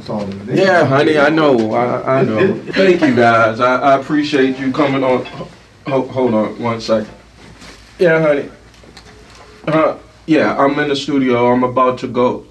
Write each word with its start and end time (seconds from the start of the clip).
That's 0.00 0.08
all 0.08 0.22
it 0.22 0.48
is. 0.48 0.58
Yeah, 0.58 0.86
honey, 0.86 1.18
I 1.18 1.28
know. 1.28 1.74
I, 1.74 2.20
I 2.20 2.22
know. 2.24 2.54
Thank 2.72 3.02
you 3.02 3.14
guys. 3.14 3.60
I, 3.60 3.76
I 3.76 4.00
appreciate 4.00 4.58
you 4.58 4.72
coming 4.72 5.04
on. 5.04 5.26
Hold, 5.86 6.10
hold 6.10 6.32
on 6.32 6.58
one 6.58 6.80
second. 6.80 7.12
Yeah, 7.98 8.22
honey. 8.22 8.50
Uh, 9.66 9.98
yeah, 10.24 10.56
I'm 10.56 10.78
in 10.78 10.88
the 10.88 10.96
studio. 10.96 11.52
I'm 11.52 11.64
about 11.64 11.98
to 11.98 12.08
go. 12.08 12.46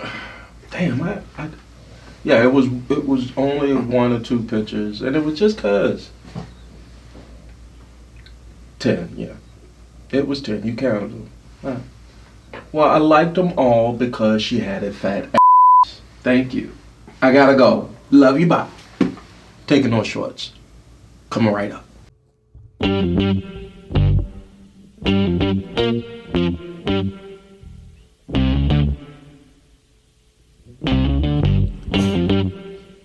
Damn, 0.72 1.00
I, 1.00 1.20
I 1.38 1.48
yeah, 2.24 2.42
it 2.42 2.52
was 2.52 2.66
it 2.90 3.06
was 3.06 3.30
only 3.36 3.72
one 3.72 4.10
or 4.10 4.18
two 4.18 4.42
pictures, 4.42 5.00
and 5.00 5.14
it 5.14 5.22
was 5.22 5.38
just 5.38 5.58
cause. 5.58 6.10
Ten, 8.80 9.12
yeah, 9.16 9.34
it 10.10 10.26
was 10.26 10.42
ten. 10.42 10.64
You 10.66 10.74
counted 10.74 11.12
them. 11.12 11.30
Huh. 11.62 11.76
Well, 12.72 12.88
I 12.88 12.98
liked 12.98 13.34
them 13.34 13.52
all 13.56 13.92
because 13.92 14.42
she 14.42 14.60
had 14.60 14.82
a 14.82 14.92
fat 14.92 15.28
ass. 15.34 16.00
Thank 16.22 16.54
you. 16.54 16.72
I 17.22 17.32
gotta 17.32 17.54
go. 17.56 17.90
Love 18.10 18.38
you. 18.38 18.46
Bye. 18.46 18.68
Taking 19.66 19.90
no 19.90 20.02
shorts. 20.02 20.52
Coming 21.30 21.52
right 21.52 21.72
up. 21.72 21.84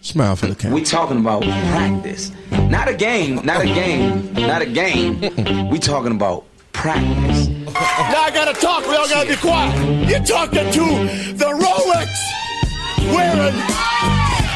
Smile 0.01 0.35
for 0.35 0.47
the 0.47 0.55
camera. 0.55 0.75
We 0.75 0.83
talking 0.83 1.19
about 1.19 1.43
practice. 1.43 2.31
Not 2.51 2.87
a 2.87 2.93
game, 2.95 3.45
not 3.45 3.61
a 3.61 3.65
game, 3.67 4.33
not 4.33 4.61
a 4.61 4.65
game. 4.65 5.21
we 5.69 5.77
talking 5.77 6.11
about 6.11 6.45
practice. 6.73 7.28
Now 7.73 8.23
I 8.23 8.31
gotta 8.33 8.59
talk, 8.59 8.87
we 8.87 8.95
all 8.95 9.07
gotta 9.07 9.29
be 9.29 9.35
quiet. 9.35 10.09
You're 10.09 10.23
talking 10.23 10.71
to 10.71 10.85
the 11.37 11.49
Rolex 11.53 12.09
wearing, 13.13 13.55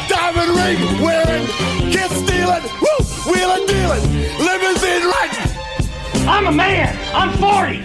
diamond 0.08 0.50
ring 0.58 1.02
wearing, 1.02 1.46
kiss 1.92 2.10
stealing, 2.10 2.62
woo, 2.82 3.32
wheeling 3.32 3.66
dealing, 3.66 4.04
limousine 4.38 5.04
riding. 5.06 6.28
I'm 6.28 6.46
a 6.46 6.52
man, 6.52 6.96
I'm 7.14 7.32
40. 7.38 7.78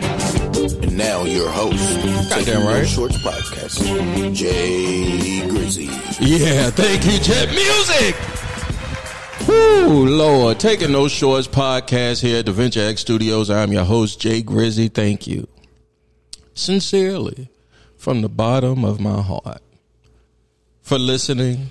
And 0.84 0.98
now 0.98 1.24
your 1.24 1.50
host, 1.50 2.00
Taking 2.32 2.56
right. 2.66 2.80
No 2.80 2.86
Shorts 2.86 3.18
Podcast, 3.18 4.34
Jay 4.34 5.48
Grizzy. 5.48 5.86
Yeah, 6.20 6.70
thank 6.72 7.06
you, 7.06 7.20
Jet 7.20 7.50
Music. 7.50 8.16
Lord. 9.50 10.60
Taking 10.60 10.92
those 10.92 11.12
Shorts 11.12 11.48
podcast 11.48 12.22
here 12.22 12.40
at 12.40 12.46
the 12.46 12.52
Venture 12.52 12.82
X 12.82 13.02
Studios. 13.02 13.50
I'm 13.50 13.72
your 13.72 13.86
host, 13.86 14.20
Jay 14.20 14.42
Grizzy. 14.42 14.88
Thank 14.88 15.28
you. 15.28 15.48
Sincerely, 16.54 17.50
from 17.96 18.22
the 18.22 18.30
bottom 18.30 18.84
of 18.84 19.00
my 19.00 19.22
heart, 19.22 19.62
for 20.82 21.00
listening, 21.00 21.70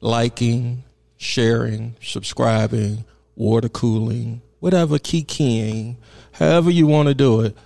liking, 0.00 0.84
sharing, 1.16 1.96
subscribing, 2.02 3.04
water 3.34 3.68
cooling, 3.68 4.42
whatever, 4.58 4.98
kikiing, 4.98 5.96
however 6.32 6.70
you 6.70 6.86
want 6.86 7.08
to 7.08 7.14
do 7.14 7.40
it 7.40 7.56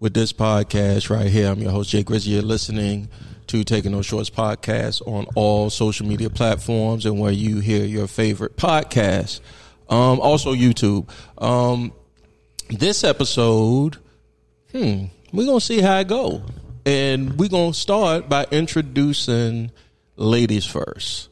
with 0.00 0.14
this 0.14 0.32
podcast 0.32 1.08
right 1.08 1.28
here. 1.28 1.50
I'm 1.50 1.60
your 1.60 1.70
host, 1.72 1.90
Jay 1.90 2.02
Grizzy. 2.02 2.32
You're 2.32 2.42
listening 2.42 3.08
to 3.52 3.62
Taking 3.64 3.92
No 3.92 4.00
Shorts 4.00 4.30
podcast 4.30 5.06
on 5.06 5.26
all 5.34 5.68
social 5.68 6.06
media 6.06 6.30
platforms 6.30 7.04
and 7.04 7.20
where 7.20 7.30
you 7.30 7.60
hear 7.60 7.84
your 7.84 8.06
favorite 8.06 8.56
podcasts. 8.56 9.40
Um, 9.90 10.20
also 10.20 10.54
YouTube. 10.54 11.06
Um, 11.36 11.92
this 12.70 13.04
episode, 13.04 13.98
hmm, 14.70 15.04
we're 15.34 15.44
gonna 15.44 15.60
see 15.60 15.82
how 15.82 15.98
it 15.98 16.08
go, 16.08 16.42
and 16.86 17.38
we're 17.38 17.50
gonna 17.50 17.74
start 17.74 18.26
by 18.26 18.46
introducing 18.50 19.70
ladies 20.16 20.64
first, 20.64 21.28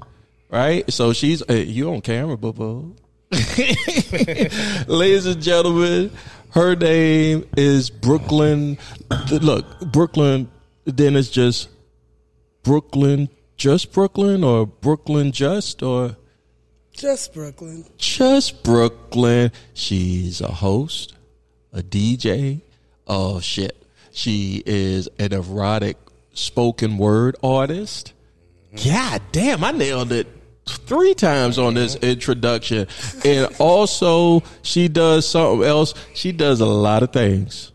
right? 0.51 0.93
So 0.93 1.15
she's 1.15 1.43
uh, 1.49 1.55
you 1.55 1.91
on 1.91 2.03
camera, 2.03 2.37
boo 2.37 2.53
boo. 2.53 2.97
Ladies 4.87 5.25
and 5.25 5.41
gentlemen, 5.41 6.11
her 6.51 6.77
name 6.77 7.49
is 7.57 7.89
Brooklyn. 7.89 8.77
Look, 9.31 9.81
Brooklyn. 9.91 10.51
Then 10.85 11.15
it's 11.15 11.31
just 11.31 11.69
Brooklyn, 12.63 13.29
just 13.57 13.93
Brooklyn, 13.93 14.45
or 14.45 14.67
Brooklyn 14.67 15.33
just, 15.33 15.83
or 15.83 16.17
Just 16.93 17.33
Brooklyn. 17.35 17.85
just 17.99 18.63
Brooklyn. 18.63 19.53
She's 19.75 20.41
a 20.41 20.49
host, 20.53 21.15
a 21.73 21.83
DJ. 21.83 22.61
Oh 23.07 23.41
shit, 23.41 23.77
she 24.13 24.63
is 24.67 25.09
an 25.19 25.33
erotic 25.33 25.97
spoken 26.35 26.99
word 26.99 27.37
artist. 27.43 28.13
God 28.85 29.21
damn, 29.33 29.65
I 29.65 29.73
nailed 29.73 30.13
it 30.13 30.27
three 30.67 31.15
times 31.15 31.59
on 31.59 31.75
this 31.75 31.97
introduction. 31.97 32.87
And 33.25 33.53
also, 33.59 34.43
she 34.63 34.87
does 34.87 35.27
something 35.27 35.67
else. 35.67 35.95
She 36.15 36.31
does 36.31 36.61
a 36.61 36.67
lot 36.67 37.03
of 37.03 37.13
things. 37.13 37.70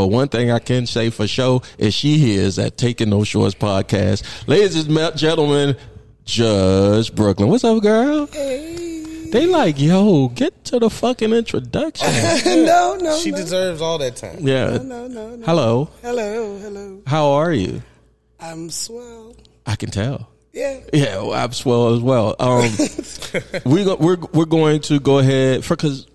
But 0.00 0.06
one 0.06 0.28
thing 0.28 0.50
I 0.50 0.60
can 0.60 0.86
say 0.86 1.10
for 1.10 1.28
sure 1.28 1.60
is 1.76 1.92
she 1.92 2.32
is 2.32 2.58
at 2.58 2.78
Taking 2.78 3.10
No 3.10 3.22
Shorts 3.22 3.54
podcast. 3.54 4.22
Ladies 4.48 4.86
and 4.86 5.14
gentlemen, 5.18 5.76
Just 6.24 7.14
Brooklyn. 7.14 7.50
What's 7.50 7.64
up, 7.64 7.82
girl? 7.82 8.24
They 8.24 9.44
like, 9.46 9.78
yo, 9.78 10.28
get 10.28 10.64
to 10.64 10.78
the 10.78 10.88
fucking 10.88 11.34
introduction. 11.34 12.08
no, 12.64 12.96
no, 12.98 13.18
She 13.18 13.30
no. 13.30 13.36
deserves 13.36 13.82
all 13.82 13.98
that 13.98 14.16
time. 14.16 14.38
Yeah. 14.40 14.78
no, 14.78 15.06
no, 15.06 15.36
no. 15.36 15.44
Hello. 15.44 15.90
Hello, 16.00 16.56
hello. 16.60 17.02
How 17.06 17.32
are 17.32 17.52
you? 17.52 17.82
I'm 18.40 18.70
swell. 18.70 19.36
I 19.66 19.76
can 19.76 19.90
tell. 19.90 20.30
Yeah. 20.54 20.80
Yeah, 20.94 21.16
well, 21.18 21.34
I'm 21.34 21.52
swell 21.52 21.94
as 21.94 22.00
well. 22.00 22.36
Um, 22.40 22.70
we 23.70 23.84
go, 23.84 23.96
we're 23.96 24.16
we're 24.32 24.46
going 24.46 24.80
to 24.80 24.98
go 24.98 25.18
ahead 25.18 25.62
for 25.62 25.76
because 25.76 26.06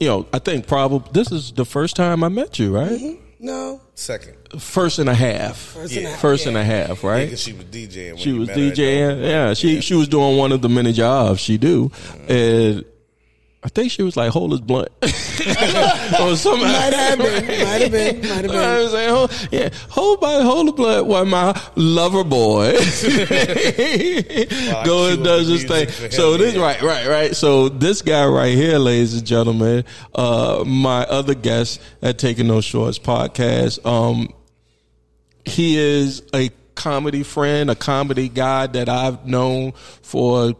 you 0.00 0.08
know 0.08 0.26
I 0.32 0.38
think 0.38 0.66
probably 0.66 1.10
this 1.12 1.30
is 1.30 1.52
the 1.52 1.66
first 1.66 1.94
time 1.94 2.24
I 2.24 2.30
met 2.30 2.58
you, 2.58 2.74
right? 2.74 3.18
No. 3.44 3.82
Second. 3.94 4.36
First 4.58 4.98
and 4.98 5.06
a 5.06 5.14
half. 5.14 5.58
First 5.58 5.94
and 5.94 6.06
a 6.06 6.10
half, 6.10 6.20
First 6.20 6.44
yeah. 6.44 6.48
and 6.48 6.56
a 6.56 6.64
half, 6.64 7.04
right? 7.04 7.26
Because 7.26 7.42
she 7.42 7.52
was 7.52 7.66
DJing. 7.66 8.12
When 8.12 8.16
she 8.16 8.30
you 8.30 8.38
was 8.38 8.48
met 8.48 8.56
DJing. 8.56 9.08
Dover. 9.10 9.20
Yeah, 9.20 9.52
she 9.52 9.82
she 9.82 9.92
was 9.92 10.08
doing 10.08 10.38
one 10.38 10.50
of 10.50 10.62
the 10.62 10.70
many 10.70 10.94
jobs 10.94 11.40
she 11.40 11.58
do, 11.58 11.92
and 12.26 12.86
I 13.64 13.68
think 13.68 13.90
she 13.90 14.02
was 14.02 14.14
like, 14.14 14.30
"Hold 14.30 14.50
his 14.50 14.60
blunt," 14.60 14.90
or 15.02 15.08
something. 16.36 16.68
Might 16.68 16.92
have 16.92 17.18
been. 17.18 17.46
Might 17.46 17.80
have 17.80 17.92
been. 17.92 18.20
Might 18.20 18.28
have 18.28 18.44
You 18.44 18.52
know 18.52 18.52
what 18.52 18.52
been. 18.52 18.84
I'm 18.84 18.88
saying? 18.90 19.08
Hold, 19.10 19.48
yeah, 19.52 19.68
hold 19.88 20.20
my 20.20 20.42
hold 20.42 20.68
the 20.68 20.72
blood 20.72 21.06
while 21.06 21.24
my 21.24 21.58
lover 21.74 22.24
boy 22.24 22.72
go 24.84 25.08
and 25.08 25.24
does 25.24 25.46
the 25.48 25.52
his 25.54 25.64
thing. 25.64 25.86
music 25.86 25.90
for 25.90 26.04
him, 26.04 26.10
So 26.12 26.36
this 26.36 26.54
yeah. 26.54 26.62
right, 26.62 26.82
right, 26.82 27.06
right. 27.06 27.36
So 27.36 27.68
this 27.68 28.02
guy 28.02 28.26
right 28.26 28.54
here, 28.54 28.78
ladies 28.78 29.14
and 29.14 29.26
gentlemen, 29.26 29.84
uh, 30.14 30.64
my 30.66 31.02
other 31.04 31.34
guest 31.34 31.80
at 32.02 32.18
Taking 32.18 32.46
No 32.48 32.60
Shorts 32.60 32.98
podcast, 32.98 33.84
um, 33.86 34.28
he 35.44 35.78
is 35.78 36.22
a 36.34 36.50
comedy 36.74 37.22
friend, 37.22 37.70
a 37.70 37.74
comedy 37.74 38.28
guy 38.28 38.66
that 38.66 38.88
I've 38.88 39.26
known 39.26 39.72
for 40.02 40.54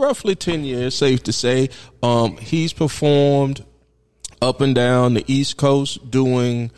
roughly 0.00 0.34
10 0.34 0.64
years, 0.64 0.94
safe 0.94 1.22
to 1.24 1.32
say. 1.32 1.68
Um, 2.02 2.36
he's 2.38 2.72
performed 2.72 3.64
up 4.42 4.60
and 4.60 4.74
down 4.74 5.14
the 5.14 5.24
East 5.26 5.56
Coast 5.56 6.10
doing 6.10 6.70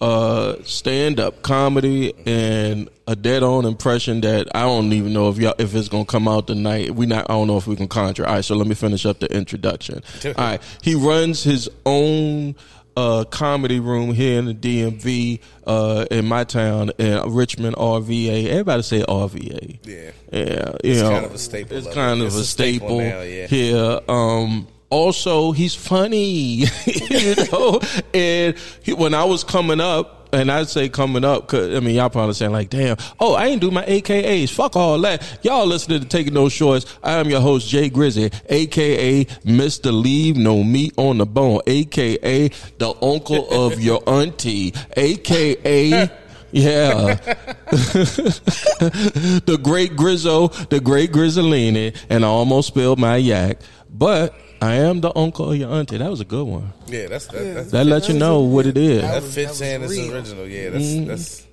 uh, 0.00 0.56
stand 0.64 1.20
up 1.20 1.42
comedy 1.42 2.12
and 2.26 2.90
a 3.06 3.14
dead 3.14 3.42
on 3.42 3.64
impression 3.64 4.20
that 4.22 4.48
I 4.54 4.62
don't 4.62 4.92
even 4.92 5.12
know 5.12 5.28
if 5.28 5.38
y'all 5.38 5.54
if 5.58 5.74
it's 5.74 5.88
gonna 5.88 6.04
come 6.04 6.26
out 6.26 6.46
tonight. 6.46 6.94
We 6.94 7.06
not 7.06 7.30
I 7.30 7.34
don't 7.34 7.46
know 7.46 7.56
if 7.56 7.66
we 7.66 7.76
can 7.76 7.88
conjure. 7.88 8.26
All 8.26 8.34
right, 8.34 8.44
so 8.44 8.54
let 8.56 8.66
me 8.66 8.74
finish 8.74 9.06
up 9.06 9.20
the 9.20 9.34
introduction. 9.34 10.02
All 10.24 10.32
right, 10.36 10.62
he 10.82 10.94
runs 10.94 11.42
his 11.42 11.70
own 11.86 12.56
uh, 12.96 13.24
comedy 13.24 13.80
room 13.80 14.12
here 14.12 14.38
in 14.38 14.46
the 14.46 14.54
DMV 14.54 15.40
uh, 15.66 16.06
in 16.10 16.26
my 16.26 16.44
town 16.44 16.90
in 16.98 17.32
Richmond 17.32 17.76
RVA. 17.76 18.46
Everybody 18.48 18.82
say 18.82 19.02
RVA. 19.02 19.78
Yeah. 19.84 20.10
Yeah, 20.32 20.72
you 20.82 20.94
know, 20.94 21.00
It's 21.00 21.02
kind 21.02 21.24
of 21.24 21.34
a 21.34 21.38
staple 21.38 21.76
It's 21.76 21.94
kind 21.94 22.20
of 22.20 22.26
It's 22.28 22.36
a, 22.36 22.40
a 22.40 22.44
staple 22.44 22.88
staple, 22.88 22.98
now, 22.98 23.20
yeah. 23.22 23.46
here. 23.46 24.00
Um, 24.08 24.66
also, 24.90 25.52
he's 25.52 25.74
funny, 25.74 26.18
you 26.86 27.34
know. 27.52 27.80
And 28.12 28.56
he, 28.82 28.92
when 28.92 29.14
I 29.14 29.24
was 29.24 29.44
coming 29.44 29.80
up, 29.80 30.23
and 30.34 30.50
I'd 30.50 30.68
say 30.68 30.88
coming 30.88 31.24
up, 31.24 31.48
cause 31.48 31.74
I 31.74 31.80
mean 31.80 31.94
y'all 31.94 32.10
probably 32.10 32.34
saying 32.34 32.52
like, 32.52 32.70
"Damn, 32.70 32.96
oh, 33.20 33.34
I 33.34 33.46
ain't 33.46 33.60
do 33.60 33.70
my 33.70 33.84
AKAs. 33.84 34.50
Fuck 34.50 34.76
all 34.76 34.98
that." 35.00 35.38
Y'all 35.42 35.66
listening 35.66 36.00
to 36.00 36.06
Taking 36.06 36.34
No 36.34 36.48
Shorts. 36.48 36.86
I 37.02 37.14
am 37.14 37.30
your 37.30 37.40
host 37.40 37.68
Jay 37.68 37.88
Grizzy, 37.88 38.30
aka 38.48 39.26
Mister 39.44 39.92
Leave 39.92 40.36
No 40.36 40.62
Meat 40.62 40.94
on 40.96 41.18
the 41.18 41.26
Bone, 41.26 41.60
aka 41.66 42.48
the 42.78 42.94
uncle 43.02 43.48
of 43.50 43.80
your 43.84 44.02
auntie, 44.08 44.74
aka. 44.96 46.10
Yeah. 46.54 47.14
the 47.66 49.58
great 49.60 49.96
Grizzo, 49.96 50.46
the 50.46 50.78
great 50.80 51.10
Grizzolini, 51.10 51.96
and 52.08 52.24
I 52.24 52.28
almost 52.28 52.68
spilled 52.68 53.00
my 53.00 53.16
yak. 53.16 53.58
But 53.90 54.36
I 54.64 54.74
am 54.76 55.00
the 55.00 55.12
uncle 55.16 55.50
of 55.52 55.56
your 55.58 55.70
auntie. 55.70 55.98
That 55.98 56.10
was 56.10 56.20
a 56.20 56.24
good 56.24 56.46
one. 56.46 56.72
Yeah, 56.86 57.06
that's 57.08 57.26
that. 57.28 57.54
That's, 57.54 57.70
That 57.72 57.86
lets 57.86 58.08
you 58.08 58.14
know 58.18 58.40
what 58.40 58.66
it 58.66 58.76
is. 58.76 59.02
that 59.02 59.22
was- 59.22 59.34
fits 59.34 59.58
that 59.58 59.74
in 59.74 59.80
was 59.82 59.92
as 59.92 59.98
real. 59.98 60.14
original. 60.14 60.46
Yeah, 60.46 60.70
that's 60.70 60.84
Mm-hmm. 60.84 61.06
that's. 61.08 61.46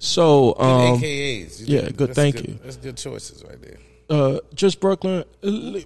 So, 0.00 0.54
um, 0.60 1.00
AKAs. 1.00 1.62
yeah, 1.66 1.88
good, 1.90 2.14
thank 2.14 2.36
good, 2.36 2.48
you. 2.48 2.58
That's 2.62 2.76
good 2.76 2.96
choices 2.96 3.42
right 3.44 3.60
there. 3.60 3.78
uh, 4.10 4.38
just 4.54 4.78
Brooklyn, 4.78 5.24
uh, 5.42 5.80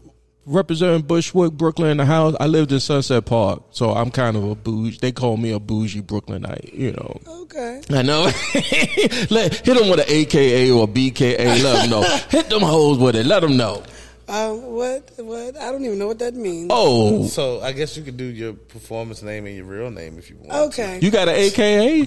representing 0.45 1.01
Bushwick, 1.07 1.53
Brooklyn 1.53 1.93
in 1.93 1.97
the 1.97 2.05
house. 2.05 2.35
I 2.39 2.47
lived 2.47 2.73
in 2.73 2.81
Sunset 2.81 3.25
Park, 3.25 3.63
so 3.71 3.93
I'm 3.93 4.11
kind 4.11 4.37
of 4.37 4.45
a 4.45 4.55
bougie. 4.55 4.99
They 5.01 5.13
call 5.13 5.39
me 5.39 5.53
a 5.53 5.59
bougie 5.59 6.01
Brooklynite, 6.03 6.75
you 6.75 6.93
know. 6.93 7.21
Okay. 7.27 7.81
I 7.91 8.03
know. 8.03 8.25
Let, 9.31 9.55
hit 9.65 9.79
them 9.79 9.89
with 9.89 10.01
an 10.01 10.07
AKA 10.09 10.71
or 10.73 10.87
BKA. 10.87 11.63
Let 11.63 11.81
them 11.83 11.91
know. 11.91 12.03
hit 12.29 12.51
them 12.51 12.61
hoes 12.63 12.99
with 12.99 13.17
it. 13.17 13.25
Let 13.25 13.41
them 13.41 13.57
know. 13.57 13.83
Um, 14.33 14.63
what? 14.73 15.11
What? 15.19 15.59
I 15.59 15.71
don't 15.71 15.85
even 15.85 15.99
know 15.99 16.07
what 16.07 16.19
that 16.21 16.33
means. 16.33 16.69
Oh, 16.71 17.27
So 17.27 17.61
I 17.61 17.73
guess 17.73 17.99
you 17.99 18.03
could 18.03 18.17
do 18.17 18.25
your 18.25 18.55
performance 18.55 19.23
name 19.23 19.45
and 19.45 19.55
your 19.55 19.67
real 19.67 19.91
name 19.91 20.17
if 20.17 20.31
you 20.31 20.37
want. 20.37 20.73
Okay. 20.73 20.99
you 21.03 21.11
got 21.11 21.29
an 21.29 21.35
AKA? 21.35 22.05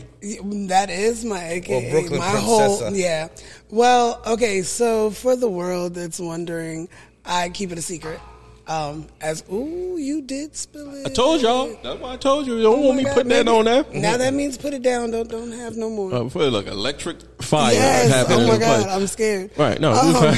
That 0.68 0.90
is 0.90 1.24
my 1.24 1.48
AKA. 1.48 1.84
Well, 1.84 1.92
Brooklyn 1.92 2.20
my 2.20 2.26
Princessa. 2.26 2.40
whole 2.80 2.96
yeah. 2.96 3.28
Well, 3.70 4.24
okay. 4.26 4.64
So 4.64 5.12
for 5.12 5.36
the 5.36 5.48
world 5.48 5.94
that's 5.94 6.20
wondering, 6.20 6.90
I 7.26 7.50
keep 7.50 7.72
it 7.72 7.78
a 7.78 7.82
secret. 7.84 8.20
Um, 8.68 9.06
as 9.22 9.44
ooh, 9.52 9.96
you 10.00 10.24
did 10.24 10.56
spill 10.56 10.92
it. 10.96 11.06
I 11.06 11.14
told 11.14 11.40
y'all. 11.42 11.68
That's 11.84 12.00
why 12.00 12.14
I 12.14 12.18
told 12.18 12.48
you. 12.48 12.56
You 12.58 12.64
don't 12.64 12.80
Oh 12.80 12.82
want 12.88 12.98
me 12.98 13.04
God, 13.04 13.14
putting 13.14 13.30
that 13.30 13.48
on 13.48 13.66
there. 13.66 13.86
Now 13.94 14.18
that 14.18 14.34
means 14.34 14.58
put 14.58 14.74
it 14.74 14.82
down. 14.82 15.12
Don't 15.12 15.30
don't 15.30 15.52
have 15.52 15.78
no 15.78 15.88
more. 15.90 16.12
Uh, 16.14 16.30
for 16.30 16.50
like 16.50 16.66
electric 16.66 17.18
fire 17.44 17.74
yes. 17.74 18.26
Oh 18.28 18.48
my 18.48 18.58
God, 18.58 18.84
place. 18.84 18.96
I'm 18.96 19.06
scared. 19.08 19.52
Right, 19.56 19.80
no, 19.80 19.92
Um. 19.92 20.16
I'm 20.16 20.34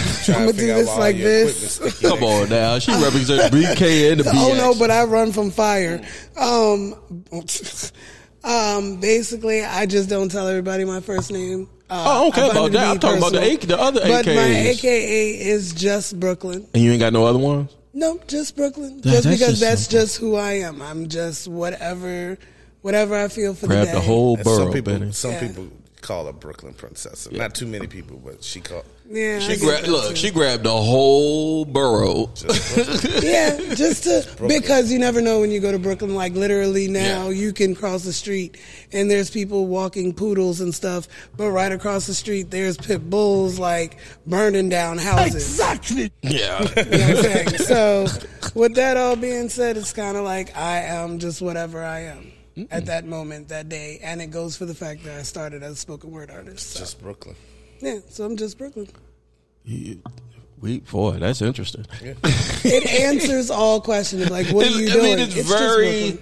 gonna 0.46 0.52
do 0.54 0.68
this 0.68 0.98
like 0.98 1.16
this. 1.16 2.02
Come 2.02 2.22
on 2.24 2.50
now. 2.50 2.80
She 2.80 2.92
represents 2.92 3.46
BK 3.56 4.12
and 4.12 4.20
the 4.20 4.26
BX. 4.26 4.34
Oh 4.36 4.54
no, 4.58 4.78
but 4.78 4.92
I 4.92 5.06
run 5.06 5.32
from 5.32 5.50
fire. 5.50 6.02
Um, 6.36 6.96
um, 8.44 9.00
basically, 9.00 9.64
I 9.64 9.86
just 9.86 10.10
don't 10.10 10.30
tell 10.30 10.48
everybody 10.48 10.86
my 10.86 11.00
first 11.00 11.32
name. 11.32 11.70
Uh, 11.90 12.04
Oh, 12.06 12.12
I 12.12 12.22
don't 12.24 12.36
care 12.36 12.52
about 12.52 12.72
that. 12.74 12.88
I'm 12.90 13.00
talking 13.00 13.18
about 13.20 13.32
the 13.32 13.40
personal. 13.40 13.56
AK 13.56 13.62
the 13.62 13.80
other 13.80 14.02
But 14.02 14.26
my 14.26 14.34
AKA 14.34 15.40
is 15.40 15.74
just 15.74 16.20
Brooklyn. 16.20 16.68
and 16.74 16.84
you 16.84 16.92
ain't 16.92 17.00
got 17.00 17.14
no 17.14 17.26
other 17.26 17.40
ones? 17.40 17.74
No, 17.98 18.20
just 18.28 18.56
Brooklyn. 18.56 18.98
That- 19.02 19.04
just 19.10 19.24
that's 19.24 19.26
because 19.26 19.48
just 19.48 19.62
that's 19.62 19.82
simple. 19.86 20.00
just 20.06 20.18
who 20.18 20.36
I 20.36 20.52
am. 20.60 20.82
I'm 20.84 21.08
just 21.10 21.48
whatever, 21.48 22.38
whatever 22.84 23.16
I 23.16 23.28
feel 23.28 23.56
for 23.56 23.66
Grab 23.68 23.88
the 23.88 23.94
the 23.94 24.02
whole 24.02 24.38
borough, 24.38 24.58
some 24.66 24.72
people, 24.72 25.12
some 25.14 25.32
Yeah. 25.32 25.48
people 25.48 25.68
call 26.02 26.28
her 26.28 26.34
Brooklyn 26.34 26.74
Princess. 26.76 27.28
Not 27.32 27.56
too 27.56 27.66
many 27.66 27.88
people, 27.88 28.22
but 28.24 28.44
she 28.44 28.60
called. 28.62 28.86
Yeah, 29.09 29.39
She 29.39 29.56
grabbed 29.57 29.88
look, 29.88 30.09
too. 30.09 30.15
she 30.15 30.31
grabbed 30.31 30.63
the 30.63 30.71
whole 30.75 31.63
borough. 31.65 32.30
yeah, 33.21 33.57
just 33.75 34.04
to 34.04 34.27
because 34.48 34.92
you 34.92 35.00
never 35.00 35.21
know 35.21 35.39
when 35.39 35.51
you 35.51 35.59
go 35.59 35.71
to 35.71 35.80
Brooklyn. 35.80 36.13
Like 36.15 36.33
literally 36.33 36.88
now, 36.88 37.30
Yeah. 37.30 37.30
you 37.30 37.54
can 37.54 37.74
cross 37.75 38.04
the 38.04 38.12
street 38.13 38.57
and 38.92 39.09
there's 39.09 39.30
people 39.30 39.68
walking 39.68 40.13
poodles 40.13 40.59
and 40.62 40.74
stuff, 40.75 41.07
but 41.38 41.51
right 41.51 41.71
across 41.71 42.06
the 42.07 42.13
street 42.13 42.51
there's 42.51 42.75
pit 42.77 43.09
bulls 43.09 43.57
like 43.59 43.98
burning 44.25 44.69
down 44.69 44.98
houses. 44.98 45.36
Exactly. 45.36 46.12
Yeah. 46.21 46.62
You 46.62 46.65
know 46.68 46.68
what 46.75 46.86
I'm 46.92 47.15
saying? 47.24 47.48
So, 47.59 48.07
with 48.56 48.75
that 48.75 48.98
all 48.98 49.15
being 49.15 49.50
said, 49.50 49.77
it's 49.77 49.94
kind 49.94 50.18
of 50.18 50.24
like 50.25 50.56
I 50.57 50.80
am 50.81 51.19
just 51.19 51.42
whatever 51.42 51.83
I 51.83 52.01
am 52.01 52.31
at 52.71 52.88
that 52.88 53.06
moment, 53.06 53.50
that 53.50 53.69
day, 53.69 54.00
and 54.04 54.21
it 54.21 54.31
goes 54.31 54.57
for 54.57 54.65
the 54.65 54.74
fact 54.75 55.04
that 55.04 55.18
I 55.19 55.21
started 55.24 55.63
as 55.63 55.74
a 55.74 55.75
spoken 55.75 56.12
word 56.12 56.31
artist. 56.31 56.71
So, 56.71 56.80
Just 56.80 57.00
Brooklyn. 57.01 57.36
Yeah, 57.80 58.00
so 58.10 58.26
I'm 58.26 58.38
just 58.38 58.58
Brooklyn. 58.58 58.88
we 59.66 60.80
boy, 60.80 61.14
that's 61.14 61.42
interesting. 61.42 61.86
It 62.02 62.86
answers 63.02 63.50
all 63.50 63.82
questions 63.82 64.30
like, 64.30 64.48
what 64.48 64.68
are 64.72 64.72
you 64.72 64.90
I 64.90 64.94
doing? 64.94 65.04
mean, 65.04 65.20
it's, 65.20 65.34
just 65.34 65.50
very. 65.50 66.20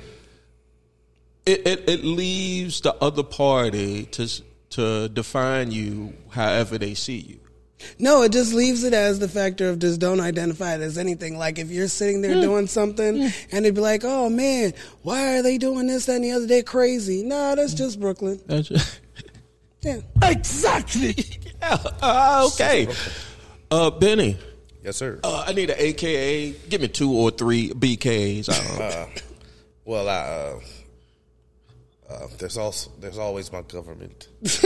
It, 1.45 1.67
it 1.67 1.89
it 1.89 2.03
leaves 2.03 2.81
the 2.81 2.95
other 2.95 3.23
party 3.23 4.05
to 4.05 4.27
to 4.71 5.09
define 5.09 5.71
you 5.71 6.13
however 6.29 6.77
they 6.77 6.93
see 6.95 7.17
you. 7.17 7.39
No, 7.99 8.23
it 8.23 8.31
just 8.31 8.53
leaves 8.53 8.83
it 8.83 8.93
as 8.93 9.19
the 9.19 9.27
factor 9.27 9.69
of 9.69 9.79
just 9.79 9.99
don't 9.99 10.19
identify 10.19 10.75
it 10.75 10.81
as 10.81 10.97
anything. 10.97 11.37
Like 11.37 11.59
if 11.59 11.69
you're 11.69 11.87
sitting 11.87 12.21
there 12.21 12.35
hmm. 12.35 12.41
doing 12.41 12.67
something 12.67 13.17
hmm. 13.23 13.27
and 13.51 13.65
they'd 13.65 13.75
be 13.75 13.81
like, 13.81 14.01
"Oh 14.03 14.29
man, 14.29 14.73
why 15.01 15.37
are 15.37 15.41
they 15.41 15.57
doing 15.57 15.87
this 15.87 16.05
that, 16.05 16.15
and 16.15 16.25
the 16.25 16.31
other? 16.31 16.45
They're 16.47 16.63
crazy." 16.63 17.23
Nah, 17.23 17.55
that's 17.55 17.73
just 17.73 17.99
Brooklyn. 17.99 18.41
That's 18.45 18.69
just, 18.69 18.99
Yeah. 19.85 20.01
Exactly. 20.23 21.15
uh, 21.61 22.49
okay. 22.53 22.87
Uh, 23.69 23.91
Bennie, 23.91 24.37
Yes, 24.83 24.97
sir. 24.97 25.19
uh, 25.23 25.43
I 25.47 25.53
need 25.53 25.69
an 25.69 25.77
AKA. 25.79 26.51
Give 26.69 26.81
me 26.81 26.87
two 26.87 27.11
or 27.13 27.29
three 27.31 27.69
BKs. 27.69 28.49
I 28.49 28.67
don't 28.67 28.79
know. 28.79 29.07
well, 29.85 30.09
I, 30.09 30.13
uh, 30.13 30.59
uh, 32.13 32.27
there's 32.39 32.57
also 32.57 32.91
there's 32.99 33.17
always 33.17 33.51
my 33.51 33.61
government. 33.63 34.27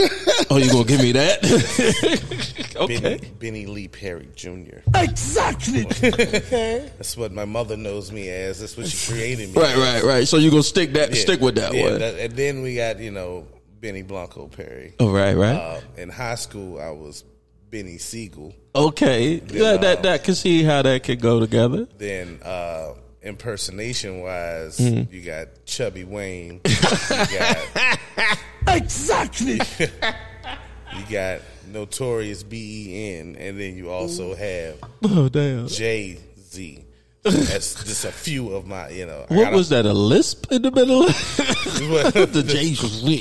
oh, 0.50 0.56
you 0.58 0.70
gonna 0.70 0.84
give 0.84 1.00
me 1.00 1.12
that? 1.12 2.72
okay. 2.76 3.00
Bennie, 3.00 3.30
Bennie 3.38 3.66
Lee 3.66 3.88
Perry 3.88 4.28
Jr. 4.36 4.80
Exactly. 4.94 5.86
Okay. 5.86 6.90
That's 6.98 7.16
what 7.16 7.32
my 7.32 7.46
mother 7.46 7.76
knows 7.78 8.12
me 8.12 8.28
as. 8.28 8.60
That's 8.60 8.76
what 8.76 8.86
she 8.88 9.10
created 9.12 9.54
me. 9.54 9.60
Right, 9.62 9.76
right, 9.76 10.02
right. 10.02 10.28
So 10.28 10.36
you 10.36 10.50
gonna 10.50 10.62
stick 10.62 10.92
that, 10.92 11.10
Yeah. 11.14 11.20
stick 11.20 11.40
with 11.40 11.54
that 11.56 11.72
Yeah, 11.74 11.82
one. 11.90 11.98
that- 12.00 12.18
and 12.20 12.36
then 12.36 12.60
we 12.62 12.76
got 12.76 13.00
you 13.00 13.10
know 13.10 13.46
Bennie 13.80 14.02
Blonkoe 14.04 14.50
Perry. 14.50 14.94
oh, 15.00 15.10
right, 15.10 15.34
right. 15.36 15.56
Uh, 15.56 15.80
in 15.96 16.08
high 16.10 16.34
school, 16.34 16.78
I 16.80 16.90
was 16.90 17.24
Benny 17.70 17.98
Siegel. 17.98 18.54
okay, 18.74 19.38
that, 19.38 19.80
that 19.80 20.02
that 20.02 20.24
can 20.24 20.34
see 20.34 20.62
how 20.62 20.82
that 20.82 21.02
could 21.04 21.20
go 21.20 21.40
together. 21.40 21.86
Then 21.98 22.40
uh, 22.44 22.94
impersonation 23.22 24.20
wise, 24.20 24.78
Mm-hmm. 24.78 25.12
you 25.14 25.22
got 25.22 25.48
Chubby 25.66 26.04
Wayne. 26.04 26.60
you 26.64 27.38
got 27.38 28.38
exactly. 28.68 29.60
you 29.80 31.04
got 31.08 31.40
Notorious 31.72 32.42
B 32.42 32.86
E 32.90 33.16
N, 33.18 33.36
and 33.36 33.58
then 33.58 33.76
you 33.76 33.90
also 33.90 34.34
have 34.34 34.76
Oh, 35.04 35.28
damn. 35.28 35.68
Jay 35.68 36.18
Z. 36.38 36.84
That's 37.22 37.84
just 37.84 38.04
a 38.06 38.12
few 38.12 38.54
of 38.54 38.66
my, 38.66 38.88
you 38.88 39.04
know. 39.06 39.26
I 39.28 39.34
What 39.34 39.44
gotta- 39.44 39.56
was 39.56 39.68
that? 39.70 39.84
A 39.86 39.92
lisp 39.92 40.50
in 40.50 40.62
the 40.62 40.70
middle? 40.70 41.02
the 41.04 42.44
J 42.46 42.74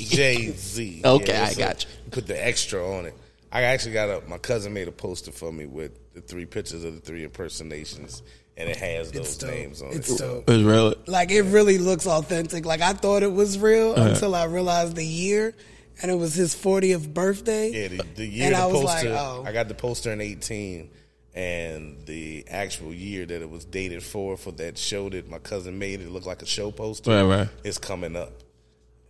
Jay 0.05 0.51
Z. 0.51 1.01
Okay, 1.03 1.37
I 1.37 1.53
got 1.53 1.83
you. 1.83 1.89
Put 2.11 2.27
the 2.27 2.45
extra 2.47 2.97
on 2.97 3.05
it. 3.05 3.13
I 3.51 3.63
actually 3.63 3.93
got 3.93 4.09
a. 4.09 4.21
My 4.27 4.37
cousin 4.37 4.73
made 4.73 4.87
a 4.87 4.91
poster 4.91 5.31
for 5.31 5.51
me 5.51 5.65
with 5.65 6.13
the 6.13 6.21
three 6.21 6.45
pictures 6.45 6.83
of 6.83 6.93
the 6.95 7.01
three 7.01 7.23
impersonations, 7.23 8.21
and 8.57 8.69
it 8.69 8.77
has 8.77 9.11
those 9.11 9.37
dope. 9.37 9.49
names 9.49 9.81
on 9.81 9.89
It's 9.91 10.09
it. 10.11 10.17
dope. 10.19 10.49
It's 10.49 10.63
really 10.63 10.95
Like 11.07 11.31
it 11.31 11.41
really 11.43 11.77
looks 11.77 12.05
authentic. 12.07 12.65
Like 12.65 12.81
I 12.81 12.93
thought 12.93 13.23
it 13.23 13.31
was 13.33 13.57
real 13.59 13.93
Uh-huh. 13.93 14.09
until 14.11 14.35
I 14.35 14.45
realized 14.45 14.95
the 14.95 15.05
year, 15.05 15.55
and 16.01 16.09
it 16.11 16.15
was 16.15 16.35
his 16.35 16.55
40th 16.55 17.11
birthday. 17.13 17.71
Yeah, 17.71 17.87
the, 17.89 18.05
the 18.15 18.25
year 18.25 18.45
And 18.45 18.55
the 18.55 18.59
I 18.59 18.65
was 18.67 18.81
poster. 18.83 19.09
like, 19.09 19.19
oh. 19.19 19.43
I 19.45 19.51
got 19.51 19.67
the 19.67 19.73
poster 19.75 20.11
in 20.13 20.21
eighteen, 20.21 20.91
and 21.39 22.05
the 22.05 22.43
actual 22.49 22.93
year 22.93 23.25
that 23.25 23.41
it 23.41 23.49
was 23.49 23.63
dated 23.63 24.03
for 24.03 24.35
for 24.35 24.51
that 24.51 24.77
show 24.77 25.09
that 25.09 25.29
my 25.29 25.39
cousin 25.39 25.79
made 25.79 26.01
it 26.01 26.09
look 26.09 26.25
like 26.25 26.41
a 26.41 26.45
show 26.45 26.69
poster. 26.69 27.11
Right, 27.11 27.23
right. 27.23 27.47
Is 27.63 27.77
coming 27.77 28.17
up. 28.17 28.33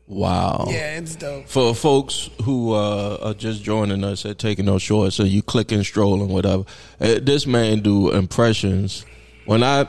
wow. 0.05 0.65
Yeah, 0.67 1.00
it's 1.00 1.15
dope. 1.15 1.50
For 1.50 1.74
folks 1.74 2.29
who 2.43 2.74
uh, 2.74 3.17
are 3.24 3.33
just 3.33 3.63
joining 3.63 4.03
us 4.03 4.27
at 4.27 4.38
Taking 4.38 4.65
No 4.65 4.77
Shorts, 4.77 5.15
so 5.15 5.24
you 5.24 5.41
clicking, 5.41 5.83
strolling, 5.83 6.29
whatever. 6.29 6.65
Uh, 7.01 7.15
this 7.19 7.48
man 7.48 7.79
do 7.79 8.12
impressions. 8.12 9.07
When 9.45 9.63
I 9.63 9.88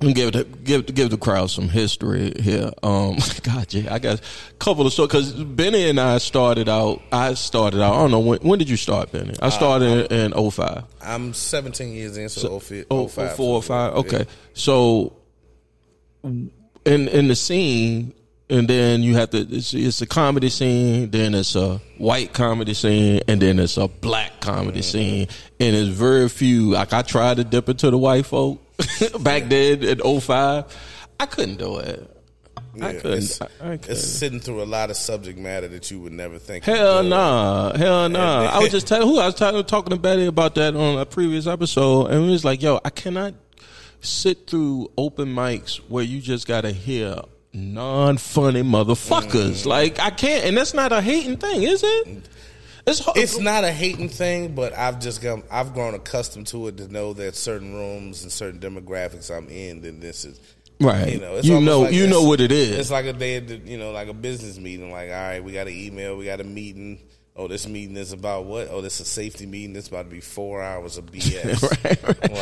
give 0.00 0.32
the, 0.32 0.44
give 0.44 0.86
give 0.86 1.10
the 1.10 1.18
crowd 1.18 1.50
some 1.50 1.68
history 1.68 2.32
here. 2.40 2.70
Um, 2.82 3.18
God, 3.42 3.72
yeah, 3.72 3.94
I 3.94 3.98
got 3.98 4.20
a 4.20 4.54
couple 4.54 4.86
of 4.86 4.92
stories 4.92 5.32
because 5.32 5.32
Bennie 5.44 5.88
and 5.88 6.00
I 6.00 6.18
started 6.18 6.68
out. 6.68 7.02
I 7.12 7.34
started 7.34 7.82
out. 7.82 7.94
I 7.94 7.98
don't 7.98 8.10
know 8.10 8.20
when. 8.20 8.38
When 8.40 8.58
did 8.58 8.68
you 8.68 8.76
start, 8.76 9.12
Bennie? 9.12 9.36
I 9.40 9.50
started 9.50 10.10
in, 10.10 10.32
in 10.32 10.50
05. 10.50 10.84
I'm 11.02 11.34
17 11.34 11.92
years 11.92 12.16
in, 12.16 12.28
so, 12.28 12.58
so 12.58 12.84
Oh, 12.90 13.08
05, 13.08 13.36
four 13.36 13.56
or 13.56 13.62
five. 13.62 13.92
Yeah. 13.92 13.98
Okay, 14.00 14.26
so 14.54 15.16
in 16.24 16.50
in 16.84 17.28
the 17.28 17.36
scene, 17.36 18.14
and 18.48 18.66
then 18.68 19.02
you 19.02 19.14
have 19.16 19.30
to. 19.30 19.38
It's, 19.38 19.74
it's 19.74 20.00
a 20.00 20.06
comedy 20.06 20.48
scene, 20.48 21.10
then 21.10 21.34
it's 21.34 21.54
a 21.54 21.78
white 21.98 22.32
comedy 22.32 22.74
scene, 22.74 23.20
and 23.28 23.40
then 23.40 23.58
it's 23.58 23.76
a 23.76 23.88
black 23.88 24.40
comedy 24.40 24.82
scene, 24.82 25.28
and 25.58 25.76
it's 25.76 25.88
very 25.88 26.28
few. 26.28 26.70
Like 26.70 26.92
I 26.92 27.02
tried 27.02 27.36
to 27.36 27.44
dip 27.44 27.68
into 27.68 27.90
the 27.90 27.98
white 27.98 28.26
folk 28.26 28.60
back 29.20 29.48
then 29.48 29.82
in 29.82 30.20
05. 30.20 30.64
I 31.18 31.26
couldn't 31.26 31.56
do 31.56 31.78
it. 31.78 32.16
I 32.80 32.92
couldn't. 32.94 33.18
It's, 33.18 33.40
I, 33.40 33.46
couldn't. 33.46 33.88
it's 33.88 34.04
sitting 34.04 34.40
through 34.40 34.62
a 34.62 34.64
lot 34.64 34.90
of 34.90 34.96
subject 34.96 35.38
matter 35.38 35.68
that 35.68 35.90
you 35.90 36.00
would 36.00 36.12
never 36.12 36.38
think. 36.38 36.64
Hell 36.64 37.02
nah, 37.02 37.76
hell 37.76 38.08
nah. 38.08 38.46
I 38.46 38.58
was 38.60 38.70
just 38.70 38.86
telling 38.86 39.08
who 39.08 39.18
I 39.18 39.26
was 39.26 39.34
talking, 39.34 39.62
talking 39.64 39.90
to 39.90 39.98
Betty 39.98 40.26
about 40.26 40.54
that 40.54 40.74
on 40.76 40.98
a 40.98 41.04
previous 41.04 41.46
episode, 41.46 42.06
and 42.06 42.22
we 42.22 42.30
was 42.30 42.44
like, 42.44 42.62
"Yo, 42.62 42.80
I 42.84 42.90
cannot 42.90 43.34
sit 44.00 44.46
through 44.46 44.90
open 44.96 45.34
mics 45.34 45.76
where 45.88 46.04
you 46.04 46.20
just 46.20 46.46
gotta 46.46 46.70
hear 46.70 47.16
non-funny 47.52 48.62
motherfuckers. 48.62 49.60
Mm-hmm. 49.60 49.68
Like 49.68 49.98
I 49.98 50.10
can't, 50.10 50.44
and 50.44 50.56
that's 50.56 50.74
not 50.74 50.92
a 50.92 51.00
hating 51.00 51.36
thing, 51.38 51.62
is 51.62 51.82
it? 51.82 52.06
Mm-hmm. 52.06 52.20
It's. 52.90 53.08
It's 53.16 53.38
not 53.38 53.64
a 53.64 53.70
hating 53.72 54.08
thing, 54.08 54.54
but 54.54 54.76
I've 54.76 55.00
just 55.00 55.22
gone, 55.22 55.42
I've 55.50 55.72
grown 55.74 55.94
accustomed 55.94 56.46
to 56.48 56.68
it 56.68 56.76
to 56.78 56.88
know 56.88 57.12
that 57.14 57.36
certain 57.36 57.74
rooms 57.74 58.22
and 58.22 58.32
certain 58.32 58.58
demographics 58.60 59.34
I'm 59.34 59.48
in, 59.48 59.80
then 59.82 60.00
this 60.00 60.24
is 60.24 60.40
right. 60.80 61.12
You 61.12 61.20
know, 61.20 61.36
it's 61.36 61.46
you 61.46 61.60
know, 61.60 61.80
like 61.82 61.94
you 61.94 62.06
know 62.06 62.22
what 62.22 62.40
it 62.40 62.50
is. 62.52 62.70
It's 62.78 62.90
like 62.90 63.06
a 63.06 63.12
day, 63.12 63.36
at 63.36 63.48
the, 63.48 63.56
you 63.56 63.78
know, 63.78 63.92
like 63.92 64.08
a 64.08 64.14
business 64.14 64.58
meeting. 64.58 64.90
Like, 64.90 65.08
all 65.10 65.14
right, 65.14 65.42
we 65.44 65.52
got 65.52 65.66
an 65.66 65.74
email, 65.74 66.16
we 66.16 66.24
got 66.24 66.40
a 66.40 66.44
meeting. 66.44 66.98
oh, 67.36 67.48
this 67.48 67.66
meeting 67.66 67.96
is 67.96 68.12
about 68.12 68.44
what? 68.46 68.68
Oh, 68.70 68.80
this 68.80 68.94
is 68.94 69.06
a 69.06 69.10
safety 69.10 69.46
meeting. 69.46 69.72
This 69.72 69.88
about 69.88 70.04
to 70.04 70.10
be 70.10 70.20
four 70.20 70.62
hours 70.62 70.96
of 70.98 71.06
BS. 71.12 71.62
right, 71.84 72.02
right. 72.02 72.32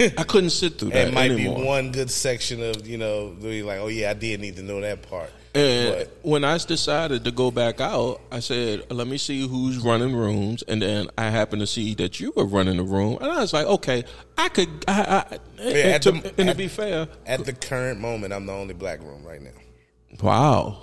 Like, 0.00 0.18
I 0.20 0.24
couldn't 0.24 0.50
sit 0.50 0.78
through 0.78 0.90
that 0.92 1.08
it 1.08 1.14
might 1.14 1.30
anymore. 1.30 1.58
be 1.58 1.64
one 1.64 1.92
good 1.92 2.10
section 2.10 2.62
of 2.62 2.86
you 2.86 2.98
know, 2.98 3.30
be 3.40 3.62
like, 3.62 3.80
oh 3.80 3.88
yeah, 3.88 4.10
I 4.10 4.14
did 4.14 4.40
need 4.40 4.56
to 4.56 4.62
know 4.62 4.80
that 4.80 5.02
part. 5.08 5.30
And 5.54 5.94
But 5.98 6.18
when 6.22 6.42
I 6.44 6.58
decided 6.58 7.22
to 7.24 7.30
go 7.30 7.50
back 7.52 7.80
out, 7.80 8.20
I 8.32 8.40
said, 8.40 8.90
"Let 8.90 9.06
me 9.06 9.18
see 9.18 9.46
who's 9.46 9.78
running 9.78 10.14
rooms." 10.14 10.62
And 10.66 10.82
then 10.82 11.08
I 11.16 11.30
happened 11.30 11.60
to 11.60 11.66
see 11.66 11.94
that 11.94 12.18
you 12.18 12.32
were 12.34 12.44
running 12.44 12.76
the 12.78 12.82
room, 12.82 13.18
and 13.20 13.30
I 13.30 13.40
was 13.40 13.52
like, 13.52 13.66
"Okay, 13.66 14.02
I 14.36 14.48
could." 14.48 14.68
I, 14.88 15.24
I, 15.30 15.38
and, 15.62 16.02
to, 16.02 16.10
the- 16.12 16.34
and 16.38 16.48
to 16.50 16.54
be 16.56 16.66
fair, 16.68 17.06
at 17.26 17.44
the 17.44 17.52
current 17.52 18.00
moment, 18.00 18.32
I'm 18.32 18.46
the 18.46 18.52
only 18.52 18.74
black 18.74 19.00
room 19.00 19.22
right 19.24 19.40
now. 19.40 19.50
wow, 20.22 20.82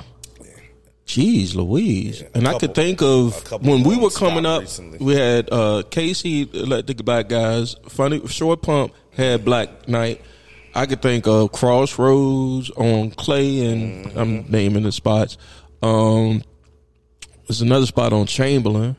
jeez, 1.06 1.54
Louise. 1.56 2.22
a 2.22 2.38
and 2.38 2.48
I 2.48 2.58
could 2.58 2.74
think 2.74 3.02
of 3.02 3.52
when 3.62 3.84
we 3.84 3.98
were 3.98 4.10
coming 4.10 4.46
up. 4.46 4.62
recently. 4.62 5.00
We 5.00 5.16
had 5.16 5.50
uh, 5.52 5.84
Casey 5.90 6.46
let 6.46 6.88
the 6.88 6.94
black 6.96 7.28
guys. 7.28 7.76
Funny 7.90 8.26
short 8.28 8.62
pump 8.62 8.94
had 9.16 9.44
black 9.44 9.88
night. 9.90 10.22
I 10.74 10.86
could 10.86 11.02
think 11.02 11.28
of 11.28 11.52
Crossroads 11.52 12.70
on 12.72 13.12
Clay, 13.12 13.66
and 13.66 14.06
Mm-hmm. 14.06 14.18
I'm 14.20 14.46
naming 14.52 14.84
the 14.84 14.92
spots. 14.92 15.38
Um, 15.82 16.44
there's 17.48 17.62
another 17.62 17.86
spot 17.86 18.14
on 18.14 18.26
Chamberlain. 18.26 18.96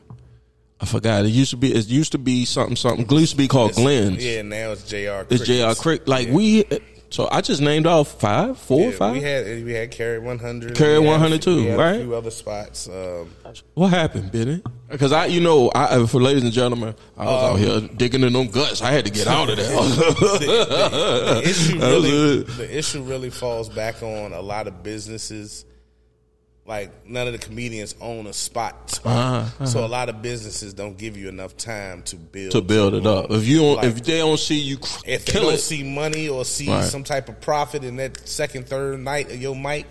I 0.79 0.85
forgot. 0.85 1.25
It 1.25 1.29
used 1.29 1.51
to 1.51 1.57
be. 1.57 1.73
It 1.73 1.87
used 1.87 2.11
to 2.11 2.17
be 2.17 2.45
something. 2.45 2.75
Something. 2.75 3.05
It 3.05 3.11
used 3.11 3.31
to 3.31 3.37
be 3.37 3.47
called 3.47 3.73
Glenn's. 3.73 4.23
Yeah, 4.23 4.41
now 4.41 4.71
it's 4.71 4.83
Jr. 4.83 5.23
It's 5.29 5.45
Jr. 5.45 5.81
Crick. 5.81 6.07
Like 6.07 6.27
we. 6.29 6.65
So 7.13 7.27
I 7.31 7.41
just 7.41 7.61
named 7.61 7.85
off 7.85 8.19
five, 8.19 8.57
four, 8.57 8.89
Yeah, 8.89 8.97
five. 8.97 9.13
we 9.13 9.21
had 9.21 9.45
we 9.63 9.71
had 9.71 9.91
Carry 9.91 10.17
100. 10.17 10.73
Carry 10.75 10.97
we 10.97 11.05
had 11.05 11.09
a 11.09 11.19
100 11.19 11.43
few- 11.43 11.53
too, 11.53 11.61
we 11.61 11.67
had 11.67 11.77
right? 11.79 11.95
A 11.97 11.99
few 11.99 12.15
other 12.15 12.31
spots. 12.31 12.89
Um, 12.89 13.29
What 13.75 13.89
happened, 13.89 14.31
Bennie? 14.31 14.63
Because 14.89 15.11
I, 15.11 15.27
you 15.27 15.39
know, 15.39 15.71
I, 15.75 16.07
for 16.07 16.19
ladies 16.19 16.41
and 16.41 16.51
gentlemen, 16.51 16.95
I 17.15 17.25
was 17.25 17.43
Um, 17.43 17.51
out 17.51 17.59
here 17.59 17.89
digging 17.97 18.23
in 18.23 18.33
them 18.33 18.47
guts. 18.47 18.81
I 18.81 18.89
had 18.89 19.05
to 19.05 19.11
get 19.11 19.27
out 19.27 19.47
of 19.47 19.57
there. 19.57 19.69
the 19.69 21.41
issue 21.45 21.77
That 21.77 21.93
was 21.93 22.03
really 22.03 22.43
the 22.43 22.77
issue 22.79 23.03
really 23.03 23.29
falls 23.29 23.69
back 23.69 24.01
on 24.01 24.33
a 24.33 24.41
lot 24.41 24.65
of 24.67 24.81
businesses. 24.81 25.65
Like 26.65 27.05
none 27.05 27.27
of 27.27 27.33
the 27.33 27.39
comedians 27.39 27.93
own 27.99 28.25
a 28.25 28.31
spot, 28.31 28.89
spot. 28.89 29.11
Uh-huh, 29.17 29.65
so 29.65 29.85
a 29.85 29.87
lot 29.87 30.07
of 30.07 30.21
businesses 30.21 30.73
don't 30.73 30.97
give 30.97 31.17
you 31.17 31.27
enough 31.27 31.57
time 31.57 32.03
to 32.03 32.15
build 32.15 32.53
to 32.53 32.61
build 32.61 32.93
it 32.93 33.05
up. 33.05 33.29
If 33.31 33.45
you 33.45 33.57
don't, 33.57 33.75
Like, 33.77 33.85
if 33.87 34.03
they 34.03 34.19
don't 34.19 34.39
see 34.39 34.59
you 34.59 34.77
cr- 34.77 35.01
if 35.05 35.25
they 35.25 35.41
don't 35.41 35.53
it, 35.55 35.57
see 35.57 35.83
money 35.83 36.29
or 36.29 36.45
see 36.45 36.69
Right. 36.69 36.85
some 36.85 37.03
type 37.03 37.27
of 37.27 37.41
profit 37.41 37.83
in 37.83 37.97
that 37.97 38.25
second, 38.27 38.69
third 38.69 39.01
night 39.01 39.29
of 39.29 39.41
your 39.41 39.55
mic, 39.57 39.87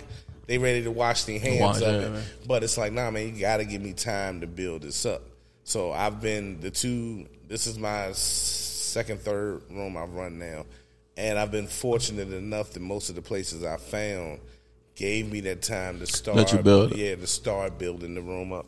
they 0.46 0.56
ready 0.56 0.82
to 0.84 0.90
wash 0.90 1.24
their 1.24 1.38
hands 1.38 1.60
Wash 1.60 1.76
of 1.82 1.94
it, 1.94 2.04
it. 2.04 2.10
man. 2.10 2.22
But 2.46 2.64
it's 2.64 2.78
like, 2.78 2.92
nah, 2.94 3.10
man, 3.10 3.34
you 3.34 3.40
got 3.40 3.58
to 3.58 3.64
give 3.66 3.82
me 3.82 3.92
time 3.92 4.40
to 4.40 4.46
build 4.46 4.80
this 4.82 5.04
up. 5.04 5.22
So 5.64 5.92
I've 5.92 6.22
been 6.22 6.58
the 6.60 6.70
two. 6.70 7.26
This 7.48 7.66
is 7.66 7.78
my 7.78 8.12
second, 8.12 9.20
third 9.20 9.60
room 9.70 9.98
I've 9.98 10.14
run 10.14 10.38
now, 10.38 10.64
and 11.18 11.38
I've 11.38 11.50
been 11.50 11.66
fortunate 11.66 12.32
enough 12.32 12.70
that 12.72 12.80
most 12.80 13.10
of 13.10 13.14
the 13.14 13.22
places 13.22 13.62
I 13.62 13.76
found 13.76 14.40
gave 14.96 15.30
me 15.30 15.40
that 15.42 15.62
time 15.62 15.98
to 16.00 16.06
start. 16.06 16.36
Let 16.36 16.52
you 16.52 16.58
build. 16.58 16.96
Yeah, 16.96 17.16
to 17.16 17.26
start 17.26 17.78
building 17.78 18.14
the 18.14 18.22
room 18.22 18.52
up. 18.52 18.66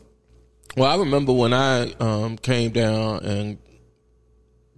Well, 0.75 0.91
I 0.91 0.97
remember 0.97 1.31
when 1.31 1.53
I 1.53 1.93
um, 1.99 2.37
came 2.37 2.71
down 2.71 3.23
and 3.23 3.57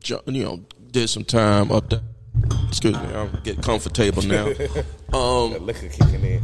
you 0.03 0.43
know 0.43 0.61
did 0.91 1.09
some 1.09 1.23
time 1.23 1.71
up 1.71 1.89
there. 1.89 2.01
Excuse 2.67 2.95
me, 2.95 3.13
I'm 3.15 3.31
getting 3.43 3.61
comfortable 3.61 4.21
now. 4.23 4.51
Um, 5.13 5.53
That 5.53 5.61
liquor 5.61 5.87
kicking 5.87 6.21
in. 6.21 6.43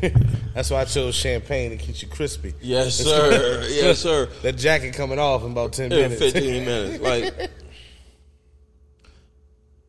That's 0.54 0.70
why 0.70 0.82
I 0.82 0.84
chose 0.84 1.16
champagne 1.16 1.70
to 1.70 1.76
keep 1.76 2.00
you 2.00 2.06
crispy. 2.06 2.54
yes, 2.60 2.94
sir. 2.94 3.64
Yes, 3.68 3.98
sir. 3.98 4.28
That 4.42 4.56
jacket 4.56 4.94
coming 4.94 5.18
off 5.18 5.42
in 5.42 5.50
about 5.50 5.72
ten 5.72 5.92
in 5.92 5.98
minutes. 5.98 6.20
15 6.20 6.64
minutes. 6.64 7.02
Like, 7.02 7.50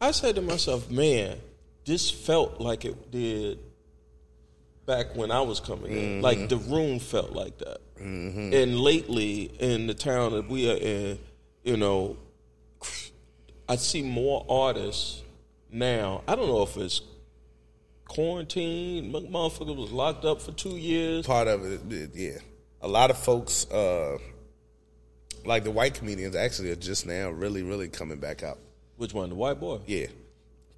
I 0.02 0.10
said 0.12 0.36
to 0.36 0.42
myself, 0.42 0.90
man, 0.90 1.38
this 1.86 2.10
felt 2.10 2.60
like 2.60 2.84
it 2.84 3.12
did 3.12 3.60
back 4.90 5.16
when 5.16 5.30
I 5.30 5.42
was 5.42 5.60
coming 5.60 5.92
in. 5.92 6.22
Like, 6.24 6.50
the 6.50 6.58
room 6.58 6.98
felt 6.98 7.32
like 7.32 7.60
that. 7.60 7.78
And 8.00 8.80
lately, 8.80 9.44
in 9.60 9.86
the 9.86 9.94
town 9.94 10.32
that 10.32 10.50
we 10.50 10.72
are 10.72 10.76
in, 10.78 11.20
you 11.64 11.78
know, 11.78 12.18
I 13.68 13.76
see 13.76 14.02
more 14.02 14.44
artists 14.50 15.22
now. 15.72 16.24
I 16.28 16.36
don't 16.36 16.48
know 16.48 16.64
if 16.64 16.76
it's 16.76 17.02
quarantine. 18.08 19.14
Motherfucker 19.14 19.76
was 19.76 19.92
locked 19.92 20.26
up 20.26 20.42
for 20.42 20.52
two 20.54 20.78
years. 20.78 21.26
Part 21.28 21.48
of 21.48 21.64
it, 21.92 22.12
yeah. 22.16 22.40
A 22.82 22.88
lot 22.88 23.12
of 23.12 23.18
folks, 23.20 23.70
uh, 23.70 24.18
like 25.46 25.64
the 25.66 25.72
white 25.72 25.94
comedians, 25.94 26.36
actually 26.36 26.72
are 26.72 26.76
just 26.76 27.06
now 27.06 27.30
really, 27.30 27.62
really 27.62 27.90
coming 27.90 28.18
back 28.18 28.42
out. 28.42 28.58
Which 28.98 29.14
one? 29.14 29.30
The 29.30 29.36
white 29.36 29.60
boy? 29.60 29.82
Yeah, 29.86 30.08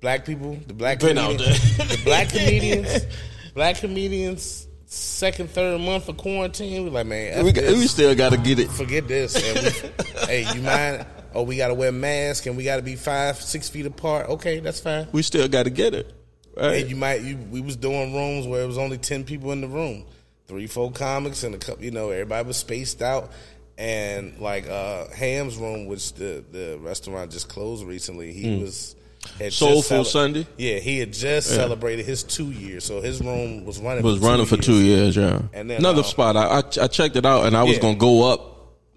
black 0.01 0.25
people, 0.25 0.60
the 0.68 0.74
black 0.74 1.00
Been 1.00 1.18
out 1.18 1.38
there. 1.38 1.53
the 1.53 2.01
black 2.03 2.30
comedians, 2.34 3.06
black 3.53 3.77
comedians. 3.77 4.67
Second, 4.86 5.50
third 5.50 5.79
month 5.79 6.10
of 6.10 6.17
quarantine, 6.17 6.84
we 6.84 6.89
like 6.89 7.05
man, 7.05 7.46
We, 7.46 7.53
this. 7.53 7.79
we 7.79 7.88
still 7.88 8.13
got 8.13 8.31
to 8.34 8.38
get 8.38 8.60
it. 8.60 8.70
forget 8.70 9.08
this. 9.08 9.36
We, 9.36 9.89
hey, 10.25 10.53
you 10.53 10.62
mind? 10.62 11.05
Oh, 11.34 11.43
we 11.43 11.55
got 11.55 11.70
to 11.70 11.74
wear 11.74 11.93
masks 11.93 12.46
and 12.46 12.58
we 12.58 12.65
got 12.65 12.75
to 12.75 12.81
be 12.81 12.98
five, 12.98 13.38
six 13.38 13.70
feet 13.70 13.86
apart. 13.86 14.27
Okay, 14.27 14.60
that's 14.60 14.81
fine. 14.81 15.08
We 15.13 15.22
still 15.22 15.48
got 15.48 15.63
to 15.63 15.70
get 15.70 15.93
it. 15.93 16.13
Right? 16.58 16.81
And 16.81 16.89
you 16.89 16.98
might 16.98 17.22
you 17.22 17.38
we 17.38 17.62
was 17.62 17.77
doing 17.77 18.13
rooms 18.13 18.46
where 18.46 18.62
it 18.63 18.67
was 18.67 18.77
only 18.77 18.98
ten 18.98 19.24
people 19.24 19.53
in 19.53 19.62
the 19.62 19.70
room, 19.70 20.03
three, 20.48 20.67
four 20.67 20.91
comics 20.91 21.43
and 21.43 21.55
a 21.55 21.58
couple. 21.58 21.86
You 21.86 21.91
know, 21.91 22.10
everybody 22.10 22.46
was 22.46 22.58
spaced 22.58 23.01
out. 23.01 23.31
And 23.77 24.38
like 24.39 24.67
uh 24.67 25.08
Ham's 25.15 25.55
room, 25.55 25.86
which 25.86 26.13
the 26.15 26.43
the 26.51 26.77
restaurant 26.81 27.31
just 27.31 27.48
closed 27.48 27.86
recently, 27.86 28.34
he 28.34 28.58
was 28.62 28.98
had 29.38 29.51
just 29.51 29.60
Soulful 29.60 30.04
Sunday? 30.04 30.48
Yeah, 30.58 30.80
he 30.80 31.00
had 31.00 31.13
just 31.13 31.50
celebrated 31.50 32.06
his 32.06 32.24
two 32.24 32.51
years, 32.51 32.84
so 32.86 33.01
his 33.01 33.22
room 33.22 33.66
was 33.66 33.80
running. 33.80 34.04
was 34.04 34.20
for 34.20 34.25
running 34.25 34.46
for 34.46 34.58
two 34.58 34.82
years, 34.84 35.16
yeah. 35.16 35.42
And 35.54 35.70
then, 35.70 35.80
Another 35.80 36.01
uh, 36.01 36.04
spot, 36.04 36.36
I, 36.36 36.46
I 36.46 36.58
I 36.84 36.88
checked 36.88 37.16
it 37.16 37.25
out, 37.25 37.46
and 37.46 37.56
I 37.56 37.63
was 37.63 37.75
Yeah. 37.75 37.82
gonna 37.82 37.96
go 37.96 38.32
up. 38.32 38.48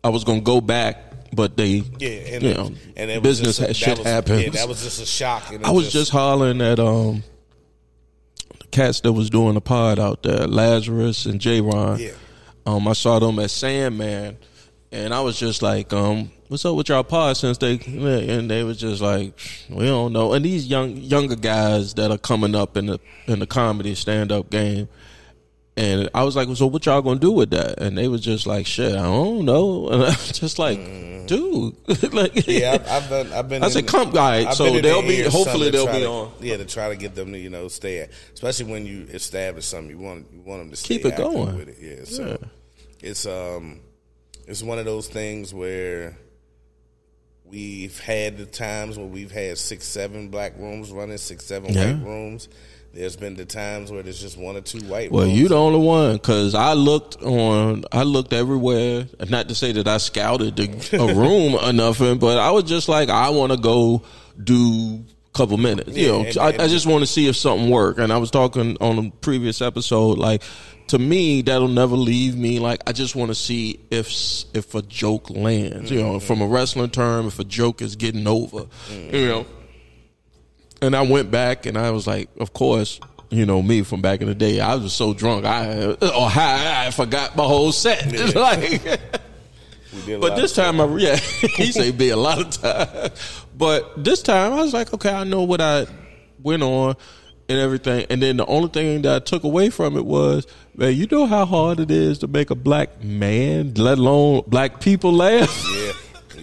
I 0.02 0.08
was 0.10 0.24
gonna 0.24 0.40
go 0.40 0.60
back, 0.60 1.32
but 1.34 1.56
they, 1.56 1.82
Yeah, 1.98 2.08
and 2.08 2.42
you 2.42 2.54
know, 2.54 2.70
and 2.96 3.10
it 3.10 3.22
was 3.22 3.40
business 3.40 3.58
just 3.58 3.70
a- 3.70 3.74
shit 3.74 3.98
was- 3.98 4.06
happens. 4.06 4.42
Yeah, 4.44 4.50
that 4.50 4.68
was 4.68 4.82
just 4.82 5.00
a 5.02 5.06
shock. 5.06 5.44
I 5.62 5.70
was 5.70 5.92
just 5.92 6.10
hollering 6.10 6.60
at 6.60 6.78
um 6.78 7.22
the 8.60 8.66
cats 8.68 9.00
that 9.00 9.12
was 9.12 9.30
doing 9.30 9.54
the 9.54 9.60
pod 9.60 9.98
out 9.98 10.22
there, 10.22 10.46
Lazarus 10.46 11.26
and 11.26 11.40
J 11.40 11.60
Ron. 11.60 11.98
Yeah. 11.98 12.10
Um, 12.66 12.88
I 12.88 12.94
saw 12.94 13.18
them 13.18 13.38
at 13.40 13.50
Sandman, 13.50 14.38
and 14.90 15.12
I 15.12 15.20
was 15.20 15.38
just 15.38 15.60
like, 15.62 15.92
um, 15.92 16.30
"What's 16.54 16.64
up 16.64 16.76
with 16.76 16.88
y'all 16.88 17.02
pod?" 17.02 17.36
Since 17.36 17.58
they 17.58 17.78
and 17.80 18.48
they 18.48 18.62
was 18.62 18.78
just 18.78 19.02
like, 19.02 19.38
"We 19.68 19.86
don't 19.86 20.12
know." 20.12 20.32
And 20.32 20.44
these 20.44 20.66
young 20.66 20.96
younger 20.96 21.36
guys 21.36 21.94
that 21.94 22.10
are 22.10 22.18
coming 22.18 22.54
up 22.54 22.76
in 22.76 22.86
the 22.86 23.00
in 23.26 23.40
the 23.40 23.46
comedy 23.46 23.94
stand 23.96 24.30
up 24.32 24.50
game. 24.50 24.88
And 25.76 26.08
I 26.14 26.22
was 26.22 26.36
like, 26.36 26.46
so 26.56 26.68
what 26.68 26.86
y'all 26.86 27.02
gonna 27.02 27.18
do 27.18 27.32
with 27.32 27.50
that? 27.50 27.80
And 27.82 27.98
they 27.98 28.06
was 28.06 28.20
just 28.20 28.46
like, 28.46 28.64
shit, 28.64 28.92
I 28.92 29.02
don't 29.02 29.44
know. 29.44 29.88
And 29.92 30.02
I 30.04 30.10
was 30.10 30.30
just 30.30 30.56
like, 30.60 30.78
dude, 31.26 31.74
like, 32.14 32.32
Mm. 32.34 32.60
Yeah, 32.60 32.74
I've, 32.74 32.88
I've 32.88 33.08
been. 33.10 33.32
I've 33.32 33.48
been. 33.48 33.64
I 33.64 33.68
said, 33.70 33.88
come, 33.88 34.12
right, 34.12 34.46
I've 34.46 34.54
so 34.54 34.70
they'll 34.80 35.02
be- 35.02 35.22
hopefully 35.22 35.70
they'll 35.70 35.86
be 35.92 36.02
to- 36.02 36.08
on. 36.08 36.32
Yeah, 36.40 36.58
to 36.58 36.64
try 36.64 36.90
to 36.90 36.94
get 36.96 37.16
them 37.16 37.32
to 37.32 37.38
you 37.40 37.50
know 37.50 37.66
stay 37.66 37.98
at, 38.02 38.10
especially 38.34 38.70
when 38.70 38.86
you 38.86 39.08
establish 39.10 39.64
something, 39.66 39.90
you 39.90 39.98
want 39.98 40.28
you 40.32 40.42
want 40.42 40.60
them 40.62 40.70
to 40.70 40.76
stay 40.76 40.98
Keep 40.98 41.06
it 41.06 41.16
going. 41.16 41.56
with 41.56 41.68
it. 41.70 41.76
Yeah, 41.80 42.04
so 42.04 42.24
Yeah. 42.28 42.36
it's 43.10 43.26
um, 43.26 43.80
it's 44.46 44.62
one 44.62 44.78
of 44.78 44.84
those 44.84 45.08
things 45.08 45.52
where 45.52 46.16
we've 47.50 47.98
had 48.00 48.38
the 48.38 48.46
times 48.46 48.96
where 48.98 49.06
we've 49.06 49.30
had 49.32 49.58
six, 49.58 49.84
seven 49.86 50.28
black 50.28 50.58
rooms 50.58 50.90
running, 50.90 51.18
six, 51.18 51.44
seven 51.44 51.72
Yeah. 51.72 51.92
white 51.94 52.04
rooms. 52.04 52.48
There's 52.92 53.16
been 53.16 53.34
the 53.34 53.44
times 53.44 53.90
where 53.90 54.02
there's 54.04 54.20
just 54.20 54.38
one 54.38 54.56
or 54.56 54.60
two 54.60 54.78
white. 54.84 55.10
Well, 55.10 55.24
rooms. 55.24 55.38
you 55.38 55.48
the 55.48 55.56
only 55.56 55.80
one 55.80 56.12
because 56.14 56.54
I 56.54 56.74
looked 56.74 57.20
on, 57.22 57.84
I 57.90 58.04
looked 58.04 58.32
everywhere. 58.32 59.06
Not 59.28 59.48
to 59.48 59.54
say 59.56 59.72
that 59.72 59.88
I 59.88 59.96
scouted 59.98 60.54
the, 60.56 60.98
a 61.02 61.14
room 61.14 61.54
or 61.56 61.72
nothing, 61.72 62.18
but 62.18 62.38
I 62.38 62.52
was 62.52 62.64
just 62.64 62.88
like, 62.88 63.08
I 63.08 63.30
want 63.30 63.50
to 63.52 63.58
go 63.58 64.02
do 64.42 65.04
a 65.26 65.36
couple 65.36 65.56
minutes. 65.58 65.96
You 65.96 66.06
know, 66.08 66.20
and- 66.24 66.38
I, 66.38 66.50
and- 66.50 66.62
I 66.62 66.68
just 66.68 66.86
want 66.86 67.02
to 67.02 67.06
see 67.08 67.26
if 67.26 67.34
something 67.36 67.68
work. 67.68 67.98
And 67.98 68.12
I 68.12 68.16
was 68.18 68.30
talking 68.30 68.76
on 68.80 68.98
a 69.06 69.10
previous 69.10 69.60
episode, 69.60 70.16
like 70.18 70.42
to 70.88 70.98
me, 70.98 71.42
that'll 71.42 71.68
never 71.68 71.96
leave 71.96 72.36
me. 72.36 72.58
Like 72.58 72.82
I 72.86 72.92
just 72.92 73.16
want 73.16 73.30
to 73.30 73.34
see 73.34 73.80
if 73.90 74.10
if 74.54 74.74
a 74.74 74.82
joke 74.82 75.30
lands. 75.30 75.90
You 75.90 75.98
Mm-hmm. 76.00 76.12
know, 76.12 76.20
from 76.20 76.40
a 76.42 76.46
wrestling 76.46 76.90
term, 76.90 77.26
if 77.26 77.38
a 77.38 77.44
joke 77.44 77.80
is 77.82 77.96
getting 77.96 78.26
over. 78.26 78.60
Mm-hmm. 78.88 79.14
You 79.14 79.28
know. 79.28 79.46
And 80.82 80.94
I 80.94 81.02
went 81.02 81.30
back 81.30 81.64
and 81.66 81.78
I 81.78 81.90
was 81.92 82.06
like, 82.06 82.28
of 82.38 82.52
course, 82.52 83.00
you 83.30 83.46
know 83.46 83.62
me 83.62 83.82
from 83.82 84.02
back 84.02 84.20
in 84.20 84.26
the 84.26 84.34
day. 84.34 84.60
I 84.60 84.74
was 84.74 84.92
so 84.92 85.14
drunk, 85.14 85.44
I 85.46 85.92
or 86.00 86.28
high, 86.28 86.86
I 86.86 86.90
forgot 86.90 87.34
my 87.36 87.44
whole 87.44 87.72
set. 87.72 88.04
like, 88.34 88.82
did 90.04 90.16
a 90.16 90.18
but 90.18 90.36
this 90.36 90.56
of 90.58 90.64
time, 90.64 90.80
I 90.80 90.96
yeah, 90.98 91.16
he 91.56 91.72
say 91.72 91.90
be 91.90 92.10
a 92.10 92.16
lot 92.16 92.38
of 92.40 92.50
time. 92.50 93.10
But 93.56 94.04
this 94.04 94.22
time, 94.22 94.52
I 94.52 94.56
was 94.62 94.74
like, 94.74 94.92
okay, 94.92 95.12
I 95.12 95.24
know 95.24 95.42
what 95.44 95.60
I 95.60 95.86
went 96.42 96.62
on, 96.62 96.96
and 97.48 97.58
everything. 97.58 98.06
And 98.10 98.22
then 98.22 98.36
the 98.36 98.46
only 98.46 98.68
thing 98.68 99.02
that 99.02 99.14
I 99.14 99.18
took 99.18 99.44
away 99.44 99.70
from 99.70 99.96
it 99.96 100.04
was, 100.04 100.46
man, 100.76 100.94
you 100.94 101.06
know 101.10 101.26
how 101.26 101.44
hard 101.44 101.80
it 101.80 101.90
is 101.90 102.18
to 102.18 102.28
make 102.28 102.50
a 102.50 102.54
black 102.54 103.02
man, 103.02 103.74
let 103.74 103.98
alone 103.98 104.42
black 104.46 104.80
people 104.80 105.12
laugh. 105.12 105.64
Yeah, 105.74 105.92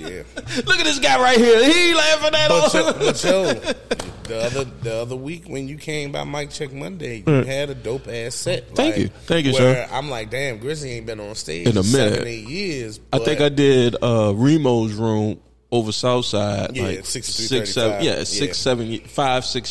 yeah. 0.09 0.23
Look 0.65 0.77
at 0.79 0.83
this 0.83 0.99
guy 0.99 1.19
right 1.21 1.37
here. 1.37 1.63
He 1.63 1.93
laughing 1.93 2.35
at. 2.35 2.47
But 2.49 2.73
yo, 2.73 2.93
but 2.93 3.23
yo, 3.23 3.53
the 4.23 4.41
other 4.45 4.63
the 4.63 4.95
other 4.95 5.15
week 5.15 5.47
when 5.47 5.67
you 5.67 5.77
came 5.77 6.11
by 6.11 6.23
Mic 6.23 6.49
Check 6.49 6.71
Monday, 6.73 7.23
you 7.25 7.33
had 7.43 7.69
a 7.69 7.75
dope 7.75 8.07
ass 8.07 8.35
set. 8.35 8.69
Mm. 8.71 8.75
Thank 8.75 8.95
Like, 8.95 9.01
you. 9.03 9.07
Thank 9.25 9.45
you, 9.45 9.53
where 9.53 9.87
sir. 9.87 9.93
I'm 9.93 10.09
like, 10.09 10.29
damn, 10.29 10.57
Grizzly 10.59 10.91
ain't 10.93 11.05
been 11.05 11.19
on 11.19 11.35
stage 11.35 11.67
In 11.67 11.77
a 11.77 11.83
seven, 11.83 12.13
minute. 12.13 12.27
eight 12.27 12.47
years. 12.47 12.99
I 13.13 13.19
think 13.19 13.41
I 13.41 13.49
did 13.49 13.95
uh, 13.95 14.33
Remo's 14.33 14.93
room 14.93 15.39
over 15.71 15.91
Southside, 15.91 16.75
Yeah, 16.75 16.83
like 16.83 17.05
63, 17.05 17.45
six, 17.59 17.73
seven, 17.73 18.03
yeah, 18.03 18.17
Yeah. 18.17 18.23
six, 18.25 18.57
seven, 18.57 18.87
ye- 18.87 19.03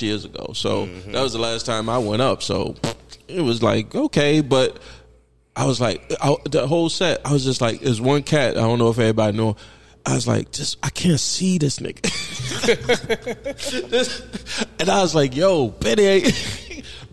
years 0.00 0.24
ago. 0.24 0.52
So 0.54 0.86
that 1.08 1.22
was 1.22 1.32
the 1.34 1.38
last 1.38 1.66
time 1.66 1.88
I 1.88 1.98
went 1.98 2.22
up. 2.22 2.42
So 2.42 2.74
it 3.28 3.42
was 3.42 3.62
like 3.62 3.94
okay, 3.94 4.40
but 4.40 4.78
I 5.56 5.66
was 5.66 5.80
like, 5.80 6.00
I, 6.22 6.36
the 6.48 6.66
whole 6.66 6.88
set, 6.88 7.20
I 7.26 7.32
was 7.32 7.44
just 7.44 7.60
like, 7.60 7.80
there's 7.80 8.00
one 8.00 8.22
cat. 8.22 8.56
I 8.56 8.60
don't 8.60 8.78
know 8.78 8.88
if 8.90 8.98
everybody 8.98 9.36
know. 9.36 9.56
I 10.06 10.14
was 10.14 10.26
like, 10.26 10.50
just 10.52 10.78
I 10.82 10.88
can't 10.88 11.20
see 11.20 11.58
this 11.58 11.78
nigga. 11.80 12.08
This- 13.90 14.22
and 14.78 14.88
I 14.88 15.02
was 15.02 15.14
like, 15.14 15.36
yo, 15.36 15.68
Bennie 15.68 16.22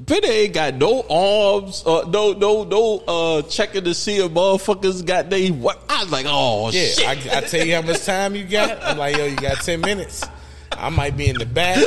Bennie 0.08 0.28
ain't 0.28 0.54
got 0.54 0.76
no 0.76 1.02
arms, 1.10 1.84
uh, 1.86 2.08
no, 2.08 2.32
no, 2.32 2.64
no, 2.64 3.04
uh, 3.08 3.42
checking 3.44 3.84
to 3.84 3.94
see 3.94 4.18
if 4.18 4.32
motherfuckers 4.32 5.06
got 5.06 5.30
they. 5.30 5.50
What? 5.50 5.84
I 5.90 6.04
was 6.04 6.12
like, 6.12 6.26
oh 6.30 6.70
Yeah, 6.72 6.86
shit. 6.86 7.06
I, 7.06 7.38
I 7.38 7.42
tell 7.42 7.68
you 7.68 7.76
how 7.76 7.82
much 7.82 8.06
time 8.06 8.34
you 8.34 8.46
got. 8.46 8.82
I'm 8.82 8.98
like, 8.98 9.18
yo, 9.18 9.26
you 9.26 9.36
got 9.36 9.58
ten 9.58 9.82
minutes. 9.82 10.24
I 10.72 10.90
might 10.90 11.18
be 11.18 11.28
in 11.28 11.38
the 11.38 11.46
back. 11.46 11.84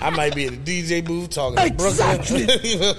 I 0.00 0.08
might 0.10 0.34
be 0.34 0.46
at 0.46 0.64
the 0.64 0.82
DJ 0.82 1.04
booth 1.04 1.30
talking 1.30 1.58
to 1.58 1.74
Brooklyn. 1.74 2.96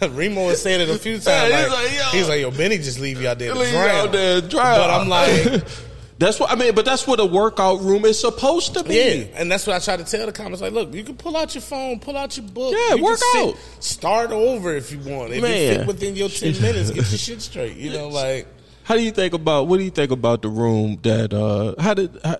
Remo 0.16 0.48
has 0.48 0.62
said 0.62 0.80
it 0.80 0.88
a 0.88 0.96
few 0.98 1.14
times. 1.14 1.26
Yeah, 1.26 1.62
he's 1.62 1.68
like, 1.68 1.82
like, 1.82 1.96
yo. 1.96 2.04
he's 2.12 2.28
like, 2.28 2.40
yo, 2.40 2.50
Bennie 2.52 2.76
just 2.78 3.00
leave 3.00 3.20
you 3.20 3.26
out 3.26 3.40
there 3.40 3.52
to 3.52 3.70
drown. 3.70 3.88
out 3.88 4.12
there 4.12 4.40
to 4.40 4.46
drown. 4.48 4.78
But 4.78 4.90
I'm 4.90 5.08
like, 5.08 5.64
That's 6.20 6.38
what 6.38 6.50
I 6.50 6.54
mean, 6.54 6.74
but 6.74 6.84
that's 6.84 7.06
what 7.06 7.18
a 7.18 7.24
workout 7.24 7.80
room 7.80 8.04
is 8.04 8.20
supposed 8.20 8.74
to 8.74 8.84
be. 8.84 8.94
yeah, 8.94 9.40
and 9.40 9.50
that's 9.50 9.66
what 9.66 9.74
I 9.74 9.78
try 9.78 9.96
to 9.96 10.04
tell 10.04 10.26
the 10.26 10.32
comments. 10.32 10.60
Like, 10.60 10.74
look, 10.74 10.92
you 10.92 11.02
can 11.02 11.16
pull 11.16 11.34
out 11.34 11.54
your 11.54 11.62
phone, 11.62 11.98
pull 11.98 12.14
out 12.14 12.36
your 12.36 12.46
book. 12.46 12.74
Yeah, 12.76 12.96
you 12.96 13.02
work 13.02 13.18
can 13.32 13.48
out. 13.48 13.56
Start 13.78 14.30
over 14.30 14.76
if 14.76 14.92
you 14.92 14.98
want. 14.98 15.32
If 15.32 15.40
Man. 15.40 15.50
it 15.50 15.78
fit 15.78 15.86
within 15.86 16.16
your 16.16 16.28
ten 16.28 16.52
minutes, 16.60 16.90
get 16.90 17.10
your 17.10 17.18
shit 17.18 17.40
straight. 17.40 17.78
You 17.78 17.90
know, 17.94 18.08
like 18.08 18.46
How 18.82 18.96
do 18.96 19.02
you 19.02 19.12
think 19.12 19.32
about 19.32 19.66
what 19.66 19.78
do 19.78 19.82
you 19.82 19.90
think 19.90 20.10
about 20.10 20.42
the 20.42 20.50
room 20.50 20.98
that 21.04 21.32
uh 21.32 21.80
how 21.80 21.94
did 21.94 22.10
how, 22.22 22.36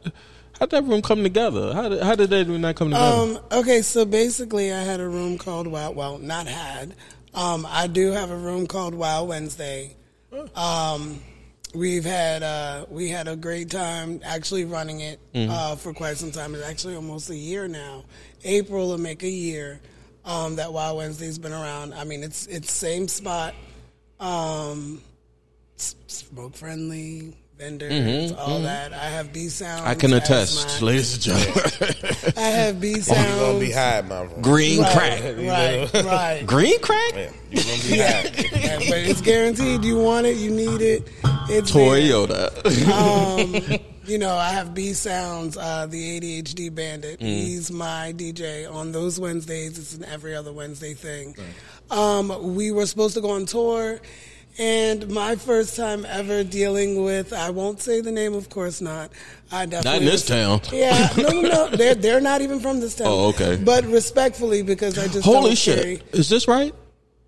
how 0.58 0.66
did 0.66 0.70
that 0.72 0.84
room 0.84 1.00
come 1.00 1.22
together? 1.22 1.72
How 1.72 1.88
did 1.88 2.02
how 2.02 2.14
did 2.14 2.28
that 2.28 2.46
room 2.48 2.60
not 2.60 2.76
come 2.76 2.90
together? 2.90 3.16
Um, 3.16 3.38
okay, 3.50 3.80
so 3.80 4.04
basically, 4.04 4.74
I 4.74 4.82
had 4.82 5.00
a 5.00 5.08
room 5.08 5.38
called 5.38 5.66
Wild. 5.66 5.96
Well, 5.96 6.18
not 6.18 6.46
had. 6.46 6.94
Um, 7.32 7.66
I 7.66 7.86
do 7.86 8.10
have 8.10 8.30
a 8.30 8.36
room 8.36 8.66
called 8.66 8.92
Wild 8.94 9.30
Wednesday. 9.30 9.96
Um, 10.54 11.20
we've 11.74 12.04
had 12.04 12.42
uh, 12.42 12.86
we 12.88 13.08
had 13.08 13.28
a 13.28 13.36
great 13.36 13.70
time 13.70 14.20
actually 14.24 14.64
running 14.64 15.00
it 15.00 15.20
uh, 15.34 15.76
for 15.76 15.92
quite 15.92 16.16
some 16.16 16.30
time. 16.30 16.54
It's 16.54 16.66
actually 16.66 16.96
almost 16.96 17.30
a 17.30 17.36
year 17.36 17.68
now. 17.68 18.04
April 18.44 18.88
will 18.88 18.98
make 18.98 19.22
a 19.22 19.28
year 19.28 19.80
um, 20.24 20.56
that 20.56 20.72
Wild 20.72 20.98
Wednesday's 20.98 21.38
been 21.38 21.52
around. 21.52 21.94
I 21.94 22.04
mean, 22.04 22.22
it's 22.22 22.46
it's 22.46 22.72
same 22.72 23.08
spot, 23.08 23.54
um, 24.18 25.00
smoke 25.76 26.56
friendly 26.56 27.36
vendors, 27.60 28.32
all 28.32 28.60
that. 28.62 28.92
I 28.92 28.96
have 29.10 29.32
B 29.32 29.48
sounds. 29.48 29.80
Mm-hmm, 29.82 29.90
I 29.90 29.94
can 29.94 30.12
attest, 30.14 30.80
my- 30.80 30.86
ladies 30.86 31.14
and 31.14 31.22
gentlemen. 31.44 32.34
I 32.36 32.40
have 32.40 32.80
B 32.80 32.94
sounds. 32.94 33.08
you 33.08 33.14
sounds. 33.14 33.40
gonna 33.40 33.58
be 33.60 33.70
high, 33.70 34.00
my 34.02 34.20
room. 34.22 34.40
Green 34.42 34.80
Right, 34.80 34.92
crack. 34.92 35.22
right, 35.92 36.04
right. 36.04 36.46
Green 36.46 36.80
crack? 36.80 37.14
Yeah, 37.14 37.30
you 37.50 37.62
gonna 37.62 37.82
be 37.82 37.98
high. 37.98 38.58
yeah, 38.60 38.78
but 38.78 38.98
it's 38.98 39.20
guaranteed. 39.20 39.84
You 39.84 39.98
want 39.98 40.26
it, 40.26 40.36
you 40.38 40.50
need 40.50 40.80
it. 40.80 41.08
It's. 41.52 41.70
Toyota. 41.70 42.50
Um, 42.90 43.78
you 44.06 44.18
know, 44.18 44.34
I 44.36 44.50
have 44.50 44.72
B 44.74 44.92
Sounds, 44.92 45.56
uh, 45.56 45.86
the 45.86 46.20
ADHD 46.20 46.74
Bandit. 46.74 47.20
Mm. 47.20 47.26
He's 47.26 47.70
my 47.70 48.12
DJ 48.16 48.72
on 48.72 48.92
those 48.92 49.20
Wednesdays. 49.20 49.78
It's 49.78 49.94
an 49.96 50.04
every 50.04 50.34
other 50.34 50.52
Wednesday 50.52 50.94
thing. 50.94 51.36
Um, 51.90 52.54
we 52.54 52.70
were 52.72 52.86
supposed 52.86 53.14
to 53.14 53.20
go 53.20 53.30
on 53.30 53.46
tour, 53.46 54.00
and 54.58 55.08
my 55.10 55.36
first 55.36 55.76
time 55.76 56.04
ever 56.06 56.44
dealing 56.44 57.02
with, 57.04 57.32
I 57.32 57.50
won't 57.50 57.80
say 57.80 58.00
the 58.00 58.12
name, 58.12 58.34
of 58.34 58.48
course 58.50 58.80
not. 58.80 59.10
I 59.52 59.66
definitely 59.66 59.90
Not 59.90 59.98
in 60.00 60.04
this 60.04 60.12
was- 60.14 60.24
town. 60.28 60.60
Yeah, 60.72 61.08
no, 61.16 61.28
no, 61.30 61.40
no. 61.42 61.68
They're 61.70 61.94
they're 61.94 62.20
not 62.20 62.40
even 62.42 62.60
from 62.60 62.80
this 62.80 62.94
town. 62.94 63.06
Oh, 63.08 63.28
okay. 63.30 63.56
But 63.56 63.84
respectfully, 63.86 64.62
because 64.62 64.98
I 64.98 65.06
just 65.08 65.24
Holy 65.24 65.50
don't 65.50 65.58
shit. 65.58 65.78
carry- 65.82 66.02
Is 66.12 66.28
this 66.28 66.46
right? 66.48 66.74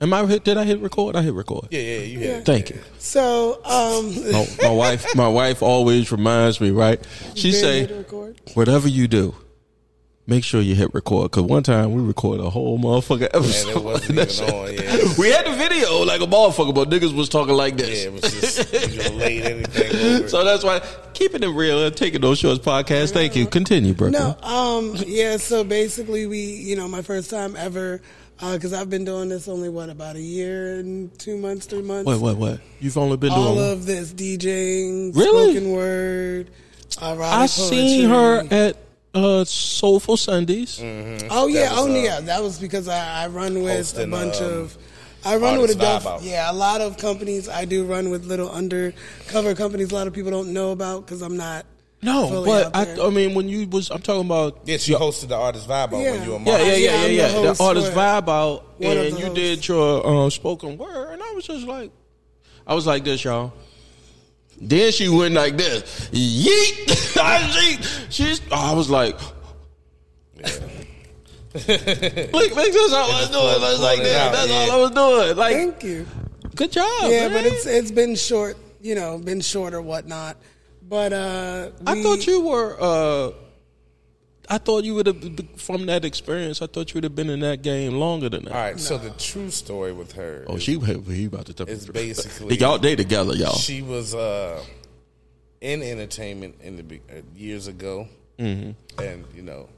Am 0.01 0.13
I 0.13 0.27
hit 0.27 0.43
did 0.45 0.57
I 0.57 0.65
hit 0.65 0.81
record? 0.81 1.15
I 1.15 1.23
hit 1.23 1.33
record. 1.33 1.69
Yeah, 1.71 1.79
yeah, 1.81 1.99
you 2.01 2.19
hit 2.19 2.31
it. 2.39 2.45
Thank 2.45 2.71
you. 2.71 2.81
So, 2.99 3.61
um, 3.65 4.33
My, 4.33 4.47
my 4.65 4.71
wife 4.71 5.07
my 5.15 5.29
wife 5.29 5.63
always 5.63 6.11
reminds 6.11 6.61
me, 6.61 6.71
right? 6.71 7.01
She 7.37 7.53
Ben, 7.53 7.61
say 7.61 7.87
record? 7.87 8.41
whatever 8.55 8.89
you 8.89 9.07
do, 9.07 9.35
make 10.33 10.45
sure 10.45 10.61
you 10.63 10.75
hit 10.75 10.93
record. 10.95 11.31
Cause 11.31 11.45
one 11.45 11.63
time 11.63 11.93
we 11.93 12.01
recorded 12.03 12.45
a 12.45 12.49
whole 12.51 12.79
motherfucker 12.79 13.25
episode. 13.25 13.69
And 13.69 13.77
it 13.77 13.85
wasn't 13.85 14.19
even 14.41 14.55
on, 14.55 14.73
yeah. 14.73 15.15
We 15.19 15.31
had 15.31 15.45
the 15.47 15.53
video 15.57 16.03
like 16.05 16.21
a 16.23 16.27
motherfucker, 16.27 16.75
but 16.75 16.89
niggas 16.89 17.15
was 17.15 17.29
talking 17.29 17.55
like 17.55 17.73
Yeah, 17.79 17.85
this. 17.87 18.05
it 18.07 18.13
was 18.13 18.23
just 18.23 18.73
you 18.95 19.21
anything 19.21 19.97
over. 20.17 20.29
so 20.29 20.45
that's 20.45 20.65
why 20.65 20.81
keeping 21.13 21.43
it 21.43 21.49
real 21.49 21.85
and 21.85 21.95
taking 21.95 22.23
those 22.23 22.39
shorts 22.39 22.61
podcast. 22.61 23.13
Thank 23.13 23.37
you. 23.37 23.47
Continue, 23.47 23.93
bro. 23.93 24.09
No, 24.09 24.37
um, 24.43 24.95
yeah. 25.07 25.37
So 25.37 25.65
basically, 25.65 26.27
we, 26.27 26.39
you 26.41 26.77
know, 26.77 26.89
my 26.89 27.03
first 27.03 27.29
time 27.29 27.55
ever, 27.57 28.01
because 28.41 28.73
I've 28.73 28.89
been 28.89 29.05
doing 29.05 29.29
this 29.29 29.49
only 29.49 29.69
what 29.69 29.91
about 29.91 30.17
a 30.17 30.21
year 30.21 30.79
and 30.79 31.17
two 31.19 31.37
months, 31.37 31.67
three 31.67 31.83
months. 31.83 32.07
What 32.07 32.21
what 32.21 32.37
what? 32.39 32.61
You've 32.81 32.97
only 32.97 33.19
been 33.19 33.31
doing 33.33 33.43
All 33.43 33.55
doing 33.57 33.73
of 33.73 33.85
this 33.87 34.13
DJing, 34.15 35.15
Really? 35.15 35.53
spoken 35.53 35.73
word, 35.73 36.51
uh, 37.01 37.19
I 37.21 37.47
seen 37.47 38.09
her 38.09 38.47
at 38.51 38.77
uh 39.15 39.45
Soulful 39.45 40.17
Sundays. 40.17 40.81
Oh 41.31 41.47
yeah, 41.47 41.71
was, 41.71 41.79
oh 41.79 41.91
uh, 41.93 41.95
yeah. 41.95 42.21
That 42.21 42.43
was 42.43 42.59
because 42.59 42.89
I, 42.89 43.25
I 43.25 43.27
run 43.29 43.63
with 43.63 43.77
hosting, 43.77 44.05
a 44.05 44.07
bunch 44.11 44.41
um, 44.41 44.45
of. 44.53 44.79
I 45.25 45.37
run 45.37 45.61
with 45.61 45.71
a 45.81 45.87
Artist 45.87 46.05
dope, 46.09 46.23
yeah, 46.23 46.51
a 46.51 46.53
lot 46.53 46.81
of 46.81 46.99
companies. 46.99 47.49
I 47.49 47.65
do 47.65 47.85
run 47.85 48.11
with 48.11 48.25
little 48.25 48.51
undercover 48.51 49.55
companies. 49.55 49.93
A 49.93 49.95
lot 49.95 50.07
of 50.09 50.13
people 50.13 50.31
don't 50.33 50.53
know 50.53 50.73
about 50.73 51.05
because 51.07 51.23
I'm 51.23 51.37
not. 51.37 51.65
No, 52.05 52.27
fully 52.27 52.51
but 52.51 52.67
out 52.67 52.77
I, 52.77 52.85
there. 52.87 53.07
I 53.07 53.11
mean 53.11 53.35
when 53.35 53.49
you 53.49 53.69
was 53.69 53.89
I'm 53.91 54.01
talking 54.03 54.27
about 54.27 54.63
Yes, 54.65 54.83
she 54.83 54.93
hosted 54.93 55.29
the 55.29 55.37
artist 55.37 55.69
vibe 55.69 55.93
out 55.93 56.01
Yeah. 56.01 56.11
when 56.11 56.23
you 56.25 56.31
were 56.33 56.39
Yeah, 56.41 56.59
yeah, 56.59 56.75
yeah, 56.75 56.75
Yeah, 56.75 57.07
yeah, 57.07 57.29
the 57.29 57.53
The, 57.53 57.63
artist 57.63 57.93
for- 57.93 57.99
vibe 57.99 58.29
out, 58.29 58.65
and 58.81 59.11
you 59.11 59.27
hosts. 59.27 59.35
did 59.35 59.69
your 59.69 60.05
um, 60.05 60.31
spoken 60.33 60.77
word, 60.77 61.13
and 61.13 61.23
I 61.23 61.31
was 61.33 61.47
just 61.47 61.65
like, 61.65 61.93
I 62.67 62.75
was 62.75 62.89
like 62.89 63.05
this, 63.05 63.23
y'all. 63.23 63.53
Then 64.65 64.93
she 64.93 65.09
went 65.09 65.35
like 65.35 65.57
this, 65.57 66.09
yeet. 66.13 66.87
she, 67.53 67.83
she's. 68.11 68.41
I 68.53 68.73
was 68.75 68.89
like, 68.89 69.19
look, 71.53 71.67
look, 72.33 72.55
that's 72.55 72.93
all 72.93 73.11
I 73.11 73.21
was 73.21 73.31
doing. 73.31 73.61
That's 73.61 73.81
like 73.81 74.03
that. 74.05 74.33
That's 74.33 74.49
yeah. 74.49 74.57
all 74.57 74.71
I 74.71 74.77
was 74.77 74.91
doing. 74.93 75.37
Like, 75.37 75.57
Thank 75.57 75.83
you. 75.83 76.07
good 76.55 76.71
job. 76.71 77.11
yeah, 77.11 77.29
man. 77.29 77.33
but 77.33 77.45
it's 77.45 77.67
it's 77.67 77.91
been 77.91 78.15
short, 78.15 78.57
you 78.81 78.95
know, 78.95 79.19
been 79.19 79.41
short 79.41 79.75
or 79.75 79.83
whatnot. 79.83 80.37
But 80.89 81.13
uh, 81.13 81.71
I 81.85 82.01
thought 82.01 82.25
you 82.27 82.43
were. 82.43 82.77
uh 82.81 83.33
I 84.53 84.59
thought 84.59 84.85
you 84.85 84.95
would 84.97 85.07
have 85.07 85.39
from 85.57 85.87
that 85.87 86.05
experience. 86.05 86.61
I 86.61 86.67
thought 86.67 86.91
you 86.91 86.99
would 86.99 87.05
have 87.05 87.15
been 87.15 87.31
in 87.31 87.41
that 87.41 87.63
game 87.63 87.95
longer 87.95 88.29
than 88.29 88.45
that. 88.45 88.53
All 88.53 88.61
right, 88.61 88.79
so 88.79 88.99
the 88.99 89.09
true 89.11 89.51
story 89.51 89.93
with 89.95 90.13
her. 90.13 90.45
Oh, 90.47 90.57
is 90.57 90.63
she 90.63 90.79
he 90.79 91.25
about 91.25 91.47
to 91.47 91.55
tell 91.55 91.67
It's 91.69 91.87
basically- 91.87 92.59
y'all 92.59 92.79
they 92.79 92.95
together, 92.95 93.35
y'all. 93.35 93.55
She 93.57 93.81
was 93.81 94.15
uh, 94.15 94.63
in 95.63 95.83
entertainment 95.83 96.57
in 96.61 96.77
the 96.77 96.97
uh, 97.11 97.23
years 97.35 97.67
ago, 97.67 98.09
Mm-hmm. 98.39 99.01
and 99.03 99.25
you 99.35 99.41
know, 99.43 99.71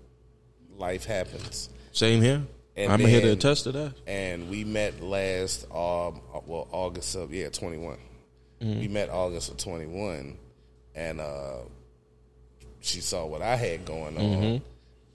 life 0.77 1.05
happens. 1.05 1.69
Same 1.93 2.21
here. 2.21 2.43
And 2.77 2.93
I'm 2.93 2.99
here 2.99 3.21
to 3.21 3.31
attest 3.31 3.65
to 3.65 3.73
that. 3.73 3.93
And 4.09 4.49
we 4.51 4.65
met 4.65 5.01
last, 5.01 5.65
um, 5.71 6.21
well, 6.47 6.67
August 6.73 7.15
of 7.15 7.33
yeah, 7.33 7.49
21. 7.49 7.99
Mm-hmm. 8.61 8.81
We 8.81 8.89
met 8.89 9.09
August 9.11 9.51
of 9.53 9.59
twenty 9.59 9.87
one, 9.87 10.37
and 10.97 11.21
uh, 11.21 11.59
she 12.85 13.01
saw 13.01 13.27
what 13.27 13.43
I 13.43 13.57
had 13.57 13.85
going 13.85 14.17
on. 14.19 14.63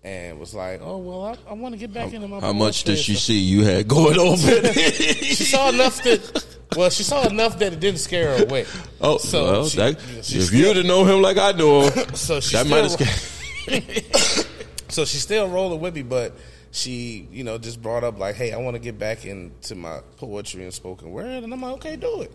And 0.01 0.39
was 0.39 0.53
like, 0.53 0.79
"Oh 0.82 0.97
well, 0.97 1.25
I, 1.25 1.36
I 1.49 1.53
want 1.53 1.73
to 1.73 1.77
get 1.79 1.91
back 1.93 2.13
into 2.13 2.25
my." 2.27 2.38
Mm-hmm. 2.38 2.45
How 2.45 2.53
much 2.53 2.86
did 2.86 2.97
she 2.97 3.12
bullshit." 3.12 3.21
see 3.21 3.39
you 3.39 3.65
had 3.65 3.86
going 3.88 4.17
on? 4.17 4.38
She 4.73 5.43
saw 5.43 5.69
enough 5.69 6.01
that. 6.03 6.45
Well, 6.77 6.89
she 6.89 7.03
saw 7.03 7.27
enough 7.27 7.60
that 7.60 7.73
it 7.73 7.79
didn't 7.82 7.99
scare 7.99 8.38
her 8.38 8.45
away. 8.45 8.65
oh, 9.01 9.17
So 9.17 9.43
well, 9.43 9.65
she- 9.67 9.77
that, 9.77 9.99
she 10.23 10.38
if 10.38 10.45
still- 10.45 10.60
you'd 10.60 10.77
have 10.77 10.86
known 10.86 11.05
him 11.10 11.21
like 11.21 11.38
I 11.38 11.51
knew 11.51 11.82
him, 11.89 11.91
So 12.15 12.39
she 12.39 12.55
that 12.55 12.67
might 12.67 12.84
have 12.84 12.91
still- 12.91 13.08
scared. 13.08 14.45
So 14.88 15.03
she's 15.05 15.21
still 15.21 15.49
rolling 15.49 15.82
with 15.82 15.93
me, 15.95 16.03
but 16.03 16.34
she, 16.71 17.27
you 17.32 17.43
know, 17.43 17.58
just 17.58 17.82
brought 17.82 18.05
up 18.05 18.17
like, 18.17 18.36
"Hey, 18.36 18.53
I 18.53 18.58
want 18.58 18.75
to 18.75 18.79
get 18.79 18.97
back 18.97 19.25
into 19.25 19.75
my 19.75 19.99
poetry 20.15 20.63
and 20.63 20.73
spoken 20.73 21.12
word," 21.12 21.43
and 21.43 21.51
I'm 21.53 21.62
like, 21.62 21.73
"Okay, 21.73 21.95
do 21.97 22.21
it." 22.21 22.32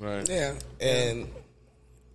Right. 0.00 0.26
yeah, 0.28 0.54
And 0.80 1.28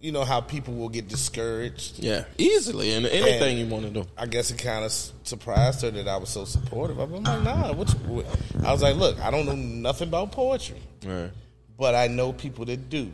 you 0.01 0.11
know 0.11 0.23
how 0.23 0.39
people 0.41 0.73
will 0.75 0.89
get 0.89 1.07
discouraged. 1.07 1.99
Yeah, 1.99 2.23
easily 2.37 2.93
and 2.93 3.05
anything 3.05 3.57
you 3.57 3.65
want 3.67 3.85
to 3.85 3.89
do. 3.91 4.05
I 4.17 4.25
guess 4.27 4.51
it 4.51 4.57
kind 4.57 4.85
of 4.85 4.91
surprised 4.91 5.81
her 5.81 5.91
that 5.91 6.07
I 6.07 6.17
was 6.17 6.29
so 6.29 6.45
supportive. 6.45 6.99
I'm 6.99 7.11
like, 7.11 7.23
nah. 7.43 7.73
What 7.73 7.89
what? 8.05 8.25
I 8.63 8.71
was 8.71 8.81
like, 8.81 8.95
look, 8.95 9.19
I 9.19 9.31
don't 9.31 9.45
know 9.45 9.55
nothing 9.55 10.07
about 10.07 10.31
poetry, 10.31 10.81
Right. 11.05 11.31
but 11.77 11.95
I 11.95 12.07
know 12.07 12.31
people 12.33 12.65
that 12.65 12.89
do. 12.89 13.11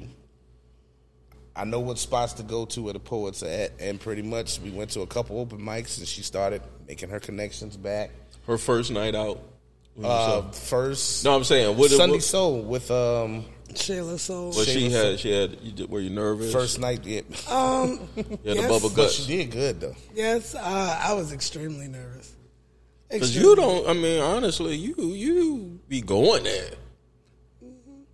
I 1.58 1.64
know 1.64 1.80
what 1.80 1.98
spots 1.98 2.34
to 2.34 2.44
go 2.44 2.66
to 2.66 2.82
where 2.82 2.94
the 2.94 3.00
poets 3.00 3.42
are 3.42 3.48
at, 3.48 3.72
and 3.80 4.00
pretty 4.00 4.22
much 4.22 4.60
we 4.60 4.72
went 4.72 4.92
to 4.92 5.02
a 5.02 5.08
couple 5.08 5.40
open 5.40 5.60
mics, 5.60 5.98
and 6.00 6.08
she 6.08 6.22
started 6.22 6.62
making 6.88 7.10
her 7.10 7.20
connections 7.20 7.78
back. 7.78 8.12
Her 8.46 8.58
first 8.58 8.92
night 8.92 9.16
out. 9.16 9.40
Uh, 10.04 10.42
first, 10.52 11.24
no, 11.24 11.34
I'm 11.34 11.46
saying 11.46 11.78
what, 11.78 11.90
Sunday 11.90 12.16
what, 12.16 12.24
Soul 12.24 12.62
with 12.62 12.92
um 12.92 13.46
Shayla 13.74 14.18
Soul. 14.20 14.52
what 14.52 14.68
she 14.68 14.88
Shayla 14.88 14.92
had. 15.12 15.20
She 15.20 15.32
had. 15.32 15.58
You 15.62 15.72
did, 15.72 15.90
were 15.90 16.00
you 16.00 16.10
nervous? 16.10 16.52
first 16.54 16.80
night. 16.80 17.06
Yeah, 17.06 17.22
Um, 17.50 18.00
you 18.16 18.24
had 18.24 18.40
yes. 18.44 18.62
the 18.62 18.68
bubble 18.70 18.90
but 18.90 18.96
guts. 18.96 19.14
she 19.16 19.38
did 19.38 19.52
good 19.52 19.82
though. 19.82 19.96
yes, 20.14 20.56
uh, 20.56 21.00
I 21.04 21.14
was 21.14 21.34
extremely 21.34 21.88
nervous. 21.88 22.32
Because 23.10 23.36
you 23.36 23.56
don't. 23.56 23.88
I 23.88 23.94
mean, 23.94 24.22
honestly, 24.22 24.76
you 24.76 24.96
you 24.98 25.80
be 25.88 26.02
going 26.02 26.44
there. 26.44 26.72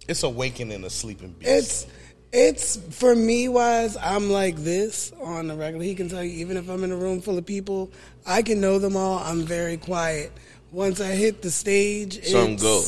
It's 0.07 0.23
awakening 0.23 0.83
a 0.83 0.89
sleeping 0.89 1.31
beast. 1.33 1.49
It's 1.51 1.87
it's 2.33 2.97
for 2.97 3.15
me 3.15 3.47
wise. 3.47 3.95
I'm 3.97 4.29
like 4.29 4.55
this 4.57 5.13
on 5.21 5.47
the 5.47 5.55
regular. 5.55 5.83
He 5.85 5.95
can 5.95 6.09
tell 6.09 6.23
you 6.23 6.31
even 6.41 6.57
if 6.57 6.69
I'm 6.69 6.83
in 6.83 6.91
a 6.91 6.95
room 6.97 7.21
full 7.21 7.37
of 7.37 7.45
people, 7.45 7.91
I 8.25 8.41
can 8.41 8.59
know 8.59 8.79
them 8.79 8.95
all. 8.97 9.19
I'm 9.19 9.43
very 9.43 9.77
quiet. 9.77 10.31
Once 10.71 10.99
I 11.01 11.11
hit 11.11 11.41
the 11.41 11.51
stage, 11.51 12.23
Some 12.25 12.51
it's, 12.51 12.63
go. 12.63 12.83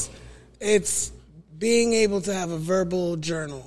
It's 0.60 1.12
being 1.64 1.94
able 1.94 2.20
to 2.20 2.34
have 2.34 2.52
a 2.52 2.58
verbal 2.58 3.16
journal, 3.16 3.66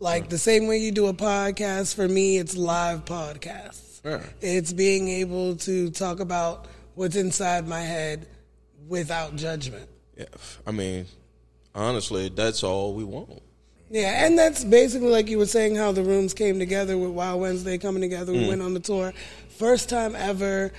like 0.00 0.30
the 0.30 0.38
same 0.38 0.66
way 0.66 0.78
you 0.78 0.90
do 0.90 1.08
a 1.08 1.12
podcast. 1.12 1.94
For 1.94 2.08
me, 2.08 2.38
it's 2.38 2.56
live 2.56 3.04
podcasts. 3.04 4.00
Yeah. 4.02 4.22
It's 4.40 4.72
being 4.72 5.08
able 5.08 5.56
to 5.56 5.90
talk 5.90 6.20
about 6.20 6.68
what's 6.94 7.16
inside 7.16 7.68
my 7.68 7.82
head 7.82 8.26
without 8.88 9.36
judgment. 9.36 9.90
Yeah, 10.16 10.24
I 10.66 10.70
mean, 10.70 11.04
honestly, 11.74 12.30
that's 12.30 12.64
all 12.64 12.94
we 12.94 13.04
want. 13.04 13.42
Yeah, 13.90 14.24
and 14.24 14.38
that's 14.38 14.64
basically 14.64 15.10
like 15.10 15.28
you 15.28 15.36
were 15.36 15.44
saying 15.44 15.76
how 15.76 15.92
the 15.92 16.02
rooms 16.02 16.32
came 16.32 16.58
together 16.58 16.96
with 16.96 17.10
Wild 17.10 17.42
Wednesday 17.42 17.76
coming 17.76 18.00
together. 18.00 18.32
Mm. 18.32 18.38
We 18.40 18.48
went 18.48 18.62
on 18.62 18.72
the 18.72 18.80
tour. 18.80 19.12
First 19.58 19.90
time 19.90 20.16
ever. 20.16 20.72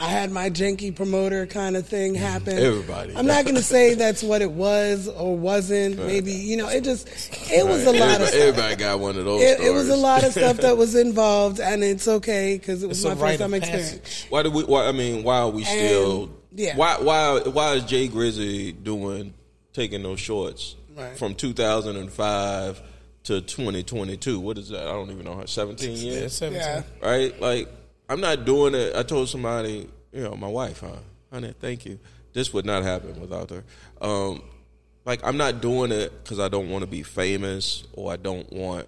I 0.00 0.06
had 0.08 0.30
my 0.30 0.48
janky 0.48 0.94
promoter 0.94 1.44
kind 1.46 1.76
of 1.76 1.86
thing 1.86 2.14
mm-hmm. 2.14 2.22
happen. 2.22 2.56
Everybody. 2.56 3.16
I'm 3.16 3.26
not 3.26 3.44
going 3.44 3.56
to 3.56 3.62
say 3.62 3.94
that's 3.94 4.22
what 4.22 4.42
it 4.42 4.50
was 4.52 5.08
or 5.08 5.36
wasn't. 5.36 5.98
Maybe 5.98 6.32
you 6.32 6.56
know, 6.56 6.68
it 6.68 6.84
just 6.84 7.08
it 7.50 7.66
was 7.66 7.82
a 7.84 7.90
Right. 7.90 8.00
lot 8.00 8.20
of 8.20 8.28
everybody, 8.28 8.28
stuff. 8.28 8.40
everybody 8.40 8.76
got 8.76 9.00
one 9.00 9.16
of 9.18 9.24
those. 9.24 9.42
It, 9.42 9.60
it 9.60 9.70
was 9.70 9.88
a 9.88 9.96
lot 9.96 10.22
of 10.24 10.30
stuff 10.32 10.58
that 10.58 10.76
was 10.76 10.94
involved, 11.06 11.58
and 11.60 11.82
it's 11.82 12.06
okay 12.06 12.56
because 12.56 12.82
it 12.82 12.88
was 12.88 13.04
It's 13.04 13.14
my 13.14 13.20
first 13.28 13.40
time 13.40 13.54
experience. 13.54 14.26
Why 14.28 14.42
do 14.44 14.50
we? 14.52 14.62
Why 14.64 14.86
I 14.86 14.92
mean, 14.92 15.24
why 15.24 15.38
are 15.38 15.50
we 15.50 15.64
still? 15.64 16.30
yeah. 16.54 16.76
Why 16.76 16.98
why 17.00 17.40
why 17.46 17.72
is 17.74 17.84
Jay 17.84 18.06
Grizzy 18.08 18.70
doing 18.72 19.34
taking 19.72 20.02
those 20.02 20.20
shorts 20.20 20.76
Right. 20.96 21.16
from 21.16 21.34
2005 21.34 22.82
to 23.24 23.40
2022? 23.40 24.40
What 24.40 24.58
is 24.58 24.68
that? 24.70 24.82
I 24.82 24.92
don't 24.92 25.10
even 25.10 25.24
know. 25.24 25.44
17 25.44 25.90
Yeah, 25.90 25.96
years, 25.96 26.32
17. 26.34 26.60
Yeah, 26.60 26.82
right? 27.02 27.40
Like 27.40 27.68
I'm 28.08 28.20
not 28.20 28.44
doing 28.44 28.74
it. 28.74 28.96
I 28.96 29.02
told 29.02 29.28
somebody, 29.28 29.88
you 30.12 30.22
know, 30.22 30.34
my 30.34 30.48
wife, 30.48 30.80
huh? 30.80 30.96
Honey, 31.32 31.54
thank 31.60 31.84
you. 31.84 31.98
This 32.32 32.52
would 32.52 32.64
not 32.64 32.82
happen 32.82 33.20
without 33.20 33.50
her. 33.50 33.64
Um, 34.00 34.42
like 35.04 35.20
I'm 35.24 35.36
not 35.36 35.60
doing 35.60 35.90
it 35.90 36.12
because 36.22 36.38
I 36.38 36.48
don't 36.48 36.68
want 36.68 36.82
to 36.82 36.86
be 36.86 37.02
famous 37.02 37.84
or 37.94 38.12
I 38.12 38.16
don't 38.16 38.52
want. 38.52 38.86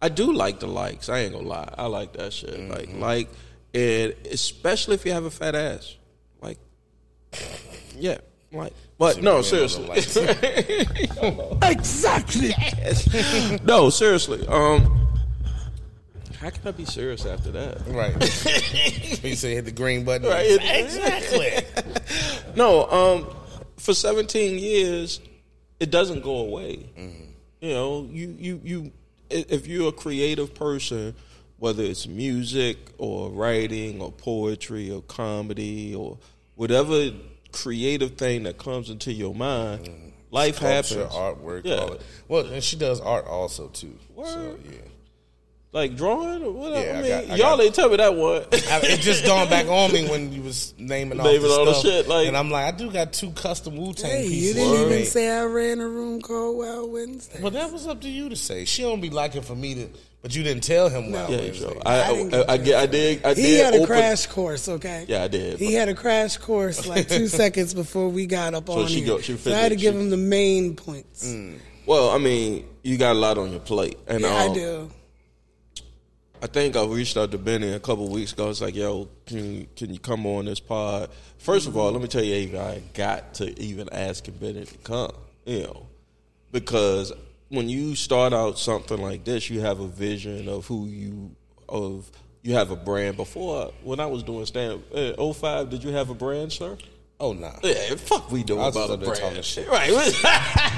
I 0.00 0.08
do 0.10 0.32
like 0.32 0.60
the 0.60 0.66
likes. 0.66 1.08
I 1.08 1.20
ain't 1.20 1.32
gonna 1.32 1.48
lie. 1.48 1.72
I 1.76 1.86
like 1.86 2.12
that 2.14 2.32
shit. 2.32 2.68
Like 2.68 2.90
like, 2.94 3.28
and 3.72 4.14
especially 4.30 4.94
if 4.94 5.06
you 5.06 5.12
have 5.12 5.24
a 5.24 5.30
fat 5.30 5.54
ass. 5.54 5.96
Like, 6.42 6.58
yeah, 7.96 8.18
like. 8.52 8.74
But 8.98 9.22
no, 9.22 9.42
seriously. 9.42 9.88
Exactly. 11.62 12.54
no, 13.64 13.90
seriously. 13.90 14.46
Um, 14.46 15.08
how 16.42 16.50
can 16.50 16.66
I 16.66 16.70
be 16.72 16.84
serious 16.84 17.24
after 17.24 17.52
that? 17.52 17.82
Right. 17.86 18.12
you 19.24 19.36
say 19.36 19.54
hit 19.54 19.64
the 19.64 19.70
green 19.70 20.04
button. 20.04 20.28
Right. 20.28 20.58
Exactly. 20.60 21.52
No, 22.54 22.84
um, 22.90 23.34
for 23.78 23.94
17 23.94 24.58
years, 24.58 25.20
it 25.80 25.90
doesn't 25.90 26.22
go 26.22 26.36
away. 26.38 26.84
You 27.62 27.70
know, 27.72 28.06
you, 28.10 28.36
you, 28.38 28.60
you, 28.62 28.92
if 29.30 29.66
you're 29.66 29.88
a 29.88 29.92
creative 29.92 30.54
person, 30.54 31.14
whether 31.58 31.82
it's 31.82 32.06
music 32.06 32.76
or 32.98 33.30
writing 33.30 34.02
or 34.02 34.12
poetry 34.12 34.90
or 34.90 35.00
comedy 35.00 35.94
or 35.94 36.18
whatever 36.56 37.12
creative 37.52 38.18
thing 38.18 38.42
that 38.42 38.58
comes 38.58 38.90
into 38.90 39.12
your 39.14 39.34
mind, 39.34 40.12
life 40.30 40.58
Culture, 40.58 41.06
happens. 41.06 41.14
artwork, 41.14 41.62
Yeah. 41.64 41.94
Well, 42.28 42.44
and 42.52 42.62
she 42.62 42.76
does 42.76 43.00
art 43.00 43.26
also 43.26 43.68
too. 43.68 43.96
So 44.22 44.58
yeah. 44.62 44.72
Like 45.74 45.96
drawing 45.96 46.42
or 46.42 46.50
whatever. 46.52 46.84
Yeah, 46.86 46.92
I 46.92 46.98
I 46.98 47.00
mean, 47.02 47.08
got- 47.08 47.24
I 47.30 47.36
y'all 47.36 47.56
got- 47.56 47.64
ain't 47.64 47.74
tell 47.74 47.88
me 47.88 47.96
that 47.96 48.14
one. 48.14 48.42
I, 48.52 48.80
it 48.82 49.00
just 49.00 49.24
dawned 49.24 49.48
back 49.48 49.66
on 49.68 49.90
me 49.90 50.06
when 50.06 50.30
you 50.30 50.42
was 50.42 50.74
naming 50.76 51.18
all, 51.18 51.24
Naming 51.24 51.42
the 51.42 51.48
all 51.48 51.64
the 51.64 51.72
shit, 51.74 52.06
like- 52.08 52.28
and 52.28 52.36
I'm 52.36 52.50
like, 52.50 52.74
I 52.74 52.76
do 52.76 52.90
got 52.90 53.14
two 53.14 53.30
custom 53.30 53.76
Wu 53.78 53.94
Tang 53.94 54.10
hey, 54.10 54.28
pieces. 54.28 54.48
you 54.48 54.54
didn't 54.54 54.74
even 54.76 54.88
made. 54.90 55.04
say 55.06 55.30
I 55.30 55.44
ran 55.44 55.80
a 55.80 55.88
room 55.88 56.20
called 56.20 56.58
Wild 56.58 56.92
Wednesday. 56.92 57.40
Well, 57.40 57.52
that 57.52 57.72
was 57.72 57.86
up 57.86 58.02
to 58.02 58.08
you 58.10 58.28
to 58.28 58.36
say. 58.36 58.66
She 58.66 58.82
don't 58.82 59.00
be 59.00 59.08
liking 59.08 59.40
for 59.40 59.54
me 59.54 59.74
to, 59.76 59.88
but 60.20 60.36
you 60.36 60.42
didn't 60.42 60.62
tell 60.62 60.90
him. 60.90 61.10
Wild 61.10 61.30
yeah, 61.30 61.36
Wednesday. 61.38 61.66
Joe. 61.72 61.82
I, 61.86 62.02
I 62.02 62.12
didn't 62.12 62.34
I, 62.34 62.38
I, 62.38 62.52
I 62.82 62.86
did. 62.86 63.24
I 63.24 63.34
He 63.34 63.42
did 63.42 63.64
had 63.64 63.72
a 63.72 63.76
open- 63.78 63.86
crash 63.86 64.26
course, 64.26 64.68
okay? 64.68 65.06
Yeah, 65.08 65.22
I 65.22 65.28
did. 65.28 65.58
He 65.58 65.72
had 65.72 65.88
a 65.88 65.94
crash 65.94 66.36
course 66.36 66.86
like 66.94 67.08
two 67.08 67.28
seconds 67.28 67.72
before 67.72 68.10
we 68.10 68.26
got 68.26 68.52
up 68.52 68.68
on 68.68 68.88
she 68.88 68.96
here. 68.98 69.06
go- 69.06 69.20
she 69.20 69.38
so 69.38 69.50
I 69.50 69.54
had 69.56 69.70
to 69.70 69.76
give 69.76 69.94
she- 69.94 70.00
him 70.00 70.10
the 70.10 70.18
main 70.18 70.76
points. 70.76 71.34
Well, 71.86 72.10
I 72.10 72.18
mean, 72.18 72.66
you 72.82 72.98
got 72.98 73.12
a 73.12 73.18
lot 73.18 73.38
on 73.38 73.50
your 73.52 73.60
plate, 73.60 73.96
and 74.06 74.20
Yeah, 74.20 74.28
um, 74.36 74.50
I 74.50 74.54
do. 74.54 74.90
I 76.42 76.48
think 76.48 76.74
I 76.74 76.84
reached 76.84 77.16
out 77.16 77.30
to 77.30 77.38
Bennie 77.38 77.72
a 77.72 77.78
couple 77.78 78.08
weeks 78.08 78.32
ago. 78.32 78.50
It's 78.50 78.60
like, 78.60 78.74
yo, 78.74 79.08
can 79.26 79.54
you, 79.54 79.66
can 79.76 79.94
you 79.94 80.00
come 80.00 80.26
on 80.26 80.46
this 80.46 80.58
pod? 80.58 81.10
First 81.38 81.68
of 81.68 81.76
all, 81.76 81.92
let 81.92 82.02
me 82.02 82.08
tell 82.08 82.24
you, 82.24 82.58
I 82.58 82.82
got 82.94 83.34
to 83.34 83.62
even 83.62 83.88
asking 83.92 84.34
Bennie 84.34 84.64
to 84.64 84.78
come. 84.78 85.12
You 85.46 85.62
know, 85.62 85.86
because 86.50 87.12
when 87.48 87.68
you 87.68 87.94
start 87.94 88.32
out 88.32 88.58
something 88.58 89.00
like 89.00 89.22
this, 89.22 89.50
you 89.50 89.60
have 89.60 89.78
a 89.78 89.86
vision 89.86 90.48
of 90.48 90.66
who 90.66 90.86
you 90.86 91.36
of 91.68 92.10
you 92.42 92.54
have 92.54 92.72
a 92.72 92.76
brand. 92.76 93.16
Before 93.16 93.72
when 93.84 94.00
I 94.00 94.06
was 94.06 94.24
doing 94.24 94.44
stand 94.44 94.82
uh, 94.92 95.32
05, 95.32 95.70
did 95.70 95.84
you 95.84 95.90
have 95.90 96.10
a 96.10 96.14
brand, 96.14 96.52
sir? 96.52 96.76
Oh 97.22 97.32
nah, 97.32 97.52
Yeah, 97.62 97.94
fuck 97.96 98.30
we 98.30 98.42
doing 98.42 98.60
about 98.66 98.90
a 98.90 98.96
brand. 98.96 99.16
talking 99.16 99.42
shit. 99.42 99.68
Right, 99.68 99.90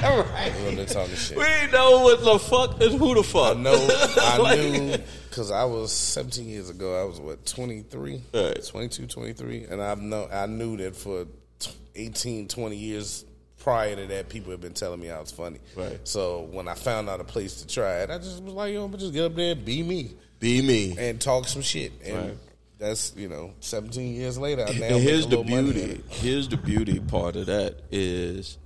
right. 0.05 0.89
Talking 0.89 1.17
shit. 1.17 1.37
We 1.37 1.45
know 1.73 2.03
what 2.03 2.23
the 2.25 2.39
fuck 2.39 2.81
is 2.81 2.93
who 2.95 3.15
the 3.15 3.23
fuck. 3.23 3.57
I 3.57 3.61
know. 3.61 3.89
I 4.21 4.39
Like- 4.41 4.59
knew 4.59 4.97
because 5.29 5.51
I 5.51 5.65
was 5.65 5.91
17 5.93 6.49
years 6.49 6.71
ago. 6.71 7.01
I 7.01 7.05
was 7.05 7.19
what 7.21 7.45
23, 7.47 8.23
Right. 8.33 8.65
22, 8.65 9.07
23, 9.07 9.65
and 9.71 9.83
I 9.83 9.95
know 9.95 10.29
I 10.33 10.47
knew 10.47 10.77
that 10.77 10.95
for 10.95 11.27
t- 11.59 11.73
18, 11.97 12.47
20 12.49 12.77
years 12.77 13.25
prior 13.59 13.97
to 13.97 14.07
that, 14.07 14.29
people 14.29 14.51
had 14.53 14.61
been 14.61 14.75
telling 14.75 15.01
me 15.01 15.11
I 15.11 15.19
was 15.19 15.33
funny. 15.33 15.59
Right. 15.75 15.99
So 16.05 16.43
when 16.53 16.69
I 16.69 16.75
found 16.75 17.09
out 17.09 17.21
a 17.21 17.25
place 17.25 17.63
to 17.63 17.67
try 17.67 18.03
it, 18.03 18.11
I 18.11 18.19
just 18.19 18.43
was 18.43 18.53
like, 18.55 18.73
yo, 18.75 18.85
I'm 18.85 18.93
just 18.99 19.13
get 19.13 19.25
up 19.25 19.35
there, 19.35 19.53
and 19.53 19.65
be 19.65 19.83
me, 19.83 20.13
Be 20.39 20.61
me. 20.63 20.95
and 20.99 21.21
talk 21.21 21.49
some 21.49 21.63
shit. 21.63 21.93
And 22.05 22.17
Right. 22.17 22.37
That's 22.79 23.15
you 23.17 23.29
know, 23.29 23.55
17 23.61 24.15
years 24.15 24.39
later, 24.39 24.65
I 24.67 24.73
now 24.73 24.87
and 24.87 25.03
here's 25.03 25.27
the 25.27 25.37
a 25.37 25.39
little 25.39 25.45
money 25.45 25.73
beauty. 25.73 26.05
Here's 26.09 26.49
the 26.49 26.57
beauty 26.57 27.01
part 27.01 27.37
of 27.37 27.47
that 27.47 27.77
is 27.91 28.59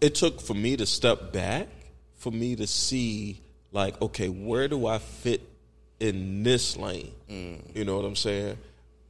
it 0.00 0.14
took 0.14 0.40
for 0.40 0.54
me 0.54 0.76
to 0.76 0.86
step 0.86 1.32
back 1.32 1.68
for 2.16 2.30
me 2.30 2.56
to 2.56 2.66
see 2.66 3.40
like, 3.72 4.00
okay, 4.02 4.28
where 4.28 4.68
do 4.68 4.86
I 4.86 4.98
fit 4.98 5.42
in 6.00 6.42
this 6.42 6.76
lane? 6.76 7.12
Mm. 7.30 7.76
You 7.76 7.84
know 7.84 7.96
what 7.96 8.04
I'm 8.04 8.16
saying? 8.16 8.58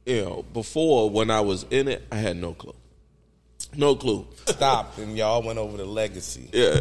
You 0.05 0.23
know, 0.23 0.45
before 0.53 1.09
when 1.09 1.31
I 1.31 1.41
was 1.41 1.65
in 1.69 1.87
it, 1.87 2.05
I 2.11 2.15
had 2.15 2.37
no 2.37 2.53
clue. 2.53 2.75
No 3.75 3.95
clue. 3.95 4.27
Stopped, 4.45 4.97
and 4.99 5.17
y'all 5.17 5.41
went 5.43 5.59
over 5.59 5.77
the 5.77 5.85
legacy. 5.85 6.49
Yeah. 6.53 6.79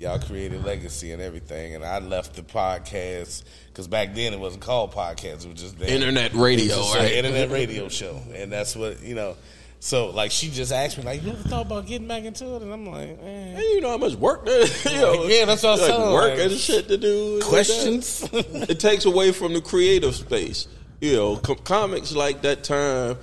Y'all 0.00 0.18
created 0.18 0.64
legacy 0.64 1.12
and 1.12 1.22
everything, 1.22 1.74
and 1.76 1.84
I 1.84 2.00
left 2.00 2.34
the 2.34 2.42
podcast 2.42 3.44
because 3.68 3.86
back 3.86 4.14
then 4.14 4.32
it 4.32 4.40
wasn't 4.40 4.62
called 4.62 4.92
podcast; 4.92 5.44
it 5.44 5.52
was 5.52 5.60
just 5.60 5.78
the 5.78 5.92
Internet 5.92 6.34
radio, 6.34 6.74
just 6.74 6.96
right? 6.96 7.12
internet 7.12 7.50
radio 7.50 7.88
show, 7.88 8.20
and 8.34 8.50
that's 8.50 8.74
what 8.74 9.00
you 9.02 9.14
know. 9.14 9.36
So, 9.82 10.10
like, 10.10 10.30
she 10.30 10.50
just 10.50 10.72
asked 10.72 10.98
me, 10.98 11.04
like, 11.04 11.22
"You 11.22 11.30
ever 11.30 11.48
thought 11.48 11.66
about 11.66 11.86
getting 11.86 12.06
back 12.08 12.24
into 12.24 12.54
it?" 12.56 12.62
And 12.62 12.72
I'm 12.72 12.84
like, 12.86 13.18
eh. 13.22 13.54
And 13.54 13.58
you 13.58 13.80
know 13.80 13.90
how 13.90 13.96
much 13.98 14.14
work 14.14 14.44
there 14.44 14.66
you 14.90 15.00
know, 15.00 15.24
Yeah, 15.24 15.46
that's 15.46 15.62
what 15.62 15.70
I 15.70 15.72
was 15.72 15.80
like 15.80 15.90
telling, 15.90 16.12
work 16.12 16.30
like, 16.32 16.50
and 16.50 16.52
shit 16.52 16.88
to 16.88 16.98
do. 16.98 17.40
questions. 17.42 18.28
it 18.32 18.78
takes 18.80 19.04
away 19.06 19.32
from 19.32 19.54
the 19.54 19.60
creative 19.62 20.14
space. 20.14 20.68
You 21.00 21.16
know, 21.16 21.36
com- 21.36 21.56
comics 21.64 22.12
like 22.12 22.42
that 22.42 22.62
time, 22.62 23.16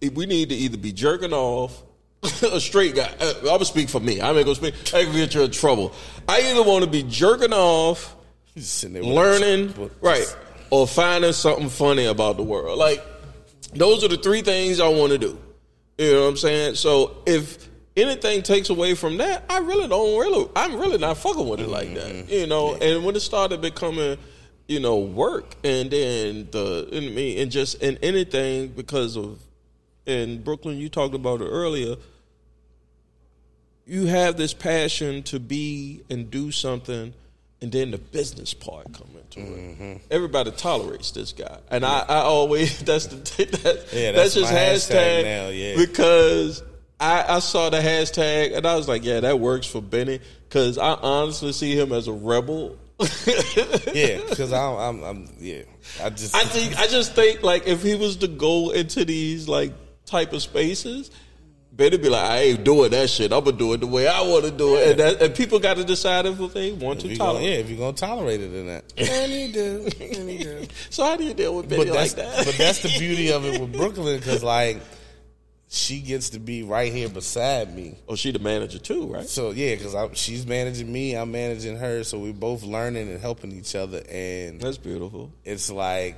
if 0.00 0.12
we 0.12 0.26
need 0.26 0.50
to 0.50 0.54
either 0.54 0.76
be 0.76 0.92
jerking 0.92 1.32
off. 1.32 1.82
a 2.42 2.60
straight 2.60 2.94
guy. 2.94 3.10
Uh, 3.20 3.34
I'm 3.40 3.44
gonna 3.44 3.64
speak 3.64 3.88
for 3.88 4.00
me. 4.00 4.20
I'm 4.20 4.34
gonna 4.34 4.54
speak. 4.54 4.74
I 4.94 5.04
can 5.04 5.12
get 5.12 5.34
you 5.34 5.42
in 5.42 5.50
trouble. 5.50 5.92
I 6.28 6.40
either 6.50 6.62
want 6.62 6.84
to 6.84 6.90
be 6.90 7.02
jerking 7.02 7.52
off 7.52 8.14
Just 8.54 8.74
sitting 8.78 8.94
there 8.94 9.02
with 9.02 9.12
a 9.12 9.14
learning, 9.14 9.90
right, 10.00 10.36
or 10.70 10.86
finding 10.86 11.32
something 11.32 11.68
funny 11.68 12.06
about 12.06 12.36
the 12.36 12.42
world. 12.42 12.78
Like 12.78 13.04
those 13.74 14.04
are 14.04 14.08
the 14.08 14.16
three 14.16 14.42
things 14.42 14.80
I 14.80 14.88
want 14.88 15.12
to 15.12 15.18
do. 15.18 15.38
You 15.98 16.12
know 16.12 16.22
what 16.22 16.28
I'm 16.28 16.36
saying? 16.36 16.74
So 16.74 17.16
if 17.26 17.68
anything 17.96 18.42
takes 18.42 18.68
away 18.68 18.94
from 18.94 19.16
that, 19.18 19.44
I 19.48 19.58
really 19.58 19.88
don't 19.88 20.18
really. 20.18 20.48
I'm 20.54 20.76
really 20.76 20.98
not 20.98 21.18
fucking 21.18 21.48
with 21.48 21.60
it 21.60 21.68
like 21.68 21.94
that. 21.94 22.28
You 22.28 22.46
know. 22.46 22.74
And 22.74 23.04
when 23.04 23.16
it 23.16 23.20
started 23.20 23.60
becoming, 23.60 24.18
you 24.68 24.80
know, 24.80 24.98
work, 24.98 25.54
and 25.64 25.90
then 25.90 26.48
the, 26.50 26.88
I 26.92 27.00
me 27.00 27.40
and 27.40 27.50
just 27.50 27.82
and 27.82 27.98
anything 28.02 28.68
because 28.68 29.16
of 29.16 29.40
in 30.06 30.42
Brooklyn, 30.42 30.78
you 30.78 30.88
talked 30.88 31.14
about 31.14 31.40
it 31.40 31.46
earlier. 31.46 31.96
You 33.86 34.06
have 34.06 34.36
this 34.36 34.52
passion 34.52 35.22
to 35.24 35.38
be 35.38 36.02
and 36.10 36.30
do 36.30 36.50
something, 36.50 37.14
and 37.62 37.72
then 37.72 37.92
the 37.92 37.98
business 37.98 38.52
part 38.52 38.92
come 38.92 39.08
into 39.16 39.40
it. 39.40 39.78
Mm-hmm. 39.78 39.92
Everybody 40.10 40.50
tolerates 40.50 41.12
this 41.12 41.32
guy, 41.32 41.58
and 41.70 41.84
I, 41.84 42.00
I 42.00 42.18
always 42.18 42.78
that's 42.84 43.06
the 43.06 43.16
that, 43.16 43.86
Yeah, 43.92 44.12
that's, 44.12 44.34
that's 44.34 44.50
just 44.50 44.52
hashtag, 44.52 45.22
hashtag 45.22 45.24
now, 45.24 45.48
yeah. 45.48 45.76
because 45.76 46.62
I, 46.98 47.36
I 47.36 47.38
saw 47.40 47.70
the 47.70 47.78
hashtag 47.78 48.56
and 48.56 48.66
I 48.66 48.76
was 48.76 48.88
like, 48.88 49.04
yeah, 49.04 49.20
that 49.20 49.38
works 49.38 49.66
for 49.66 49.82
Bennie 49.82 50.20
because 50.48 50.78
I 50.78 50.94
honestly 50.94 51.52
see 51.52 51.78
him 51.78 51.92
as 51.92 52.08
a 52.08 52.12
rebel. 52.12 52.76
yeah, 53.92 54.20
because 54.28 54.52
I'm, 54.54 54.76
I'm, 54.76 55.04
I'm, 55.04 55.28
yeah, 55.38 55.62
I 56.02 56.08
just, 56.10 56.34
I 56.34 56.44
think 56.44 56.78
I 56.78 56.86
just 56.86 57.14
think 57.14 57.42
like 57.42 57.66
if 57.66 57.82
he 57.82 57.94
was 57.94 58.16
to 58.18 58.28
go 58.28 58.70
into 58.70 59.04
these 59.04 59.48
like 59.48 59.74
type 60.06 60.32
of 60.32 60.40
spaces, 60.40 61.10
Bennie 61.76 61.98
be 61.98 62.08
like, 62.08 62.22
I 62.30 62.38
ain't 62.38 62.64
doing 62.64 62.90
that 62.92 63.10
shit. 63.10 63.32
I'm 63.32 63.44
gonna 63.44 63.56
do 63.56 63.74
it 63.74 63.80
the 63.80 63.86
way 63.86 64.08
I 64.08 64.22
want 64.22 64.44
to 64.46 64.50
do 64.50 64.76
it, 64.76 64.90
and, 64.90 65.00
that, 65.00 65.22
and 65.22 65.34
people 65.34 65.58
got 65.58 65.76
to 65.76 65.84
decide 65.84 66.24
if 66.24 66.38
they 66.54 66.72
want 66.72 66.98
if 66.98 67.02
to 67.04 67.08
you 67.10 67.18
gonna, 67.18 67.32
tolerate. 67.34 67.48
yeah, 67.50 67.56
if 67.58 67.68
you're 67.68 67.78
gonna 67.78 67.92
tolerate 67.92 68.40
it 68.40 68.54
in 68.54 68.66
that. 68.68 68.92
And 68.98 69.32
he 69.32 69.52
do. 69.52 69.88
And 70.00 70.28
he 70.30 70.38
do. 70.38 70.66
So 70.90 71.04
how 71.04 71.16
do 71.16 71.24
you 71.24 71.34
deal 71.34 71.54
with 71.54 71.68
that's, 71.68 71.90
like 71.90 72.12
that? 72.12 72.46
but 72.46 72.54
that's 72.56 72.80
the 72.82 72.98
beauty 72.98 73.30
of 73.30 73.44
it 73.44 73.60
with 73.60 73.72
Brooklyn, 73.76 74.16
because 74.18 74.42
like, 74.42 74.80
she 75.68 76.00
gets 76.00 76.30
to 76.30 76.38
be 76.38 76.62
right 76.62 76.92
here 76.92 77.08
beside 77.08 77.74
me. 77.74 77.98
oh, 78.08 78.14
she 78.14 78.30
the 78.30 78.38
manager 78.38 78.78
too, 78.78 79.08
right? 79.12 79.28
So 79.28 79.50
yeah, 79.50 79.74
because 79.74 80.16
she's 80.16 80.46
managing 80.46 80.90
me, 80.90 81.14
I'm 81.14 81.30
managing 81.32 81.76
her, 81.76 82.04
so 82.04 82.18
we're 82.20 82.32
both 82.32 82.62
learning 82.62 83.08
and 83.10 83.20
helping 83.20 83.52
each 83.52 83.74
other, 83.74 84.02
and 84.08 84.60
That's 84.60 84.78
beautiful. 84.78 85.30
it's 85.44 85.70
like 85.70 86.16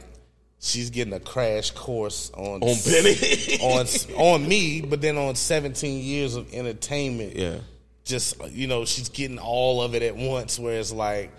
she's 0.60 0.90
getting 0.90 1.12
a 1.12 1.20
crash 1.20 1.70
course 1.70 2.30
on 2.34 2.62
On 2.62 2.76
Bennie. 2.84 3.58
on 3.62 3.86
on 4.16 4.48
me, 4.48 4.80
but 4.80 5.00
then 5.00 5.16
on 5.16 5.34
17 5.34 6.02
years 6.02 6.34
of 6.36 6.52
entertainment. 6.52 7.36
Yeah. 7.36 7.58
just 8.04 8.36
you 8.50 8.66
know, 8.66 8.84
she's 8.84 9.08
getting 9.08 9.38
all 9.38 9.82
of 9.82 9.94
it 9.94 10.02
at 10.02 10.16
once. 10.16 10.58
Whereas 10.58 10.92
like 10.92 11.32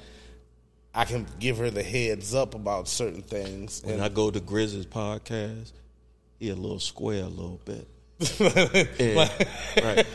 I 0.94 1.06
can 1.06 1.28
give 1.40 1.58
her 1.58 1.70
the 1.70 1.84
heads 1.84 2.34
up 2.34 2.56
about 2.56 2.88
certain 2.88 3.22
things. 3.22 3.82
When 3.84 3.96
And 3.96 4.04
I 4.04 4.10
go 4.10 4.32
to 4.32 4.40
Grizz's 4.40 4.86
podcast, 4.86 5.72
he 6.40 6.50
a 6.50 6.56
little 6.56 6.80
square 6.80 7.24
a 7.24 7.28
little 7.28 7.60
bit. 7.66 7.88
Yeah, 9.00 9.30
right. 9.84 10.06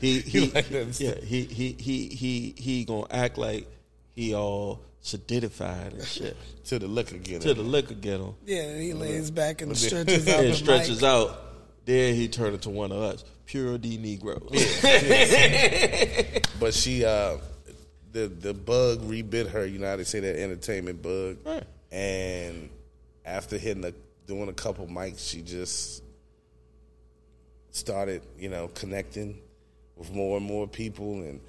He 0.00 0.20
he 0.32 0.50
like 0.50 0.70
yeah 0.70 1.14
he 1.22 1.42
he 1.44 1.72
he 1.78 2.08
he 2.08 2.54
he 2.56 2.84
gonna 2.84 3.06
act 3.10 3.38
like 3.38 3.66
he 4.14 4.34
all 4.34 4.80
sedated 5.06 5.60
and 5.92 6.04
shit 6.04 6.36
to 6.64 6.80
the 6.80 6.88
liquor 6.88 7.16
getter. 7.16 7.38
till 7.38 7.54
the 7.54 7.62
liquor 7.62 7.94
get 7.94 8.18
him. 8.18 8.34
Yeah, 8.44 8.76
he 8.76 8.92
lays 8.92 9.30
back 9.30 9.62
and 9.62 9.76
stretches 9.76 10.26
out. 10.28 10.40
And 10.40 10.52
the 10.52 10.56
stretches 10.56 11.00
mic. 11.00 11.08
out. 11.08 11.42
Then 11.84 12.16
he 12.16 12.26
turned 12.26 12.54
into 12.54 12.70
one 12.70 12.90
of 12.90 12.98
us, 12.98 13.24
pure 13.46 13.78
D 13.78 13.98
Negro. 13.98 14.42
but 16.60 16.74
she 16.74 17.04
uh 17.04 17.36
the 18.10 18.26
the 18.26 18.52
bug 18.52 19.02
rebit 19.02 19.48
her, 19.50 19.64
you 19.64 19.78
know 19.78 19.86
how 19.86 19.96
they 19.96 20.04
say 20.04 20.18
that 20.18 20.40
entertainment 20.40 21.00
bug. 21.00 21.38
Right. 21.44 21.62
And 21.92 22.68
after 23.24 23.58
hitting 23.58 23.84
a 23.84 23.92
doing 24.26 24.48
a 24.48 24.52
couple 24.52 24.88
mics, 24.88 25.30
she 25.30 25.40
just 25.40 26.02
started, 27.70 28.22
you 28.36 28.48
know, 28.48 28.68
connecting 28.74 29.38
with 29.94 30.12
more 30.12 30.36
and 30.36 30.44
more 30.44 30.66
people 30.66 31.20
and 31.20 31.40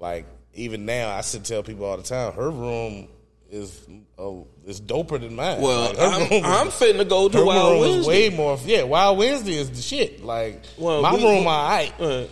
like 0.00 0.26
even 0.54 0.84
now 0.86 1.10
I 1.16 1.20
still 1.22 1.42
tell 1.42 1.62
people 1.62 1.84
all 1.84 1.96
the 1.96 2.02
time, 2.02 2.32
her 2.32 2.50
room 2.50 3.08
is 3.50 3.86
oh 4.18 4.46
is 4.66 4.80
doper 4.80 5.20
than 5.20 5.36
mine. 5.36 5.60
Well, 5.60 5.90
Like, 5.90 5.98
I'm, 5.98 6.20
room 6.22 6.32
is- 6.32 6.44
I'm 6.44 6.66
finna 6.68 7.08
go 7.08 7.28
to 7.28 7.38
her 7.38 7.44
Wild 7.44 7.72
room 7.72 7.82
is 8.00 8.06
Wednesday. 8.06 8.28
way 8.30 8.36
more 8.36 8.58
yeah, 8.64 8.82
Wild 8.82 9.18
Wednesday 9.18 9.54
is 9.54 9.70
the 9.70 9.82
shit. 9.82 10.24
Like 10.24 10.62
Well, 10.78 11.02
my 11.02 11.14
we- 11.14 11.22
room 11.24 11.46
alright 11.46 11.92
Uh, 12.00 12.24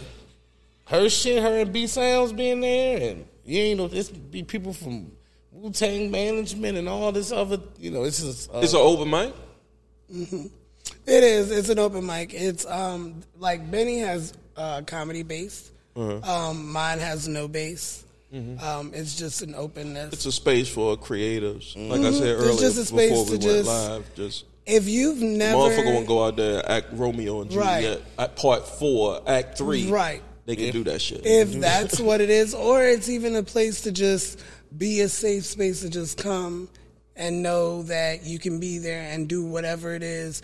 her 0.86 1.08
shit, 1.08 1.42
her 1.42 1.60
and 1.60 1.72
B 1.72 1.86
Sounds 1.86 2.32
being 2.32 2.60
there, 2.60 3.10
and 3.10 3.26
you 3.44 3.60
ain't 3.60 3.78
know 3.78 3.88
this 3.88 4.08
be 4.08 4.42
people 4.42 4.72
from 4.72 5.12
Wu 5.52 5.70
Tang 5.70 6.10
management 6.10 6.76
and 6.78 6.88
all 6.88 7.12
this 7.12 7.30
other, 7.30 7.58
you 7.78 7.90
know, 7.90 8.02
it's 8.04 8.20
just 8.22 8.52
uh, 8.52 8.58
it's 8.58 8.72
an 8.72 8.80
open 8.80 9.08
mic. 9.10 9.32
It 11.06 11.24
is. 11.24 11.50
It's 11.50 11.68
an 11.68 11.78
open 11.78 12.04
mic. 12.06 12.34
It's 12.34 12.66
um 12.66 13.22
like 13.38 13.70
Bennie 13.70 13.98
has 14.00 14.32
uh, 14.56 14.82
comedy 14.86 15.22
base. 15.22 15.70
Uh-huh. 15.94 16.48
Um, 16.50 16.72
mine 16.72 16.98
has 16.98 17.28
no 17.28 17.48
base. 17.48 18.04
Um, 18.32 18.92
it's 18.94 19.14
just 19.16 19.42
an 19.42 19.54
openness. 19.54 20.06
Mm-hmm. 20.06 20.14
It's 20.14 20.26
a 20.26 20.32
space 20.32 20.68
for 20.68 20.96
creatives. 20.96 21.74
Like 21.76 22.00
I 22.00 22.12
said 22.12 22.22
It's 22.28 22.42
earlier, 22.42 22.58
just 22.60 22.78
a 22.78 22.84
space 22.86 23.10
before 23.10 23.24
we 23.24 23.26
to 23.26 23.32
went 23.32 23.42
just- 23.42 23.68
live, 23.68 24.14
just 24.14 24.44
if 24.64 24.88
you've 24.88 25.18
never 25.20 25.56
motherfucker 25.58 25.92
want 25.94 26.06
to 26.06 26.08
go 26.08 26.24
out 26.24 26.36
there 26.36 26.58
and 26.60 26.68
act 26.68 26.86
Romeo 26.92 27.40
and 27.42 27.50
Juliet 27.50 27.98
Right. 27.98 28.02
at 28.18 28.36
part 28.36 28.66
four, 28.66 29.20
act 29.26 29.58
three. 29.58 29.88
Right. 29.90 30.22
They 30.46 30.56
can 30.56 30.70
do 30.72 30.84
that 30.84 31.00
shit. 31.02 31.26
if 31.26 31.52
that's 31.52 32.00
what 32.00 32.20
it 32.20 32.30
is, 32.30 32.54
or 32.54 32.82
it's 32.84 33.08
even 33.08 33.36
a 33.36 33.42
place 33.42 33.82
to 33.82 33.92
just 33.92 34.40
be 34.76 35.00
a 35.00 35.08
safe 35.08 35.44
space 35.44 35.80
to 35.82 35.90
just 35.90 36.16
come 36.18 36.68
and 37.16 37.42
know 37.42 37.82
that 37.84 38.24
you 38.24 38.38
can 38.38 38.58
be 38.60 38.78
there 38.78 39.02
and 39.02 39.28
do 39.28 39.44
whatever 39.44 39.94
it 39.94 40.02
is, 40.02 40.42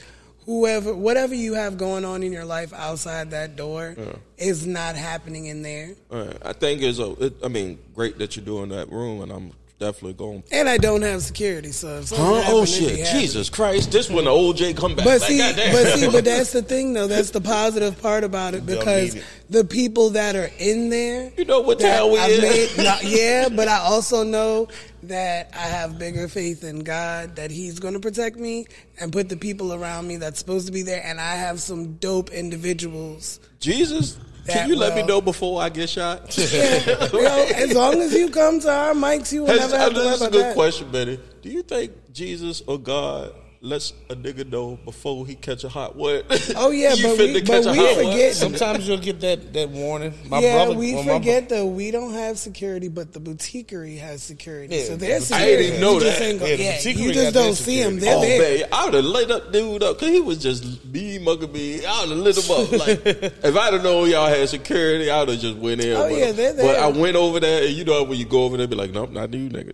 whoever, 0.49 0.95
whatever 0.95 1.35
you 1.35 1.53
have 1.53 1.77
going 1.77 2.07
on 2.07 2.23
in 2.23 2.33
your 2.33 2.47
life 2.47 2.73
outside 2.73 3.33
that 3.33 3.55
door 3.55 3.95
is 4.39 4.67
not 4.67 4.97
happening 4.97 5.45
in 5.47 5.63
there. 5.63 5.95
Right. 6.09 6.37
I 6.43 6.55
think 6.55 6.81
it's 6.81 6.99
a. 6.99 7.13
It, 7.27 7.35
I 7.45 7.49
mean, 7.49 7.79
great 7.95 8.19
that 8.19 8.35
you're 8.35 8.45
doing 8.45 8.71
that 8.71 8.91
room, 8.91 9.21
and 9.21 9.31
I'm 9.31 9.53
definitely 9.79 10.15
going. 10.15 10.43
And 10.51 10.69
I 10.69 10.77
don't 10.79 11.03
have 11.03 11.23
security, 11.23 11.71
so 11.73 11.99
if 11.99 12.11
Huh? 12.11 12.43
Oh 12.47 12.65
shit! 12.65 13.07
Jesus 13.07 13.49
Christ! 13.51 13.93
This 13.93 14.11
when 14.11 14.25
the 14.25 14.31
old 14.31 14.57
OJ 14.57 14.77
come 14.77 14.95
back. 14.95 15.05
But 15.05 15.21
Like, 15.21 15.31
see, 15.31 15.39
but 15.73 15.87
see, 15.99 16.11
but 16.11 16.25
that's 16.27 16.53
the 16.53 16.63
thing, 16.63 16.93
though. 16.93 17.07
That's 17.07 17.31
the 17.31 17.41
positive 17.41 18.01
part 18.03 18.25
about 18.25 18.55
it 18.55 18.67
because 18.67 19.15
it. 19.15 19.25
the 19.49 19.65
people 19.65 20.11
that 20.11 20.37
are 20.37 20.51
in 20.59 20.91
there, 20.91 21.33
You 21.37 21.45
know 21.45 21.61
what 21.61 21.79
the 21.79 21.89
hell 21.91 22.11
we 22.11 22.19
I've 22.19 22.31
is. 22.31 22.77
made- 22.77 22.85
no, 22.85 22.97
yeah, 23.03 23.49
but 23.49 23.69
I 23.69 23.79
also 23.79 24.23
know 24.23 24.69
that 25.05 25.51
I 25.55 25.59
have 25.61 25.99
bigger 25.99 26.27
faith 26.29 26.65
in 26.65 26.81
God 26.81 27.37
that 27.37 27.51
He's 27.51 27.79
going 27.79 27.95
to 27.95 28.01
protect 28.01 28.37
me 28.37 28.67
and 29.01 29.13
put 29.13 29.29
the 29.29 29.37
people 29.37 29.73
around 29.73 30.09
me 30.09 30.17
that's 30.17 30.39
supposed 30.39 30.67
to 30.67 30.73
be 30.73 30.83
there, 30.83 31.03
and 31.05 31.21
I 31.21 31.37
have 31.37 31.61
some 31.61 31.95
dope 31.95 32.31
individuals. 32.31 33.41
Jesus, 33.61 34.19
can 34.49 34.69
you 34.69 34.77
let 34.77 34.95
me 34.97 35.03
know 35.03 35.21
before 35.21 35.61
I 35.63 35.69
get 35.69 35.89
shot? 35.89 36.37
Yeah, 36.39 37.07
you 37.13 37.23
know, 37.23 37.47
as 37.55 37.73
long 37.75 38.01
as 38.01 38.13
you 38.15 38.31
come 38.31 38.61
to 38.61 38.71
our 38.71 38.95
mics, 38.95 39.33
you 39.33 39.43
will 39.43 39.49
Has- 39.49 39.61
never 39.73 39.79
have 39.79 39.95
to 39.95 40.01
this 40.01 40.15
is 40.17 40.23
a 40.23 40.31
good 40.31 40.45
that. 40.45 40.55
question, 40.55 40.91
Betty. 40.91 41.21
Do 41.43 41.49
you 41.51 41.63
think 41.63 41.93
Jesus 42.13 42.63
or 42.67 42.79
God 42.79 43.33
lets 43.61 43.93
a 44.09 44.15
nigga 44.15 44.49
know 44.49 44.79
before 44.85 45.27
he 45.27 45.35
catch 45.35 45.65
a 45.65 45.69
hot 45.69 45.97
what? 45.97 46.25
Oh, 46.57 46.71
yeah, 46.71 46.93
you 46.95 47.03
but 47.09 47.19
finna 47.19 47.35
we- 47.35 47.41
but 47.43 47.65
we 47.67 47.77
hot 47.79 47.97
what? 47.97 48.13
forget- 48.13 48.35
sometimes 48.35 48.87
you'll 48.87 48.99
get 48.99 49.21
that 49.21 49.53
that 49.55 49.71
warning. 49.71 50.15
My 50.29 50.39
yeah, 50.39 50.55
brother, 50.55 50.75
we 50.79 50.95
well, 50.95 51.05
my 51.05 51.19
forget 51.19 51.49
though 51.49 51.67
we 51.67 51.91
don't 51.91 52.13
have 52.13 52.39
security, 52.39 52.89
but 52.89 53.13
the 53.13 53.21
boutiquerie 53.21 53.97
has 53.97 54.23
security. 54.23 54.77
Yeah, 54.77 54.85
so 54.85 54.91
the 54.93 55.07
there's 55.07 55.33
I 55.33 55.45
didn't 55.47 55.81
know 55.81 55.95
you 55.95 56.01
just 56.01 56.19
that. 56.19 56.25
ain't 56.25 56.39
go, 56.39 56.47
Yeah, 56.47 56.57
the 56.57 56.63
yeah, 56.63 56.91
you 56.91 57.13
just 57.13 57.35
don't 57.35 57.55
see 57.55 57.83
them. 57.83 57.99
They're 57.99 58.17
Oh 58.17 58.21
there. 58.21 58.59
man, 58.61 58.69
I 58.73 58.85
would 58.85 58.95
have 58.95 59.05
lit 59.05 59.31
up 59.31 59.53
dude 59.53 59.83
up 59.83 59.99
because 59.99 60.15
he 60.15 60.21
was 60.21 60.39
just 60.39 60.85
me 60.85 61.19
mugging 61.19 61.51
me. 61.53 61.85
I 61.85 62.01
would 62.03 62.11
have 62.11 62.19
lit 62.19 62.37
him 62.39 62.51
up. 62.51 62.73
Like 62.73 63.01
if 63.45 63.57
I'd 63.57 63.73
have 63.73 63.83
known 63.83 64.09
y'all 64.09 64.29
had 64.29 64.49
security, 64.49 65.11
I 65.11 65.21
would 65.21 65.31
have 65.31 65.41
just 65.41 65.57
went 65.57 65.81
in. 65.85 65.97
Oh, 65.97 66.07
with 66.09 66.19
yeah, 66.19 66.33
they're 66.33 66.53
there. 66.53 66.75
But. 66.75 66.79
I 66.83 66.87
went 66.89 67.17
over 67.17 67.41
there, 67.41 67.65
and 67.67 67.73
you 67.75 67.85
know 67.85 68.05
when 68.05 68.19
you 68.19 68.25
go 68.25 68.45
over 68.45 68.57
there, 68.57 68.69
be 68.69 68.77
like, 68.77 68.93
nope, 68.93 69.11
not 69.11 69.33
you, 69.35 69.49
nigga. 69.51 69.73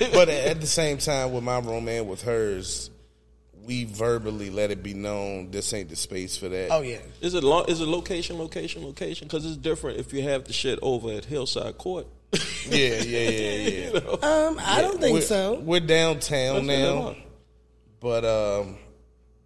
Yeah. 0.00 0.08
but 0.12 0.28
at 0.28 0.60
the 0.60 0.66
same 0.66 0.98
time, 0.98 1.32
with 1.32 1.42
my 1.44 1.58
room 1.60 1.88
and 1.88 2.08
with 2.08 2.22
hers, 2.22 2.90
we 3.66 3.84
verbally 3.84 4.50
let 4.50 4.70
it 4.70 4.82
be 4.82 4.94
known 4.94 5.50
this 5.50 5.72
ain't 5.74 5.88
the 5.88 5.96
space 5.96 6.36
for 6.36 6.48
that. 6.48 6.68
Oh 6.70 6.82
yeah. 6.82 6.98
Is 7.20 7.34
it 7.34 7.42
lo- 7.44 7.64
is 7.64 7.80
it 7.80 7.86
location, 7.86 8.38
location, 8.38 8.84
location? 8.84 9.26
Because 9.26 9.44
it's 9.44 9.56
different 9.56 9.98
if 9.98 10.12
you 10.12 10.22
have 10.22 10.44
the 10.44 10.52
shit 10.52 10.78
over 10.82 11.10
at 11.12 11.24
Hillside 11.24 11.76
Court. 11.78 12.06
yeah, 12.68 13.02
yeah, 13.02 13.28
yeah, 13.30 13.90
yeah. 13.94 13.98
Um, 14.22 14.58
I 14.60 14.80
don't 14.82 15.00
think 15.00 15.14
we're, 15.14 15.20
so. 15.20 15.58
We're 15.60 15.80
downtown 15.80 16.66
Let's 16.66 16.80
now, 16.80 17.16
but 18.00 18.24
um, 18.24 18.78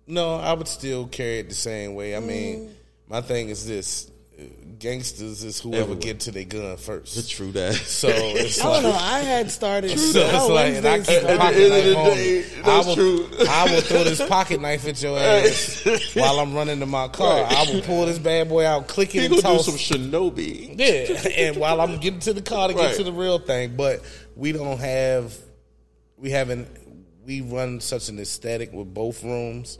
no, 0.07 0.35
I 0.37 0.53
would 0.53 0.69
still 0.69 1.07
carry 1.07 1.39
it 1.41 1.49
the 1.49 1.55
same 1.55 1.95
way. 1.95 2.17
I 2.17 2.21
Mm. 2.21 2.27
mean, 2.27 2.75
my 3.09 3.21
thing 3.21 3.49
is 3.51 3.67
this: 3.67 4.10
gangsters 4.81 5.45
is 5.45 5.61
whoever 5.61 5.83
Everywhere. 5.83 6.01
get 6.01 6.21
to 6.21 6.31
their 6.33 6.45
gun 6.45 6.77
first. 6.79 7.17
It's 7.17 7.29
true 7.29 7.53
that. 7.53 7.75
So 7.75 8.09
it's 8.09 8.61
I 8.61 8.73
don't 8.73 8.83
know. 8.83 8.93
I 8.99 9.21
had 9.21 9.51
started. 9.51 9.97
so 9.99 10.21
it's 10.21 10.35
oh, 10.35 10.49
like, 10.53 10.75
and 10.75 10.87
I 10.87 10.99
keep 10.99 11.09
a 11.09 11.13
started. 11.21 11.31
At 11.31 11.33
the 11.33 11.39
pocket 11.39 11.61
end 11.61 11.67
of 11.67 11.71
knife 11.71 11.85
the 11.85 11.97
on 11.99 12.17
day, 12.17 12.45
me. 12.57 12.63
I 12.65 12.79
will, 12.87 12.95
true. 12.95 13.29
I 13.49 13.65
will 13.75 13.81
throw 13.83 14.05
this 14.05 14.27
pocket 14.29 14.61
knife 14.61 14.89
at 14.89 15.03
your 15.03 15.19
ass 15.19 16.15
while 16.17 16.41
I'm 16.41 16.55
running 16.55 16.81
to 16.81 16.87
my 16.87 17.09
car. 17.09 17.43
Right. 17.45 17.53
I 17.53 17.73
will 17.73 17.83
pull 17.83 18.07
this 18.07 18.19
bad 18.19 18.49
boy 18.49 18.67
out, 18.67 18.89
click 18.89 19.15
it, 19.15 19.19
He 19.21 19.27
and 19.27 19.31
gonna 19.31 19.43
do 19.43 19.63
toss. 19.63 19.67
some 19.67 19.75
shinobi. 19.77 20.75
Yeah, 20.79 21.29
and 21.47 21.57
while 21.57 21.81
I'm 21.81 21.99
getting 22.01 22.21
to 22.21 22.33
the 22.33 22.43
car 22.43 22.69
to 22.69 22.75
get 22.75 22.97
to 22.97 23.05
the 23.05 23.13
real 23.13 23.39
thing, 23.39 23.77
but 23.77 24.01
we 24.35 24.53
don't 24.53 24.79
have, 24.81 25.37
we 26.17 26.31
haven't, 26.31 26.69
we 27.27 27.43
run 27.43 27.81
such 27.81 28.09
an 28.09 28.19
aesthetic 28.19 28.73
with 28.73 28.93
both 28.95 29.23
rooms 29.23 29.79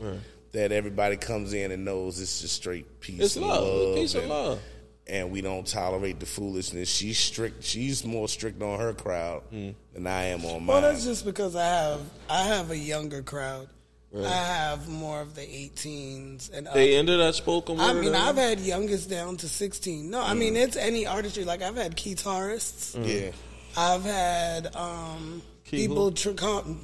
that 0.51 0.71
everybody 0.71 1.15
comes 1.17 1.53
in 1.53 1.71
and 1.71 1.85
knows 1.85 2.19
it's 2.19 2.41
just 2.41 2.55
straight 2.55 2.99
peace 2.99 3.19
It's 3.21 3.35
and 3.37 3.45
love. 3.47 3.63
love, 3.63 3.95
Peace 3.95 4.13
and 4.13 4.23
and, 4.23 4.29
love. 4.29 4.59
And 5.07 5.31
we 5.31 5.41
don't 5.41 5.65
tolerate 5.67 6.19
the 6.19 6.25
foolishness. 6.25 6.89
She's 6.89 7.17
strict. 7.17 7.63
She's 7.63 8.05
more 8.05 8.27
strict 8.27 8.61
on 8.61 8.79
her 8.79 8.93
crowd 8.93 9.43
Mm. 9.51 9.75
than 9.93 10.07
I 10.07 10.25
am 10.25 10.45
on 10.45 10.63
mine. 10.63 10.67
Well, 10.67 10.81
that's 10.81 11.03
just 11.03 11.25
because 11.25 11.55
I 11.55 11.65
have 11.67 12.01
I 12.29 12.43
have 12.43 12.69
a 12.71 12.77
younger 12.77 13.21
crowd. 13.21 13.67
I 14.13 14.27
have 14.27 14.89
more 14.89 15.21
of 15.21 15.35
the 15.35 15.41
18s 15.41 16.49
and 16.53 16.67
up. 16.67 16.73
They 16.73 16.97
ended 16.97 17.21
that 17.21 17.33
spoken 17.33 17.77
word. 17.77 17.83
I 17.85 17.93
mean, 17.93 18.13
I've 18.13 18.35
had 18.35 18.59
youngest 18.59 19.09
down 19.09 19.37
to 19.37 19.47
16. 19.47 20.09
No, 20.09 20.21
I 20.21 20.33
mean 20.33 20.57
it's 20.57 20.75
any 20.75 21.05
artistry. 21.07 21.45
Like 21.45 21.61
I've 21.61 21.77
had 21.77 21.95
guitarists. 21.95 22.95
yeah. 23.07 23.31
I've 23.77 24.03
had 24.03 24.75
um, 24.75 25.41
people 25.63 26.09
who? 26.09 26.11
tr- 26.11 26.31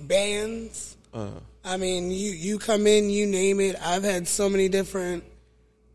bands. 0.08 0.96
Uh, 1.14 1.28
I 1.66 1.76
mean, 1.78 2.12
you 2.12 2.32
you 2.32 2.60
come 2.60 2.88
in, 2.88 3.10
you 3.10 3.26
name 3.28 3.60
it. 3.60 3.76
I've 3.84 4.04
had 4.04 4.28
so 4.28 4.48
many 4.50 4.70
different, 4.70 5.24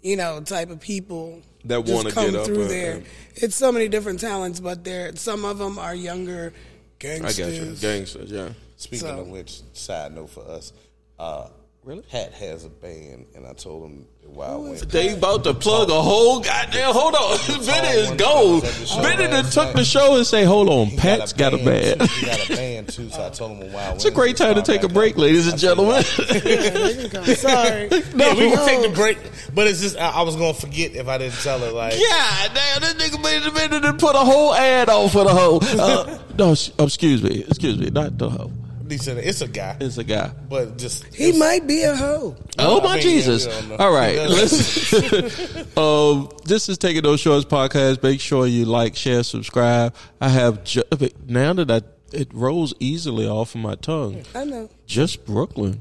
you 0.03 0.17
know, 0.17 0.41
type 0.43 0.69
of 0.71 0.81
people 0.81 1.41
That 1.65 1.85
wanna 1.85 2.11
come 2.11 2.31
get 2.33 2.41
up 2.41 2.47
through 2.47 2.63
and- 2.63 2.71
there. 2.71 2.93
and- 2.97 3.05
it's 3.37 3.55
so 3.57 3.71
many 3.73 3.89
different 3.89 4.21
talents, 4.21 4.61
but 4.61 4.85
there 4.85 5.15
some 5.17 5.45
of 5.45 5.59
them 5.59 5.79
are 5.79 5.95
younger 5.95 6.53
I 6.55 6.99
gangsters. 6.99 7.37
got 7.39 7.53
you. 7.53 7.77
Gangsters, 7.81 8.31
yeah. 8.31 8.49
Speaking 8.77 9.09
So- 9.09 9.21
of 9.21 9.29
which, 9.29 9.61
side 9.73 10.15
note 10.15 10.31
for 10.31 10.45
us, 10.49 10.73
uh, 11.19 11.49
Really? 11.85 12.05
Hat 12.11 12.33
has 12.35 12.65
a 12.65 12.69
band, 12.69 13.27
and 13.35 13.45
I 13.45 13.55
told 13.55 13.91
him 13.91 14.07
while 14.23 14.53
I 14.67 14.69
went. 14.71 14.89
They 14.89 15.15
about 15.15 15.43
to 15.45 15.53
plug 15.53 15.91
a 15.91 16.01
whole 16.01 16.39
goddamn. 16.39 16.93
Hold 16.95 17.15
on, 17.17 17.39
Bennie 17.67 17.89
is 17.99 18.11
gold. 18.13 18.63
time 18.63 18.71
at 18.71 18.77
the 18.79 18.87
show 18.87 19.03
Bennie 19.03 19.27
done 19.27 19.45
took 19.47 19.65
night. 19.67 19.75
the 19.77 19.85
show 19.85 20.17
and 20.17 20.25
say, 20.25 20.45
"Hold 20.45 20.69
on, 20.69 20.87
He 20.87 20.97
Pat's 20.97 21.33
got 21.33 21.55
a 21.55 21.57
band." 21.57 21.99
too. 22.01 22.07
He 22.07 22.27
got 22.27 22.51
a 22.51 22.55
band 22.57 22.89
too, 22.89 23.11
so 23.11 23.27
I 23.27 23.31
told 23.31 23.59
him 23.61 23.73
while 23.73 23.95
It's 23.97 24.05
a 24.05 24.13
great 24.13 24.37
time 24.37 24.55
to 24.55 24.63
take 24.63 24.85
a 24.85 24.89
break, 24.89 25.17
ladies 25.19 25.49
and 25.49 25.59
gentlemen. 25.59 26.05
Yeah, 26.21 26.39
they 26.39 27.09
can. 27.09 27.25
Sorry. 27.35 27.89
Yeah, 28.15 28.35
we 28.35 28.51
can 28.53 28.65
take 28.69 28.83
the 28.89 28.93
break, 28.95 29.19
but 29.53 29.67
it's 29.67 29.81
just 29.81 29.99
I, 29.99 30.11
I 30.11 30.23
was 30.23 30.37
gonna 30.37 30.55
forget 30.55 30.95
if 30.95 31.09
I 31.09 31.19
didn't 31.19 31.41
tell 31.41 31.59
her. 31.59 31.73
Like, 31.73 31.95
Yeah, 31.95 32.49
damn, 32.55 32.81
this 32.83 32.95
nigga 32.95 33.21
made 33.25 33.43
the 33.43 33.51
minute 33.51 33.85
and 33.85 33.99
put 33.99 34.15
a 34.15 34.19
whole 34.21 34.55
ad 34.55 34.89
on 34.89 35.09
for 35.09 35.25
the 35.25 35.31
hoe. 35.31 35.59
Uh, 35.61 36.19
no, 36.39 36.55
oh, 36.79 36.85
excuse 36.85 37.25
me, 37.25 37.43
excuse 37.49 37.77
me, 37.77 37.91
not 37.91 38.19
the 38.19 38.31
hoe. 38.31 38.53
He 38.93 38.99
said 38.99 39.19
it's 39.19 39.41
a 39.41 39.49
guy, 39.49 39.77
It's 39.81 39.99
a 39.99 40.05
guy. 40.05 40.31
but 40.49 40.79
just 40.79 41.05
He 41.15 41.33
might 41.39 41.67
be 41.67 41.83
a 41.83 41.95
hoe. 41.97 42.37
Oh 42.59 42.81
I 42.81 42.85
my 42.85 42.93
mean, 42.95 43.03
Jesus! 43.03 43.47
yeah, 43.47 43.55
we 43.55 43.69
don't 43.69 43.79
know. 43.79 43.85
All 43.85 43.93
right, 43.93 44.11
He 44.13 44.17
does. 44.27 44.93
listen. 44.93 45.67
um, 45.77 46.29
this 46.45 46.69
is 46.69 46.79
taking 46.79 47.03
no 47.03 47.17
shorts 47.17 47.45
podcast. 47.45 48.03
Make 48.03 48.21
sure 48.21 48.47
you 48.47 48.65
like, 48.67 48.95
share, 48.97 49.23
subscribe. 49.23 49.95
I 50.21 50.29
have 50.29 50.65
ju- 50.65 50.83
now 51.27 51.53
that 51.55 51.71
I 51.71 51.81
it 52.15 52.29
rolls 52.35 52.75
easily 52.79 53.27
off 53.27 53.55
of 53.55 53.63
my 53.63 53.75
tongue. 53.75 54.23
I 54.35 54.45
know. 54.45 54.69
Just 54.87 55.25
Brooklyn, 55.25 55.81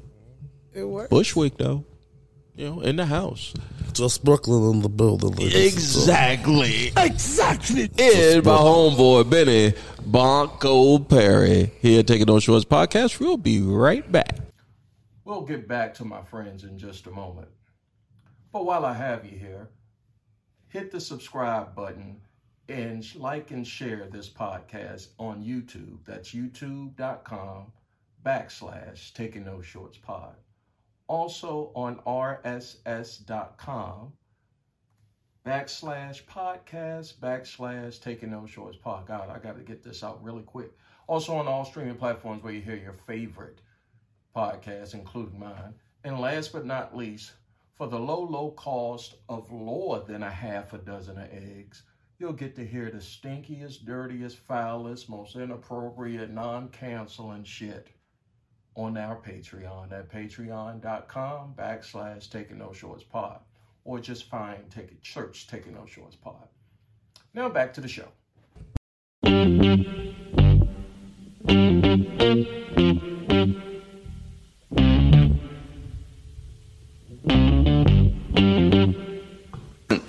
It 0.74 0.84
works. 0.86 1.10
Bushwick 1.10 1.58
though. 1.58 1.84
You 2.62 2.70
know, 2.70 2.82
in 2.82 2.98
the 2.98 3.08
house. 3.08 3.56
just 3.92 4.24
Brooklyn 4.24 4.76
in 4.76 4.82
the 4.84 4.88
building. 4.88 5.34
Exactly. 5.42 6.94
Exactly. 6.96 7.90
And 7.98 8.46
my 8.46 8.52
homeboy 8.52 9.28
Bennie 9.28 9.74
Blonkoe 10.04 11.10
Perry 11.10 11.72
here 11.82 12.04
taking 12.04 12.28
no 12.28 12.40
shorts 12.40 12.64
podcast. 12.64 13.20
We'll 13.20 13.38
be 13.38 13.64
right 13.64 14.10
back. 14.12 14.38
We'll 15.26 15.42
get 15.42 15.68
back 15.68 15.96
to 15.96 16.06
my 16.06 16.22
friends 16.22 16.64
in 16.64 16.78
just 16.78 17.08
a 17.08 17.10
moment. 17.10 17.48
But 18.54 18.68
while 18.68 18.86
I 18.86 18.94
have 18.94 19.26
you 19.26 19.40
here, 19.40 19.72
hit 20.68 20.92
the 20.92 21.02
subscribe 21.02 21.74
button 21.74 22.22
and 22.70 23.04
like 23.16 23.50
and 23.50 23.66
share 23.66 24.08
this 24.08 24.30
podcast 24.30 25.08
on 25.18 25.44
YouTube. 25.44 26.06
That's 26.06 26.36
youtube.com 26.36 27.72
backslash 28.24 29.14
taking 29.14 29.46
no 29.46 29.64
shorts 29.64 29.98
pod. 29.98 30.36
Also 31.12 31.74
on 31.76 31.98
rss.com 32.08 32.94
backslash 35.46 36.24
podcast 36.24 37.16
backslash 37.20 38.02
taking 38.02 38.32
no 38.32 38.46
shorts 38.46 38.78
pod. 38.78 39.08
God, 39.08 39.30
I 39.30 39.38
got 39.40 39.58
to 39.58 39.62
get 39.62 39.84
this 39.84 40.06
out 40.06 40.24
really 40.24 40.44
quick. 40.44 40.72
Also 41.08 41.36
on 41.36 41.50
all 41.50 41.66
streaming 41.66 41.96
platforms 41.96 42.42
where 42.42 42.54
you 42.54 42.62
hear 42.62 42.78
your 42.78 42.94
favorite 42.94 43.60
podcasts, 44.34 44.94
including 44.94 45.38
mine. 45.38 45.74
And 46.06 46.18
last 46.18 46.54
but 46.54 46.66
not 46.66 46.96
least, 46.96 47.34
for 47.76 47.88
the 47.88 48.00
low, 48.00 48.22
low 48.22 48.52
cost 48.52 49.16
of 49.28 49.52
lower 49.52 50.06
than 50.06 50.24
a 50.24 50.32
half 50.32 50.72
a 50.72 50.78
dozen 50.78 51.18
of 51.18 51.28
eggs, 51.30 51.84
you'll 52.20 52.32
get 52.32 52.56
to 52.56 52.66
hear 52.66 52.90
the 52.90 53.00
stinkiest, 53.00 53.84
dirtiest, 53.84 54.38
foulest, 54.38 55.10
most 55.10 55.36
inappropriate, 55.36 56.32
non-canceling 56.32 57.44
shit 57.44 57.90
on 58.76 58.98
our 58.98 59.18
Patreon 59.18 59.92
at 59.92 60.10
patreon.com 60.12 61.54
backslash 61.58 62.30
taking 62.30 62.58
no 62.58 62.72
shorts 62.74 63.04
pod. 63.04 63.40
Or 63.84 64.00
just 64.00 64.30
find 64.30 64.70
take 64.70 64.92
it 64.92 65.00
search 65.04 65.48
taking 65.48 65.74
no 65.74 65.86
shorts 65.86 66.16
pod. 66.16 66.48
Now 67.34 67.50
back 67.50 67.74
to 67.74 67.82
the 67.82 67.88
show. 67.88 68.08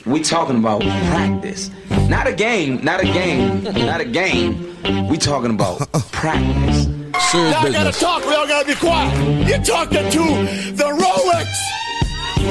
We 0.05 0.21
talking 0.21 0.59
about 0.59 0.83
practice. 0.83 1.71
Not 2.09 2.27
a 2.27 2.33
game, 2.33 2.85
not 2.85 3.01
a 3.01 3.05
game, 3.05 3.63
not 3.65 4.01
a 4.01 4.05
game. 4.05 5.09
We 5.09 5.17
talking 5.17 5.51
about 5.51 5.91
practice. 6.13 6.87
Serious 7.31 7.53
Now 7.53 7.61
I 7.61 7.71
gotta 7.71 7.93
talk, 7.93 8.25
we 8.27 8.35
all 8.35 8.47
gotta 8.47 8.67
be 8.67 8.75
quiet. 8.75 9.49
You're 9.49 9.59
talking 9.63 10.11
to 10.11 10.25
the 10.73 10.89
Rolex 10.97 11.49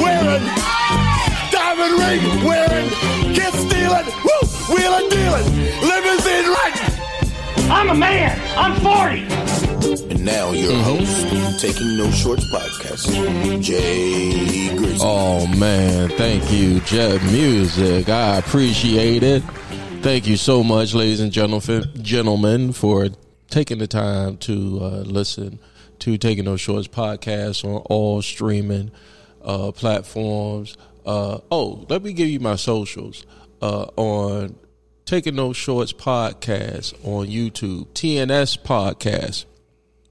wearing, 0.02 0.45
diamond 1.52 1.93
ring 1.97 2.45
wearing, 2.45 2.89
kiss 3.34 3.54
stealing, 3.54 4.06
woo, 4.24 4.76
wheeling 4.76 5.10
dealing, 5.10 5.45
limousine 5.82 6.47
riding. 6.50 6.91
I'm 7.71 7.89
a 7.89 7.95
man. 7.95 8.39
I'm 8.58 8.80
40. 8.82 9.41
And 10.12 10.26
now 10.26 10.52
your 10.52 10.71
mm-hmm. 10.74 11.04
host, 11.04 11.62
Taking 11.62 11.97
No 11.97 12.12
Shorts 12.12 12.45
podcast, 12.54 13.62
Jay 13.62 14.76
Grizzly. 14.76 15.00
Oh 15.02 15.47
man, 15.58 16.10
thank 16.10 16.52
you, 16.52 16.80
Jet 16.82 17.21
Music. 17.32 18.10
I 18.10 18.38
appreciate 18.38 19.24
it. 19.24 19.41
Thank 20.02 20.28
you 20.28 20.38
so 20.38 20.63
much, 20.63 20.93
ladies 20.93 21.19
and 21.19 21.32
gentlemen, 21.32 21.89
gentlemen, 22.04 22.74
for 22.74 23.10
taking 23.52 23.80
the 23.80 23.88
time 23.88 24.38
to 24.38 24.80
uh, 24.82 25.02
listen 25.02 25.60
to 26.00 26.18
Taking 26.18 26.46
No 26.46 26.56
Shorts 26.56 26.88
podcast 26.88 27.64
on 27.66 27.82
all 27.86 28.22
streaming 28.22 28.92
uh, 29.44 29.72
platforms. 29.74 30.78
Uh, 31.06 31.40
oh, 31.52 31.86
let 31.90 32.02
me 32.02 32.14
give 32.14 32.30
you 32.30 32.40
my 32.40 32.56
socials 32.56 33.26
uh, 33.62 33.88
on 33.98 34.56
Taking 35.06 35.36
No 35.36 35.52
Shorts 35.52 35.92
podcast 35.94 36.94
on 37.06 37.28
YouTube, 37.28 37.88
TNS 37.88 38.58
podcast. 38.64 39.46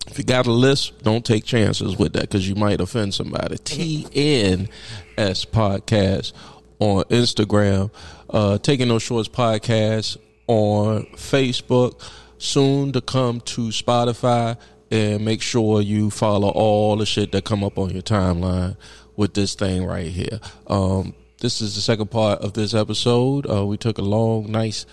If 0.06 0.18
you 0.18 0.24
got 0.24 0.46
a 0.46 0.52
list, 0.52 1.02
don't 1.02 1.24
take 1.24 1.44
chances 1.44 1.96
with 1.96 2.12
that 2.12 2.22
because 2.22 2.48
you 2.48 2.54
might 2.54 2.80
offend 2.80 3.14
somebody. 3.14 3.56
TNS 3.56 4.68
podcast 5.16 6.32
on 6.78 7.04
Instagram, 7.04 7.90
uh, 8.28 8.58
taking 8.58 8.88
no 8.88 8.98
shorts 8.98 9.28
podcast 9.28 10.18
on 10.46 11.04
Facebook. 11.14 12.02
Soon 12.40 12.92
to 12.92 13.00
come 13.00 13.40
to 13.42 13.68
Spotify, 13.68 14.56
and 14.90 15.24
make 15.24 15.42
sure 15.42 15.82
you 15.82 16.10
follow 16.10 16.48
all 16.48 16.96
the 16.96 17.06
shit 17.06 17.32
that 17.32 17.44
come 17.44 17.62
up 17.62 17.78
on 17.78 17.90
your 17.90 18.02
timeline 18.02 18.76
with 19.14 19.34
this 19.34 19.54
thing 19.54 19.84
right 19.84 20.08
here. 20.08 20.40
Um, 20.66 21.14
this 21.40 21.60
is 21.60 21.74
the 21.74 21.80
second 21.80 22.10
part 22.10 22.40
of 22.40 22.54
this 22.54 22.72
episode. 22.72 23.48
Uh, 23.48 23.66
we 23.66 23.76
took 23.76 23.98
a 23.98 24.02
long, 24.02 24.50
nice, 24.50 24.86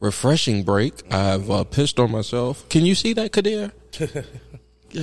refreshing 0.00 0.62
break. 0.64 0.94
I've 1.12 1.50
uh, 1.50 1.64
pissed 1.64 2.00
on 2.00 2.10
myself. 2.10 2.68
Can 2.70 2.86
you 2.86 2.94
see 2.94 3.12
that, 3.12 3.32
Kadir? 3.32 3.72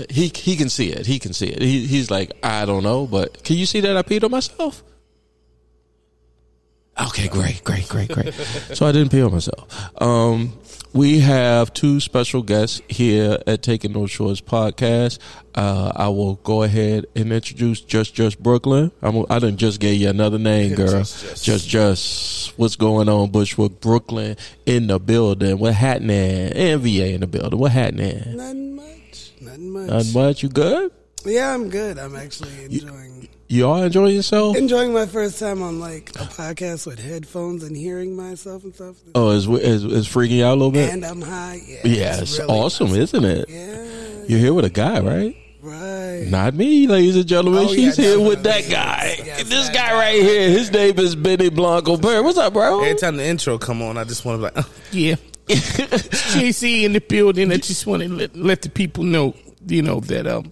He 0.10 0.32
he 0.36 0.58
can 0.58 0.68
see 0.68 0.90
it. 0.90 1.06
He 1.06 1.18
can 1.18 1.32
see 1.32 1.48
it. 1.48 1.62
He, 1.62 1.88
he's 1.88 2.12
like, 2.12 2.34
I 2.44 2.66
don't 2.66 2.84
know, 2.84 3.08
but 3.08 3.42
can 3.46 3.56
you 3.56 3.66
see 3.66 3.80
that 3.80 3.96
I 3.96 4.02
peed 4.02 4.22
on 4.22 4.32
myself? 4.32 4.84
Okay, 7.00 7.28
great, 7.30 7.64
great, 7.64 7.88
great, 7.88 8.10
great. 8.10 8.34
so 8.74 8.86
I 8.86 8.92
didn't 8.92 9.12
pee 9.12 9.22
on 9.22 9.32
myself. 9.32 10.02
Um, 10.02 10.58
we 10.98 11.20
have 11.20 11.72
two 11.74 12.00
special 12.00 12.42
guests 12.42 12.82
here 12.88 13.38
at 13.46 13.62
Taking 13.62 13.92
No 13.94 14.08
Shorts 14.08 14.42
podcast. 14.42 15.20
Uh, 15.54 15.92
I 15.96 16.08
will 16.10 16.36
go 16.38 16.64
ahead 16.64 17.06
and 17.16 17.32
introduce 17.32 17.82
Just 17.82 18.16
Just 18.16 18.42
Brooklyn. 18.42 18.92
I'm, 19.04 19.24
I 19.30 19.38
didn't 19.38 19.58
just 19.58 19.80
gave 19.80 20.02
you 20.02 20.10
another 20.10 20.40
name, 20.40 20.74
girl. 20.74 20.88
Just 20.88 21.22
Just. 21.22 21.46
just 21.46 21.68
Just. 21.70 22.58
What's 22.58 22.76
going 22.76 23.10
on, 23.10 23.30
Bushwick, 23.30 23.80
Brooklyn 23.80 24.38
in 24.66 24.88
the 24.88 25.00
building? 25.00 25.60
What 25.60 25.76
happening? 25.76 26.52
RVA 26.54 27.14
in 27.14 27.22
the 27.22 27.28
building. 27.28 27.60
What 27.60 27.74
happening? 27.74 28.36
Nothing 28.36 28.76
much. 28.76 29.32
Nothing 29.40 29.72
much. 29.72 29.90
Not 29.90 30.06
much. 30.16 30.42
You 30.42 30.50
good? 30.50 30.92
Yeah, 31.26 31.54
I'm 31.54 31.70
good. 31.70 32.00
I'm 32.00 32.16
actually 32.16 32.66
enjoying 32.66 33.22
You 33.22 33.28
all 33.66 33.82
enjoying 33.82 34.16
yourself? 34.16 34.58
enjoying 34.58 34.94
my 34.94 35.06
first 35.06 35.40
time 35.40 35.62
on 35.62 35.80
like 35.80 36.10
a 36.12 36.26
podcast 36.26 36.86
with 36.86 37.00
headphones 37.00 37.64
and 37.64 37.76
hearing 37.76 38.16
myself 38.16 38.64
and 38.64 38.76
stuff. 38.76 38.98
Oh, 39.16 39.30
is 39.32 39.48
is, 39.48 39.84
is 39.84 40.08
freaking 40.08 40.44
out 40.44 40.52
a 40.54 40.56
little 40.56 40.72
bit? 40.72 40.92
And 40.94 41.06
I'm 41.06 41.22
high. 41.22 41.62
Yeah, 41.66 41.80
yeah, 41.84 42.12
it's 42.14 42.22
it's 42.22 42.40
really 42.40 42.54
awesome, 42.54 42.88
awesome. 42.88 43.02
isn't 43.02 43.24
it? 43.26 43.50
Yeah, 43.50 44.26
You're 44.28 44.40
here 44.40 44.54
with 44.54 44.66
a 44.66 44.70
guy, 44.70 45.00
right? 45.00 45.36
right. 45.62 46.26
Not 46.28 46.54
me, 46.54 46.88
ladies 46.88 47.16
and 47.16 47.28
gentlemen. 47.28 47.66
Oh, 47.66 47.74
She's 47.74 47.98
yeah, 47.98 48.06
here 48.06 48.20
with 48.20 48.44
that 48.44 48.70
guy. 48.70 49.16
Yes, 49.24 49.44
this 49.50 49.68
that 49.68 49.74
guy 49.74 49.90
guy. 49.90 49.98
right 49.98 50.22
here. 50.22 50.50
His 50.50 50.72
name 50.72 50.98
is 51.00 51.16
Bennie 51.16 51.50
Blonkoe 51.50 52.02
Perry. 52.02 52.22
What's 52.22 52.38
up, 52.38 52.54
bro? 52.54 52.82
Every 52.82 52.96
time 52.96 53.18
the 53.18 53.26
intro 53.26 53.58
come 53.58 53.82
on, 53.82 53.98
I 53.98 54.04
just 54.04 54.26
want 54.26 54.42
to 54.42 54.50
be 54.50 54.56
like, 54.56 54.66
oh, 54.66 54.74
yeah, 54.92 55.16
JC 55.48 56.84
in 56.84 56.94
the 56.94 57.02
building. 57.02 57.52
I 57.52 57.58
just 57.58 57.86
want 57.88 58.04
to 58.04 58.10
let, 58.10 58.36
let 58.36 58.62
the 58.62 58.70
people 58.70 59.04
know, 59.04 59.36
you 59.66 59.82
know, 59.82 60.00
that 60.02 60.28
um, 60.28 60.52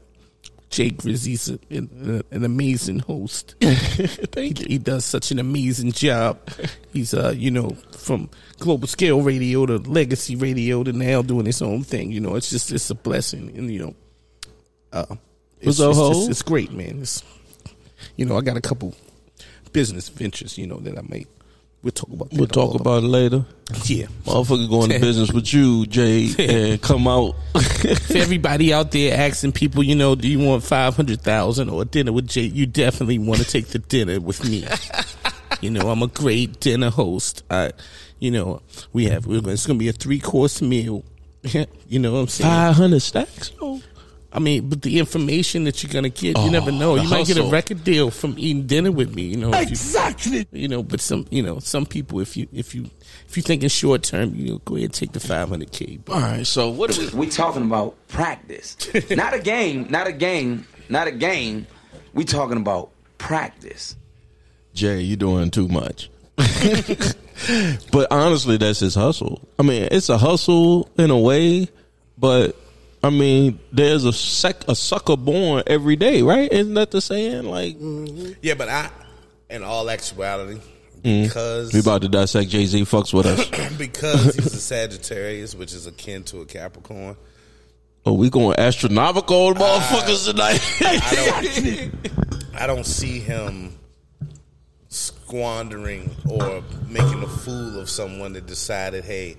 Jay 0.76 0.90
Grizzy's 0.90 1.48
a, 1.50 1.58
an, 1.70 2.22
an 2.32 2.44
amazing 2.44 3.00
host. 3.00 3.56
Thank 3.62 4.58
he, 4.58 4.66
he 4.74 4.78
does 4.78 5.06
such 5.06 5.32
an 5.32 5.40
amazing 5.40 5.94
job. 5.94 6.38
He's 6.92 7.14
uh, 7.14 7.34
you 7.36 7.50
know, 7.50 7.70
from 7.98 8.30
global 8.60 8.86
scale 8.90 9.22
radio 9.22 9.66
to 9.66 9.78
legacy 9.78 10.36
radio 10.36 10.84
to 10.84 10.92
now 10.92 11.22
doing 11.22 11.46
his 11.46 11.62
own 11.62 11.84
thing. 11.84 12.12
You 12.12 12.20
know, 12.20 12.36
it's 12.36 12.50
just 12.50 12.74
it's 12.74 12.90
a 12.90 12.96
blessing, 12.96 13.56
and 13.56 13.72
you 13.72 13.80
know, 13.80 13.96
uh, 14.92 15.16
it's, 15.62 15.80
it's, 15.92 15.98
just- 16.20 16.30
it's 16.30 16.42
great, 16.42 16.74
man. 16.74 17.00
It's 17.02 17.24
you 18.18 18.26
know, 18.26 18.36
I 18.38 18.42
got 18.42 18.58
a 18.58 18.62
couple 18.62 18.94
business 19.72 20.10
ventures, 20.10 20.58
you 20.58 20.68
know, 20.68 20.80
that 20.80 20.98
I 20.98 21.02
make. 21.08 21.28
We'll 21.86 21.92
talk 21.92 22.10
about. 22.10 22.32
That 22.32 22.40
We'll 22.40 22.48
talk 22.48 22.74
about 22.80 23.04
it 23.04 23.08
later. 23.08 23.46
yeah. 23.84 24.08
Motherfucker 24.26 24.68
going 24.68 24.90
to 24.90 25.00
business 25.08 25.32
with 25.32 25.54
you, 25.54 25.86
Jay, 25.86 26.30
and 26.74 26.82
come 26.82 27.08
out. 27.08 27.36
For 28.08 28.18
everybody 28.18 28.74
out 28.74 28.90
there 28.90 29.16
asking 29.16 29.52
people, 29.52 29.84
you 29.84 29.94
know, 29.94 30.16
do 30.16 30.28
you 30.28 30.40
want 30.40 30.64
five 30.64 30.96
hundred 30.96 31.22
thousand 31.22 31.70
or 31.70 31.84
a 31.84 31.86
dinner 31.86 32.12
with 32.12 32.28
Jay? 32.28 32.42
You 32.42 32.66
definitely 32.66 33.20
want 33.20 33.42
to 33.42 33.46
take 33.48 33.68
the 33.68 33.78
dinner 33.78 34.20
with 34.20 34.44
me. 34.50 34.66
you 35.62 35.70
know, 35.70 35.92
I'm 35.92 36.02
a 36.02 36.08
great 36.08 36.60
dinner 36.60 36.90
host. 36.90 37.44
I, 37.52 37.72
you 38.18 38.32
know, 38.32 38.64
we 38.92 39.06
have 39.06 39.28
we're, 39.28 39.48
it's 39.52 39.68
going 39.68 39.78
to 39.78 39.84
be 39.84 39.90
a 39.90 39.94
three 39.94 40.20
course 40.20 40.64
meal. 40.64 41.06
you 41.88 42.00
know 42.00 42.14
what 42.14 42.20
I'm 42.22 42.28
saying? 42.30 42.50
500 42.50 43.00
stacks? 43.00 43.52
Oh. 43.62 43.80
I 44.36 44.40
mean, 44.40 44.68
but 44.68 44.82
the 44.82 45.00
information 45.00 45.64
that 45.64 45.82
you're 45.82 45.92
gonna 45.94 46.10
get, 46.10 46.38
you 46.38 46.44
Oh, 46.44 46.50
never 46.50 46.72
know. 46.72 46.96
You 46.96 47.08
might 47.10 47.26
get 47.26 47.38
a 47.38 47.44
record 47.44 47.84
deal 47.86 48.12
from 48.12 48.36
eating 48.38 48.68
dinner 48.68 48.92
with 48.92 49.16
me. 49.16 49.24
You 49.24 49.38
know, 49.38 49.54
if 49.54 49.62
you- 49.62 49.68
Exactly. 49.72 50.46
you 50.52 50.68
know, 50.68 50.84
but 50.84 51.00
some, 51.00 51.26
you 51.32 51.42
know, 51.42 51.60
some 51.60 51.86
people, 51.86 52.20
if 52.20 52.36
you, 52.36 52.48
if 52.54 52.76
you, 52.76 52.90
if 53.30 53.38
you 53.38 53.44
thinking 53.44 53.70
short 53.70 54.04
term, 54.04 54.36
you 54.36 54.52
know, 54.52 54.58
go 54.66 54.76
ahead 54.76 54.86
and 54.86 54.94
take 54.94 55.14
the 55.14 55.20
500k. 55.20 56.02
But 56.04 56.14
All 56.14 56.20
right, 56.22 56.46
so 56.46 56.70
what 56.70 56.92
do 56.92 57.00
we. 57.02 57.08
We 57.26 57.28
talking 57.28 57.64
about 57.64 57.96
practice. 58.10 58.76
not 59.12 59.34
a 59.34 59.40
game, 59.40 59.88
not 59.90 60.06
a 60.08 60.12
game, 60.12 60.68
not 60.90 61.08
a 61.08 61.12
game. 61.12 61.66
We 62.14 62.26
talking 62.26 62.58
about 62.58 62.90
practice. 63.18 63.96
Jay, 64.74 65.00
you 65.00 65.16
doing 65.16 65.50
too 65.50 65.70
much. 65.70 66.10
but 67.92 68.08
honestly, 68.12 68.58
that's 68.58 68.80
his 68.80 68.96
hustle. 68.96 69.42
I 69.58 69.64
mean, 69.64 69.88
it's 69.92 70.10
a 70.10 70.18
hustle 70.18 70.90
in 70.98 71.10
a 71.10 71.18
way, 71.18 71.70
but 72.18 72.56
I 73.06 73.12
mean, 73.12 73.60
there's 73.72 74.04
a 74.04 74.12
sec 74.12 74.68
a 74.68 74.76
sucker 74.76 75.16
born 75.16 75.62
every 75.68 75.96
day, 75.96 76.24
right? 76.24 76.52
Isn't 76.52 76.74
that 76.74 76.90
the 76.90 77.02
saying? 77.02 77.44
Like, 77.46 77.78
Mm. 77.78 78.58
but 78.58 78.68
I, 78.68 78.90
in 79.50 79.64
all 79.64 79.90
actuality, 79.92 80.60
Mm. 81.04 81.24
because 81.26 81.72
we 81.72 81.82
about 81.82 82.02
to 82.02 82.10
dissect 82.10 82.50
Jay 82.50 82.66
Z. 82.66 82.82
Fucks 82.86 83.14
with 83.14 83.28
us. 83.28 83.74
because 83.78 84.34
he's 84.36 84.54
a 84.56 84.60
Sagittarius, 84.60 85.54
which 85.54 85.72
is 85.74 85.86
akin 85.86 86.24
to 86.24 86.42
a 86.42 86.46
Capricorn. 86.46 87.16
oh, 88.08 88.14
we 88.14 88.30
going 88.32 88.58
astronomical 88.60 89.54
motherfuckers 89.54 90.26
tonight. 90.26 90.60
I 90.82 91.92
don't, 92.52 92.62
I 92.64 92.68
don't 92.68 92.86
see 92.88 93.20
him 93.20 93.78
squandering 94.90 96.16
or 96.28 96.64
making 96.88 97.22
a 97.24 97.28
fool 97.28 97.80
of 97.80 97.90
someone 97.90 98.34
that 98.34 98.48
decided, 98.48 99.04
hey, 99.04 99.36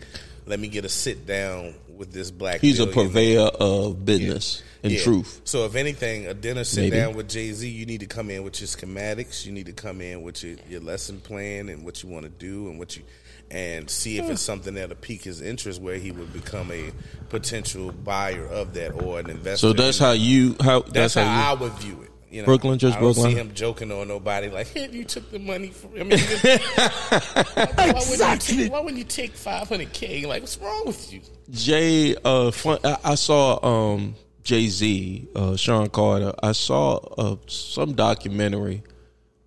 let 0.47 0.61
me 0.61 0.69
get 0.69 0.85
a 0.85 0.89
sit 0.89 1.27
down 1.27 1.75
with 1.97 2.13
this 2.13 2.31
black. 2.31 2.61
He's 2.61 2.81
a 2.81 2.87
purveyor 2.87 3.41
of 3.61 4.05
business 4.05 4.63
and 4.83 4.93
Yeah. 4.93 5.03
truth. 5.03 5.41
So 5.45 5.65
if 5.65 5.75
anything, 5.75 6.27
a 6.27 6.35
dinner 6.35 6.65
sit 6.65 6.83
Maybe. 6.83 6.97
down 6.97 7.15
with 7.15 7.29
Jay 7.29 7.53
Z, 7.53 7.69
you 7.69 7.87
need 7.87 8.01
to 8.01 8.07
come 8.07 8.31
in 8.31 8.43
with 8.43 8.61
your 8.61 8.69
schematics. 8.69 9.45
You 9.47 9.53
need 9.53 9.67
to 9.67 9.73
come 9.73 10.01
in 10.01 10.23
with 10.23 10.43
your, 10.43 10.57
your 10.69 10.81
lesson 10.81 11.21
plan 11.21 11.69
and 11.69 11.85
what 11.85 12.03
you 12.03 12.09
want 12.09 12.25
to 12.25 12.31
do 12.31 12.69
and 12.69 12.79
what 12.79 12.97
you 12.97 13.03
and 13.51 13.89
see 13.89 14.19
if 14.19 14.25
it's 14.29 14.43
hmm. 14.43 14.53
something 14.53 14.75
that'll 14.75 14.97
pique 14.97 15.23
his 15.23 15.41
interest 15.41 15.81
where 15.81 15.97
he 15.99 16.11
would 16.11 16.33
become 16.33 16.71
a 16.73 16.91
potential 17.29 17.93
buyer 17.93 18.45
of 18.47 18.75
that 18.75 18.91
or 18.91 19.21
an 19.21 19.31
investor. 19.31 19.69
So 19.69 19.73
that's 19.73 19.99
how 19.99 20.13
you 20.13 20.57
how 20.61 20.81
that's, 20.81 20.93
that's, 20.93 21.15
how, 21.15 21.25
how 21.25 21.53
I 21.53 21.55
would 21.55 21.73
view 21.75 22.03
it. 22.03 22.11
You 22.37 22.43
know, 22.43 22.47
Brooklyn, 22.49 22.79
just 22.79 22.99
I 22.99 23.01
don't 23.01 23.15
Brooklyn. 23.15 23.33
see 23.33 23.39
him 23.39 23.55
joking 23.55 23.91
on 23.91 24.09
nobody 24.09 24.51
like, 24.51 24.67
"Hey, 24.67 24.91
you 24.91 25.05
took 25.05 25.31
the 25.31 25.39
money 25.39 25.71
from." 25.71 25.93
I 25.95 26.03
mean, 26.03 26.19
why, 26.19 27.95
wouldn't 27.97 28.51
you 28.51 28.57
take, 28.57 28.71
why 28.71 28.81
wouldn't 28.81 28.99
you 28.99 29.05
take 29.05 29.33
five 29.33 29.67
hundred 29.67 29.91
k? 29.95 30.27
Like, 30.27 30.43
what's 30.43 30.59
wrong 30.59 30.83
with 30.85 31.15
you? 31.15 31.23
Jay, 31.51 32.15
uh, 32.23 32.51
fun, 32.51 32.79
I, 32.85 32.99
I 33.03 33.15
saw 33.15 33.95
um, 33.95 34.17
Jay 34.43 34.67
Z, 34.69 35.29
uh, 35.35 35.57
Sean 35.57 35.89
Carter. 35.89 36.35
I 36.43 36.53
saw 36.53 36.97
uh, 36.97 37.37
some 37.47 37.95
documentary 37.95 38.83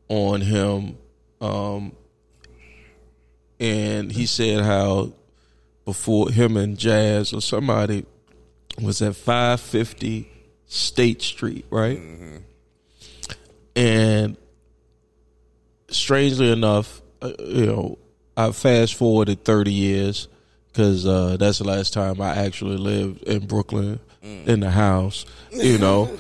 on 0.08 0.42
him, 0.42 0.98
um, 1.42 1.92
and 3.60 4.12
he 4.12 4.26
said 4.26 4.64
how 4.64 5.14
before 5.86 6.32
him 6.32 6.58
and 6.58 6.76
Jazz 6.76 7.34
or 7.34 7.42
somebody 7.42 8.08
was 8.82 9.00
at 9.04 9.16
five 9.16 9.62
fifty 9.62 10.28
State 10.66 11.22
Street, 11.22 11.68
right? 11.70 12.02
And 13.76 14.38
strangely 15.90 16.52
enough, 16.52 17.02
uh, 17.22 17.32
you 17.40 17.66
know, 17.66 17.98
I 18.36 18.52
fast 18.52 18.96
forwarded 18.96 19.44
30 19.44 19.72
years 19.72 20.28
because 20.68 21.06
uh, 21.06 21.38
that's 21.38 21.60
the 21.60 21.66
last 21.66 21.94
time 21.94 22.22
I 22.22 22.36
actually 22.36 22.78
lived 22.78 23.24
in 23.24 23.46
Brooklyn 23.48 24.00
in 24.22 24.60
the 24.60 24.72
house, 24.72 25.26
you 25.52 25.78
know. 25.78 26.10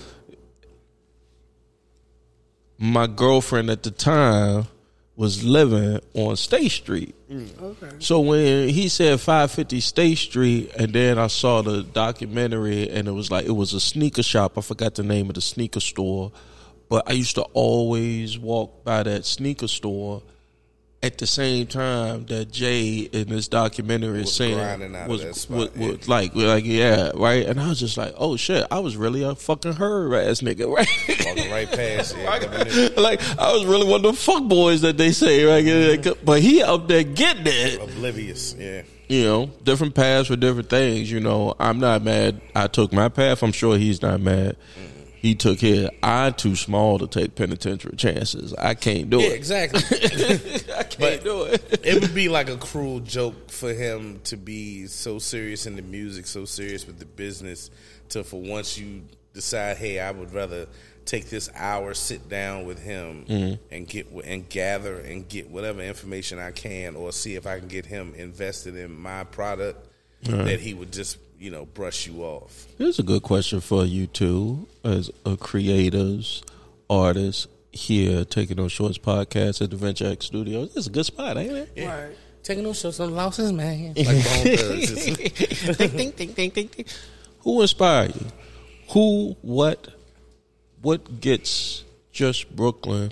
My 2.77 3.07
girlfriend 3.07 3.69
at 3.69 3.83
the 3.83 3.91
time 3.91 4.67
was 5.15 5.43
living 5.43 5.99
on 6.13 6.37
State 6.37 6.69
Street. 6.71 7.13
Okay. 7.29 7.89
So 7.99 8.21
when 8.21 8.69
he 8.69 8.87
said 8.87 9.19
550 9.19 9.81
State 9.81 10.17
Street, 10.17 10.71
and 10.77 10.93
then 10.93 11.19
I 11.19 11.27
saw 11.27 11.61
the 11.61 11.83
documentary, 11.83 12.89
and 12.89 13.05
it 13.07 13.11
was 13.11 13.29
like 13.29 13.45
it 13.45 13.51
was 13.51 13.73
a 13.73 13.81
sneaker 13.81 14.23
shop. 14.23 14.57
I 14.57 14.61
forgot 14.61 14.95
the 14.95 15.03
name 15.03 15.27
of 15.27 15.35
the 15.35 15.41
sneaker 15.41 15.81
store, 15.81 16.31
but 16.89 17.09
I 17.09 17.13
used 17.13 17.35
to 17.35 17.43
always 17.53 18.37
walk 18.37 18.83
by 18.83 19.03
that 19.03 19.25
sneaker 19.25 19.67
store 19.67 20.23
at 21.01 21.17
the 21.17 21.25
same 21.25 21.65
time 21.65 22.25
that 22.25 22.51
Jay 22.51 23.09
in 23.13 23.29
this 23.29 23.47
documentary 23.47 24.19
is 24.19 24.25
Was 24.25 24.35
saying 24.35 24.55
grinding 24.55 24.95
out 24.95 25.07
was, 25.07 25.23
that 25.23 25.35
spot, 25.35 25.75
was- 25.77 25.97
was 25.97 26.09
like 26.09 26.35
like 26.35 26.65
yeah 26.65 27.11
right, 27.15 27.45
and 27.45 27.59
I 27.59 27.69
was 27.69 27.79
just 27.79 27.95
like 27.95 28.13
oh 28.17 28.35
shit, 28.35 28.65
I 28.69 28.79
was 28.79 28.97
really 28.97 29.23
a 29.23 29.35
fucking 29.35 29.73
her 29.73 30.13
ass 30.15 30.41
nigga 30.41 30.69
right. 30.75 31.25
Walking 31.25 31.51
right 31.51 31.69
past 31.71 32.17
never 32.17 32.89
like 33.01 33.21
I 33.39 33.53
was 33.53 33.65
really 33.65 33.87
one 33.87 34.03
of 34.05 34.11
the 34.11 34.13
fuck 34.13 34.43
boys 34.43 34.81
that 34.81 34.97
they 34.97 35.11
say, 35.11 35.45
right? 35.45 35.63
Mm-hmm. 35.63 36.25
But 36.25 36.41
he 36.41 36.61
up 36.61 36.87
there 36.87 37.03
getting 37.03 37.47
it 37.47 37.81
Oblivious, 37.81 38.55
yeah. 38.59 38.81
you 39.07 39.23
know, 39.23 39.45
different 39.63 39.95
paths 39.95 40.27
for 40.27 40.35
different 40.35 40.69
things. 40.69 41.09
You 41.09 41.21
know, 41.21 41.55
I'm 41.59 41.79
not 41.79 42.03
mad. 42.03 42.41
I 42.53 42.67
took 42.67 42.91
my 42.91 43.07
path. 43.07 43.41
I'm 43.41 43.53
sure 43.53 43.77
he's 43.77 44.01
not 44.01 44.19
mad. 44.19 44.57
Mm-hmm. 44.77 44.98
He 45.21 45.35
took 45.35 45.59
his. 45.59 45.89
I'm 46.01 46.33
too 46.33 46.55
small 46.55 46.97
to 46.99 47.07
take 47.07 47.35
penitentiary 47.35 47.97
chances. 47.97 48.53
I 48.53 48.73
can't 48.73 49.09
do 49.09 49.19
it. 49.19 49.23
Yeah, 49.23 49.29
it. 49.29 49.35
exactly. 49.35 49.81
I 50.77 50.83
can't 50.83 50.97
But- 50.97 51.23
do 51.23 51.43
it. 51.43 51.79
it 51.83 52.01
would 52.01 52.15
be 52.15 52.29
like 52.29 52.49
a 52.49 52.55
cruel 52.55 53.01
joke 53.01 53.51
for 53.51 53.73
him 53.73 54.21
to 54.25 54.37
be 54.37 54.87
so 54.87 55.19
serious 55.19 55.65
in 55.65 55.75
the 55.75 55.81
music, 55.81 56.25
so 56.25 56.45
serious 56.45 56.87
with 56.87 56.99
the 56.99 57.05
business, 57.05 57.69
to 58.09 58.23
for 58.23 58.39
once 58.39 58.77
you 58.77 59.03
decide, 59.33 59.75
hey, 59.75 59.99
I 59.99 60.11
would 60.11 60.33
rather 60.33 60.67
take 61.03 61.29
this 61.29 61.49
hour, 61.53 61.93
sit 61.93 62.29
down 62.29 62.65
with 62.65 62.79
him, 62.81 63.25
mm-hmm. 63.27 63.73
and 63.73 63.87
get 63.87 64.07
and 64.23 64.47
gather 64.47 64.99
and 64.99 65.27
get 65.27 65.49
whatever 65.49 65.81
information 65.81 66.39
I 66.39 66.51
can, 66.51 66.95
or 66.95 67.11
see 67.11 67.35
if 67.35 67.45
I 67.45 67.59
can 67.59 67.67
get 67.67 67.85
him 67.85 68.13
invested 68.15 68.77
in 68.77 68.97
my 68.97 69.25
product. 69.25 69.85
That 70.21 70.59
he 70.59 70.73
would 70.73 70.91
just 70.91 71.17
you 71.39 71.49
know 71.49 71.65
brush 71.65 72.07
you 72.07 72.21
off. 72.21 72.67
Here's 72.77 72.99
a 72.99 73.03
good 73.03 73.23
question 73.23 73.61
for 73.61 73.85
you 73.85 74.07
too, 74.07 74.67
as 74.83 75.09
a 75.25 75.37
creators, 75.37 76.43
artists. 76.89 77.47
here, 77.71 78.25
taking 78.25 78.57
no 78.57 78.67
shorts 78.67 78.97
podcast 78.97 79.61
at 79.61 79.69
the 79.69 79.75
Venture 79.75 80.07
X 80.07 80.25
Studios. 80.25 80.75
It's 80.75 80.87
a 80.87 80.89
good 80.89 81.05
spot, 81.05 81.37
ain't 81.37 81.51
it? 81.51 81.87
Right. 81.87 82.15
Taking 82.41 82.63
no 82.63 82.73
shots 82.73 82.99
on 82.99 83.13
losses, 83.13 83.51
man. 83.51 83.93
Like 83.95 84.05
Bone 84.07 84.57
Thugs. 84.57 85.05
ding, 85.77 85.89
ding, 85.89 86.11
ding, 86.11 86.31
ding, 86.31 86.49
ding, 86.49 86.67
ding. 86.67 86.85
Who 87.41 87.61
inspired 87.61 88.15
you? 88.15 88.25
Who, 88.89 89.37
what, 89.41 89.89
what 90.81 91.21
gets 91.21 91.83
just 92.11 92.53
Brooklyn 92.55 93.11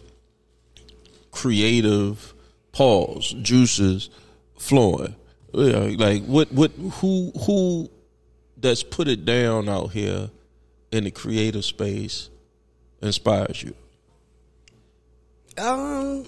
creative 1.32 2.34
pause, 2.72 3.36
juices 3.42 4.10
flowing? 4.58 5.16
Yeah, 5.54 5.96
like 5.98 6.26
what, 6.26 6.52
what, 6.52 6.72
who, 6.72 7.32
who 7.46 7.90
that's 8.60 8.84
put 8.84 9.08
it 9.08 9.26
down 9.26 9.70
out 9.70 9.92
here 9.92 10.30
in 10.92 11.04
the 11.04 11.12
creative 11.12 11.66
space 11.66 12.30
inspires 13.02 13.62
you? 13.64 13.74
Um, 15.58 16.26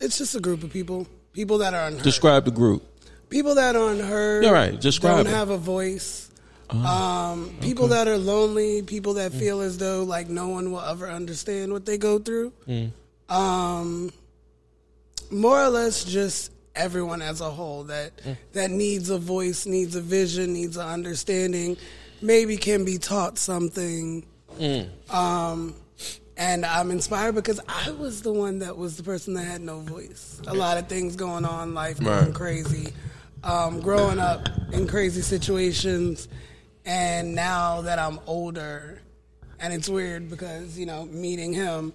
it's 0.00 0.18
just 0.18 0.34
a 0.34 0.40
group 0.40 0.62
of 0.62 0.72
people. 0.72 1.06
People 1.32 1.58
that 1.58 1.74
are 1.74 1.86
unheard. 1.86 2.02
Describe 2.02 2.44
the 2.44 2.50
group. 2.50 2.82
people 3.28 3.54
that 3.54 3.76
are 3.76 3.90
unheard. 3.90 4.44
Yeah, 4.44 4.50
right. 4.50 4.80
Describe 4.80 5.16
Don't 5.18 5.26
it. 5.26 5.28
Uh-huh. 5.30 5.38
have 5.38 5.50
a 5.50 5.56
voice. 5.58 6.30
um, 6.70 7.54
people 7.60 7.88
that 7.88 8.08
are 8.08 8.16
lonely. 8.18 8.82
People 8.82 9.14
that 9.14 9.32
feel 9.32 9.60
as 9.60 9.78
though 9.78 10.02
like 10.04 10.28
no 10.28 10.48
one 10.48 10.70
will 10.72 10.80
ever 10.80 11.08
understand 11.08 11.72
what 11.72 11.84
they 11.86 11.98
go 11.98 12.18
through. 12.18 12.52
Mm. 12.68 12.90
Um, 13.28 14.12
more 15.30 15.60
or 15.62 15.68
less, 15.68 16.04
just 16.04 16.50
everyone 16.76 17.20
as 17.22 17.40
a 17.40 17.50
whole 17.50 17.84
that 17.84 18.16
Mm. 18.24 18.36
that 18.52 18.70
needs 18.70 19.10
a 19.10 19.18
voice, 19.18 19.66
needs 19.66 19.96
a 19.96 20.00
vision, 20.00 20.52
needs 20.52 20.76
an 20.76 20.86
understanding. 20.86 21.76
Maybe 22.22 22.56
can 22.56 22.84
be 22.84 22.98
taught 22.98 23.38
something. 23.38 24.24
Mm. 24.58 24.88
Um, 25.12 25.74
and 26.36 26.64
I'm 26.64 26.90
inspired 26.90 27.34
because 27.34 27.60
I 27.68 27.90
was 27.92 28.22
the 28.22 28.32
one 28.32 28.60
that 28.60 28.76
was 28.76 28.96
the 28.96 29.02
person 29.02 29.34
that 29.34 29.44
had 29.44 29.60
no 29.60 29.80
voice. 29.80 30.40
A 30.46 30.54
lot 30.54 30.78
of 30.78 30.88
things 30.88 31.16
going 31.16 31.44
on, 31.44 31.74
life 31.74 31.98
going 31.98 32.26
Right. 32.26 32.34
crazy, 32.34 32.88
um, 33.42 33.80
growing 33.80 34.18
up 34.18 34.48
in 34.72 34.86
crazy 34.86 35.22
situations, 35.22 36.28
and 36.86 37.34
now 37.34 37.82
that 37.82 37.98
I'm 37.98 38.18
older, 38.26 39.00
and 39.58 39.72
it's 39.72 39.88
weird 39.88 40.30
because 40.30 40.78
you 40.78 40.86
know 40.86 41.04
meeting 41.06 41.52
him, 41.52 41.92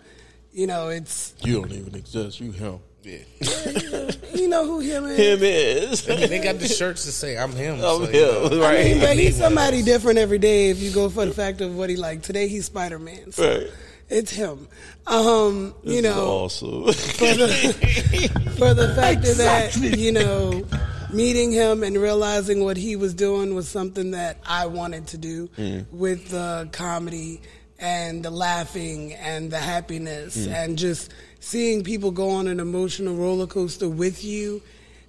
you 0.53 0.67
know 0.67 0.89
it's 0.89 1.33
You 1.43 1.61
don't 1.61 1.71
even 1.71 1.95
exist. 1.95 2.39
You 2.39 2.51
him. 2.51 2.79
Yeah. 3.05 4.11
you 4.33 4.47
know 4.47 4.65
who 4.65 4.79
him 4.79 5.05
is. 5.05 5.17
Him 5.17 5.39
is. 5.43 6.05
They 6.05 6.39
got 6.39 6.59
the 6.59 6.67
shirts 6.67 7.05
to 7.05 7.11
say 7.11 7.37
I'm 7.37 7.51
him. 7.51 7.75
I'm 7.75 7.81
so, 7.81 8.09
you 8.09 8.21
know. 8.21 8.61
Right. 8.61 8.79
I 8.79 8.83
mean, 8.83 8.99
but 8.99 9.15
he's 9.15 9.25
need 9.25 9.33
somebody 9.35 9.83
different 9.83 10.17
every 10.17 10.39
day. 10.39 10.69
If 10.69 10.79
you 10.81 10.91
go 10.91 11.09
for 11.09 11.25
the 11.25 11.33
fact 11.33 11.61
of 11.61 11.75
what 11.75 11.89
he 11.89 11.95
like 11.97 12.23
today, 12.23 12.47
he's 12.47 12.65
Spider 12.65 12.97
Man. 12.99 13.31
So 13.31 13.47
Right. 13.59 13.67
It's 14.09 14.31
him. 14.31 14.67
Um, 15.07 15.73
you 15.83 16.01
This 16.01 16.15
know, 16.15 16.25
awesome. 16.27 16.83
for 16.85 17.33
the 17.33 18.53
for 18.57 18.73
the 18.73 18.93
fact 18.95 19.27
of 19.27 19.37
that, 19.37 19.75
you 19.77 20.11
know, 20.11 20.63
meeting 21.11 21.51
him 21.51 21.83
and 21.83 21.97
realizing 21.97 22.63
what 22.63 22.77
he 22.77 22.95
was 22.95 23.13
doing 23.13 23.55
was 23.55 23.67
something 23.67 24.11
that 24.11 24.37
I 24.45 24.67
wanted 24.67 25.07
to 25.07 25.17
do 25.17 25.49
with 25.91 26.29
the 26.29 26.69
comedy 26.71 27.41
and 27.79 28.23
the 28.23 28.29
laughing 28.29 29.13
and 29.13 29.49
the 29.51 29.59
happiness 29.59 30.47
and 30.47 30.77
just 30.77 31.11
seeing 31.45 31.83
people 31.83 32.09
go 32.09 32.29
on 32.31 32.47
an 32.47 32.59
emotional 32.59 33.15
roller 33.15 33.45
coaster 33.45 33.87
with 33.87 34.23
you 34.23 34.61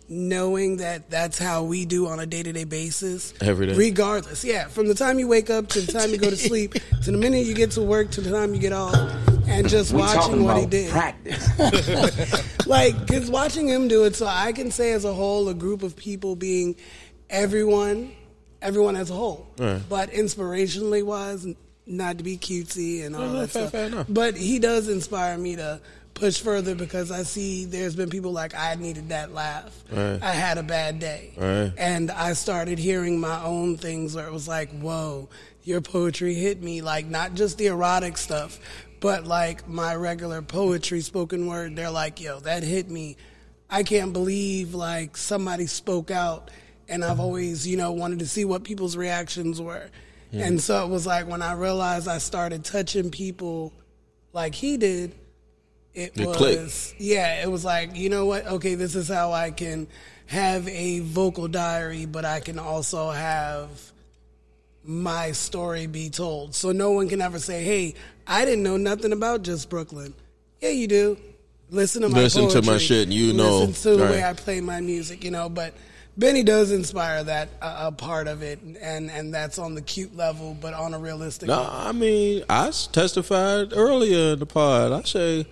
knowing 0.09 0.77
that 0.77 1.09
that's 1.11 1.39
how 1.39 1.63
we 1.65 1.85
do 1.87 2.07
on 2.07 2.21
a 2.21 2.27
day-to-day 2.27 2.65
basis 2.65 3.33
Every 3.41 3.67
day. 3.69 3.75
regardless 3.75 4.45
yeah 4.45 4.69
from 4.69 4.87
the 4.87 4.95
time 4.95 5.19
you 5.19 5.27
wake 5.27 5.49
up 5.51 5.67
to 5.71 5.81
the 5.81 5.91
time 5.91 6.11
you 6.11 6.19
go 6.19 6.29
to 6.31 6.37
sleep 6.37 6.75
to 7.05 7.11
the 7.11 7.17
minute 7.17 7.47
you 7.47 7.55
get 7.55 7.71
to 7.73 7.83
work 7.83 8.11
to 8.13 8.21
the 8.21 8.31
time 8.31 8.55
you 8.55 8.61
get 8.61 8.73
off 8.75 8.95
and 9.49 9.67
just 9.69 9.93
We 9.93 9.99
watching 10.01 10.21
talking 10.21 10.45
what 10.45 10.59
he 10.59 10.67
did 10.67 10.91
practice. 10.91 11.49
like 12.67 12.99
because 13.07 13.31
watching 13.31 13.67
him 13.67 13.89
do 13.89 14.05
it 14.05 14.15
so 14.15 14.27
i 14.27 14.53
can 14.53 14.71
say 14.71 14.93
as 14.93 15.05
a 15.05 15.13
whole 15.13 15.49
a 15.49 15.55
group 15.55 15.83
of 15.83 15.97
people 15.97 16.37
being 16.37 16.77
everyone 17.31 18.13
everyone 18.63 18.95
as 18.95 19.11
a 19.11 19.15
whole 19.15 19.47
Right. 19.59 19.81
but 19.89 20.11
inspirationally 20.11 21.03
wise 21.03 21.47
not 21.87 22.19
to 22.19 22.25
be 22.25 22.37
cutesy 22.37 23.05
and 23.07 23.15
all 23.17 23.23
No, 23.23 23.33
no, 23.33 23.41
that 23.41 23.51
fair- 23.51 23.63
stuff 23.63 23.73
fair 23.73 23.87
enough. 23.87 24.07
but 24.09 24.37
he 24.37 24.59
does 24.59 24.89
inspire 24.89 25.37
me 25.39 25.57
to 25.57 25.81
push 26.17 26.41
further 26.41 26.75
because 26.75 27.11
i 27.11 27.23
see 27.23 27.67
there's 27.67 27.95
been 27.95 28.11
people 28.11 28.33
like 28.33 28.55
i 28.55 28.75
needed 28.75 29.11
that 29.11 29.33
laugh. 29.33 29.85
Right. 29.93 30.19
i 30.23 30.33
had 30.33 30.59
a 30.59 30.63
bad 30.63 30.99
day. 30.99 31.33
Right. 31.37 31.73
and 31.77 32.11
i 32.11 32.33
started 32.33 32.79
hearing 32.79 33.21
my 33.21 33.43
own 33.45 33.77
things 33.77 34.17
where 34.17 34.27
it 34.27 34.33
was 34.33 34.49
like 34.49 34.71
whoa 34.81 35.29
your 35.63 35.81
poetry 35.81 36.35
hit 36.35 36.63
me. 36.63 36.81
Like 36.81 37.07
not 37.07 37.35
just 37.35 37.59
the 37.59 37.67
erotic 37.67 38.17
stuff 38.17 38.59
but 39.01 39.27
like 39.27 39.69
my 39.69 39.95
regular 39.95 40.41
poetry 40.41 41.01
spoken 41.03 41.47
word. 41.47 41.77
They're 41.77 41.91
like 41.91 42.21
yo 42.21 42.41
that 42.41 42.63
hit 42.63 42.91
me. 42.91 43.17
I 43.69 43.83
can't 43.83 44.13
believe 44.13 44.75
like 44.75 45.17
somebody 45.17 45.67
spoke 45.67 46.11
out. 46.11 46.51
And 46.89 47.05
i've 47.05 47.21
always 47.21 47.67
you 47.67 47.77
know 47.77 47.93
wanted 47.93 48.21
to 48.21 48.27
see 48.27 48.45
what 48.45 48.65
people's 48.65 48.97
reactions 48.97 49.61
were. 49.61 49.91
And 50.33 50.61
so 50.61 50.85
it 50.85 50.89
was 50.89 51.07
like 51.07 51.27
when 51.27 51.43
i 51.43 51.53
realized 51.53 52.09
i 52.09 52.19
started 52.19 52.65
touching 52.65 53.11
people 53.11 53.73
like 54.33 54.55
he 54.55 54.77
did 54.77 55.15
it 55.97 56.17
was 56.17 56.95
yeah 56.99 57.43
it 57.43 57.51
was 57.51 57.65
like 57.65 57.97
you 57.97 58.09
know 58.11 58.27
what? 58.27 58.47
Okay 58.47 58.75
this 58.75 58.95
is 58.95 59.09
how 59.09 59.33
i 59.33 59.51
can 59.51 59.87
have 60.27 60.69
a 60.69 61.01
vocal 61.01 61.49
diary 61.49 62.05
but 62.05 62.25
i 62.25 62.39
can 62.41 62.59
also 62.59 63.11
have 63.11 63.69
my 64.85 65.33
story 65.33 65.89
be 65.89 66.11
told. 66.11 66.55
So 66.55 66.71
no 66.71 66.93
one 66.93 67.09
can 67.09 67.21
ever 67.21 67.39
say 67.39 67.65
hey 67.65 67.95
i 68.27 68.45
didn't 68.45 68.63
know 68.63 68.77
nothing 68.77 69.13
about 69.13 69.43
just 69.43 69.69
brooklyn. 69.71 70.15
Yeah 70.61 70.69
you 70.71 70.87
do. 70.87 71.17
Listen 71.71 72.03
to 72.03 72.09
my 72.09 72.19
Listen 72.21 72.49
to 72.51 72.63
my 72.63 72.79
shit 72.79 73.05
and 73.05 73.15
you 73.15 73.33
know, 73.33 73.61
listen 73.65 73.93
to 73.93 73.97
the 73.97 74.05
way 74.05 74.23
i 74.23 74.33
play 74.35 74.61
my 74.61 74.81
music 74.81 75.25
you 75.25 75.31
know 75.33 75.49
but 75.49 75.75
bennie 76.17 76.45
does 76.45 76.71
inspire 76.71 77.25
that 77.25 77.49
uh, 77.61 77.89
a 77.89 77.93
part 77.93 78.29
of 78.29 78.43
it 78.43 78.61
and 78.81 79.11
and 79.11 79.35
that's 79.35 79.59
on 79.59 79.75
the 79.75 79.83
cute 79.83 80.15
level 80.17 80.57
but 80.61 80.75
on 80.75 80.95
a 80.95 80.99
realistic 80.99 81.49
No, 81.49 81.57
level. 81.63 81.73
I 81.73 81.93
mean, 81.93 82.45
i 82.49 82.71
testified 82.93 83.73
earlier 83.75 84.35
in 84.35 84.39
the 84.39 84.47
pod. 84.47 84.93
I 84.93 85.03
say, 85.03 85.47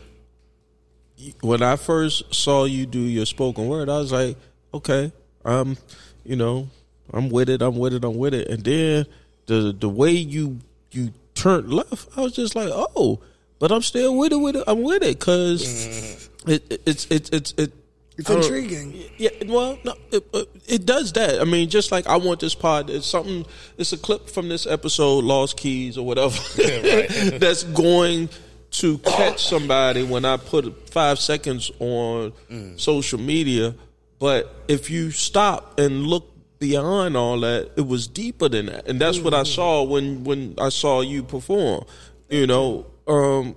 when 1.41 1.62
I 1.62 1.77
first 1.77 2.35
saw 2.35 2.65
you 2.65 2.87
do 2.87 3.01
your 3.01 3.27
spoken 3.27 3.69
word, 3.69 3.89
I 3.89 3.99
was 3.99 4.12
like, 4.12 4.37
okay, 4.73 5.12
um, 5.45 5.77
you 6.25 6.37
know, 6.37 6.69
I'm 7.12 7.29
with 7.29 7.49
it, 7.49 7.62
I'm 7.62 7.77
with 7.77 7.95
it, 7.95 8.05
I'm 8.05 8.17
with 8.17 8.35
it. 8.35 8.49
And 8.49 8.65
then 8.65 9.07
the 9.47 9.77
the 9.79 9.89
way 9.89 10.11
you 10.11 10.59
you 10.91 11.12
turned 11.35 11.73
left, 11.73 12.09
I 12.17 12.23
was 12.23 12.33
just 12.33 12.55
like, 12.55 12.71
oh, 12.73 13.21
but 13.59 13.71
I'm 13.71 13.83
still 13.83 14.17
with 14.17 14.33
it, 14.33 14.37
with 14.37 14.57
it, 14.57 14.65
I'm 14.67 14.83
with 14.83 15.03
it, 15.03 15.19
because 15.19 16.29
it, 16.47 16.71
it, 16.71 16.83
it's 16.87 17.07
it's 17.11 17.31
it's 17.31 17.55
it. 17.57 17.73
It's 18.17 18.31
intriguing. 18.31 18.95
Yeah, 19.17 19.31
well, 19.47 19.77
no, 19.83 19.93
it, 20.12 20.25
it 20.69 20.87
does 20.87 21.12
that. 21.15 21.41
I 21.41 21.45
mean, 21.45 21.69
just 21.69 21.91
like 21.91 22.07
I 22.07 22.17
want 22.17 22.39
this 22.39 22.55
pod. 22.55 22.89
It's 22.89 23.09
something. 23.09 23.45
It's 23.77 23.93
a 23.93 23.99
clip 23.99 24.31
from 24.31 24.49
this 24.49 24.69
episode, 24.69 25.25
Lost 25.25 25.57
Keys 25.57 25.99
or 25.99 26.07
whatever, 26.07 26.39
that's 27.39 27.65
going 27.65 28.29
to 28.75 28.99
catch 28.99 29.45
somebody 29.45 30.03
when 30.03 30.25
I 30.25 30.37
put 30.37 30.91
five 30.91 31.18
seconds 31.18 31.70
on 31.79 32.33
social 32.77 33.20
media. 33.20 33.75
But 34.18 34.55
if 34.68 34.91
you 34.91 35.11
stop 35.11 35.79
and 35.79 36.07
look 36.07 36.31
beyond 36.59 37.16
all 37.16 37.41
that, 37.41 37.72
it 37.77 37.87
was 37.87 38.07
deeper 38.09 38.49
than 38.49 38.66
that, 38.66 38.89
and 38.89 39.01
that's 39.01 39.18
what 39.18 39.35
I 39.35 39.43
saw 39.43 39.83
when 39.83 40.25
when 40.25 40.55
I 40.59 40.70
saw 40.70 41.01
you 41.03 41.22
perform. 41.22 41.85
You 42.29 42.47
know, 42.47 42.87
um, 43.07 43.55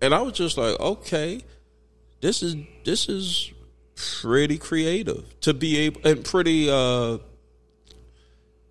and 0.00 0.14
I 0.14 0.22
was 0.22 0.32
just 0.32 0.56
like, 0.56 0.78
okay, 0.80 1.42
this 2.20 2.42
is 2.42 2.56
this 2.84 3.08
is 3.08 3.52
pretty 3.94 4.58
creative 4.58 5.24
to 5.40 5.52
be 5.54 5.78
able 5.78 6.00
and 6.04 6.24
pretty 6.24 6.70
uh 6.70 7.18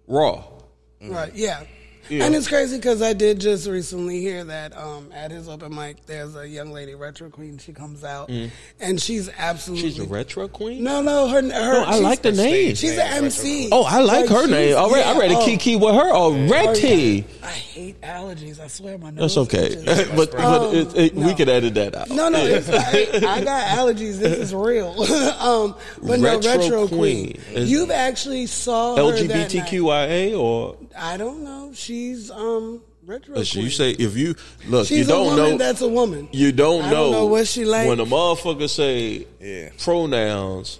raw. 0.07 0.43
Right. 1.01 1.33
Yeah. 1.33 1.63
Yeah. 2.11 2.25
And 2.25 2.35
it's 2.35 2.47
crazy 2.47 2.77
because 2.77 3.01
I 3.01 3.13
did 3.13 3.39
just 3.39 3.67
recently 3.67 4.19
hear 4.21 4.43
that 4.43 4.77
um, 4.77 5.11
at 5.13 5.31
his 5.31 5.47
open 5.49 5.73
mic, 5.73 6.05
there's 6.05 6.35
a 6.35 6.47
young 6.47 6.71
lady, 6.71 6.93
Retro 6.93 7.29
Queen. 7.29 7.57
She 7.57 7.73
comes 7.73 8.03
out, 8.03 8.29
and 8.79 9.01
she's 9.01 9.29
absolutely 9.37 9.71
Mm. 9.71 9.81
She's 9.81 9.99
a 9.99 10.03
retro 10.03 10.47
queen. 10.47 10.83
no, 10.83 11.01
no, 11.01 11.27
her, 11.27 11.41
her. 11.41 11.41
No, 11.41 11.83
I 11.85 11.99
like 11.99 12.21
the 12.21 12.31
name. 12.31 12.75
She's 12.75 12.97
an 12.97 13.23
MC. 13.23 13.69
Oh, 13.71 13.83
I 13.83 14.01
like 14.01 14.27
her 14.29 14.47
name. 14.47 14.77
All 14.77 14.89
right, 14.89 15.05
yeah, 15.05 15.11
I 15.11 15.17
read 15.17 15.31
a 15.31 15.37
oh, 15.37 15.45
Kiki 15.45 15.75
with 15.75 15.93
her 15.95 16.11
already. 16.11 17.25
I 17.43 17.47
hate 17.47 18.01
allergies. 18.01 18.59
I 18.59 18.67
swear 18.67 18.97
my 18.97 19.09
nose. 19.11 19.35
That's 19.35 19.37
okay, 19.37 19.81
but, 20.15 20.31
but 20.31 20.73
it, 20.73 20.95
it, 20.95 21.15
we 21.15 21.23
no. 21.23 21.35
could 21.35 21.49
edit 21.49 21.73
that 21.75 21.95
out. 21.95 22.09
No, 22.09 22.29
no, 22.29 22.39
it's, 22.43 22.69
I, 22.69 23.17
I 23.27 23.43
got 23.43 23.67
allergies. 23.77 24.19
This 24.19 24.37
is 24.37 24.53
real. 24.53 24.89
um, 25.39 25.75
but 26.01 26.19
no, 26.19 26.35
Retro 26.35 26.57
retro 26.57 26.87
Queen. 26.87 27.33
queen. 27.33 27.67
You've 27.67 27.91
actually 27.91 28.45
saw 28.45 28.95
her 28.95 29.11
that 29.11 29.27
night. 29.27 29.49
LGBTQIA 29.49 30.39
or 30.39 30.77
I 30.97 31.17
don't 31.17 31.43
know. 31.43 31.71
She's 31.73 32.29
um 32.31 32.81
retro. 33.05 33.35
as 33.35 33.53
you 33.55 33.61
queen. 33.63 33.71
say 33.71 33.91
if 33.91 34.15
you 34.15 34.35
look, 34.67 34.87
she's 34.87 34.99
you 34.99 35.03
don't 35.05 35.27
a 35.27 35.29
woman. 35.35 35.51
know. 35.51 35.57
That's 35.57 35.81
a 35.81 35.87
woman. 35.87 36.29
you 36.31 36.51
don't 36.51 36.83
I 36.83 36.89
know. 36.91 36.95
don't 36.95 37.11
know 37.11 37.25
what 37.27 37.47
she 37.47 37.65
like. 37.65 37.87
when 37.87 37.99
a 37.99 38.05
motherfucker 38.05 38.69
say 38.69 39.25
Yeah. 39.39 39.69
pronouns. 39.79 40.79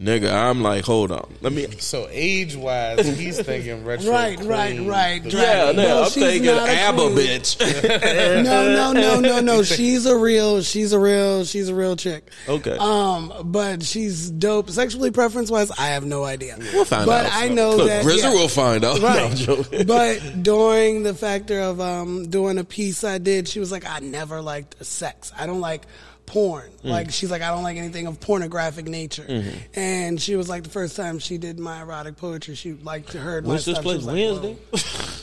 Nigga, 0.00 0.32
I'm 0.32 0.62
like, 0.62 0.84
hold 0.84 1.12
on, 1.12 1.34
let 1.40 1.52
me. 1.52 1.66
So 1.84 2.08
age 2.10 2.56
wise, 2.56 3.06
he's 3.18 3.40
thinking 3.40 3.84
retro. 3.86 4.10
Right, 4.10 4.38
right, 4.40 4.74
queen. 4.76 4.88
right, 4.88 5.24
Yeah, 5.24 5.72
no, 5.72 5.82
No, 5.82 6.02
I'm 6.04 6.10
thinking 6.10 6.48
ABBA, 6.50 6.96
queen. 7.02 7.16
bitch. 7.16 8.42
no, 8.44 8.72
no, 8.74 8.92
no, 8.92 9.20
no, 9.20 9.40
no. 9.40 9.62
She's 9.62 10.06
a 10.06 10.16
real. 10.16 10.62
She's 10.62 10.92
a 10.92 10.98
real. 10.98 11.44
She's 11.44 11.68
a 11.68 11.74
real 11.74 11.96
chick. 11.96 12.30
Okay. 12.48 12.76
Um, 12.78 13.32
but 13.44 13.82
she's 13.82 14.30
dope. 14.30 14.70
Sexually 14.70 15.10
preference 15.10 15.50
wise, 15.50 15.70
I 15.72 15.88
have 15.88 16.04
no 16.04 16.24
idea. 16.24 16.56
We'll 16.72 16.84
find 16.84 17.06
but 17.06 17.26
out. 17.26 17.30
But 17.30 17.32
I 17.34 17.48
know 17.48 17.76
Look, 17.76 17.88
that. 17.88 18.04
RZA 18.04 18.22
yeah. 18.22 18.32
will 18.32 18.48
find 18.48 18.84
out. 18.84 19.00
Right. 19.00 19.36
joking. 19.36 19.86
but 19.86 20.42
during 20.42 21.02
the 21.02 21.14
factor 21.14 21.60
of 21.60 21.80
um, 21.80 22.28
doing 22.30 22.58
a 22.58 22.64
piece 22.64 23.04
I 23.04 23.18
did, 23.18 23.46
she 23.48 23.60
was 23.60 23.70
like, 23.70 23.84
I 23.86 23.98
never 24.00 24.40
liked 24.40 24.84
sex. 24.84 25.32
I 25.36 25.46
don't 25.46 25.60
like 25.60 25.82
porn. 26.26 26.70
Mm. 26.82 26.90
Like 26.90 27.10
she's 27.10 27.30
like, 27.30 27.42
I 27.42 27.48
don't 27.48 27.62
like 27.62 27.76
anything 27.76 28.06
of 28.06 28.20
pornographic 28.20 28.86
nature. 28.86 29.24
Mm-hmm. 29.24 29.58
And 29.74 30.20
she 30.20 30.36
was 30.36 30.48
like, 30.48 30.64
the 30.64 30.70
first 30.70 30.96
time 30.96 31.18
she 31.18 31.38
did 31.38 31.58
my 31.58 31.82
erotic 31.82 32.16
poetry, 32.16 32.54
she 32.54 32.72
like 32.72 33.06
to 33.06 33.18
heard 33.18 33.44
my 33.44 33.50
When's 33.50 33.64
this 33.64 33.74
stuff. 33.74 33.84
Place? 33.84 34.04
like, 34.04 34.16
Wednesday? 34.16 34.56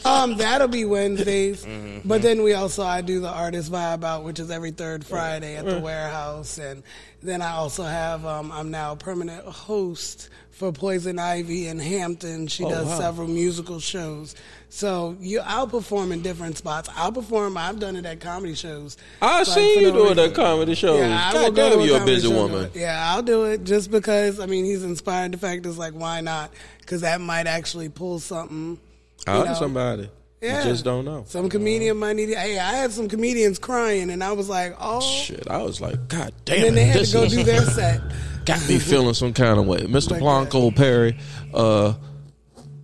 Um, 0.03 0.37
that'll 0.37 0.67
be 0.67 0.85
Wednesdays. 0.85 1.65
Mm-hmm. 1.71 2.07
But 2.07 2.21
then 2.21 2.43
we 2.43 2.53
also 2.53 2.83
I 2.83 3.01
do 3.01 3.19
the 3.19 3.29
artist 3.29 3.71
vibe 3.71 4.03
out, 4.03 4.23
which 4.23 4.39
is 4.39 4.51
every 4.51 4.71
third 4.71 5.05
Friday 5.05 5.55
at 5.55 5.65
the 5.65 5.79
warehouse, 5.79 6.57
and 6.57 6.83
then 7.21 7.41
I 7.41 7.51
also 7.51 7.83
have 7.83 8.25
um, 8.25 8.51
I'm 8.51 8.71
now 8.71 8.93
a 8.93 8.95
permanent 8.95 9.45
host 9.45 10.29
for 10.61 10.71
Poison 10.71 11.17
Ivy 11.17 11.67
in 11.67 11.79
Hampton. 11.79 12.45
She 12.45 12.63
oh, 12.63 12.69
does 12.69 12.85
Oh, 12.85 12.89
wow. 12.91 12.99
several 12.99 13.27
musical 13.27 13.79
shows. 13.79 14.35
So 14.69 15.17
you, 15.19 15.39
I'll 15.43 15.65
perform 15.67 16.11
in 16.11 16.21
different 16.21 16.55
spots. 16.55 16.87
I'll 16.95 17.11
perform. 17.11 17.57
I've 17.57 17.79
done 17.79 17.95
it 17.95 18.05
at 18.05 18.19
comedy 18.19 18.53
shows. 18.53 18.95
I 19.23 19.39
Like, 19.39 19.47
seen 19.47 19.79
you 19.81 19.91
doing 19.91 20.17
that 20.17 20.35
comedy 20.35 20.75
shows. 20.75 20.99
Yeah, 20.99 21.33
God 21.33 21.55
damn, 21.55 21.81
you're 21.81 21.99
a 21.99 22.05
busy 22.05 22.27
woman. 22.27 22.69
Yeah, 22.75 23.11
I'll 23.11 23.23
do 23.23 23.45
it 23.45 23.63
just 23.63 23.89
because. 23.89 24.39
I 24.39 24.45
mean, 24.45 24.63
he's 24.63 24.83
inspired. 24.83 25.31
The 25.31 25.39
fact 25.39 25.65
is, 25.65 25.79
like, 25.79 25.93
why 25.93 26.21
not? 26.21 26.51
Because 26.79 27.01
that 27.01 27.19
might 27.21 27.47
actually 27.47 27.89
pull 27.89 28.19
something. 28.19 28.79
Know 29.25 29.43
know. 29.43 29.53
somebody. 29.55 30.11
Yeah. 30.43 30.59
You 30.63 30.69
just 30.69 30.83
don't 30.85 31.05
know. 31.05 31.23
Some 31.27 31.49
comedian 31.49 31.97
might 31.97 32.17
need. 32.17 32.29
Hey, 32.29 32.59
I 32.59 32.73
had 32.73 32.91
some 32.91 33.09
comedians 33.09 33.57
crying, 33.57 34.11
and 34.11 34.23
I 34.23 34.33
was 34.33 34.47
like, 34.47 34.75
oh. 34.79 35.01
Shit, 35.01 35.47
I 35.49 35.63
was 35.63 35.81
like, 35.81 36.07
God 36.07 36.33
And 36.35 36.45
damn. 36.45 36.61
then 36.61 36.75
they 36.75 36.85
had 36.85 37.05
to 37.05 37.13
go 37.13 37.27
do 37.27 37.43
their 37.43 37.61
set. 37.61 38.01
got 38.45 38.67
me 38.67 38.79
feeling 38.79 39.13
some 39.13 39.33
kind 39.33 39.59
of 39.59 39.65
way. 39.65 39.79
Mr. 39.79 40.19
Blonkoe 40.19 40.75
Perry, 40.75 41.17
uh, 41.53 41.93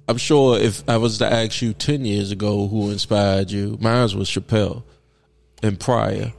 I'm 0.07 0.17
sure 0.17 0.57
if 0.57 0.87
I 0.89 0.97
was 0.97 1.17
to 1.19 1.25
ask 1.31 1.61
you 1.61 1.73
10 1.73 2.05
years 2.05 2.31
ago 2.31 2.67
who 2.67 2.89
inspired 2.91 3.51
you, 3.51 3.77
mine 3.81 4.01
was 4.17 4.29
Chappelle 4.29 4.83
and 5.61 5.79
Pryor. 5.79 6.33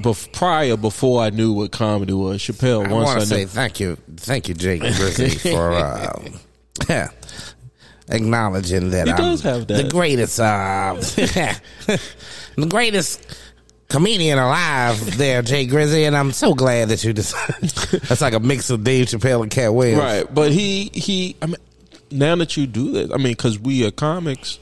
Bef- 0.00 0.32
prior, 0.32 0.76
before 0.76 1.22
I 1.22 1.30
knew 1.30 1.52
what 1.52 1.70
comedy 1.70 2.12
was, 2.12 2.40
Chappelle. 2.40 2.86
I 2.86 2.92
once 2.92 3.06
want 3.06 3.16
I 3.18 3.20
to 3.20 3.26
say 3.26 3.40
knew, 3.42 3.46
thank 3.46 3.78
you, 3.80 3.96
thank 4.16 4.48
you, 4.48 4.54
Jake 4.54 4.80
Grizzly, 4.80 5.30
for 5.52 5.72
uh, 5.72 6.28
acknowledging 8.08 8.90
that 8.90 9.06
He 9.06 9.12
I'm 9.12 9.16
does 9.18 9.42
have 9.42 9.66
that. 9.68 9.84
the 9.84 9.88
greatest, 9.88 10.40
uh, 10.40 10.94
the 12.56 12.66
greatest 12.68 13.20
comedian 13.90 14.38
alive. 14.38 15.18
There, 15.18 15.42
Jay 15.42 15.66
Grizzly, 15.66 16.04
and 16.04 16.16
I'm 16.16 16.32
so 16.32 16.54
glad 16.54 16.88
that 16.88 17.04
you 17.04 17.12
decided. 17.12 17.70
That's 18.08 18.20
like 18.22 18.32
a 18.34 18.40
mix 18.40 18.70
of 18.70 18.84
Dave 18.84 19.06
Chappelle 19.08 19.42
and 19.42 19.50
Katt 19.50 19.74
Williams. 19.74 20.00
right? 20.02 20.34
But 20.34 20.52
he, 20.52 20.90
he. 20.94 21.36
I 21.42 21.46
mean, 21.46 21.56
now 22.10 22.34
that 22.36 22.56
you 22.56 22.66
do 22.66 22.92
this, 22.92 23.10
I 23.12 23.16
mean, 23.16 23.32
because 23.32 23.58
we 23.58 23.86
are 23.86 23.90
comics, 23.90 24.58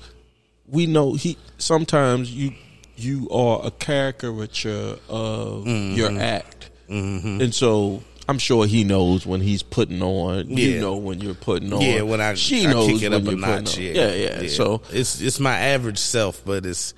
we 0.66 0.86
know 0.86 1.14
he. 1.14 1.36
Sometimes 1.58 2.30
you, 2.32 2.52
you 2.96 3.28
are 3.30 3.60
a 3.64 3.70
caricature 3.70 4.96
of 5.08 5.64
Mm-hmm. 5.64 5.96
your 5.96 6.18
act, 6.20 6.70
and 6.88 7.54
so. 7.54 8.02
I'm 8.30 8.38
sure 8.38 8.66
he 8.66 8.84
knows 8.84 9.24
when 9.24 9.40
he's 9.40 9.62
putting 9.62 10.02
on. 10.02 10.50
You 10.50 10.72
Yeah. 10.72 10.80
know 10.82 10.96
when 10.96 11.18
you're 11.22 11.32
putting 11.32 11.72
on. 11.72 11.80
Yeah, 11.80 12.02
when 12.02 12.20
I, 12.20 12.34
she 12.34 12.66
I 12.66 12.72
knows 12.72 12.86
kick 12.88 13.02
it 13.04 13.10
when 13.10 13.14
up 13.14 13.22
a 13.22 13.24
you're 13.30 13.40
putting 13.40 13.64
notch. 13.64 13.78
on. 13.78 13.82
Yeah. 13.84 13.92
yeah, 14.12 14.40
yeah. 14.42 14.48
So 14.48 14.82
it's 14.90 15.22
it's 15.22 15.40
my 15.40 15.56
average 15.58 15.96
self, 15.96 16.44
but 16.44 16.66
it's 16.66 16.92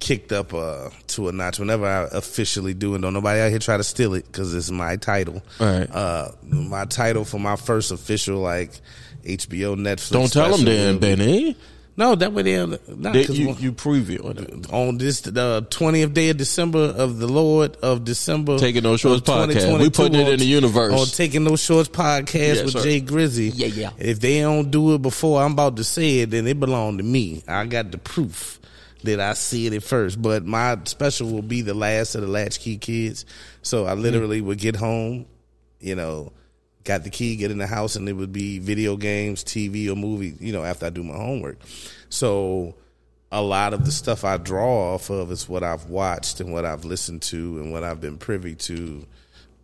kicked 0.00 0.32
up 0.32 0.52
uh, 0.52 0.90
to 1.08 1.28
a 1.28 1.32
notch. 1.32 1.58
Whenever 1.58 1.86
I 1.86 2.08
officially 2.16 2.74
do 2.74 2.94
it, 2.94 3.00
don't 3.00 3.12
nobody 3.14 3.40
out 3.40 3.50
here 3.50 3.58
try 3.58 3.76
to 3.76 3.84
steal 3.84 4.14
it 4.14 4.26
because 4.26 4.54
it's 4.54 4.70
my 4.70 4.96
title. 4.96 5.42
Right. 5.58 5.90
Uh, 5.90 6.30
my 6.42 6.84
title 6.84 7.24
for 7.24 7.38
my 7.38 7.56
first 7.56 7.90
official 7.92 8.38
like 8.40 8.72
HBO 9.24 9.76
Netflix. 9.76 10.10
don't 10.12 10.32
tell 10.32 10.50
them 10.50 10.60
special 10.60 10.64
then, 10.64 10.98
Bennie. 10.98 11.56
No, 11.96 12.16
that 12.16 12.32
way 12.32 12.42
they 12.42 12.56
not 12.66 12.80
That 12.88 13.12
because 13.12 13.38
you 13.38 13.54
you 13.60 13.70
previewing 13.72 14.64
it. 14.64 14.72
on 14.72 14.98
this 14.98 15.20
the 15.20 15.64
twentieth 15.70 16.12
day 16.12 16.30
of 16.30 16.36
December 16.36 16.80
of 16.96 17.18
the 17.18 17.28
Lord 17.28 17.76
of 17.76 18.02
December. 18.04 18.58
Taking 18.58 18.82
No 18.82 18.96
Shorts 18.96 19.20
podcast. 19.22 19.78
We 19.78 19.88
2022 19.88 19.90
putting 19.92 20.20
it 20.20 20.28
in 20.28 20.38
the 20.40 20.44
universe. 20.44 20.92
On 20.92 21.06
taking 21.06 21.44
no 21.44 21.54
shorts 21.54 21.88
podcast 21.88 22.34
Yes, 22.34 22.62
with 22.64 22.72
sir. 22.72 22.82
Jay 22.82 22.98
Grizzy. 23.00 23.50
Yeah, 23.50 23.68
yeah. 23.68 23.90
If 23.96 24.18
they 24.18 24.40
don't 24.40 24.72
do 24.72 24.94
it 24.96 25.02
before 25.02 25.40
I'm 25.40 25.52
about 25.52 25.76
to 25.76 25.84
say 25.84 26.18
it, 26.18 26.30
then 26.30 26.48
it 26.48 26.58
belong 26.58 26.96
to 26.98 27.04
me. 27.04 27.44
I 27.46 27.64
got 27.64 27.92
the 27.92 27.98
proof 27.98 28.58
that 29.04 29.20
I 29.20 29.34
see 29.34 29.66
it 29.66 29.72
at 29.72 29.82
first. 29.82 30.20
But 30.20 30.44
my 30.44 30.78
special 30.84 31.30
will 31.30 31.42
be 31.42 31.62
the 31.62 31.74
last 31.74 32.14
of 32.14 32.22
the 32.22 32.26
Latchkey 32.26 32.78
Kids. 32.78 33.24
So 33.62 33.86
I 33.86 33.94
literally 33.94 34.40
would 34.40 34.58
get 34.58 34.76
home, 34.76 35.26
you 35.80 35.94
know, 35.94 36.32
got 36.84 37.04
the 37.04 37.10
key, 37.10 37.36
get 37.36 37.50
in 37.50 37.58
the 37.58 37.66
house, 37.66 37.96
and 37.96 38.08
it 38.08 38.14
would 38.14 38.32
be 38.32 38.58
video 38.58 38.96
games, 38.96 39.44
TV, 39.44 39.90
or 39.90 39.96
movie. 39.96 40.34
You 40.40 40.52
know, 40.52 40.64
after 40.64 40.86
I 40.86 40.90
do 40.90 41.02
my 41.02 41.16
homework. 41.16 41.58
So 42.08 42.74
a 43.30 43.42
lot 43.42 43.74
of 43.74 43.84
the 43.84 43.92
stuff 43.92 44.24
I 44.24 44.36
draw 44.36 44.94
off 44.94 45.10
of 45.10 45.30
is 45.32 45.48
what 45.48 45.64
I've 45.64 45.86
watched 45.86 46.40
and 46.40 46.52
what 46.52 46.64
I've 46.64 46.84
listened 46.84 47.22
to 47.22 47.60
and 47.60 47.72
what 47.72 47.82
I've 47.82 48.00
been 48.00 48.16
privy 48.16 48.54
to 48.54 49.06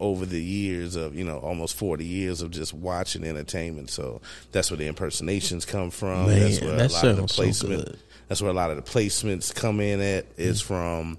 over 0.01 0.25
the 0.25 0.43
years 0.43 0.97
of 0.97 1.15
you 1.15 1.23
know 1.23 1.39
almost 1.39 1.77
40 1.77 2.05
years 2.05 2.41
of 2.41 2.51
just 2.51 2.73
watching 2.73 3.23
entertainment 3.23 3.91
so 3.91 4.23
that's 4.51 4.71
where 4.71 4.79
the 4.79 4.87
impersonations 4.87 5.67
come 5.67 5.91
from 5.91 6.27
Man, 6.27 6.41
that's 6.41 6.61
where 6.63 6.77
that 6.77 6.91
a 6.91 6.95
lot 6.95 7.05
of 7.05 7.17
the 7.17 7.29
so 7.29 7.35
placement 7.35 7.85
good. 7.85 7.99
That's 8.31 8.41
where 8.41 8.51
a 8.51 8.55
lot 8.55 8.71
of 8.71 8.77
the 8.77 8.83
placements 8.83 9.53
come 9.53 9.81
in 9.81 10.01
at 10.01 10.25
is 10.39 10.63
Mm. 10.63 10.67
from 10.67 11.19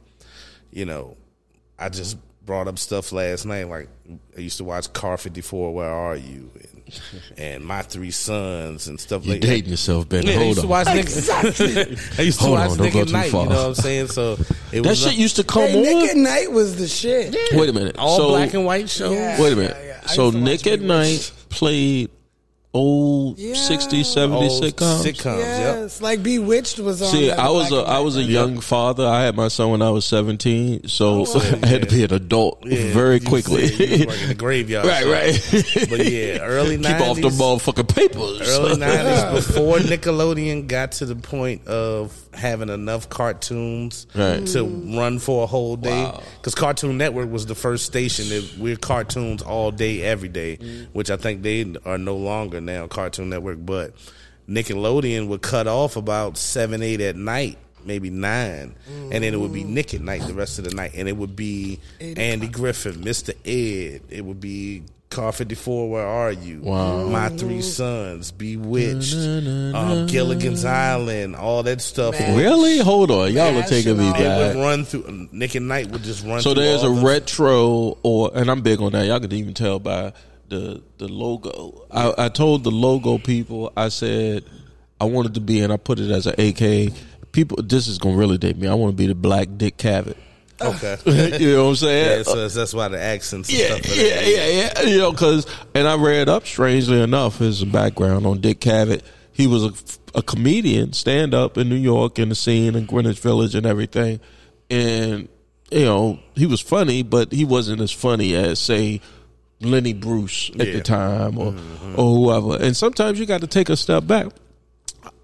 you 0.72 0.86
know 0.86 1.18
I 1.78 1.90
just 1.90 2.18
brought 2.46 2.68
up 2.68 2.80
stuff 2.80 3.12
last 3.12 3.46
night 3.46 3.68
like 3.70 3.90
I 4.38 4.40
used 4.42 4.58
to 4.58 4.64
watch 4.64 4.92
Car 4.94 5.18
54 5.18 5.74
Where 5.74 5.90
Are 5.90 6.16
You 6.16 6.50
and, 6.56 7.02
and 7.38 7.66
My 7.66 7.82
Three 7.82 8.12
Sons 8.12 8.88
and 8.88 9.00
stuff 9.00 9.26
You're 9.26 9.36
like 9.36 9.42
dating 9.42 9.72
yourself, 9.72 10.08
Ben. 10.10 10.26
yeah, 10.26 10.34
I 10.34 10.36
Hold 10.38 10.48
used 10.48 10.60
on. 10.60 10.64
to 10.64 10.68
watch 10.70 10.88
Nick. 10.88 11.06
I 12.20 12.22
used 12.24 12.40
to 12.40 12.46
Hold 12.46 12.58
watch 12.60 12.72
on, 12.72 12.78
Nick 12.78 12.96
at 12.96 13.10
Night. 13.10 13.32
far. 13.32 13.44
You 13.44 13.50
know 13.50 13.56
what 13.58 13.68
I'm 13.68 13.76
saying? 13.76 14.08
So 14.08 14.34
it 14.72 14.82
that 14.82 14.86
was 14.90 15.00
shit 15.02 15.14
used 15.16 15.36
to 15.36 15.44
come 15.44 15.64
Hey, 15.64 15.78
on. 15.78 15.82
Nick 15.84 16.10
at 16.12 16.18
Night 16.18 16.52
was 16.52 16.76
the 16.78 16.88
shit. 16.88 17.36
Wait 17.54 17.70
a 17.70 17.74
minute. 17.74 17.98
all 17.98 18.18
so, 18.18 18.28
black 18.30 18.54
and 18.54 18.66
white 18.66 18.90
shows. 18.90 19.14
Yeah. 19.14 19.40
Wait 19.42 19.54
a 19.54 19.56
minute. 19.56 19.78
Yeah, 19.80 19.86
yeah. 20.04 20.08
So 20.08 20.24
used 20.26 20.34
to 20.34 20.40
watch 20.40 20.44
Nick 20.50 20.68
at 20.68 20.82
Night 20.82 21.32
played 21.50 22.10
old 22.74 23.38
Yeah. 23.38 23.54
60s, 23.56 24.06
70s 24.06 24.50
Old 24.50 24.64
sitcoms. 24.64 25.04
sitcoms. 25.04 25.38
Yep. 25.40 25.76
Yes, 25.82 26.02
like 26.02 26.24
Bewitched 26.24 26.80
was 26.80 27.02
on. 27.02 27.10
See, 27.10 27.28
that 27.28 27.38
I 27.40 27.50
was 27.50 27.70
Black 27.70 27.72
a 27.72 27.84
and 27.84 27.92
I 27.92 27.98
White 27.98 28.06
was 28.06 28.16
a 28.16 28.20
version. 28.20 28.32
young 28.34 28.60
father. 28.62 29.06
I 29.06 29.24
had 29.24 29.36
my 29.36 29.48
son 29.50 29.72
when 29.72 29.82
I 29.82 29.90
was 29.90 30.06
seventeen, 30.06 30.88
so 30.88 31.26
Oh, 31.28 31.40
I 31.64 31.66
had 31.68 31.82
to 31.90 31.94
be 31.96 32.04
an 32.06 32.14
adult 32.14 32.66
Yeah, 32.66 32.78
very 32.94 33.16
you 33.20 33.28
quickly. 33.28 33.68
said 33.68 33.80
you 33.90 33.98
was 33.98 34.08
working 34.08 34.28
the 34.30 34.36
graveyard. 34.36 34.86
right, 34.88 35.34
shift. 35.36 35.76
right. 35.76 35.90
But 35.90 36.06
yeah, 36.10 36.40
early 36.40 36.78
Keep 36.78 37.02
off 37.02 37.18
the 37.18 37.30
motherfucking 37.30 37.94
papers. 37.94 38.42
Early 38.58 38.78
nineties, 38.78 39.46
before 39.46 39.78
Nickelodeon 39.80 40.68
got 40.68 40.94
to 40.94 41.06
the 41.06 41.16
point 41.16 41.68
of 41.68 42.14
having 42.34 42.70
enough 42.70 43.10
cartoons 43.10 44.08
Right. 44.16 44.46
to 44.48 44.64
run 44.64 45.20
for 45.20 45.44
a 45.44 45.48
whole 45.48 45.76
day, 45.76 46.12
because 46.38 46.56
Cartoon 46.56 46.98
Network 46.98 47.30
was 47.32 47.46
the 47.46 47.56
first 47.56 47.86
station 47.86 48.30
that 48.30 48.58
we're 48.58 48.76
cartoons 48.78 49.42
all 49.42 49.72
day, 49.72 50.02
every 50.02 50.30
day, 50.30 50.58
mm-hmm. 50.58 50.84
which 50.94 51.10
I 51.12 51.18
think 51.18 51.42
they 51.44 51.74
are 51.86 51.98
no 51.98 52.16
longer 52.16 52.62
now. 52.62 52.88
Cartoon 52.88 53.30
Network, 53.30 53.66
but 53.66 53.94
Nickelodeon 54.50 55.28
would 55.28 55.42
cut 55.42 55.68
off 55.68 55.96
about 55.96 56.38
seven, 56.38 56.82
eight 56.84 57.02
at 57.02 57.16
night. 57.16 57.58
Maybe 57.84 58.12
nine, 58.12 58.76
and 58.88 59.24
then 59.24 59.34
it 59.34 59.40
would 59.40 59.54
be 59.54 59.64
Nick 59.64 59.96
at 59.96 60.02
night 60.02 60.22
the 60.28 60.36
rest 60.36 60.60
of 60.60 60.66
the 60.66 60.76
night, 60.76 60.92
and 60.94 61.10
it 61.10 61.18
would 61.18 61.36
be 61.36 61.80
Andy 62.00 62.48
Griffin, 62.48 62.94
Mr. 63.02 63.30
Ed. 63.44 64.04
It 64.08 64.24
would 64.24 64.40
be 64.40 64.84
Car 65.12 65.32
54, 65.34 65.90
Where 65.90 66.06
Are 66.08 66.32
You? 66.32 66.62
Wow. 66.62 67.08
My 67.10 67.30
Three 67.30 67.62
Sons, 67.62 68.32
Bewitched, 68.32 69.14
um, 69.14 70.08
Gilligan's 70.08 70.66
Island, 70.66 71.36
all 71.36 71.64
that 71.64 71.82
stuff. 71.82 72.18
Really? 72.18 72.80
Hold 72.80 73.12
on, 73.12 73.34
y'all 73.34 73.56
are 73.58 73.64
taking 73.64 73.98
me 73.98 74.10
National. 74.10 74.42
It 74.42 74.56
would 74.56 74.62
run 74.64 74.86
through. 74.86 75.30
Nick 75.32 75.56
at 75.56 75.62
Night 75.62 75.92
would 75.92 76.04
just 76.04 76.26
run. 76.26 76.42
So 76.42 76.54
through 76.54 76.64
there's 76.64 76.84
a 76.84 76.88
all 76.88 77.06
retro, 77.06 77.98
or 78.04 78.32
and 78.34 78.50
I'm 78.50 78.62
big 78.62 78.82
on 78.82 78.94
that. 78.94 79.06
Y'all 79.06 79.20
can 79.20 79.32
even 79.34 79.54
tell 79.54 79.80
by 79.80 80.14
the 80.48 80.82
the 80.98 81.08
logo. 81.08 81.86
I, 81.92 82.26
I 82.26 82.30
told 82.30 82.64
the 82.64 82.72
logo 82.72 83.18
people, 83.18 83.74
I 83.76 83.90
said 83.90 84.46
I 85.00 85.06
wanted 85.06 85.34
to 85.34 85.42
be, 85.42 85.60
and 85.62 85.74
I 85.74 85.78
put 85.78 86.00
it 86.00 86.10
as 86.10 86.26
an 86.26 86.36
AK. 86.40 86.94
People, 87.34 87.62
this 87.64 87.88
is 87.88 87.98
gonna 87.98 88.16
really 88.16 88.38
date 88.38 88.58
me. 88.58 88.68
I 88.68 88.74
want 88.76 88.92
to 88.94 88.98
be 88.98 89.08
the 89.08 89.16
Black 89.16 89.50
Dick 89.58 89.78
Cavett. 89.78 90.16
Okay. 90.64 90.98
you 91.40 91.54
know 91.56 91.64
what 91.66 91.70
I'm 91.72 91.76
saying? 91.76 92.18
yeah, 92.18 92.24
so 92.24 92.48
that's 92.48 92.74
why 92.74 92.88
the 92.88 93.00
accents. 93.00 93.50
And 93.50 93.58
Yeah, 93.60 93.74
like 93.74 93.96
yeah, 93.96 94.20
yeah, 94.22 94.48
yeah. 94.48 94.82
You 94.84 94.98
know, 95.00 95.12
because 95.12 95.46
and 95.74 95.88
I 95.88 95.96
read 95.96 96.30
up 96.30 96.46
strangely 96.46 97.02
enough 97.02 97.38
his 97.40 97.64
background 97.64 98.26
on 98.26 98.42
Dick 98.42 98.60
Cavett. 98.60 99.02
He 99.32 99.48
was 99.48 99.64
a, 99.64 100.20
a 100.20 100.22
comedian, 100.22 100.94
stand 100.94 101.34
up 101.34 101.58
in 101.58 101.70
New 101.70 101.76
York 101.76 102.20
in 102.20 102.30
the 102.30 102.36
scene 102.36 102.76
in 102.76 102.86
Greenwich 102.86 103.20
Village 103.20 103.56
and 103.56 103.66
everything, 103.66 104.20
and 104.70 105.28
you 105.72 105.86
know 105.86 106.20
he 106.36 106.46
was 106.46 106.62
funny, 106.62 107.02
but 107.04 107.32
he 107.32 107.46
wasn't 107.46 107.82
as 107.82 107.92
funny 107.92 108.36
as 108.36 108.60
say 108.60 109.00
Lenny 109.62 109.94
Bruce 109.94 110.50
at 110.52 110.56
Yeah. 110.58 110.64
Mm-hmm. 110.66 110.74
the 110.78 110.82
time 110.84 111.38
or 111.38 111.56
or 111.96 112.16
whoever. 112.16 112.64
And 112.64 112.76
sometimes 112.76 113.20
you 113.20 113.26
got 113.26 113.42
to 113.42 113.48
take 113.48 113.70
a 113.70 113.78
step 113.78 114.06
back. 114.06 114.28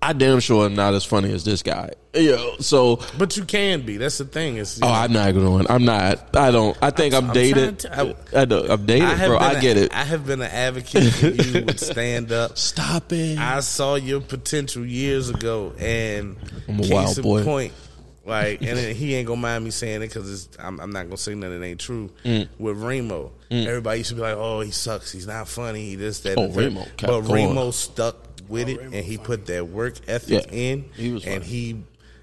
I 0.07 0.13
damn 0.13 0.39
sure 0.39 0.65
am 0.65 0.73
not 0.73 0.93
as 0.93 1.03
funny 1.03 1.33
as 1.33 1.43
this 1.43 1.61
guy. 1.61 1.91
You 2.13 2.37
know, 2.37 2.55
so 2.61 3.01
But 3.17 3.35
you 3.35 3.43
can 3.43 3.81
be. 3.81 3.97
That's 3.97 4.17
the 4.17 4.23
thing. 4.23 4.55
Is 4.55 4.79
oh, 4.81 4.87
I'm 4.87 5.11
not 5.11 5.33
going. 5.33 5.45
On, 5.45 5.67
I'm 5.69 5.83
not. 5.83 6.33
I 6.33 6.49
don't. 6.49 6.77
I 6.81 6.91
think 6.91 7.13
I'm, 7.13 7.25
I'm 7.27 7.33
dated. 7.33 7.79
trying 7.81 8.15
I, 8.33 8.45
know, 8.45 8.65
I'm 8.69 8.85
dated, 8.85 9.17
bro. 9.17 9.37
I 9.37 9.59
get 9.59 9.75
a- 9.75 9.83
it. 9.83 9.93
I 9.93 10.05
have 10.05 10.25
been 10.25 10.41
an 10.41 10.49
advocate 10.49 11.11
for 11.11 11.27
you 11.27 11.65
with 11.65 11.77
stand 11.81 12.31
up. 12.31 12.57
Stop 12.57 13.11
it. 13.11 13.37
I 13.37 13.59
saw 13.59 13.95
your 13.95 14.21
potential 14.21 14.85
years 14.85 15.29
ago, 15.29 15.73
and 15.77 16.37
I'm 16.69 16.79
a 16.79 16.83
case 16.83 16.91
wild 16.91 17.17
in 17.17 17.23
boy. 17.23 17.43
point, 17.43 17.73
like, 18.25 18.61
and 18.61 18.79
he 18.95 19.13
ain't 19.15 19.27
gonna 19.27 19.41
mind 19.41 19.65
me 19.65 19.71
saying 19.71 20.03
it 20.03 20.07
because 20.07 20.47
I'm, 20.57 20.79
I'm 20.79 20.91
not 20.91 21.03
gonna 21.03 21.17
say 21.17 21.35
nothing 21.35 21.59
that 21.59 21.65
ain't 21.65 21.81
true. 21.81 22.11
Mm. 22.23 22.47
With 22.57 22.77
Remo, 22.81 23.33
everybody 23.51 23.97
used 23.97 24.11
to 24.11 24.15
be 24.15 24.21
like, 24.21 24.37
"Oh, 24.37 24.61
he 24.61 24.71
sucks. 24.71 25.11
He's 25.11 25.27
not 25.27 25.49
funny. 25.49 25.81
He 25.89 25.95
this 25.95 26.21
that." 26.21 26.37
Oh, 26.37 26.43
and 26.45 26.53
the 26.53 26.61
third." 26.61 26.73
Remo 26.73 26.85
but. 27.01 27.21
Remo 27.23 27.71
stuck 27.71 28.26
with 28.49 28.69
it, 28.69 28.79
and 28.79 28.93
he 28.95 29.17
put 29.17 29.45
that 29.47 29.67
work 29.67 29.95
ethic 30.07 30.45
Yeah. 30.51 30.51
in, 30.57 30.85
He 30.95 31.11
was 31.11 31.25
and 31.25 31.43
funny. 31.43 31.45
he. 31.45 31.75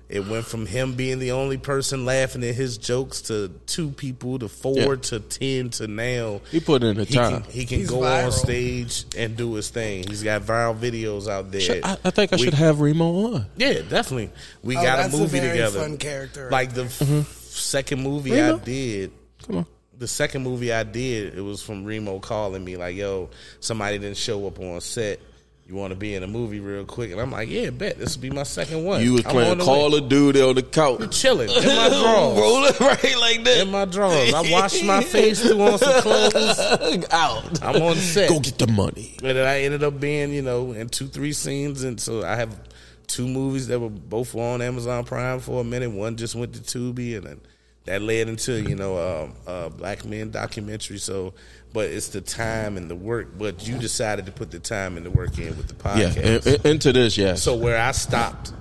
It 0.06 0.28
went 0.28 0.44
from 0.44 0.66
him 0.66 0.92
being 0.92 1.18
the 1.18 1.32
only 1.32 1.56
person 1.56 2.04
laughing 2.04 2.44
at 2.44 2.54
his 2.54 2.76
jokes 2.76 3.22
to 3.22 3.48
two 3.66 3.88
people 3.88 4.38
to 4.38 4.48
four 4.48 4.76
Yeah. 4.76 4.94
to 4.96 5.18
ten 5.20 5.70
to 5.70 5.88
now. 5.88 6.42
He 6.52 6.60
put 6.60 6.82
in 6.84 6.98
the 6.98 7.04
He 7.04 7.14
time. 7.14 7.42
can, 7.42 7.50
he 7.50 7.64
can 7.64 7.78
He's 7.80 7.88
go 7.90 8.00
viral. 8.00 8.26
on 8.26 8.32
stage 8.32 9.06
and 9.16 9.34
do 9.34 9.54
his 9.54 9.70
thing. 9.70 10.06
He's 10.06 10.22
got 10.22 10.42
viral 10.42 10.78
videos 10.78 11.26
out 11.26 11.50
there. 11.50 11.60
Should- 11.62 11.84
I, 11.84 11.96
I 12.04 12.10
think 12.10 12.34
I 12.34 12.36
We- 12.36 12.42
should 12.44 12.54
have 12.54 12.80
Remo 12.80 13.34
on. 13.34 13.46
Yeah, 13.56 13.80
definitely. 13.88 14.30
We 14.62 14.76
Oh, 14.76 14.82
got 14.82 14.98
a 14.98 15.02
that's 15.04 15.14
a 15.14 15.18
movie 15.18 15.38
very 15.40 15.52
together. 15.52 15.80
fun 15.80 15.96
character. 15.96 16.48
Like 16.52 16.74
the 16.74 16.84
f- 16.84 16.98
mm-hmm. 16.98 17.20
second 17.48 18.02
movie 18.02 18.32
Remo? 18.32 18.56
I 18.56 18.58
did. 18.64 19.10
Come 19.46 19.56
on. 19.56 19.66
The 19.98 20.06
second 20.06 20.42
movie 20.42 20.72
I 20.72 20.82
did, 20.82 21.34
it 21.36 21.40
was 21.40 21.62
from 21.62 21.84
Remo 21.84 22.18
calling 22.18 22.62
me 22.62 22.76
like, 22.76 22.94
"Yo, 22.94 23.30
somebody 23.58 23.98
didn't 23.98 24.18
show 24.18 24.46
up 24.46 24.60
on 24.60 24.80
set. 24.82 25.18
You 25.66 25.76
want 25.76 25.92
to 25.92 25.96
be 25.96 26.14
in 26.14 26.22
a 26.22 26.26
movie 26.26 26.60
real 26.60 26.84
quick?" 26.84 27.10
And 27.10 27.20
I'm 27.20 27.30
like, 27.30 27.48
"Yeah, 27.48 27.70
bet 27.70 27.98
this 27.98 28.16
will 28.16 28.22
be 28.22 28.30
my 28.30 28.42
second 28.42 28.84
one." 28.84 29.00
You 29.02 29.14
was 29.14 29.24
I'm 29.24 29.30
playing 29.32 29.58
Call 29.60 29.92
way. 29.92 29.98
of 29.98 30.08
Duty 30.10 30.42
on 30.42 30.54
the 30.56 30.62
couch. 30.62 31.18
chilling 31.18 31.48
in 31.48 31.54
my 31.64 31.88
drawers. 32.02 32.38
Rolling 32.38 32.72
right 32.80 33.18
like 33.18 33.44
that. 33.44 33.58
In 33.62 33.70
my 33.70 33.84
drawers. 33.86 34.34
I 34.34 34.50
washed 34.50 34.84
my 34.84 35.02
face, 35.02 35.40
threw 35.42 35.60
on 35.62 35.78
some 35.78 36.02
clothes. 36.02 37.06
Out. 37.10 37.62
I'm 37.62 37.80
on 37.82 37.96
set. 37.96 38.28
Go 38.28 38.40
get 38.40 38.58
the 38.58 38.66
money. 38.66 39.14
And 39.22 39.36
then 39.38 39.46
I 39.46 39.62
ended 39.62 39.82
up 39.82 39.98
being, 39.98 40.32
you 40.34 40.42
know, 40.42 40.72
in 40.72 40.88
two, 40.90 41.06
three 41.06 41.32
scenes, 41.32 41.82
and 41.82 41.98
so 42.00 42.22
I 42.24 42.36
have 42.36 42.58
two 43.06 43.26
movies 43.26 43.68
that 43.68 43.80
were 43.80 43.88
both 43.90 44.34
on 44.34 44.60
Amazon 44.60 45.04
Prime 45.04 45.40
for 45.40 45.60
a 45.60 45.64
minute. 45.64 45.90
One 45.90 46.16
just 46.16 46.34
went 46.34 46.52
to 46.54 46.60
Tubi, 46.60 47.16
and 47.16 47.26
then 47.26 47.40
that 47.86 48.00
led 48.02 48.28
into, 48.28 48.62
you 48.62 48.74
know, 48.74 48.96
um, 49.24 49.34
a 49.46 49.70
Black 49.70 50.04
Men 50.04 50.30
documentary. 50.30 50.98
So, 50.98 51.34
but 51.72 51.90
it's 51.90 52.08
the 52.08 52.20
time 52.20 52.76
and 52.76 52.88
the 52.90 52.94
work. 52.96 53.36
But 53.36 53.66
you 53.68 53.76
decided 53.78 54.24
to 54.26 54.32
put 54.32 54.50
the 54.50 54.58
time 54.60 54.96
and 54.96 55.04
the 55.04 55.10
work 55.10 55.36
in 55.38 55.56
with 55.56 55.68
the 55.68 55.74
Yeah, 55.98 56.08
podcast. 56.10 56.46
in- 56.46 56.54
in- 56.54 56.66
into 56.72 56.92
this, 56.92 57.18
yes. 57.18 57.42
so 57.42 57.54
where 57.56 57.78
I 57.78 57.90
stopped, 57.92 58.52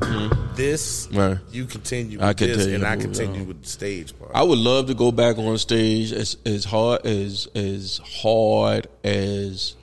this 0.57 1.07
Right. 1.11 1.37
you 1.51 1.65
continue. 1.65 2.19
I 2.19 2.29
With 2.29 2.37
this, 2.37 2.49
continue 2.57 2.75
and 2.75 2.85
I 2.85 2.95
continue 2.97 3.41
on. 3.41 3.47
with 3.47 3.61
the 3.63 3.69
stage 3.69 4.17
part. 4.19 4.31
I 4.33 4.43
would 4.43 4.57
love 4.59 4.87
to 4.87 4.93
go 4.93 5.11
back 5.11 5.37
on 5.37 5.57
stage 5.57 6.11
as 6.11 6.35
as 6.45 6.65
hard 6.65 7.05
as 7.05 7.47
as 7.55 8.01
hard 8.21 8.87
as 9.03 9.75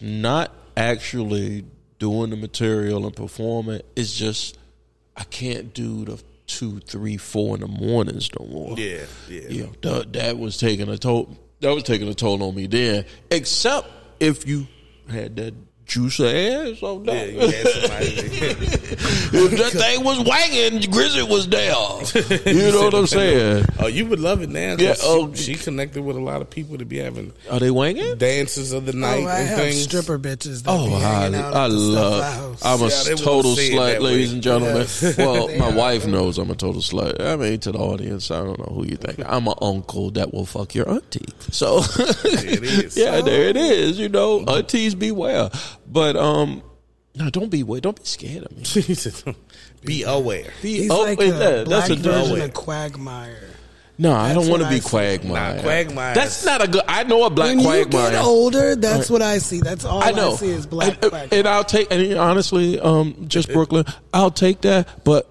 not 0.00 0.52
actually 0.76 1.64
doing 1.98 2.30
the 2.30 2.36
material 2.36 3.06
and 3.06 3.16
performing. 3.16 3.80
It's 3.94 4.14
just 4.14 4.58
I 5.16 5.24
can't 5.24 5.72
do 5.72 6.04
the 6.04 6.18
two, 6.46 6.80
three, 6.80 7.16
four 7.16 7.56
in 7.56 7.60
the 7.60 7.68
mornings 7.68 8.30
no 8.38 8.46
more. 8.46 8.78
yeah, 8.78 9.04
yeah. 9.28 9.48
you 9.48 9.62
know, 9.64 9.72
that, 9.98 10.12
that 10.12 10.38
was 10.38 10.56
taking 10.56 10.88
a 10.88 10.98
toll. 10.98 11.36
That 11.60 11.74
was 11.74 11.82
taking 11.84 12.08
a 12.08 12.14
toll 12.14 12.42
on 12.42 12.54
me 12.54 12.66
then. 12.66 13.04
Except 13.30 13.88
if 14.20 14.46
you 14.46 14.66
had 15.08 15.36
that 15.36 15.54
juice 15.86 16.18
of 16.18 16.26
ass 16.26 16.82
on 16.82 17.04
Yeah, 17.04 17.12
that. 17.14 17.32
you 17.32 17.40
had 17.40 17.68
somebody. 17.68 18.06
if 19.32 19.50
that 19.58 19.72
thing 19.72 20.04
was 20.04 20.20
wagging, 20.20 20.90
Grizzly 20.90 21.22
was 21.22 21.48
there. 21.48 21.72
You 22.54 22.72
know 22.72 22.82
what 22.82 22.94
I'm 22.94 23.06
saying? 23.06 23.64
oh, 23.78 23.86
you 23.86 24.06
would 24.06 24.20
love 24.20 24.42
it 24.42 24.50
now. 24.50 24.76
Yeah, 24.78 24.94
she, 24.94 25.00
oh. 25.04 25.32
she 25.34 25.54
connected 25.54 26.02
with 26.02 26.16
a 26.16 26.20
lot 26.20 26.42
of 26.42 26.50
people 26.50 26.78
to 26.78 26.84
be 26.84 26.98
having 26.98 27.32
Are 27.50 27.60
they 27.60 27.70
wagging? 27.70 28.16
dances 28.18 28.72
of 28.72 28.86
the 28.86 28.92
oh, 28.92 28.96
night 28.96 29.22
Oh, 29.22 29.26
I 29.26 29.38
and 29.40 29.48
have 29.48 29.58
things. 29.58 29.82
stripper 29.84 30.18
bitches. 30.18 30.62
That 30.64 30.70
Oh, 30.72 30.86
be 30.88 30.94
I, 31.04 31.26
I 31.26 31.66
love. 31.66 32.58
I'm 32.64 32.80
a 32.82 32.88
Yeah, 32.88 33.14
total 33.16 33.54
slut, 33.54 34.00
ladies 34.00 34.32
and 34.32 34.42
gentlemen. 34.42 34.78
Yes. 34.78 35.16
Well, 35.26 35.48
my 35.56 35.70
are. 35.70 35.74
wife 35.74 36.06
knows 36.06 36.38
I'm 36.38 36.50
a 36.50 36.54
total 36.54 36.80
slut. 36.82 37.20
I 37.20 37.36
mean, 37.36 37.58
to 37.60 37.72
the 37.72 37.78
audience, 37.78 38.30
I 38.30 38.38
don't 38.44 38.58
know 38.58 38.72
who 38.74 38.84
you 38.86 38.96
think. 38.96 39.20
I'm 39.26 39.46
an 39.48 39.54
uncle 39.62 40.10
that 40.12 40.32
will 40.34 40.46
fuck 40.46 40.74
your 40.74 40.88
auntie. 40.88 41.24
So, 41.50 41.80
it 42.24 42.62
is. 42.62 42.96
yeah, 42.96 43.20
there 43.22 43.48
it 43.48 43.56
oh. 43.56 43.60
is. 43.60 43.98
You 43.98 44.08
know, 44.08 44.44
aunties 44.46 44.94
beware. 44.94 45.50
But 45.88 46.16
um, 46.16 46.62
no, 47.14 47.30
don't 47.30 47.50
be 47.50 47.62
don't 47.62 47.96
be 47.96 48.04
scared 48.04 48.44
of 48.44 48.52
me. 48.56 49.34
be 49.84 50.02
aware. 50.02 50.50
Be, 50.62 50.78
He's 50.82 50.90
oh, 50.90 51.02
like 51.02 51.18
wait, 51.18 51.30
a 51.30 51.32
that- 51.32 51.64
black 51.66 51.88
that's 51.88 51.90
a 51.90 52.02
version 52.02 52.22
version. 52.36 52.40
of 52.42 52.54
Quagmire. 52.54 53.50
No, 53.98 54.12
I 54.12 54.34
don't 54.34 54.48
want 54.48 54.62
to 54.62 54.68
be 54.68 54.80
Quagmire. 54.80 55.56
Nah, 55.56 55.62
Quagmire 55.62 56.14
That's 56.14 56.44
not 56.44 56.62
a 56.62 56.68
good. 56.68 56.82
I 56.86 57.04
know 57.04 57.24
a 57.24 57.30
black 57.30 57.48
When 57.48 57.60
you 57.60 57.64
Quagmire. 57.66 58.10
get 58.10 58.24
older, 58.24 58.76
that's 58.76 59.08
what 59.08 59.22
I 59.22 59.38
see. 59.38 59.60
That's 59.60 59.86
all 59.86 60.02
I 60.02 60.10
know. 60.10 60.36
see 60.36 60.50
is 60.50 60.66
black 60.66 60.88
and, 60.88 61.00
Quagmire. 61.00 61.28
and 61.32 61.48
I'll 61.48 61.64
take. 61.64 61.90
And 61.90 62.12
honestly, 62.18 62.78
um, 62.78 63.24
just 63.26 63.48
Brooklyn. 63.52 63.86
I'll 64.12 64.30
take 64.30 64.60
that. 64.62 65.02
But 65.04 65.26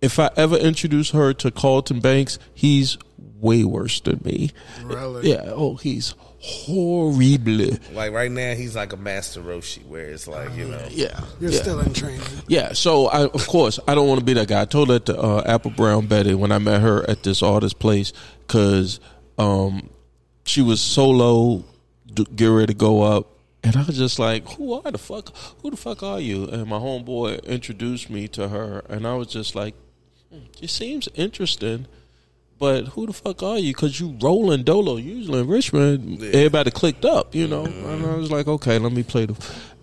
if 0.00 0.20
I 0.20 0.30
ever 0.36 0.56
introduce 0.56 1.10
her 1.10 1.32
to 1.34 1.50
Carlton 1.50 1.98
Banks, 1.98 2.38
he's 2.54 2.98
way 3.44 3.62
worse 3.64 4.00
than 4.00 4.20
me. 4.24 4.50
Really? 4.82 5.30
Yeah. 5.30 5.42
Oh, 5.46 5.76
he's 5.76 6.14
horrible. 6.38 7.76
Like 7.92 8.12
right 8.12 8.30
now, 8.30 8.54
he's 8.54 8.74
like 8.74 8.92
a 8.92 8.96
master 8.96 9.40
Roshi, 9.40 9.84
where 9.86 10.10
it's 10.10 10.26
like 10.26 10.54
you 10.56 10.66
know, 10.66 10.86
Yeah. 10.90 11.20
You're 11.40 11.50
yeah. 11.52 11.60
still 11.62 11.80
in 11.80 11.92
training. 11.92 12.20
Yeah, 12.48 12.72
so 12.72 13.06
I, 13.06 13.24
of 13.26 13.46
course 13.46 13.78
I 13.86 13.94
don't 13.94 14.08
want 14.08 14.20
to 14.20 14.24
be 14.26 14.32
that 14.34 14.48
guy. 14.48 14.62
I 14.62 14.64
told 14.64 14.88
that 14.88 15.06
to 15.06 15.18
uh, 15.18 15.42
Apple 15.46 15.70
Brown 15.70 16.06
Betty 16.06 16.34
when 16.34 16.50
I 16.52 16.58
met 16.58 16.80
her 16.82 17.08
at 17.08 17.22
this 17.22 17.42
artist 17.42 17.78
place 17.78 18.12
because 18.46 18.98
um, 19.38 19.88
she 20.44 20.60
was 20.62 20.80
solo, 20.80 21.64
d- 22.12 22.26
get 22.34 22.46
ready 22.46 22.72
to 22.72 22.74
go 22.78 23.02
up, 23.02 23.28
and 23.62 23.76
I 23.76 23.82
was 23.82 23.96
just 23.96 24.18
like, 24.18 24.46
"Who 24.54 24.74
are 24.74 24.90
the 24.92 24.98
fuck? 24.98 25.32
Who 25.62 25.70
the 25.70 25.76
fuck 25.76 26.02
are 26.02 26.20
you?" 26.20 26.44
And 26.44 26.66
my 26.66 26.78
homeboy 26.78 27.44
introduced 27.44 28.10
me 28.10 28.28
to 28.28 28.48
her, 28.48 28.82
and 28.90 29.06
I 29.06 29.14
was 29.14 29.28
just 29.28 29.54
like, 29.54 29.74
hmm, 30.30 30.40
"It 30.60 30.70
seems 30.70 31.08
interesting." 31.14 31.86
But 32.64 32.86
who 32.88 33.04
the 33.06 33.12
fuck 33.12 33.42
are 33.42 33.58
you? 33.58 33.74
Because 33.74 34.00
you 34.00 34.16
rolling 34.22 34.62
dolo. 34.62 34.96
Usually 34.96 35.40
in 35.40 35.48
Richmond, 35.48 36.22
everybody 36.22 36.70
clicked 36.70 37.04
up, 37.04 37.34
you 37.34 37.46
know. 37.46 37.66
And 37.66 38.06
I 38.06 38.16
was 38.16 38.30
like, 38.30 38.48
okay, 38.48 38.78
let 38.78 38.90
me 38.90 39.02
play 39.02 39.26
the. 39.26 39.36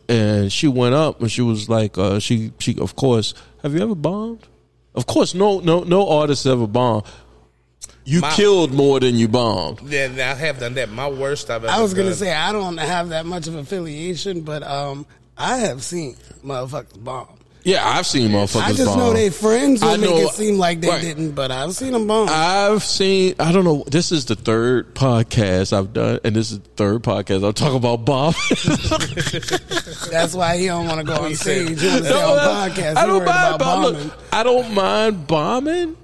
And 0.10 0.52
she 0.52 0.68
went 0.68 0.96
up 0.96 1.22
and 1.22 1.32
she 1.32 1.44
was 1.44 1.70
like, 1.70 1.96
uh, 2.00 2.18
she 2.20 2.52
she 2.58 2.80
of 2.80 2.96
course. 2.96 3.36
Have 3.62 3.76
you 3.76 3.82
ever 3.84 3.94
bombed? 3.94 4.48
Of 4.96 5.06
course, 5.06 5.36
no 5.36 5.60
no 5.60 5.84
no 5.84 6.10
artist 6.10 6.48
ever 6.48 6.66
bombed. 6.66 7.04
You 8.04 8.22
My- 8.22 8.32
killed 8.32 8.74
more 8.74 9.00
than 9.00 9.14
you 9.16 9.28
bombed. 9.28 9.82
yeah, 9.86 10.08
I 10.32 10.34
have 10.44 10.60
done 10.60 10.74
that. 10.74 10.90
My 10.90 11.08
worst 11.08 11.52
I've 11.52 11.64
ever. 11.64 11.72
I 11.72 11.82
was 11.84 11.94
gonna 11.94 12.10
done- 12.10 12.18
say 12.18 12.34
I 12.34 12.52
don't 12.52 12.78
have 12.78 13.10
that 13.10 13.28
much 13.28 13.46
of 13.46 13.54
affiliation, 13.54 14.42
but 14.42 14.64
um, 14.64 15.06
I 15.38 15.58
have 15.58 15.84
seen 15.84 16.16
motherfuckers 16.44 17.02
bomb. 17.04 17.28
Yeah, 17.64 17.88
I've 17.88 18.08
seen 18.08 18.32
motherfuckers 18.32 18.62
I 18.64 18.70
just 18.74 18.86
bomb. 18.86 18.98
know 19.00 19.14
they 19.14 19.30
friends 19.30 19.82
will 19.82 19.90
I 19.92 19.98
make 19.98 20.10
it 20.10 20.30
seem 20.34 20.58
like 20.58 20.82
they 20.82 20.88
right. 20.90 21.02
didn't, 21.02 21.32
but 21.34 21.52
I've 21.52 21.74
seen 21.76 21.94
them 21.94 22.08
bomb. 22.08 22.28
I've 22.30 22.84
seen. 22.84 23.36
I 23.40 23.52
don't 23.52 23.64
know. 23.64 23.84
This 23.88 24.12
is 24.12 24.26
the 24.26 24.36
third 24.36 24.96
podcast 24.96 25.72
I've 25.72 25.94
done, 25.94 26.20
and 26.24 26.36
this 26.36 26.52
is 26.52 26.60
the 26.60 26.70
third 26.70 27.04
podcast 27.04 27.46
I'm 27.46 27.54
talking 27.54 27.78
about 27.78 28.04
bomb. 28.06 28.34
That's 30.12 30.34
why 30.34 30.58
he 30.58 30.68
don't 30.68 30.88
want 30.88 31.00
to 31.02 31.06
go 31.06 31.24
on 31.24 31.36
stage. 31.36 31.80
He 31.82 31.88
want 31.88 32.00
to 32.00 32.06
stay 32.06 32.10
No, 32.10 32.34
on 32.34 32.70
podcast. 32.72 32.96
I 32.98 33.06
don't 33.06 33.26
mind 33.26 33.56
about 33.56 33.60
bombing. 33.60 33.94
bombing. 33.94 34.12
I 34.32 34.44
don't 34.44 34.74
mind 34.74 35.28
bombing. 35.28 35.98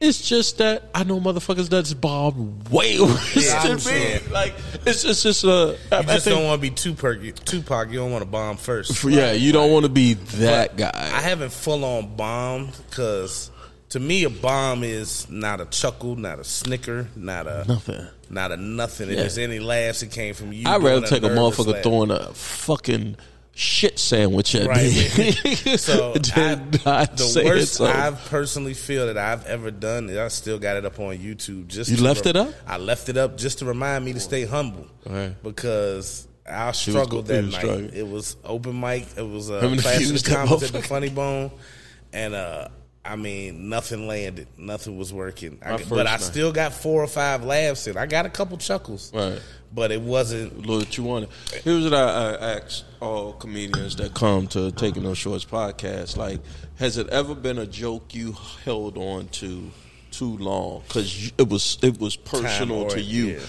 It's 0.00 0.26
just 0.26 0.56
that 0.58 0.84
I 0.94 1.04
know 1.04 1.20
motherfuckers 1.20 1.68
that's 1.68 1.92
bombed 1.92 2.68
way 2.70 2.98
worse 3.00 3.36
Yeah, 3.46 3.62
than 3.64 3.74
me. 3.74 3.80
saying. 3.80 4.30
Like 4.32 4.54
it's 4.86 5.02
just, 5.02 5.04
it's 5.04 5.22
just 5.22 5.44
a. 5.44 5.76
I, 5.92 5.96
You 5.96 5.98
I 5.98 6.02
just 6.14 6.24
think- 6.24 6.36
don't 6.36 6.46
want 6.46 6.62
to 6.62 6.70
be 6.70 6.74
too 6.74 6.94
Tupac. 6.94 7.44
Tupac, 7.44 7.88
you 7.90 7.98
don't 7.98 8.10
want 8.10 8.22
to 8.24 8.30
bomb 8.30 8.56
first. 8.56 9.04
yeah, 9.04 9.32
you 9.32 9.52
don't 9.52 9.70
want 9.70 9.84
to 9.84 9.90
be 9.90 10.14
that 10.14 10.70
But 10.70 10.76
guy. 10.78 10.90
I 11.14 11.20
haven't 11.20 11.52
full 11.52 11.84
on 11.84 12.16
bombed 12.16 12.72
because 12.88 13.50
to 13.90 14.00
me 14.00 14.24
a 14.24 14.30
bomb 14.30 14.84
is 14.84 15.28
not 15.28 15.60
a 15.60 15.66
chuckle, 15.66 16.16
not 16.16 16.38
a 16.38 16.44
snicker, 16.44 17.08
not 17.14 17.46
a 17.46 17.64
Nothing. 17.68 18.06
not 18.30 18.52
a 18.52 18.56
nothing. 18.56 19.08
If 19.10 19.16
Yeah. 19.16 19.20
there's 19.20 19.36
any 19.38 19.58
laughs 19.58 20.00
that 20.00 20.12
came 20.12 20.32
from 20.32 20.52
you, 20.54 20.66
I'd 20.66 20.82
rather 20.82 21.06
take 21.06 21.24
a 21.24 21.28
motherfucker 21.28 21.74
laugh. 21.74 21.82
throwing 21.82 22.10
a 22.10 22.32
fucking 22.32 23.16
shit 23.54 23.98
sandwich 23.98 24.54
at 24.54 24.66
Right. 24.66 24.90
me. 25.18 25.76
So 25.76 26.12
I, 26.36 26.54
not 26.84 27.16
the 27.16 27.42
worst 27.44 27.74
something. 27.74 27.94
I've 27.96 28.24
personally 28.26 28.74
feel 28.74 29.06
that 29.06 29.18
I've 29.18 29.44
ever 29.46 29.70
done, 29.70 30.08
is 30.10 30.16
I 30.18 30.28
still 30.28 30.58
got 30.58 30.76
it 30.76 30.84
up 30.84 30.98
on 30.98 31.16
YouTube. 31.18 31.66
Just 31.68 31.90
You 31.90 31.98
left 31.98 32.26
it 32.26 32.36
up? 32.36 32.52
I 32.66 32.78
left 32.78 33.08
it 33.08 33.16
up 33.16 33.36
just 33.36 33.58
to 33.60 33.64
remind 33.64 34.04
me 34.04 34.12
to 34.14 34.20
stay 34.20 34.44
humble 34.44 34.86
Right. 35.06 35.34
because 35.42 36.26
I 36.50 36.72
struggled 36.72 37.26
that 37.26 37.42
night. 37.42 37.52
struggling. 37.54 37.90
It 37.94 38.08
was 38.08 38.36
open 38.44 38.78
mic. 38.80 39.06
It 39.16 39.22
was 39.28 39.50
uh, 39.50 39.60
Him 39.60 39.72
and 39.74 39.82
class 39.82 39.96
of 39.96 40.02
fuse, 40.02 40.22
the 40.22 40.30
that 40.30 40.36
comments 40.36 40.64
at 40.64 40.72
the. 40.72 40.82
Funny 40.82 41.08
Bone, 41.10 41.50
and 42.12 42.34
uh, 42.34 42.68
I 43.04 43.16
mean, 43.16 43.68
nothing 43.70 44.06
landed. 44.06 44.46
Nothing 44.58 44.98
was 44.98 45.12
working. 45.12 45.58
I, 45.64 45.78
but 45.88 46.06
I 46.06 46.12
night. 46.12 46.20
still 46.20 46.52
got 46.52 46.74
four 46.74 47.02
or 47.02 47.06
five 47.06 47.44
laughs 47.44 47.86
in. 47.86 47.96
I 47.96 48.04
got 48.06 48.26
a 48.26 48.28
couple 48.30 48.58
chuckles. 48.58 49.10
Right. 49.14 49.40
But 49.72 49.90
it 49.90 50.02
wasn't. 50.02 50.66
What 50.66 50.96
you 50.98 51.04
wanted. 51.04 51.30
Here's 51.64 51.84
what 51.84 51.94
I, 51.94 52.34
I 52.34 52.50
ask 52.58 52.84
all 53.00 53.32
comedians 53.32 53.96
that 53.96 54.12
come 54.14 54.48
to 54.48 54.70
Taking 54.72 55.02
No 55.04 55.14
Shorts 55.14 55.44
podcast: 55.46 56.16
Like, 56.16 56.40
has 56.76 56.98
it 56.98 57.08
ever 57.08 57.34
been 57.34 57.56
a 57.58 57.66
joke 57.66 58.14
you 58.14 58.36
held 58.64 58.98
on 58.98 59.28
to 59.28 59.70
too 60.10 60.36
long 60.38 60.82
because 60.86 61.32
it 61.38 61.48
was 61.48 61.78
it 61.82 61.98
was 62.00 62.16
personal 62.16 62.88
to 62.88 63.00
you? 63.00 63.26
yeah. 63.28 63.40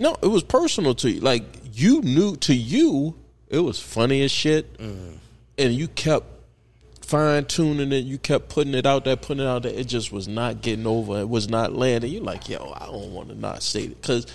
No, 0.00 0.16
it 0.22 0.26
was 0.28 0.42
personal 0.42 0.94
to 0.96 1.10
you. 1.10 1.20
Like 1.20 1.44
you 1.72 2.02
knew 2.02 2.36
to 2.36 2.54
you, 2.54 3.14
it 3.48 3.60
was 3.60 3.80
funny 3.80 4.22
as 4.22 4.30
shit, 4.30 4.76
Mm-hmm. 4.78 5.14
and 5.56 5.72
you 5.72 5.88
kept 5.88 6.26
fine 7.08 7.44
tuning 7.46 7.90
it. 7.92 8.04
You 8.04 8.18
kept 8.18 8.48
putting 8.50 8.74
it 8.74 8.86
out 8.86 9.04
there, 9.04 9.16
putting 9.16 9.42
it 9.42 9.46
out 9.48 9.62
there. 9.64 9.72
It 9.72 9.86
just 9.88 10.12
was 10.12 10.28
not 10.28 10.60
getting 10.62 10.86
over. 10.86 11.18
It 11.20 11.28
was 11.28 11.48
not 11.48 11.72
landing. 11.72 12.12
You're 12.12 12.22
like, 12.22 12.48
yo, 12.48 12.72
I 12.78 12.86
don't 12.86 13.12
want 13.12 13.28
to 13.30 13.34
not 13.34 13.62
say 13.62 13.84
it 13.84 14.00
because 14.00 14.26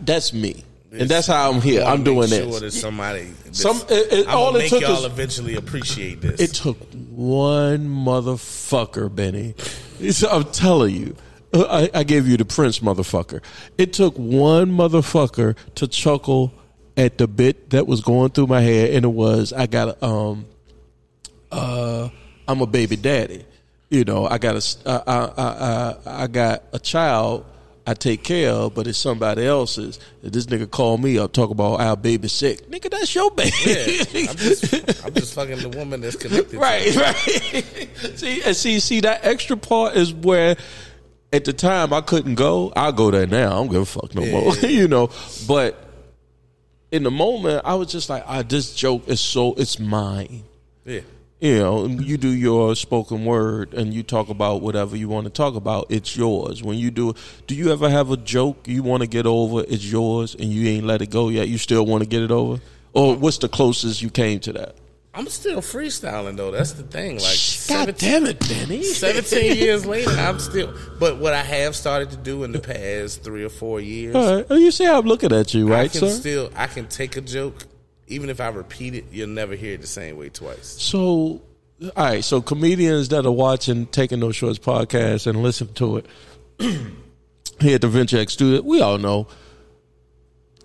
that's 0.00 0.32
me, 0.32 0.64
and 0.92 1.08
that's 1.08 1.26
how 1.26 1.50
I'm 1.50 1.60
here. 1.62 1.82
I'm 1.82 2.04
doing 2.04 2.28
Sure, 2.28 2.44
this. 2.46 2.60
there's 2.60 2.80
somebody. 2.80 3.22
that's- 3.44 3.58
Some- 3.58 3.80
it- 3.88 4.12
it- 4.12 4.26
all 4.28 4.54
it 4.54 4.58
make 4.60 4.70
took 4.70 4.82
y'all 4.82 4.98
is- 4.98 5.04
eventually 5.04 5.56
appreciate 5.56 6.20
this. 6.20 6.40
It 6.40 6.52
took 6.54 6.76
one 7.10 7.88
motherfucker, 7.88 9.14
Bennie. 9.14 9.54
It's- 10.00 10.22
I'm 10.22 10.44
telling 10.44 10.94
you. 10.94 11.16
I, 11.54 11.90
I 11.92 12.04
gave 12.04 12.26
you 12.26 12.38
the 12.38 12.46
Prince 12.46 12.78
motherfucker. 12.78 13.42
It 13.76 13.92
took 13.92 14.16
one 14.16 14.70
motherfucker 14.72 15.54
to 15.74 15.86
chuckle 15.86 16.50
at 16.96 17.18
the 17.18 17.26
bit 17.28 17.68
that 17.70 17.86
was 17.86 18.00
going 18.00 18.30
through 18.30 18.46
my 18.46 18.62
head, 18.62 18.94
and 18.94 19.04
it 19.04 19.08
was 19.12 19.52
I 19.52 19.66
got 19.66 20.02
um, 20.02 20.46
uh, 21.52 22.08
I'm 22.48 22.60
a 22.60 22.66
baby 22.66 22.96
daddy. 22.96 23.44
You 23.90 24.04
know, 24.04 24.26
I 24.26 24.38
got 24.38 24.56
a, 24.56 24.90
I, 24.90 25.02
I, 25.06 25.42
I, 26.16 26.22
I 26.24 26.26
got 26.26 26.64
a 26.72 26.78
child 26.78 27.44
I 27.86 27.94
take 27.94 28.22
care 28.22 28.50
of, 28.50 28.74
but 28.74 28.86
it's 28.86 28.98
somebody 28.98 29.44
else's. 29.44 29.98
And 30.22 30.32
this 30.32 30.46
nigga 30.46 30.70
called 30.70 31.02
me 31.02 31.18
up, 31.18 31.32
talk 31.32 31.50
about 31.50 31.80
our 31.80 31.96
baby 31.96 32.28
sick. 32.28 32.70
Nigga, 32.70 32.90
that's 32.90 33.14
your 33.14 33.30
baby. 33.32 33.50
yeah, 33.66 34.30
I'm 34.30 34.36
just, 34.36 35.04
I'm 35.04 35.14
just 35.14 35.34
fucking 35.34 35.58
the 35.58 35.68
woman 35.76 36.00
that's 36.00 36.16
connected. 36.16 36.58
Right, 36.58 36.92
To 36.92 37.00
right. 37.00 37.16
see, 38.16 38.42
and 38.42 38.56
see, 38.56 38.78
see 38.78 39.00
that 39.00 39.24
extra 39.24 39.56
part 39.56 39.96
is 39.96 40.14
where 40.14 40.56
at 41.32 41.44
the 41.44 41.52
time 41.52 41.92
I 41.92 42.02
couldn't 42.02 42.36
go. 42.36 42.72
I'll 42.76 42.92
go 42.92 43.10
there 43.10 43.26
now. 43.26 43.46
I 43.48 43.54
don't 43.54 43.68
give 43.70 43.82
a 43.82 43.86
fuck 43.86 44.14
no 44.14 44.24
more. 44.26 44.54
you 44.62 44.86
know, 44.86 45.10
but 45.48 45.82
in 46.92 47.02
the 47.02 47.10
moment, 47.10 47.62
I 47.64 47.74
was 47.74 47.90
just 47.90 48.08
like, 48.08 48.22
ah, 48.26 48.42
this 48.42 48.74
joke 48.74 49.08
is 49.08 49.20
so 49.20 49.54
it's 49.54 49.80
mine. 49.80 50.44
Yeah. 50.84 51.00
You 51.42 51.58
know, 51.58 51.86
you 51.86 52.18
do 52.18 52.28
your 52.28 52.76
spoken 52.76 53.24
word 53.24 53.74
and 53.74 53.92
you 53.92 54.04
talk 54.04 54.28
about 54.28 54.62
whatever 54.62 54.96
you 54.96 55.08
want 55.08 55.24
to 55.24 55.30
talk 55.30 55.56
about. 55.56 55.86
It's 55.88 56.16
yours. 56.16 56.62
When 56.62 56.78
you 56.78 56.92
do, 56.92 57.14
do 57.48 57.56
you 57.56 57.72
ever 57.72 57.90
have 57.90 58.12
a 58.12 58.16
joke 58.16 58.68
you 58.68 58.84
want 58.84 59.00
to 59.02 59.08
get 59.08 59.26
over? 59.26 59.64
It's 59.66 59.84
yours, 59.84 60.36
and 60.36 60.44
you 60.44 60.68
ain't 60.68 60.86
let 60.86 61.02
it 61.02 61.10
go 61.10 61.30
yet. 61.30 61.48
You 61.48 61.58
still 61.58 61.84
want 61.84 62.04
to 62.04 62.08
get 62.08 62.22
it 62.22 62.30
over, 62.30 62.62
or 62.92 63.16
what's 63.16 63.38
the 63.38 63.48
closest 63.48 64.00
you 64.02 64.08
came 64.08 64.38
to 64.38 64.52
that? 64.52 64.76
I'm 65.14 65.26
still 65.26 65.60
freestyling 65.60 66.36
though. 66.36 66.52
That's 66.52 66.74
the 66.74 66.84
thing. 66.84 67.18
Like 67.18 67.38
God 67.68 67.96
damn 67.98 68.24
it, 68.26 68.38
Bennie! 68.38 68.84
17 68.84 69.56
years 69.58 69.84
later, 69.84 70.10
I'm 70.12 70.38
still. 70.38 70.72
But 71.00 71.18
what 71.18 71.34
I 71.34 71.42
have 71.42 71.74
started 71.74 72.12
to 72.12 72.16
do 72.18 72.44
in 72.44 72.52
the 72.52 72.60
past 72.60 73.24
three 73.24 73.42
or 73.42 73.48
four 73.50 73.80
years, 73.80 74.14
All 74.14 74.36
right. 74.36 74.46
Oh, 74.48 74.54
you 74.54 74.70
see 74.70 74.84
how 74.84 75.00
I'm 75.00 75.06
looking 75.06 75.32
at 75.32 75.52
you, 75.54 75.72
I 75.74 75.80
right, 75.80 75.90
can 75.90 76.02
sir? 76.02 76.08
still 76.10 76.50
I 76.54 76.68
can 76.68 76.86
take 76.86 77.16
a 77.16 77.20
joke, 77.20 77.64
even 78.12 78.30
if 78.30 78.40
I 78.40 78.48
repeat 78.48 78.94
it, 78.94 79.06
you'll 79.10 79.28
never 79.28 79.54
hear 79.54 79.74
it 79.74 79.80
the 79.80 79.86
same 79.86 80.16
way 80.16 80.28
twice. 80.28 80.66
so, 80.66 81.00
all 81.82 81.90
right. 81.96 82.22
So, 82.24 82.40
comedians 82.40 83.08
that 83.08 83.26
are 83.26 83.32
watching 83.32 83.86
Taking 83.86 84.20
No 84.20 84.30
Shorts 84.32 84.58
podcast 84.58 85.26
and 85.26 85.42
listen 85.42 85.72
to 85.74 85.96
it 85.98 86.06
here 87.60 87.74
at 87.74 87.80
the 87.80 87.88
Venture 87.88 88.18
X 88.18 88.34
Studio, 88.34 88.62
we 88.62 88.80
all 88.80 88.98
know 88.98 89.26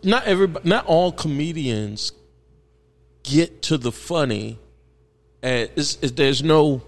not 0.03 0.25
everybody, 0.25 0.67
not 0.67 0.85
all 0.85 1.11
comedians 1.11 2.11
get 3.23 3.61
to 3.63 3.77
the 3.77 3.91
funny. 3.91 4.59
And 5.41 5.69
it's, 5.75 5.95
there's 5.95 6.43
no 6.43 6.81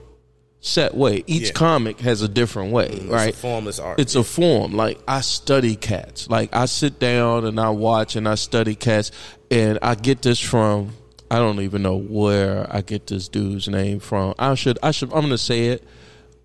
set 0.62 0.94
way. 0.96 1.24
Each 1.28 1.48
Yeah. 1.48 1.52
comic 1.54 2.00
has 2.02 2.22
a 2.22 2.28
different 2.28 2.72
way, 2.74 2.88
Right. 2.88 3.02
It's 3.02 3.12
right? 3.12 3.34
a 3.34 3.38
formless 3.38 3.80
art. 3.80 4.00
It's 4.00 4.16
a 4.16 4.24
form. 4.24 4.74
Like 4.76 5.00
I 5.08 5.22
study 5.22 5.76
cats. 5.76 6.30
Like 6.30 6.54
I 6.56 6.66
sit 6.66 7.00
down 7.00 7.46
and 7.46 7.60
I 7.60 7.70
watch 7.70 8.16
and 8.16 8.28
I 8.28 8.36
study 8.36 8.76
cats, 8.76 9.12
and 9.50 9.80
I 9.82 9.96
get 9.96 10.22
this 10.22 10.40
from. 10.40 10.94
I 11.32 11.38
don't 11.38 11.60
even 11.62 11.84
know 11.84 11.96
where 11.98 12.66
I 12.74 12.82
get 12.82 13.06
this 13.08 13.28
dude's 13.28 13.68
name 13.68 14.00
from. 14.00 14.34
I 14.40 14.56
should. 14.56 14.80
I 14.82 14.92
should. 14.92 15.14
I'm 15.14 15.22
gonna 15.22 15.38
say 15.38 15.68
it. 15.68 15.84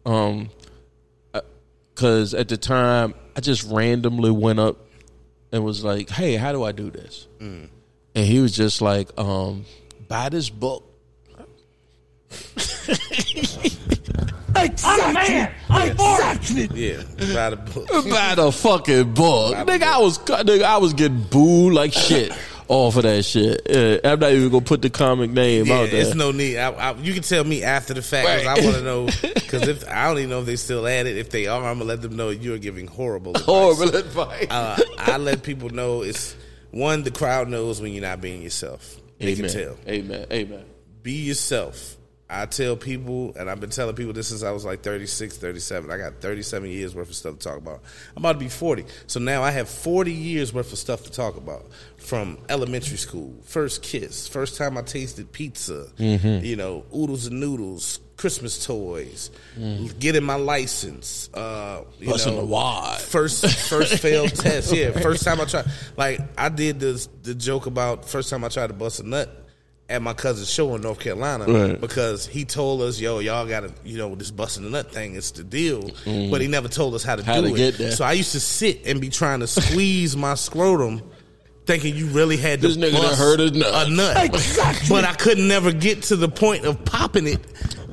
Um, 0.06 0.50
because 1.94 2.34
at 2.34 2.48
the 2.48 2.56
time 2.56 3.14
I 3.36 3.40
just 3.40 3.62
randomly 3.70 4.30
went 4.30 4.58
up 4.60 4.76
and 5.52 5.64
was 5.64 5.82
like, 5.84 6.10
"Hey, 6.10 6.34
how 6.36 6.52
do 6.52 6.62
I 6.64 6.72
do 6.72 6.90
this?" 6.90 7.26
And 7.40 7.70
he 8.14 8.40
was 8.40 8.54
just 8.54 8.82
like, 8.82 9.08
um, 9.18 9.64
"Buy 10.08 10.28
this 10.28 10.50
book." 10.50 10.84
I'm 14.56 15.10
a 15.10 15.12
man. 15.14 15.54
I'm 15.68 15.96
40. 15.96 16.68
yeah, 16.74 17.02
by 17.34 17.50
the 17.50 17.56
book. 17.56 17.88
Buy 18.10 18.34
the 18.36 18.52
fucking 18.52 19.14
book, 19.14 19.54
nigga. 19.56 19.82
I 19.82 19.98
was 19.98 20.18
nigga, 20.18 20.62
I 20.62 20.78
was 20.78 20.92
getting 20.94 21.22
booed 21.22 21.72
like 21.74 21.92
shit 21.92 22.32
off 22.68 22.96
of 22.96 23.02
that 23.02 23.24
shit. 23.24 23.62
Yeah, 23.68 23.98
I'm 24.12 24.18
not 24.20 24.32
even 24.32 24.50
gonna 24.50 24.64
put 24.64 24.82
the 24.82 24.90
comic 24.90 25.30
name 25.30 25.66
Yeah, 25.66 25.74
out 25.80 25.90
there. 25.90 26.02
it's 26.02 26.14
no 26.14 26.30
need. 26.32 26.56
I, 26.58 26.70
I, 26.70 26.94
you 26.94 27.12
can 27.12 27.22
tell 27.22 27.44
me 27.44 27.62
after 27.64 27.94
the 27.94 28.02
fact 28.02 28.26
'cause 28.26 28.46
Right. 28.46 28.58
I 28.60 28.64
want 28.64 28.76
to 28.76 28.82
know 28.82 29.06
because 29.34 29.68
if 29.68 29.88
I 29.88 30.08
don't 30.08 30.18
even 30.18 30.30
know 30.30 30.40
if 30.40 30.46
they 30.46 30.56
still 30.56 30.86
at 30.86 31.06
it. 31.06 31.16
If 31.16 31.30
they 31.30 31.46
are, 31.46 31.58
I'm 31.64 31.78
gonna 31.78 31.84
let 31.88 32.00
them 32.02 32.16
know 32.16 32.30
you're 32.30 32.58
giving 32.58 32.86
horrible, 32.86 33.32
advice. 33.32 33.44
Horrible 33.44 33.96
advice. 33.96 34.46
Uh, 34.50 34.80
I 34.98 35.16
let 35.18 35.42
people 35.42 35.70
know 35.70 36.02
it's 36.02 36.36
one. 36.70 37.02
The 37.02 37.10
crowd 37.10 37.48
knows 37.48 37.80
when 37.80 37.92
you're 37.92 38.02
not 38.02 38.20
being 38.20 38.42
yourself. 38.42 38.96
They 39.18 39.32
Amen. 39.32 39.48
can 39.50 39.60
tell. 39.60 39.76
Amen. 39.88 40.26
Amen. 40.32 40.64
Be 41.02 41.12
yourself. 41.12 41.96
I 42.30 42.46
tell 42.46 42.74
people, 42.74 43.34
and 43.38 43.50
I've 43.50 43.60
been 43.60 43.68
telling 43.70 43.94
people 43.96 44.14
this 44.14 44.28
since 44.28 44.42
I 44.42 44.50
was 44.50 44.64
like 44.64 44.82
36, 44.82 45.36
37. 45.36 45.90
I 45.90 45.98
got 45.98 46.20
37 46.22 46.70
years 46.70 46.94
worth 46.94 47.10
of 47.10 47.14
stuff 47.14 47.38
to 47.38 47.48
talk 47.48 47.58
about. 47.58 47.82
I'm 48.16 48.22
about 48.22 48.32
to 48.34 48.38
be 48.38 48.48
40. 48.48 48.86
So 49.06 49.20
now 49.20 49.42
I 49.42 49.50
have 49.50 49.68
40 49.68 50.10
years 50.10 50.52
worth 50.52 50.72
of 50.72 50.78
stuff 50.78 51.02
to 51.04 51.12
talk 51.12 51.36
about 51.36 51.66
from 51.98 52.38
elementary 52.48 52.96
school, 52.96 53.34
first 53.44 53.82
kiss, 53.82 54.26
first 54.26 54.56
time 54.56 54.78
I 54.78 54.82
tasted 54.82 55.32
pizza, 55.32 55.86
Mm-hmm. 55.98 56.44
you 56.44 56.56
know, 56.56 56.84
oodles 56.96 57.26
and 57.26 57.40
noodles, 57.40 58.00
Christmas 58.16 58.64
toys, 58.64 59.30
getting 59.98 60.24
my 60.24 60.36
license, 60.36 61.28
uh, 61.34 61.82
you 61.98 62.06
Mm. 62.06 62.10
Busting 62.10 62.34
know, 62.34 62.40
the 62.40 62.46
wad. 62.46 63.00
first 63.00 63.46
first 63.68 63.98
failed 64.00 64.34
test. 64.34 64.72
Yeah, 64.72 64.92
first 64.92 65.24
time 65.24 65.40
I 65.40 65.44
tried. 65.44 65.66
Like 65.96 66.20
I 66.38 66.48
did 66.48 66.80
this 66.80 67.06
the 67.22 67.34
joke 67.34 67.66
about 67.66 68.08
first 68.08 68.30
time 68.30 68.44
I 68.44 68.48
tried 68.48 68.68
to 68.68 68.72
bust 68.72 69.00
a 69.00 69.02
nut 69.06 69.43
at 69.88 70.00
my 70.00 70.14
cousin's 70.14 70.50
show 70.50 70.74
in 70.74 70.80
North 70.80 70.98
Carolina 70.98 71.44
Right. 71.46 71.80
because 71.80 72.26
he 72.26 72.44
told 72.46 72.80
us, 72.82 72.98
"Yo, 72.98 73.18
y'all 73.18 73.46
got 73.46 73.60
to, 73.60 73.72
you 73.84 73.98
know, 73.98 74.14
this 74.14 74.30
busting 74.30 74.64
a 74.64 74.70
nut 74.70 74.90
thing. 74.92 75.14
is 75.14 75.30
the 75.32 75.44
deal." 75.44 75.90
But 76.30 76.40
he 76.40 76.48
never 76.48 76.68
told 76.68 76.94
us 76.94 77.02
how 77.02 77.16
to. 77.16 77.22
How 77.22 77.40
do 77.42 77.54
to 77.54 77.62
it. 77.62 77.92
So 77.92 78.04
I 78.04 78.12
used 78.12 78.32
to 78.32 78.40
sit 78.40 78.80
and 78.86 79.00
be 79.00 79.10
trying 79.10 79.40
to 79.40 79.46
squeeze 79.46 80.16
my 80.16 80.34
scrotum. 80.34 81.02
Thinking 81.66 81.96
you 81.96 82.06
really 82.08 82.36
had 82.36 82.60
to 82.60 82.68
This 82.68 82.76
nigga 82.76 82.92
bust 83.00 83.18
heard 83.18 83.40
a 83.40 83.50
nut. 83.50 83.86
a 83.86 83.90
nut, 83.90 84.86
but 84.90 85.04
I 85.06 85.14
could 85.14 85.38
never 85.38 85.72
get 85.72 86.02
to 86.04 86.16
the 86.16 86.28
point 86.28 86.66
of 86.66 86.84
popping 86.84 87.26
it 87.26 87.40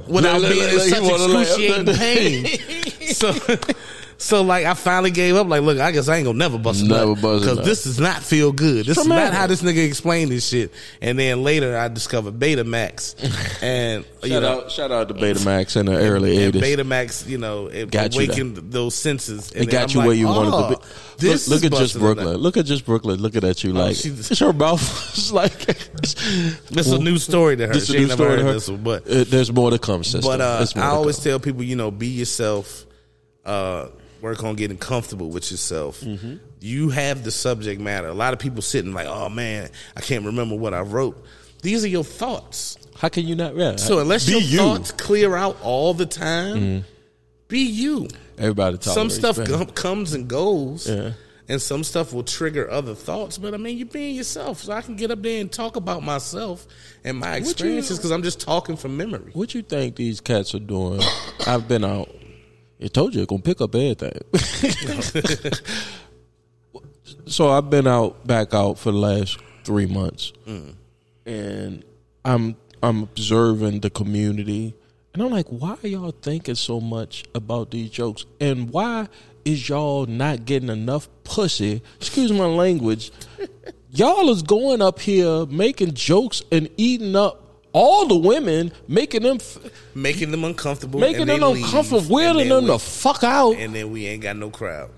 without 0.07 0.41
being 0.41 0.73
in 0.73 0.79
such 0.81 1.03
excruciating 1.03 1.85
pain. 1.95 3.13
so, 3.13 3.31
so 4.21 4.43
like 4.43 4.65
I 4.65 4.73
finally 4.75 5.11
gave 5.11 5.35
up. 5.35 5.47
Like, 5.47 5.61
look, 5.63 5.79
I 5.79 5.91
guess 5.91 6.07
I 6.07 6.17
ain't 6.17 6.25
gonna 6.25 6.37
never 6.37 6.57
bust 6.57 6.83
a 6.83 6.87
Never 6.87 7.07
nut 7.13 7.21
bust 7.21 7.45
a 7.45 7.49
because 7.49 7.65
this 7.65 7.83
does 7.85 7.99
not 7.99 8.21
feel 8.21 8.51
good. 8.51 8.85
This 8.85 8.97
is 8.97 9.07
not 9.07 9.33
how 9.33 9.47
this 9.47 9.61
nigga 9.63 9.85
explained 9.85 10.31
this 10.31 10.47
shit. 10.47 10.71
And 11.01 11.17
then 11.17 11.43
later, 11.43 11.77
I 11.77 11.87
discovered 11.87 12.37
Betamax, 12.39 13.15
and 13.63 14.05
you 14.23 14.29
Shout 14.29 14.41
know. 14.43 14.61
out, 14.61 14.71
shout 14.71 14.91
out 14.91 15.07
to 15.07 15.13
Betamax 15.15 15.75
in 15.75 15.87
the 15.87 15.97
early 15.97 16.43
and 16.43 16.53
'80s. 16.53 16.61
Betamax, 16.61 17.27
you 17.27 17.37
know, 17.39 17.67
it 17.67 17.89
Got 17.91 18.13
you 18.15 18.21
awakened 18.25 18.57
those 18.71 18.93
senses. 18.95 19.51
And 19.51 19.63
It 19.63 19.71
got 19.71 19.83
I'm 19.83 19.89
you 19.89 19.97
like, 19.97 20.07
where 20.07 20.15
you 20.15 20.27
wanted 20.27 20.53
oh, 20.53 20.69
to 20.73 20.77
be. 20.79 20.85
This 21.17 21.47
look, 21.47 21.63
look 21.63 21.73
at 21.73 21.77
just 21.79 21.93
busting 21.95 22.01
a 22.01 22.05
nut. 22.05 22.15
Brooklyn. 22.15 22.37
Look 22.37 22.57
at 22.57 22.65
just 22.65 22.85
Brooklyn. 22.85 23.19
Looking 23.21 23.43
at 23.43 23.63
you 23.63 23.73
like 23.73 23.95
she's- 23.95 24.31
it's 24.31 24.39
her 24.39 24.53
mouth 24.53 24.81
is 25.17 25.31
like. 25.33 25.65
This 25.65 26.87
is 26.87 26.91
a 26.93 26.99
new 26.99 27.17
story 27.17 27.57
to 27.57 27.67
her. 27.67 27.73
This 27.73 27.87
She 27.87 27.97
a 27.97 27.99
new 28.01 28.09
story 28.09 28.37
to 28.37 28.43
her. 28.43 28.59
one, 28.59 28.83
but 28.83 29.07
Uh, 29.07 29.23
there's 29.27 29.51
more 29.51 29.71
to 29.71 29.79
come, 29.79 30.03
sister. 30.03 30.21
But 30.21 30.41
uh, 30.41 30.65
I 30.75 30.85
always 30.89 31.15
come. 31.17 31.23
tell 31.23 31.39
people, 31.39 31.63
you 31.63 31.75
know, 31.75 31.89
be 31.91 32.07
yourself. 32.07 32.85
Uh, 33.45 33.87
work 34.21 34.43
on 34.43 34.55
getting 34.55 34.77
comfortable 34.77 35.29
with 35.29 35.51
yourself. 35.51 36.01
Mm-hmm. 36.01 36.35
You 36.59 36.89
have 36.89 37.23
the 37.23 37.31
subject 37.31 37.81
matter. 37.81 38.07
A 38.07 38.13
lot 38.13 38.33
of 38.33 38.39
people 38.39 38.61
sitting 38.61 38.93
like, 38.93 39.07
oh 39.07 39.29
man, 39.29 39.69
I 39.95 40.01
can't 40.01 40.25
remember 40.25 40.55
what 40.55 40.73
I 40.73 40.81
wrote. 40.81 41.23
These 41.61 41.83
are 41.83 41.87
your 41.89 42.03
thoughts. 42.03 42.77
How 42.97 43.09
can 43.09 43.25
you 43.27 43.35
not? 43.35 43.55
Yeah. 43.55 43.75
So 43.77 43.99
unless 43.99 44.29
your 44.29 44.41
you, 44.41 44.57
thoughts 44.57 44.91
clear 44.91 45.35
out 45.35 45.57
all 45.61 45.93
the 45.93 46.05
time, 46.05 46.85
be 47.47 47.59
you. 47.59 48.07
everybody 48.37 48.77
talks. 48.77 48.93
Some 48.93 49.09
stuff 49.09 49.43
com- 49.43 49.67
comes 49.67 50.13
and 50.13 50.27
goes. 50.27 50.87
Yeah. 50.89 51.13
and 51.49 51.61
some 51.61 51.83
stuff 51.83 52.13
will 52.13 52.23
trigger 52.23 52.69
other 52.69 52.93
thoughts. 52.95 53.37
But 53.37 53.53
I 53.53 53.57
mean, 53.57 53.77
you're 53.77 53.87
being 53.87 54.15
yourself, 54.15 54.59
so 54.59 54.73
I 54.73 54.81
can 54.81 54.95
get 54.95 55.09
up 55.11 55.21
there 55.21 55.41
and 55.41 55.51
talk 55.51 55.75
about 55.75 56.03
myself 56.03 56.67
and 57.03 57.17
my 57.17 57.35
experiences 57.37 57.97
because 57.97 58.11
I'm 58.11 58.23
just 58.23 58.39
talking 58.39 58.77
from 58.77 58.97
memory. 58.97 59.31
What 59.33 59.53
you 59.55 59.61
think 59.63 59.95
these 59.95 60.21
cats 60.21 60.53
are 60.55 60.59
doing? 60.59 61.01
I've 61.47 61.67
been 61.67 61.83
out. 61.83 62.09
It 62.81 62.93
told 62.95 63.13
you 63.13 63.21
it's 63.21 63.29
gonna 63.29 63.43
pick 63.43 63.61
up 63.61 63.75
everything. 63.75 64.19
so 67.27 67.49
I've 67.49 67.69
been 67.69 67.85
out 67.85 68.25
back 68.25 68.55
out 68.55 68.79
for 68.79 68.91
the 68.91 68.97
last 68.97 69.37
three 69.63 69.85
months, 69.85 70.33
mm. 70.47 70.73
and 71.27 71.85
I'm 72.25 72.55
I'm 72.81 73.03
observing 73.03 73.81
the 73.81 73.91
community, 73.91 74.73
and 75.13 75.21
I'm 75.21 75.29
like, 75.29 75.47
why 75.49 75.77
are 75.83 75.87
y'all 75.87 76.11
thinking 76.11 76.55
so 76.55 76.81
much 76.81 77.23
about 77.35 77.69
these 77.69 77.91
jokes, 77.91 78.25
and 78.39 78.71
why 78.71 79.07
is 79.45 79.69
y'all 79.69 80.07
not 80.07 80.45
getting 80.45 80.69
enough 80.69 81.07
pussy? 81.23 81.83
Excuse 81.97 82.31
my 82.31 82.45
language. 82.45 83.11
y'all 83.91 84.29
is 84.29 84.41
going 84.41 84.81
up 84.81 84.99
here 84.99 85.45
making 85.45 85.93
jokes 85.93 86.41
and 86.51 86.67
eating 86.77 87.15
up 87.15 87.40
all 87.73 88.05
the 88.07 88.15
women, 88.17 88.71
making 88.87 89.23
them. 89.23 89.37
F- 89.39 89.57
Making 89.95 90.31
them 90.31 90.43
uncomfortable, 90.45 90.99
making 90.99 91.27
them 91.27 91.43
uncomfortable, 91.43 92.17
then 92.17 92.47
them 92.49 92.65
the 92.67 92.73
we- 92.73 92.79
fuck 92.79 93.23
out. 93.23 93.55
and 93.57 93.73
then 93.75 93.91
we 93.91 94.05
ain't 94.07 94.23
got 94.23 94.37
no 94.37 94.49
crowd 94.49 94.89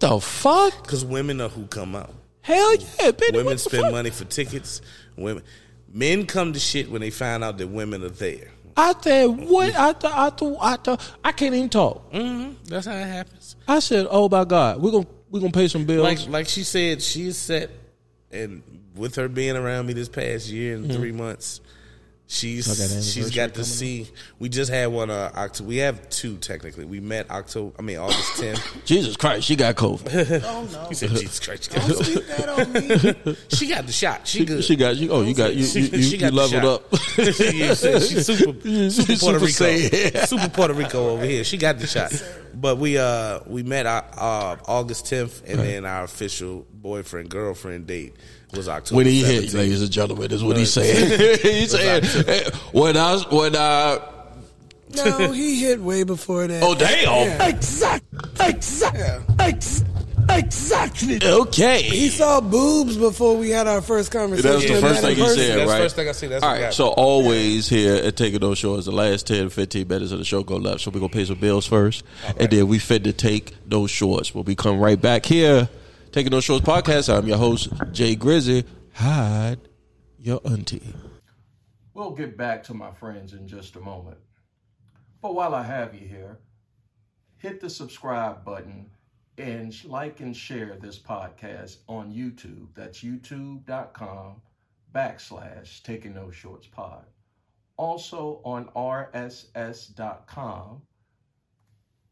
The 0.00 0.20
fuck? 0.20 0.82
because 0.82 1.04
women 1.04 1.40
are 1.40 1.48
who 1.48 1.66
come 1.66 1.94
out. 1.94 2.12
Hell 2.42 2.74
yeah, 3.00 3.10
Bennie, 3.12 3.38
Women 3.38 3.58
spend 3.58 3.82
fuck? 3.84 3.92
money 3.92 4.10
for 4.10 4.24
tickets. 4.24 4.80
Women, 5.16 5.42
men 5.92 6.26
come 6.26 6.52
to 6.52 6.58
shit 6.58 6.90
when 6.90 7.00
they 7.00 7.10
find 7.10 7.44
out 7.44 7.58
that 7.58 7.68
women 7.68 8.02
are 8.02 8.08
there. 8.08 8.50
I 8.76 8.94
said, 9.02 9.26
what? 9.26 9.74
I 9.76 9.92
thought, 9.92 10.12
I 10.12 10.30
thought, 10.30 10.56
I 10.60 10.76
thought, 10.76 11.12
I 11.22 11.32
can't 11.32 11.54
even 11.54 11.68
talk. 11.68 12.10
Mm-hmm. 12.12 12.52
That's 12.64 12.86
how 12.86 12.94
it 12.94 13.06
happens. 13.06 13.56
I 13.68 13.78
said, 13.80 14.06
oh 14.10 14.28
my 14.28 14.44
god, 14.44 14.80
we're 14.80 14.90
gonna 14.92 15.06
we're 15.30 15.40
gonna 15.40 15.52
pay 15.52 15.68
some 15.68 15.84
bills. 15.84 16.02
Like 16.04 16.26
like 16.28 16.48
she 16.48 16.64
said, 16.64 17.02
she's 17.02 17.36
set, 17.36 17.70
and 18.32 18.62
with 18.96 19.16
her 19.16 19.28
being 19.28 19.56
around 19.56 19.86
me 19.86 19.92
this 19.92 20.08
past 20.08 20.48
year 20.48 20.74
and 20.76 20.90
three 20.92 21.12
months, 21.12 21.60
she's. 22.30 22.68
Okay, 22.70 22.86
the 22.94 23.02
she's 23.02 23.30
got 23.34 23.48
to 23.48 23.52
coming 23.54 23.64
see. 23.64 24.06
We 24.38 24.48
just 24.48 24.70
had 24.70 24.86
one. 24.86 25.10
Uh, 25.10 25.30
October. 25.34 25.68
We 25.68 25.76
have 25.78 26.08
two 26.08 26.36
technically. 26.38 26.84
We 26.84 27.00
met 27.00 27.30
October. 27.30 27.74
I 27.78 27.82
mean 27.82 27.98
August 27.98 28.38
tenth. 28.40 28.62
Jesus 28.86 29.16
Christ, 29.16 29.46
she 29.46 29.56
got 29.56 29.74
COVID. 29.74 30.42
Oh 30.50 30.68
no! 30.72 30.86
He 30.88 30.94
said, 30.94 31.10
"Jesus 31.10 31.40
Christ, 31.40 31.64
she 31.64 31.70
got, 31.78 31.88
Don't 31.88 32.04
speak 32.04 32.26
that 32.28 32.48
on 32.48 32.72
me. 33.24 33.36
she 33.50 33.66
got 33.68 33.86
the 33.86 33.92
shot. 33.92 34.26
She 34.26 34.44
good. 34.44 34.64
she 34.64 34.76
got 34.76 34.96
you. 34.96 35.10
Oh, 35.10 35.22
you 35.22 35.34
got 35.34 35.54
you. 35.54 35.64
You, 35.64 35.80
you, 35.98 36.02
She 36.02 36.16
got 36.18 36.30
the 36.32 36.36
leveled 36.36 36.62
shot. 36.62 36.64
up. 36.64 37.34
She- 37.34 37.52
she's 37.74 38.26
super, 38.26 38.60
She's 38.62 38.96
super 38.96 39.18
Puerto 39.18 39.46
super 39.46 39.64
Rico, 39.68 39.88
Saiyan. 39.88 40.26
super 40.26 40.48
Puerto 40.48 40.74
Rico 40.74 41.08
over 41.10 41.24
here. 41.24 41.44
She 41.44 41.56
got 41.56 41.78
the 41.78 41.86
shot, 41.86 42.12
but 42.54 42.78
we 42.78 42.96
uh 42.98 43.40
we 43.46 43.62
met 43.62 43.86
uh, 43.86 44.02
uh, 44.16 44.56
August 44.66 45.06
tenth, 45.06 45.42
and 45.46 45.58
then 45.60 45.84
our 45.84 46.04
official 46.04 46.66
boyfriend 46.72 47.28
girlfriend 47.28 47.86
date 47.86 48.14
was 48.52 48.68
October. 48.68 48.96
when 48.96 49.06
he 49.06 49.22
hit, 49.22 49.52
ladies 49.54 49.82
and 49.82 49.90
gentlemen, 49.90 50.30
is 50.32 50.42
what 50.42 50.56
he 50.56 50.64
said. 50.64 51.40
he 51.40 51.66
said 51.66 52.04
eh, 52.28 52.50
when 52.72 52.96
I 52.96 53.18
when 53.30 53.56
I. 53.56 54.00
No, 54.92 55.30
he 55.30 55.60
hit 55.60 55.80
way 55.80 56.02
before 56.02 56.46
that. 56.48 56.62
Oh 56.62 56.74
damn. 56.74 57.04
Yeah. 57.04 57.46
Exact, 57.46 58.04
exact, 58.40 59.30
ex, 59.38 59.84
exactly. 60.28 61.20
Okay. 61.22 61.82
He 61.82 62.08
saw 62.08 62.40
boobs 62.40 62.96
before 62.96 63.36
we 63.36 63.50
had 63.50 63.68
our 63.68 63.82
first 63.82 64.10
conversation. 64.10 64.50
That's 64.50 64.66
the 64.68 64.80
first 64.80 65.00
thing 65.02 65.14
he 65.16 65.22
person. 65.22 65.36
said, 65.36 65.58
That's 65.58 65.60
the 65.60 65.72
right? 65.72 65.82
first 65.82 65.96
thing 65.96 66.08
I 66.08 66.12
see. 66.12 66.26
That's 66.26 66.42
All 66.42 66.50
what 66.50 66.54
right, 66.56 66.60
got 66.66 66.74
so 66.74 66.86
me. 66.86 66.94
always 66.96 67.68
here 67.68 67.94
at 67.94 68.16
Taking 68.16 68.40
Those 68.40 68.58
Shorts, 68.58 68.86
the 68.86 68.92
last 68.92 69.28
10, 69.28 69.50
15 69.50 69.86
minutes 69.86 70.10
of 70.10 70.18
the 70.18 70.24
show 70.24 70.42
go 70.42 70.56
left. 70.56 70.80
So 70.80 70.90
we're 70.90 70.98
going 71.00 71.10
to 71.12 71.16
pay 71.18 71.24
some 71.24 71.38
bills 71.38 71.66
first. 71.68 72.02
And 72.36 72.50
then 72.50 72.66
we 72.66 72.80
fit 72.80 73.04
to 73.04 73.12
take 73.12 73.54
those 73.68 73.92
shorts. 73.92 74.34
We'll 74.34 74.42
be 74.44 74.56
coming 74.56 74.80
right 74.80 75.00
back 75.00 75.24
here. 75.24 75.68
Taking 76.12 76.32
Those 76.32 76.44
Shorts 76.44 76.66
podcast. 76.66 77.14
I'm 77.14 77.28
your 77.28 77.38
host, 77.38 77.68
Jay 77.92 78.16
Grizzy. 78.16 78.64
Hide 78.94 79.60
your 80.18 80.40
auntie. 80.44 80.94
We'll 81.94 82.10
get 82.10 82.36
back 82.36 82.64
to 82.64 82.74
my 82.74 82.90
friends 82.90 83.32
in 83.32 83.46
just 83.46 83.76
a 83.76 83.80
moment. 83.80 84.18
But 85.22 85.34
while 85.34 85.54
I 85.54 85.62
have 85.62 85.94
you 85.94 86.08
here, 86.08 86.40
hit 87.36 87.60
the 87.60 87.70
subscribe 87.70 88.44
button 88.44 88.90
and 89.38 89.72
like 89.84 90.20
and 90.20 90.36
share 90.36 90.76
this 90.80 90.98
podcast 90.98 91.76
on 91.88 92.12
YouTube. 92.12 92.68
That's 92.74 93.04
youtube.com 93.04 94.42
backslash 94.92 95.82
taking 95.82 96.14
no 96.14 96.30
shorts 96.32 96.66
pod. 96.66 97.04
Also 97.76 98.40
on 98.44 98.66
rss.com 98.74 99.22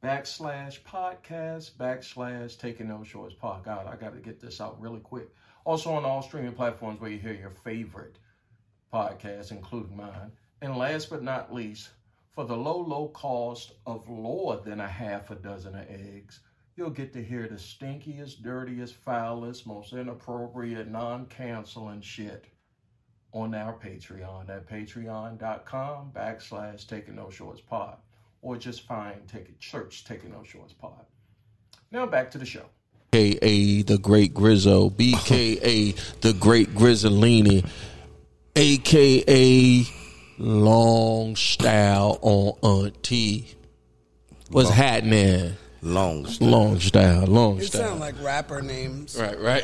backslash 0.03 0.80
podcast 0.82 1.72
backslash 1.72 2.59
taking 2.59 2.88
no 2.88 3.03
shorts 3.03 3.34
pod. 3.34 3.64
God, 3.64 3.86
I 3.86 3.96
got 3.96 4.14
to 4.14 4.20
get 4.20 4.40
this 4.40 4.61
out 4.61 4.80
really 4.80 5.01
quick. 5.01 5.28
Also 5.64 5.92
on 5.92 6.05
all 6.05 6.22
streaming 6.22 6.53
platforms 6.53 7.01
where 7.01 7.11
you 7.11 7.18
hear 7.18 7.32
your 7.32 7.51
favorite 7.51 8.18
podcasts, 8.92 9.51
including 9.51 9.96
mine. 9.96 10.32
And 10.62 10.76
last 10.76 11.11
but 11.11 11.22
not 11.22 11.53
least, 11.53 11.90
for 12.34 12.44
the 12.44 12.57
low, 12.57 12.78
low 12.78 13.09
cost 13.09 13.72
of 13.86 14.09
lower 14.09 14.61
than 14.62 14.80
a 14.80 14.88
half 14.88 15.30
a 15.30 15.34
dozen 15.34 15.74
of 15.74 15.86
eggs, 15.88 16.40
you'll 16.76 16.90
get 16.90 17.12
to 17.12 17.22
hear 17.22 17.49
the 17.49 17.57
stinkiest, 17.57 18.42
dirtiest, 18.42 18.94
foulest, 18.94 19.66
most 19.66 19.92
inappropriate, 19.92 20.88
non-canceling 20.88 22.01
shit 22.01 22.46
on 23.32 23.55
our 23.55 23.74
Patreon 23.74 24.49
at 24.49 24.68
patreon.com 24.68 26.12
backslash 26.14 26.86
taking 26.86 27.16
no 27.16 27.28
shorts 27.30 27.61
pod. 27.61 27.96
Or 28.43 28.57
just 28.57 28.86
find 28.86 29.16
take 29.26 29.49
it 29.49 29.57
search 29.61 30.05
taking 30.05 30.30
no 30.30 30.43
shorts 30.45 30.72
pod. 30.72 31.05
Now 31.91 32.07
back 32.07 32.30
to 32.32 32.39
the 32.39 32.47
show. 32.47 32.66
AKA 33.12 33.82
the 33.82 33.99
Great 33.99 34.34
Grizzo, 34.34 34.91
BKA 34.91 36.20
the 36.20 36.34
Great 36.34 36.74
Grizzolini, 36.74 37.66
AKA 38.55 39.86
Long 40.39 41.34
Style 41.34 42.18
on 42.20 42.49
Auntie. 42.62 43.57
What's 44.51 44.70
happening? 44.70 45.57
Long, 45.83 46.26
Long 46.41 46.81
Style, 46.81 47.26
Long 47.26 47.59
It 47.61 47.66
Style. 47.66 47.89
sound 47.89 48.01
like 48.01 48.14
rapper 48.22 48.61
names. 48.62 49.16
Right, 49.18 49.39
right. 49.41 49.62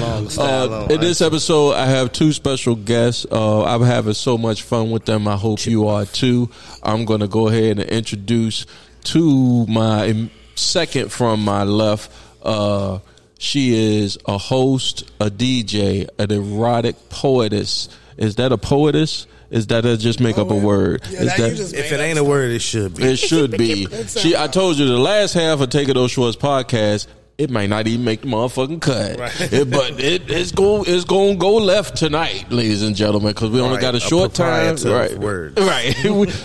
long 0.00 0.28
style. 0.28 0.62
Uh, 0.62 0.66
long 0.66 0.90
in 0.90 1.00
this 1.00 1.20
episode, 1.20 1.74
I 1.74 1.86
have 1.86 2.12
two 2.12 2.32
special 2.32 2.74
guests. 2.74 3.26
Uh, 3.30 3.64
I'm 3.64 3.82
having 3.82 4.14
so 4.14 4.36
much 4.36 4.62
fun 4.62 4.90
with 4.90 5.04
them. 5.04 5.28
I 5.28 5.36
hope 5.36 5.64
you 5.66 5.88
are 5.88 6.04
too. 6.04 6.50
I'm 6.82 7.04
going 7.04 7.20
to 7.20 7.28
go 7.28 7.48
ahead 7.48 7.78
and 7.78 7.88
introduce 7.88 8.66
to 9.04 9.66
my 9.66 10.28
second 10.54 11.10
from 11.12 11.44
my 11.44 11.64
left. 11.64 12.10
Uh, 12.42 12.98
she 13.38 14.00
is 14.00 14.18
a 14.26 14.36
host, 14.38 15.10
a 15.20 15.30
DJ, 15.30 16.08
an 16.18 16.30
erotic 16.30 17.08
poetess. 17.08 17.88
Is 18.18 18.36
that 18.36 18.52
a 18.52 18.58
poetess? 18.58 19.26
Is 19.50 19.66
that 19.68 19.84
a 19.84 19.96
just 19.96 20.20
make 20.20 20.38
up 20.38 20.50
a 20.50 20.54
word? 20.54 21.02
Yeah, 21.10 21.22
is 21.22 21.36
that 21.36 21.56
you 21.74 21.78
if 21.78 21.92
it 21.92 21.98
ain't 22.00 22.18
a 22.18 22.24
word, 22.24 22.52
it 22.52 22.60
should 22.60 22.94
be. 22.94 23.04
it 23.04 23.16
should 23.18 23.50
be. 23.58 23.86
she, 24.06 24.36
I 24.36 24.46
told 24.46 24.76
you 24.78 24.86
the 24.86 24.96
last 24.98 25.34
half 25.34 25.60
of 25.60 25.68
Take 25.70 25.88
It 25.88 25.94
Those 25.94 26.12
Shorts 26.12 26.36
podcast. 26.36 27.06
It 27.36 27.48
might 27.50 27.68
not 27.70 27.86
even 27.88 28.04
make 28.04 28.20
the 28.20 28.28
motherfucking 28.28 28.82
cut, 28.82 29.18
Right. 29.18 29.52
It- 29.52 29.70
but 29.70 29.98
it, 29.98 30.30
it's 30.30 30.52
going 30.52 30.84
it's 30.86 31.04
going 31.04 31.32
to 31.34 31.38
go 31.38 31.54
left 31.56 31.96
tonight, 31.96 32.52
ladies 32.52 32.82
and 32.82 32.94
gentlemen, 32.94 33.32
because 33.32 33.50
we 33.50 33.60
only 33.60 33.76
Right, 33.76 33.80
got 33.80 33.94
a 33.94 33.96
a 33.96 34.00
short 34.00 34.34
time. 34.34 34.76
Right, 34.84 35.18
words. 35.18 35.58
right. 35.60 36.28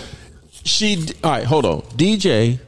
She 0.64 0.98
all 1.22 1.30
right. 1.30 1.44
Hold 1.44 1.64
on, 1.64 1.82
DJ 1.96 2.58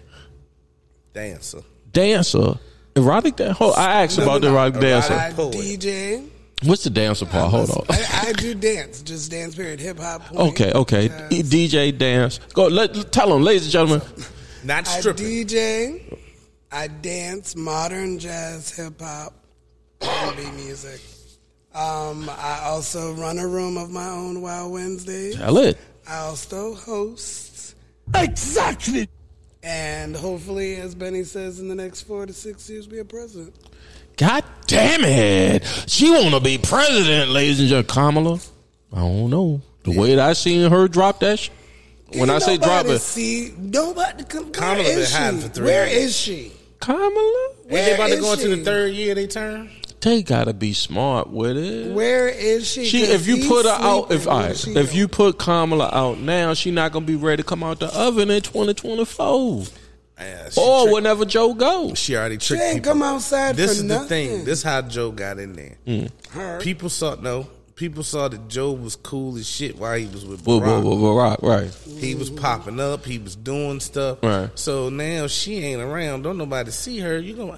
Dancer. 1.13 1.63
dancer, 1.91 2.59
erotic 2.95 3.35
dancer. 3.37 3.55
Hold, 3.55 3.75
I 3.77 4.05
asked 4.05 4.19
No, 4.19 4.25
about 4.25 4.35
no, 4.43 4.49
the 4.49 4.53
no. 4.53 4.55
erotic 4.55 4.81
dancer. 4.81 5.15
I 5.15 5.31
DJ. 5.33 6.29
What's 6.65 6.83
the 6.85 6.91
dancer 6.91 7.25
part? 7.27 7.51
Hold 7.51 7.71
on. 7.71 7.85
I, 7.91 8.29
I 8.29 8.33
do 8.33 8.55
dance, 8.55 9.03
just 9.03 9.31
dance 9.31 9.55
period, 9.55 9.81
hip 9.81 9.99
hop. 9.99 10.23
Okay, 10.35 10.73
okay. 10.73 11.09
jazz. 11.09 11.51
DJ 11.51 11.97
dance. 11.97 12.39
Go. 12.53 12.67
Let 12.67 13.13
tell 13.13 13.29
them, 13.29 13.43
ladies 13.43 13.65
and 13.65 13.73
gentlemen. 13.73 14.03
Not 14.65 14.87
stripping. 14.87 15.25
I. 15.25 15.29
DJ. 15.29 16.19
I 16.71 16.89
dance 16.89 17.57
modern 17.57 18.19
jazz, 18.19 18.77
hip 18.77 19.01
hop, 19.01 19.33
R&B 20.03 20.51
music. 20.53 21.01
Um, 21.75 22.29
I 22.29 22.61
also 22.65 23.15
run 23.15 23.39
a 23.39 23.47
room 23.47 23.77
of 23.79 23.91
my 23.91 24.09
own 24.09 24.43
Wild 24.43 24.73
Wednesdays. 24.73 25.37
Tell 25.37 25.57
it. 25.59 25.79
I 26.07 26.17
also 26.19 26.75
host, 26.75 27.75
Exactly. 28.15 29.09
and 29.63 30.15
hopefully, 30.17 30.77
as 30.77 30.95
Bennie 30.95 31.25
says, 31.25 31.61
in 31.61 31.69
the 31.69 31.75
next 31.75 32.03
four 32.03 32.27
to 32.27 32.33
six 32.33 32.69
years, 32.69 32.87
be 32.87 32.99
a 32.99 33.05
president. 33.05 33.55
God 34.19 34.45
damn 34.67 35.05
it. 35.05 35.65
She 35.87 36.11
want 36.11 36.35
to 36.35 36.41
be 36.41 36.59
president, 36.59 37.31
ladies 37.31 37.61
and 37.61 37.69
gentlemen. 37.69 37.87
Kamala, 38.15 38.41
I 38.93 38.99
don't 38.99 39.31
know. 39.31 39.63
The 39.85 39.99
way 39.99 40.15
that 40.17 40.29
I 40.29 40.33
seen 40.35 40.71
her 40.71 40.89
drop 40.89 41.21
that 41.21 41.39
sh- 41.39 41.51
when 42.15 42.29
I 42.31 42.39
say 42.39 42.57
drop 42.57 42.85
nobody 42.85 42.95
it, 42.97 42.99
see 43.01 43.55
nobody. 43.59 44.25
Come, 44.25 44.51
Kamala 44.51 44.77
been 44.83 44.99
is 44.99 45.15
hiding 45.15 45.41
she? 45.41 45.47
for 45.47 45.53
three 45.55 45.65
Where 45.67 45.87
years. 45.89 46.05
is 46.05 46.17
she? 46.17 46.53
Kamala, 46.81 47.49
When 47.69 47.85
they 47.85 47.95
about 47.95 48.09
to 48.11 48.17
go 48.21 48.33
is 48.33 48.45
into 48.45 48.57
the 48.57 48.65
third 48.65 48.93
year 48.93 49.15
they 49.15 49.27
turn? 49.27 49.71
they 50.01 50.23
gotta 50.23 50.53
be 50.55 50.73
smart 50.73 51.29
with 51.31 51.57
it. 51.57 51.93
Where 51.93 52.29
is 52.29 52.67
she? 52.69 52.85
She, 52.87 53.01
'Cause 53.01 53.11
if 53.11 53.27
you 53.27 53.49
put 53.49 53.67
her 53.67 53.73
out, 53.73 54.11
if 54.13 54.27
What 54.27 54.35
all 54.35 54.41
is 54.51 54.67
right, 54.67 54.77
if 54.77 54.95
you 54.95 55.09
put 55.09 55.39
Kamala 55.39 55.91
out 55.93 56.19
now, 56.19 56.55
she 56.55 56.71
not 56.71 56.93
gonna 56.93 57.05
be 57.07 57.17
ready 57.17 57.43
to 57.43 57.47
come 57.47 57.63
out 57.63 57.79
the 57.81 57.87
oven 57.97 58.31
in 58.31 58.41
2024. 58.43 59.65
Yeah, 60.21 60.49
she 60.51 60.61
or 60.61 60.83
tricked- 60.83 60.95
whenever 60.95 61.25
Joe 61.25 61.55
goes. 61.55 61.99
She 61.99 62.17
already 62.17 62.39
tricked 62.39 62.63
ain't 62.63 62.77
people. 62.79 62.93
come 62.93 63.03
outside 63.03 63.57
This 63.57 63.73
for 63.73 63.77
is 63.79 63.83
nothing. 63.85 64.29
the 64.29 64.35
thing. 64.39 64.45
This 64.45 64.63
how 64.63 64.83
Joe 64.83 65.11
got 65.13 65.39
in 65.39 65.53
there. 65.55 65.77
Mm. 65.87 66.11
Her. 66.31 66.61
People 66.61 66.89
saw 66.89 67.15
no. 67.17 67.49
People 67.77 68.03
saw 68.03 68.27
that 68.27 68.49
Joe 68.49 68.73
was 68.73 68.97
cool 68.97 69.37
as 69.37 69.49
shit 69.49 69.79
while 69.79 69.97
he 69.97 70.07
was 70.07 70.27
with 70.27 70.45
Well, 70.45 70.61
Barack. 70.61 70.83
well, 70.83 70.99
well, 70.99 71.15
right, 71.15 71.39
right. 71.43 71.71
He 71.99 72.17
was 72.17 72.29
popping 72.29 72.81
up. 72.81 73.05
He 73.07 73.19
was 73.19 73.37
doing 73.37 73.79
stuff. 73.79 74.19
Right. 74.21 74.51
So 74.57 74.89
now 74.89 75.29
she 75.29 75.59
ain't 75.59 75.81
around. 75.81 76.23
Don't 76.23 76.39
nobody 76.39 76.73
see 76.73 76.99
her. 76.99 77.19
You 77.19 77.35
know. 77.37 77.57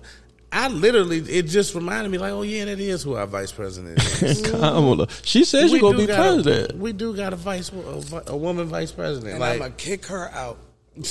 I 0.52 0.66
literally, 0.68 1.18
it 1.20 1.42
just 1.46 1.76
reminded 1.76 2.10
me, 2.10 2.18
like, 2.18 2.32
oh 2.32 2.42
yeah, 2.42 2.64
that 2.64 2.80
is 2.80 3.04
who 3.04 3.14
our 3.14 3.26
vice 3.26 3.52
president 3.52 3.98
is. 4.20 4.42
Kamala. 4.50 5.06
She 5.22 5.44
says 5.44 5.70
she's 5.70 5.72
We 5.74 5.80
gonna 5.80 5.96
be 5.96 6.06
got 6.06 6.18
a- 6.18 6.42
president. 6.42 6.78
we 6.80 6.92
do 6.92 7.14
got 7.16 7.32
a 7.32 7.36
vice, 7.36 7.70
a, 7.72 8.22
a 8.26 8.36
woman 8.36 8.66
vice 8.66 8.90
president. 8.90 9.30
And 9.30 9.40
like, 9.40 9.52
I'm 9.52 9.58
gonna 9.60 9.70
kick 9.70 10.06
her 10.06 10.28
out. 10.32 10.58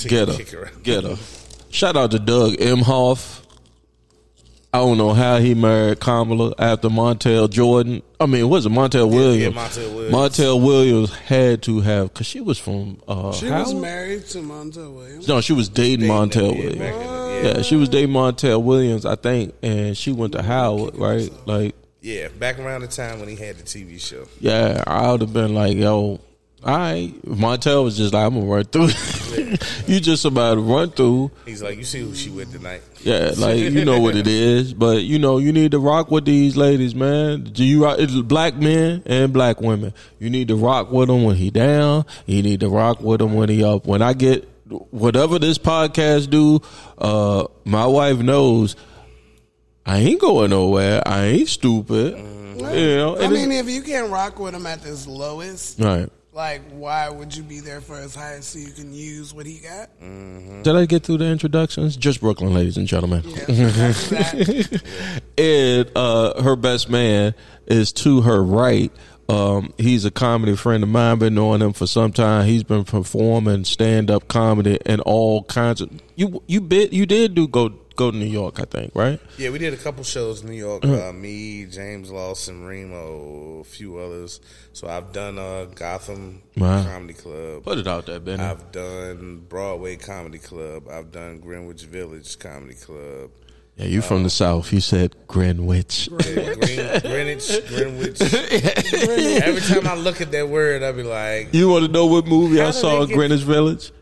Get 0.08 0.28
kick 0.30 0.50
her. 0.50 0.70
Get 0.82 1.04
her. 1.04 1.16
Shout 1.70 1.96
out 1.96 2.10
to 2.12 2.18
Doug 2.18 2.54
Emhoff. 2.54 3.38
I 4.72 4.78
don't 4.78 4.98
know 4.98 5.12
how 5.12 5.38
he 5.38 5.54
married 5.54 5.98
Kamala 5.98 6.54
after 6.56 6.88
Montel 6.88 7.50
Jordan. 7.50 8.02
I 8.20 8.26
mean, 8.26 8.48
was 8.48 8.66
it 8.66 8.68
Montel 8.68 9.10
Williams? 9.10 9.56
yeah, 9.56 9.60
Montel 9.66 9.94
Williams. 9.94 10.14
Montel 10.14 10.64
Williams 10.64 11.14
had 11.18 11.62
to 11.64 11.80
have 11.80 12.12
because 12.12 12.26
she 12.28 12.40
was 12.40 12.56
from 12.56 13.00
uh, 13.08 13.32
She 13.32 13.46
Howard? 13.48 13.66
was 13.66 13.74
married 13.74 14.26
to 14.26 14.38
Montel 14.38 14.94
Williams. 14.94 15.26
No, 15.26 15.40
she 15.40 15.54
was 15.54 15.68
dating 15.68 16.06
Montel 16.08 16.52
yeah, 16.52 16.58
Williams. 16.58 16.78
back 16.78 16.94
in 16.94 17.00
yeah. 17.00 17.56
Yeah, 17.56 17.62
she 17.62 17.74
was 17.74 17.88
dating 17.88 18.14
Montel 18.14 18.62
Williams, 18.62 19.04
I 19.04 19.16
think, 19.16 19.54
and 19.62 19.96
she 19.96 20.12
went 20.12 20.34
to 20.34 20.42
Howard, 20.42 20.94
right? 20.96 21.28
Like, 21.48 21.74
Yeah, 22.00 22.28
back 22.28 22.60
around 22.60 22.82
the 22.82 22.86
time 22.88 23.18
when 23.18 23.28
he 23.28 23.34
had 23.36 23.56
the 23.56 23.64
TV 23.64 24.00
show. 24.00 24.28
yeah, 24.38 24.84
I 24.86 25.10
would 25.10 25.22
have 25.22 25.32
been 25.32 25.52
like, 25.52 25.76
yo, 25.76 26.20
all 26.62 26.76
right. 26.76 27.14
Montel 27.24 27.84
was 27.84 27.96
just 27.96 28.12
like, 28.12 28.26
I'm 28.26 28.34
gonna 28.34 28.46
run 28.46 28.64
through. 28.64 28.88
you 29.86 30.00
just 30.00 30.24
about 30.24 30.54
to 30.54 30.60
run 30.60 30.90
through. 30.90 31.30
He's 31.46 31.62
like, 31.62 31.78
you 31.78 31.84
see 31.84 32.00
who 32.00 32.14
she 32.14 32.28
with 32.28 32.52
tonight? 32.52 32.82
Yeah, 33.02 33.32
like 33.36 33.58
you 33.58 33.84
know 33.84 34.00
what 34.00 34.14
it 34.14 34.26
is, 34.26 34.74
but 34.74 35.02
you 35.02 35.18
know 35.18 35.38
you 35.38 35.52
need 35.52 35.70
to 35.70 35.78
rock 35.78 36.10
with 36.10 36.26
these 36.26 36.56
ladies, 36.56 36.94
man. 36.94 37.44
Do 37.44 37.64
you 37.64 37.84
rock? 37.84 37.98
It's 37.98 38.12
black 38.14 38.56
men 38.56 39.02
and 39.06 39.32
black 39.32 39.60
women. 39.60 39.94
You 40.18 40.28
need 40.28 40.48
to 40.48 40.56
rock 40.56 40.90
with 40.90 41.08
them 41.08 41.24
when 41.24 41.36
he 41.36 41.50
down. 41.50 42.04
You 42.26 42.42
need 42.42 42.60
to 42.60 42.68
rock 42.68 43.00
with 43.00 43.22
him 43.22 43.34
when 43.34 43.48
he 43.48 43.64
up. 43.64 43.86
When 43.86 44.02
I 44.02 44.12
get 44.12 44.46
whatever 44.90 45.38
this 45.38 45.56
podcast 45.56 46.28
do, 46.28 46.60
uh, 46.98 47.46
my 47.64 47.86
wife 47.86 48.18
knows 48.18 48.76
I 49.86 49.98
ain't 49.98 50.20
going 50.20 50.50
nowhere. 50.50 51.02
I 51.06 51.24
ain't 51.24 51.48
stupid. 51.48 52.18
You 52.18 52.96
know, 52.96 53.16
I 53.18 53.28
mean, 53.28 53.50
if 53.50 53.70
you 53.70 53.80
can't 53.80 54.10
rock 54.12 54.38
with 54.38 54.52
them 54.52 54.66
at 54.66 54.82
this 54.82 55.06
lowest, 55.06 55.80
right. 55.80 56.10
Like, 56.32 56.62
why 56.70 57.08
would 57.08 57.36
you 57.36 57.42
be 57.42 57.60
there 57.60 57.80
for 57.80 57.96
his 57.96 58.14
highest 58.14 58.50
so 58.50 58.58
you 58.58 58.70
can 58.70 58.92
use 58.92 59.34
what 59.34 59.46
he 59.46 59.58
got? 59.58 59.90
Did 59.98 60.76
I 60.76 60.86
get 60.86 61.02
through 61.02 61.18
the 61.18 61.26
introductions? 61.26 61.96
Just 61.96 62.20
Brooklyn, 62.20 62.54
ladies 62.54 62.76
and 62.76 62.86
gentlemen. 62.86 63.22
Yeah, 63.24 63.66
after 63.66 64.14
that, 64.14 64.82
and 65.38 65.90
uh, 65.96 66.42
her 66.42 66.56
best 66.56 66.88
man 66.88 67.34
is 67.66 67.92
to 67.94 68.20
her 68.22 68.42
right. 68.42 68.92
Um, 69.28 69.72
he's 69.78 70.04
a 70.04 70.10
comedy 70.10 70.56
friend 70.56 70.82
of 70.82 70.88
mine. 70.88 71.18
Been 71.18 71.36
knowing 71.36 71.62
him 71.62 71.72
for 71.72 71.86
some 71.86 72.12
time. 72.12 72.46
He's 72.46 72.64
been 72.64 72.84
performing 72.84 73.64
stand 73.64 74.10
up 74.10 74.26
comedy 74.26 74.78
and 74.84 75.00
all 75.02 75.44
kinds 75.44 75.80
of. 75.80 75.90
You 76.16 76.42
you 76.48 76.60
bit 76.60 76.92
you 76.92 77.06
did 77.06 77.34
do 77.34 77.46
go 77.46 77.72
go 78.00 78.10
to 78.10 78.16
New 78.16 78.24
York, 78.24 78.58
I 78.58 78.64
think, 78.64 78.92
right? 78.94 79.20
Yeah, 79.36 79.50
we 79.50 79.58
did 79.58 79.74
a 79.74 79.76
couple 79.76 80.02
shows 80.04 80.40
in 80.42 80.48
New 80.48 80.56
York. 80.56 80.84
Uh, 80.84 81.12
me, 81.12 81.66
James 81.66 82.10
Lawson, 82.10 82.64
Remo, 82.66 83.60
a 83.60 83.64
few 83.64 83.98
others. 83.98 84.40
So 84.72 84.88
I've 84.88 85.12
done 85.12 85.38
uh, 85.38 85.66
Gotham 85.74 86.42
Wow. 86.56 86.82
Comedy 86.82 87.12
Club. 87.14 87.62
Put 87.62 87.76
it 87.78 87.86
out 87.86 88.06
there, 88.06 88.18
Ben. 88.18 88.40
I've 88.40 88.72
done 88.72 89.44
Broadway 89.48 89.96
Comedy 89.96 90.38
Club. 90.38 90.88
I've 90.90 91.12
done 91.12 91.40
Greenwich 91.40 91.82
Village 91.82 92.38
Comedy 92.38 92.74
Club. 92.74 93.30
Yeah, 93.76 93.86
you 93.86 94.02
from 94.02 94.22
the 94.24 94.30
south. 94.30 94.72
You 94.72 94.80
said 94.80 95.14
Greenwich. 95.26 96.08
Yeah, 96.10 96.54
Green, 96.54 97.00
Greenwich, 97.00 97.66
Greenwich. 97.68 98.20
Every 99.42 99.60
time 99.60 99.86
I 99.86 99.94
look 99.94 100.20
at 100.20 100.30
that 100.32 100.48
word, 100.48 100.82
I'll 100.82 100.92
be 100.92 101.02
like, 101.02 101.52
You 101.52 101.68
want 101.68 101.84
to 101.86 101.92
know 101.92 102.06
what 102.06 102.26
movie 102.26 102.60
I 102.60 102.70
saw 102.72 103.02
in 103.02 103.10
Greenwich 103.10 103.40
Village? 103.42 103.92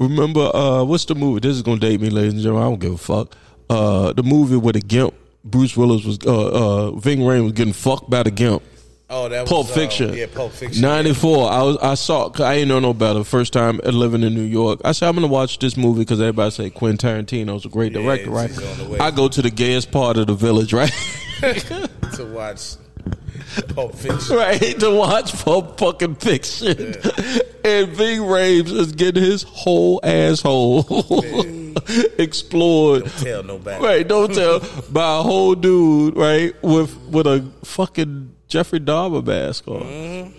Remember, 0.00 0.50
uh, 0.56 0.82
what's 0.82 1.04
the 1.04 1.14
movie? 1.14 1.40
This 1.40 1.54
is 1.56 1.62
gonna 1.62 1.78
date 1.78 2.00
me, 2.00 2.08
ladies 2.10 2.32
and 2.32 2.42
gentlemen. 2.42 2.66
I 2.66 2.70
don't 2.70 2.80
give 2.80 2.94
a 2.94 2.98
fuck. 2.98 3.36
Uh, 3.68 4.12
the 4.14 4.22
movie 4.22 4.56
with 4.56 4.74
the 4.74 4.80
gimp, 4.80 5.14
Bruce 5.44 5.76
Willis 5.76 6.04
was, 6.04 6.18
uh, 6.26 6.48
uh, 6.88 6.90
Ving 6.92 7.18
Rhames 7.20 7.42
was 7.44 7.52
getting 7.52 7.72
fucked 7.74 8.08
by 8.10 8.22
the 8.22 8.30
gimp. 8.30 8.62
oh, 9.10 9.28
that 9.28 9.42
was 9.42 9.48
Pulp 9.50 9.66
uh, 9.68 9.72
Fiction. 9.74 10.14
yeah, 10.14 10.26
Pulp 10.32 10.52
Fiction. 10.52 10.80
Ninety 10.82 11.12
four. 11.12 11.50
I 11.52 11.62
was 11.62 11.76
I 11.78 11.94
saw. 11.94 12.30
I 12.42 12.54
didn't 12.54 12.68
know 12.68 12.80
no 12.80 12.94
better. 12.94 13.22
First 13.24 13.52
time 13.52 13.78
living 13.84 14.22
in 14.22 14.34
New 14.34 14.40
York. 14.42 14.80
I 14.84 14.92
said 14.92 15.08
I'm 15.08 15.14
gonna 15.16 15.26
watch 15.26 15.58
this 15.58 15.76
movie 15.76 16.00
because 16.00 16.18
everybody 16.20 16.50
say 16.50 16.70
Quentin 16.70 17.24
Tarantino's 17.26 17.66
a 17.66 17.68
great 17.68 17.92
Yeah, 17.92 18.00
director, 18.02 18.30
right? 18.30 18.48
he's 18.48 18.64
on 18.64 18.78
the 18.78 18.88
way. 18.92 18.98
I 18.98 19.10
go 19.10 19.28
to 19.28 19.42
the 19.42 19.50
gayest 19.50 19.90
part 19.92 20.16
of 20.16 20.28
the 20.28 20.34
village, 20.34 20.72
right? 20.72 20.90
to 21.40 22.24
watch 22.34 22.76
Pulp 23.74 23.94
Fiction. 23.94 24.36
right 24.36 24.78
to 24.80 24.90
watch 24.94 25.32
Pulp 25.44 25.78
fucking 25.78 26.16
fiction. 26.16 26.94
And 27.64 27.88
Ving 27.88 28.20
Rhames 28.20 28.70
is 28.72 28.92
getting 28.92 29.22
his 29.22 29.42
whole 29.42 30.00
asshole 30.02 30.86
explored. 32.18 33.06
Tell 33.18 33.42
nobody. 33.42 33.84
Right, 33.84 34.06
don't 34.06 34.32
tell 34.34 34.60
by 34.90 35.18
a 35.18 35.22
whole 35.22 35.54
dude, 35.54 36.16
right, 36.16 36.54
with 36.62 36.96
with 37.08 37.26
a 37.26 37.50
fucking 37.64 38.34
Jeffrey 38.48 38.80
Dahmer 38.80 39.24
mask 39.24 39.68
on. 39.68 40.34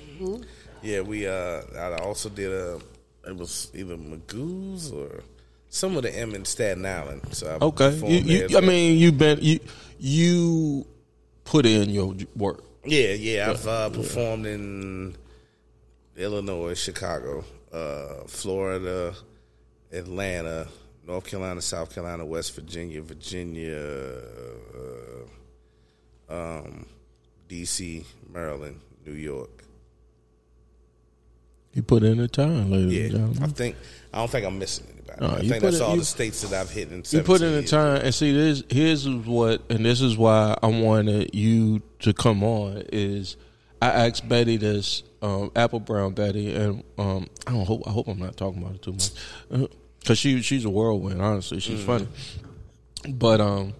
Yeah, 0.81 1.01
we. 1.01 1.27
uh 1.27 1.61
I 1.77 1.97
also 2.01 2.29
did 2.29 2.51
a. 2.51 2.79
It 3.27 3.35
was 3.37 3.71
either 3.75 3.97
Magoo's 3.97 4.91
or 4.91 5.21
some 5.69 5.95
of 5.95 6.03
the 6.03 6.17
M 6.17 6.33
in 6.33 6.43
Staten 6.43 6.85
Island. 6.85 7.21
So 7.33 7.57
I 7.61 7.63
Okay, 7.65 7.95
you, 8.07 8.47
you, 8.47 8.57
I 8.57 8.61
mean, 8.61 8.97
you've 8.97 9.17
been 9.17 9.37
you 9.41 9.59
you 9.99 10.87
put 11.43 11.65
in 11.65 11.89
your 11.89 12.15
work. 12.35 12.63
Yeah, 12.85 13.13
yeah. 13.13 13.51
I've 13.51 13.67
uh, 13.67 13.89
performed 13.89 14.45
in 14.45 15.15
Illinois, 16.17 16.73
Chicago, 16.73 17.43
uh, 17.71 18.23
Florida, 18.27 19.13
Atlanta, 19.91 20.67
North 21.05 21.25
Carolina, 21.25 21.61
South 21.61 21.93
Carolina, 21.93 22.25
West 22.25 22.55
Virginia, 22.55 23.01
Virginia, 23.01 24.17
uh, 26.29 26.33
um, 26.33 26.85
D.C., 27.47 28.05
Maryland, 28.31 28.79
New 29.05 29.13
York. 29.13 29.63
You 31.73 31.83
put 31.83 32.03
in 32.03 32.17
the 32.17 32.27
time, 32.27 32.69
ladies 32.71 33.13
Yeah, 33.13 33.17
and 33.19 33.43
I 33.43 33.47
think 33.47 33.75
I 34.13 34.17
don't 34.19 34.29
think 34.29 34.45
I'm 34.45 34.59
missing 34.59 35.00
anybody. 35.19 35.31
No, 35.31 35.37
I 35.37 35.49
think 35.49 35.61
that's 35.63 35.75
it- 35.77 35.81
all 35.81 35.93
you- 35.95 35.99
the 35.99 36.05
states 36.05 36.41
that 36.41 36.53
I've 36.59 36.69
hit 36.71 36.91
in. 36.91 37.03
You 37.09 37.21
put 37.23 37.41
in 37.41 37.53
the 37.53 37.63
time, 37.63 38.01
and 38.03 38.13
see, 38.13 38.31
this 38.33 38.63
here's 38.69 39.07
what, 39.07 39.61
and 39.69 39.85
this 39.85 40.01
is 40.01 40.17
why 40.17 40.55
I 40.61 40.67
wanted 40.67 41.33
you 41.35 41.81
to 41.99 42.13
come 42.13 42.43
on. 42.43 42.83
Is 42.91 43.37
I 43.81 43.87
asked 44.07 44.27
Betty 44.29 44.57
this, 44.57 45.03
um, 45.21 45.51
Apple 45.55 45.79
Brown 45.79 46.13
Betty, 46.13 46.53
and 46.55 46.83
um, 46.97 47.27
I 47.47 47.51
don't 47.51 47.65
hope 47.65 47.83
I 47.87 47.91
hope 47.91 48.07
I'm 48.07 48.19
not 48.19 48.37
talking 48.37 48.61
about 48.61 48.75
it 48.75 48.81
too 48.81 48.93
much, 48.93 49.69
because 49.99 50.17
she 50.19 50.41
she's 50.41 50.65
a 50.65 50.69
whirlwind. 50.69 51.21
Honestly, 51.21 51.59
she's 51.59 51.83
funny. 51.83 52.07
But 53.09 53.41
um, 53.41 53.73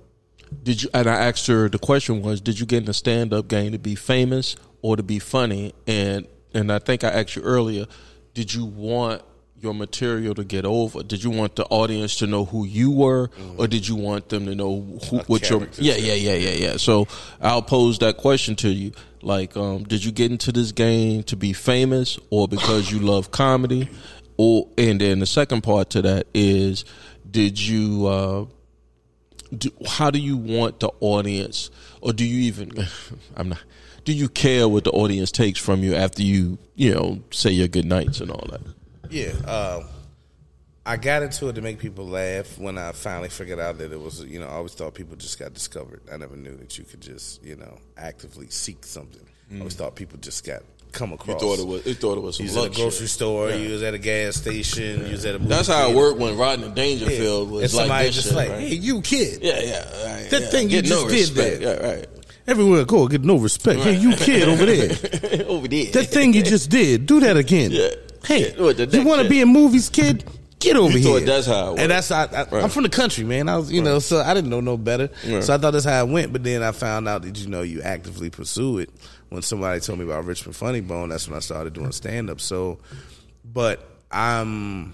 did 0.64 0.82
you? 0.84 0.90
And 0.94 1.08
I 1.08 1.14
asked 1.14 1.48
her. 1.48 1.70
The 1.70 1.78
question 1.80 2.22
was, 2.22 2.42
did 2.42 2.60
you 2.60 2.66
get 2.66 2.78
in 2.80 2.86
the 2.86 2.94
stand 2.94 3.34
up 3.34 3.48
game 3.48 3.72
to 3.74 3.80
be 3.80 3.96
famous 3.96 4.56
or 4.82 4.96
to 4.98 5.04
be 5.04 5.20
funny? 5.20 5.74
And 5.88 6.28
and 6.54 6.72
I 6.72 6.80
think 6.80 7.04
I 7.04 7.10
asked 7.10 7.36
you 7.36 7.42
earlier. 7.44 7.86
Did 8.34 8.54
you 8.54 8.66
want 8.66 9.22
your 9.62 9.74
material 9.74 10.34
to 10.36 10.44
get 10.44 10.66
over? 10.66 11.04
Did 11.04 11.24
you 11.24 11.30
want 11.30 11.56
the 11.56 11.66
audience 11.66 12.16
to 12.18 12.28
know 12.28 12.46
who 12.46 12.66
you 12.66 12.92
were, 12.92 13.30
or 13.58 13.68
did 13.68 13.88
you 13.88 13.96
want 13.96 14.30
them 14.30 14.46
to 14.46 14.56
know 14.56 15.00
who, 15.10 15.20
what 15.20 15.50
your? 15.50 15.68
Yeah, 15.78 15.96
yeah, 15.96 16.14
yeah, 16.14 16.34
yeah, 16.34 16.68
yeah. 16.72 16.78
So 16.78 17.08
I'll 17.40 17.62
pose 17.62 18.00
that 18.00 18.18
question 18.18 18.56
to 18.58 18.70
you. 18.70 18.92
Like, 19.22 19.56
um, 19.56 19.84
did 19.84 20.04
you 20.04 20.12
get 20.12 20.32
into 20.32 20.52
this 20.52 20.72
game 20.72 21.24
to 21.24 21.36
be 21.36 21.54
famous, 21.54 22.18
or 22.30 22.48
because 22.48 22.92
you 22.92 23.00
love 23.00 23.32
comedy? 23.32 23.90
Or 24.38 24.68
and 24.78 25.00
then 25.00 25.20
the 25.20 25.28
second 25.28 25.62
part 25.62 25.92
to 25.92 26.02
that 26.02 26.28
is, 26.34 26.86
did 27.30 27.60
you? 27.60 28.08
Uh, 28.08 28.46
do, 29.56 29.70
how 29.86 30.10
do 30.10 30.20
you 30.20 30.38
want 30.38 30.80
the 30.80 30.90
audience, 31.02 31.70
or 32.02 32.14
do 32.14 32.26
you 32.26 32.48
even? 32.48 32.72
I'm 33.36 33.50
not. 33.50 33.60
Do 34.04 34.14
you 34.14 34.30
care 34.30 34.68
what 34.68 34.86
the 34.86 34.92
audience 34.92 35.32
takes 35.32 35.60
from 35.60 35.84
you 35.84 35.94
after 35.94 36.24
you, 36.24 36.58
you 36.74 36.92
know, 36.92 37.20
say 37.30 37.52
your 37.52 37.68
good 37.68 37.86
nights 37.86 38.20
and 38.20 38.32
all 38.32 38.48
that? 38.50 38.62
Yeah, 39.12 39.34
uh, 39.46 39.84
I 40.86 40.98
got 40.98 41.22
into 41.22 41.48
it 41.50 41.54
to 41.54 41.62
make 41.62 41.78
people 41.80 42.08
laugh. 42.08 42.58
When 42.58 42.78
I 42.78 42.92
finally 42.94 43.30
figured 43.30 43.60
out 43.60 43.78
that 43.78 43.92
it 43.92 44.00
was, 44.00 44.24
you 44.24 44.40
know, 44.40 44.48
I 44.48 44.54
always 44.54 44.74
thought 44.74 44.94
people 44.96 45.16
just 45.16 45.38
got 45.38 45.54
discovered. 45.54 46.02
I 46.12 46.18
never 46.18 46.36
knew 46.36 46.56
that 46.58 46.78
you 46.78 46.84
could 46.86 47.02
just, 47.02 47.44
you 47.44 47.56
know, 47.56 47.78
actively 47.98 48.48
seek 48.50 48.86
something. 48.86 49.22
I 49.54 49.60
always 49.60 49.76
thought 49.76 49.96
people 49.96 50.18
just 50.20 50.46
got 50.46 50.62
come 50.94 51.12
across. 51.14 51.42
You 51.42 51.48
thought 51.56 51.60
it 51.60 51.68
was. 51.68 51.86
You 51.86 51.94
thought 51.94 52.18
it 52.18 52.22
was 52.22 52.40
You 52.40 52.46
was 52.46 52.58
at 52.58 52.66
a 52.68 52.70
grocery 52.70 53.08
store. 53.08 53.52
You 53.52 53.74
was 53.74 53.84
at 53.84 53.94
a 53.94 53.98
gas 53.98 54.38
station. 54.38 55.06
You 55.06 55.12
was 55.12 55.26
at 55.26 55.36
a. 55.36 55.40
Movie 55.40 55.50
That's 55.50 55.68
how 55.68 55.90
it 55.90 55.96
worked 55.96 56.20
when 56.20 56.38
Rodney 56.38 56.70
Dangerfield 56.70 57.50
Yeah. 57.50 57.54
was 57.54 57.64
and 57.64 57.74
like 57.74 57.82
somebody 57.88 58.10
just 58.12 58.28
shit, 58.30 58.36
like, 58.38 58.50
right? 58.50 58.60
hey, 58.62 58.76
you 58.76 59.02
kid. 59.02 59.40
Yeah, 59.42 59.60
yeah. 59.60 59.80
Right, 60.14 60.30
That 60.32 60.42
yeah. 60.44 60.48
thing 60.48 60.70
you 60.70 60.82
Get 60.82 60.90
no 60.90 61.10
just 61.10 61.36
did 61.36 61.38
respect. 61.38 61.62
there. 61.62 61.82
Yeah, 61.84 61.96
right. 61.98 62.08
Everywhere 62.48 62.82
I 62.82 62.84
go, 62.86 63.06
I 63.06 63.10
get 63.10 63.22
no 63.24 63.38
respect. 63.38 63.82
Hey, 63.82 63.98
you 63.98 64.16
kid 64.16 64.48
over 64.48 64.66
there. 64.66 65.46
Over 65.48 65.68
there. 65.68 65.86
That 65.92 66.08
thing 66.08 66.34
you 66.34 66.42
just 66.44 66.70
did, 66.70 67.06
do 67.06 67.20
that 67.20 67.38
again. 67.38 67.72
Yeah. 67.72 67.90
Hey, 68.26 68.52
Yeah, 68.54 68.62
what, 68.64 68.78
the 68.78 68.86
you 68.88 69.04
want 69.06 69.22
to 69.22 69.30
be 69.30 69.42
in 69.42 69.48
movies, 69.50 69.90
kid? 69.90 70.24
get 70.60 70.76
over 70.78 70.96
You 70.96 71.18
here. 71.18 71.26
that's 71.26 71.48
how 71.48 71.74
it 71.74 71.80
And 71.80 71.92
that's 71.92 72.12
I, 72.12 72.26
I, 72.26 72.44
Right. 72.44 72.64
I'm 72.64 72.70
from 72.70 72.84
the 72.84 72.90
country, 72.90 73.24
man. 73.24 73.50
I 73.50 73.58
was, 73.58 73.72
you 73.72 73.82
know, 73.82 73.98
so 73.98 74.20
I 74.22 74.36
didn't 74.36 74.52
know 74.52 74.62
no 74.62 74.78
better. 74.78 75.10
Right. 75.28 75.44
So 75.44 75.56
I 75.56 75.58
thought 75.58 75.72
that's 75.72 75.86
how 75.86 76.06
it 76.06 76.10
went. 76.12 76.32
But 76.34 76.44
then 76.44 76.62
I 76.62 76.72
found 76.72 77.08
out 77.08 77.24
that 77.24 77.36
you 77.40 77.48
know 77.48 77.64
you 77.64 77.82
actively 77.82 78.30
pursue 78.30 78.78
it. 78.78 78.92
When 79.30 79.42
somebody 79.42 79.80
told 79.80 79.98
me 79.98 80.06
about 80.06 80.26
Richmond 80.26 80.56
Funny 80.56 80.82
Bone, 80.82 81.10
that's 81.10 81.28
when 81.28 81.36
I 81.36 81.40
started 81.40 81.74
doing 81.74 81.92
stand 81.94 82.30
up. 82.30 82.40
So, 82.42 82.78
but 83.44 83.90
I'm, 84.12 84.94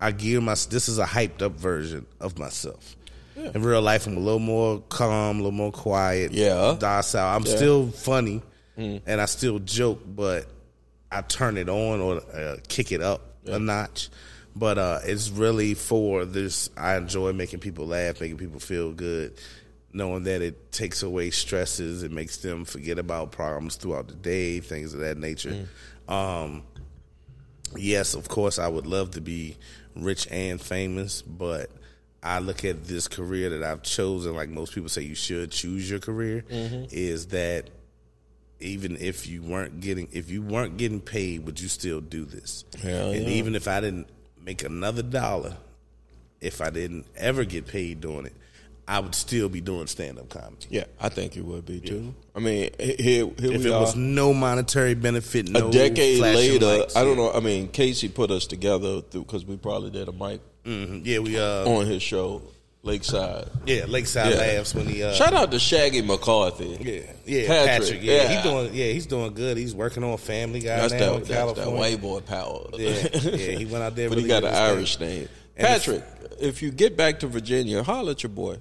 I 0.00 0.12
gear 0.12 0.40
my. 0.40 0.52
This 0.52 0.88
is 0.88 0.98
a 1.00 1.04
hyped 1.04 1.42
up 1.42 1.52
version 1.52 2.06
of 2.20 2.38
myself. 2.38 2.94
In 3.36 3.62
real 3.62 3.82
life, 3.82 4.06
I'm 4.06 4.16
a 4.16 4.20
little 4.20 4.38
more 4.38 4.80
calm, 4.88 5.36
a 5.36 5.38
little 5.38 5.52
more 5.52 5.72
quiet, 5.72 6.32
Yeah. 6.32 6.76
docile. 6.78 7.26
I'm 7.36 7.44
Yeah. 7.44 7.56
still 7.56 7.90
funny, 7.90 8.42
and 8.76 9.20
I 9.20 9.24
still 9.26 9.58
joke, 9.58 10.00
but 10.06 10.46
I 11.10 11.22
turn 11.22 11.56
it 11.56 11.68
on 11.68 12.00
or 12.00 12.16
uh, 12.34 12.56
kick 12.68 12.92
it 12.92 13.02
up 13.02 13.36
a 13.46 13.58
notch. 13.58 14.08
But 14.54 14.76
uh, 14.78 14.98
it's 15.04 15.30
really 15.30 15.74
for 15.74 16.24
this. 16.26 16.68
I 16.76 16.96
enjoy 16.96 17.32
making 17.32 17.60
people 17.60 17.86
laugh, 17.86 18.20
making 18.20 18.36
people 18.36 18.60
feel 18.60 18.92
good, 18.92 19.32
knowing 19.94 20.24
that 20.24 20.42
it 20.42 20.72
takes 20.72 21.02
away 21.02 21.30
stresses, 21.30 22.02
it 22.02 22.12
makes 22.12 22.38
them 22.38 22.64
forget 22.66 22.98
about 22.98 23.32
problems 23.32 23.76
throughout 23.76 24.08
the 24.08 24.14
day, 24.14 24.60
things 24.60 24.92
of 24.94 25.00
that 25.00 25.16
nature. 25.16 25.66
Um, 26.08 26.64
yes, 27.76 28.14
of 28.14 28.28
course, 28.28 28.58
I 28.58 28.68
would 28.68 28.86
love 28.86 29.12
to 29.12 29.20
be 29.20 29.56
rich 29.96 30.26
and 30.30 30.60
famous, 30.60 31.22
but 31.22 31.70
I 32.22 32.38
look 32.38 32.64
at 32.64 32.84
this 32.84 33.08
career 33.08 33.50
that 33.50 33.62
I've 33.62 33.82
chosen, 33.82 34.34
like 34.36 34.48
most 34.48 34.74
people 34.74 34.88
say 34.88 35.02
you 35.02 35.16
should 35.16 35.50
choose 35.50 35.90
your 35.90 35.98
career, 35.98 36.44
mm-hmm. 36.48 36.84
is 36.90 37.28
that 37.28 37.70
even 38.60 38.96
if 38.98 39.26
you 39.26 39.42
weren't 39.42 39.80
getting 39.80 40.08
if 40.12 40.30
you 40.30 40.40
weren't 40.40 40.76
getting 40.76 41.00
paid, 41.00 41.44
would 41.44 41.60
you 41.60 41.68
still 41.68 42.00
do 42.00 42.24
this? 42.24 42.64
Hell 42.80 43.10
and 43.10 43.24
yeah. 43.24 43.30
even 43.30 43.56
if 43.56 43.66
I 43.66 43.80
didn't 43.80 44.08
make 44.40 44.62
another 44.62 45.02
dollar, 45.02 45.56
if 46.40 46.60
I 46.60 46.70
didn't 46.70 47.06
ever 47.16 47.44
get 47.44 47.66
paid 47.66 48.00
doing 48.00 48.26
it, 48.26 48.34
I 48.86 49.00
would 49.00 49.16
still 49.16 49.48
be 49.48 49.60
doing 49.60 49.88
stand 49.88 50.20
up 50.20 50.28
comedy. 50.28 50.66
Yeah, 50.70 50.84
I 51.00 51.08
think 51.08 51.34
you 51.34 51.42
would 51.44 51.66
be 51.66 51.80
too. 51.80 52.14
I 52.36 52.38
mean, 52.38 52.70
he- 52.78 52.94
here, 52.94 53.30
here 53.36 53.52
If 53.52 53.66
it 53.66 53.72
are. 53.72 53.80
was 53.80 53.96
no 53.96 54.32
monetary 54.32 54.94
benefit, 54.94 55.48
no 55.48 55.68
a 55.68 55.72
decade 55.72 56.20
later, 56.20 56.64
lights, 56.64 56.94
I 56.94 57.02
don't 57.02 57.16
yeah. 57.16 57.24
know. 57.24 57.32
I 57.32 57.40
mean, 57.40 57.68
Casey 57.68 58.08
put 58.08 58.30
us 58.30 58.46
together 58.46 59.02
because 59.02 59.44
we 59.44 59.56
probably 59.56 59.90
did 59.90 60.08
a 60.08 60.12
mic 60.12 60.40
Mhm. 60.66 61.02
Yeah, 61.04 61.18
we 61.20 61.38
uh 61.38 61.64
on 61.68 61.86
his 61.86 62.02
show, 62.02 62.42
Lakeside. 62.82 63.48
yeah 63.66 63.84
Lakeside 63.88 64.32
Yeah. 64.32 64.38
Laughs 64.58 64.74
when 64.74 64.86
he 64.86 65.02
uh 65.02 65.12
Shout 65.12 65.32
out 65.34 65.50
to 65.52 65.58
Shaggy 65.58 66.02
McCarthy. 66.02 66.78
Yeah, 66.80 67.00
yeah, 67.26 67.46
Patrick, 67.48 67.66
Patrick. 68.00 68.02
yeah, 68.02 68.14
yeah. 68.14 68.28
he's 68.28 68.42
doing. 68.42 68.74
Yeah, 68.74 68.86
he's 68.92 69.06
doing 69.06 69.34
good. 69.34 69.56
He's 69.56 69.74
working 69.74 70.04
on 70.04 70.16
Family 70.18 70.60
Guy 70.60 70.76
That's 70.76 70.92
now 70.92 70.98
that, 70.98 71.14
in 71.14 71.24
that's 71.24 71.52
that 71.54 71.72
white 71.72 72.00
boy 72.00 72.20
power. 72.20 72.66
Yeah, 72.74 73.08
yeah, 73.22 73.36
he 73.58 73.64
went 73.64 73.82
out 73.84 73.96
there 73.96 74.08
but 74.10 74.16
really 74.18 74.22
he 74.22 74.28
got 74.28 74.44
an. 74.44 74.54
Irish 74.54 74.98
name. 75.00 75.28
And 75.56 75.66
Patrick, 75.66 76.02
if 76.40 76.62
you 76.62 76.70
get 76.70 76.96
back 76.96 77.20
to 77.20 77.26
Virginia, 77.26 77.82
holler 77.82 78.12
at 78.12 78.22
your 78.22 78.30
boy. 78.30 78.56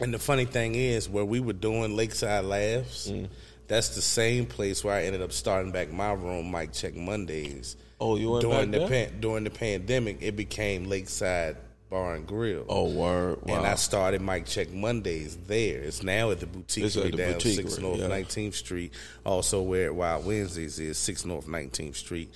And 0.00 0.14
the 0.14 0.18
funny 0.18 0.44
thing 0.44 0.76
is, 0.76 1.08
where 1.08 1.24
we 1.24 1.40
were 1.40 1.52
doing 1.54 1.96
Lakeside 1.96 2.44
Laughs, 2.44 3.08
Mm. 3.10 3.28
That's 3.68 3.90
the 3.90 4.02
same 4.02 4.46
place 4.46 4.82
where 4.82 4.94
I 4.94 5.02
ended 5.04 5.22
up 5.22 5.32
starting 5.32 5.72
back 5.72 5.92
my 5.92 6.12
room, 6.12 6.50
Mic 6.50 6.72
Check 6.72 6.96
Mondays. 6.96 7.76
Oh, 8.00 8.16
you 8.16 8.30
went 8.30 8.42
during 8.42 8.70
back 8.70 8.80
the 8.80 8.86
there? 8.86 8.88
pan- 9.08 9.20
during 9.20 9.44
the 9.44 9.50
pandemic, 9.50 10.18
it 10.20 10.36
became 10.36 10.86
Lakeside 10.86 11.56
Bar 11.90 12.14
and 12.14 12.26
Grill. 12.26 12.64
Oh, 12.68 12.88
word. 12.90 13.40
Wow. 13.44 13.56
And 13.56 13.66
I 13.66 13.74
started 13.74 14.20
Mic 14.22 14.46
Check 14.46 14.70
Mondays 14.72 15.36
there. 15.46 15.80
It's 15.80 16.02
now 16.02 16.30
at 16.30 16.40
the 16.40 16.46
boutique 16.46 16.84
It's 16.84 16.96
at 16.96 17.10
the 17.10 17.16
down 17.16 17.32
boutique, 17.34 17.56
Six 17.56 17.74
right, 17.74 17.82
North 17.82 17.98
yeah. 17.98 18.06
Nineteenth 18.08 18.54
Street. 18.54 18.92
Also, 19.24 19.62
where 19.62 19.92
Wild 19.92 20.24
Wednesdays 20.26 20.78
is 20.78 20.96
Six 20.98 21.24
North 21.24 21.48
Nineteenth 21.48 21.96
Street 21.96 22.30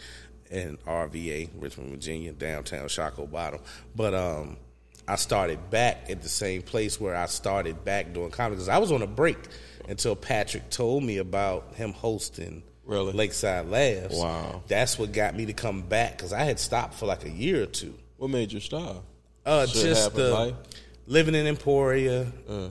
in 0.50 0.76
RVA, 0.86 1.48
Richmond, 1.58 1.90
Virginia, 1.90 2.32
downtown 2.32 2.86
Shockoe 2.88 3.30
Bottom. 3.30 3.60
But 3.96 4.12
um, 4.14 4.58
I 5.08 5.16
started 5.16 5.70
back 5.70 6.10
at 6.10 6.22
the 6.22 6.28
same 6.28 6.62
place 6.62 7.00
where 7.00 7.14
I 7.16 7.26
started 7.26 7.84
back 7.84 8.12
doing 8.12 8.30
comedy 8.30 8.56
because 8.56 8.68
I 8.68 8.78
was 8.78 8.92
on 8.92 9.02
a 9.02 9.06
break 9.06 9.38
until 9.88 10.16
Patrick 10.16 10.70
told 10.70 11.02
me 11.04 11.18
about 11.18 11.74
him 11.74 11.92
hosting. 11.92 12.62
Really? 12.84 13.12
Lakeside 13.12 13.66
Laughs. 13.68 14.16
Wow. 14.16 14.62
That's 14.66 14.98
what 14.98 15.12
got 15.12 15.34
me 15.36 15.46
to 15.46 15.52
come 15.52 15.82
back 15.82 16.16
because 16.16 16.32
I 16.32 16.42
had 16.44 16.58
stopped 16.58 16.94
for 16.94 17.06
like 17.06 17.24
a 17.24 17.30
year 17.30 17.62
or 17.62 17.66
two. 17.66 17.94
what 18.16 18.30
made 18.30 18.52
you 18.52 18.60
stop? 18.60 19.04
Uh, 19.46 19.66
Shit 19.66 19.82
just 19.84 20.14
the 20.14 20.30
life? 20.30 20.54
living 21.06 21.34
in 21.34 21.46
Emporia, 21.46 22.26
Uh. 22.48 22.68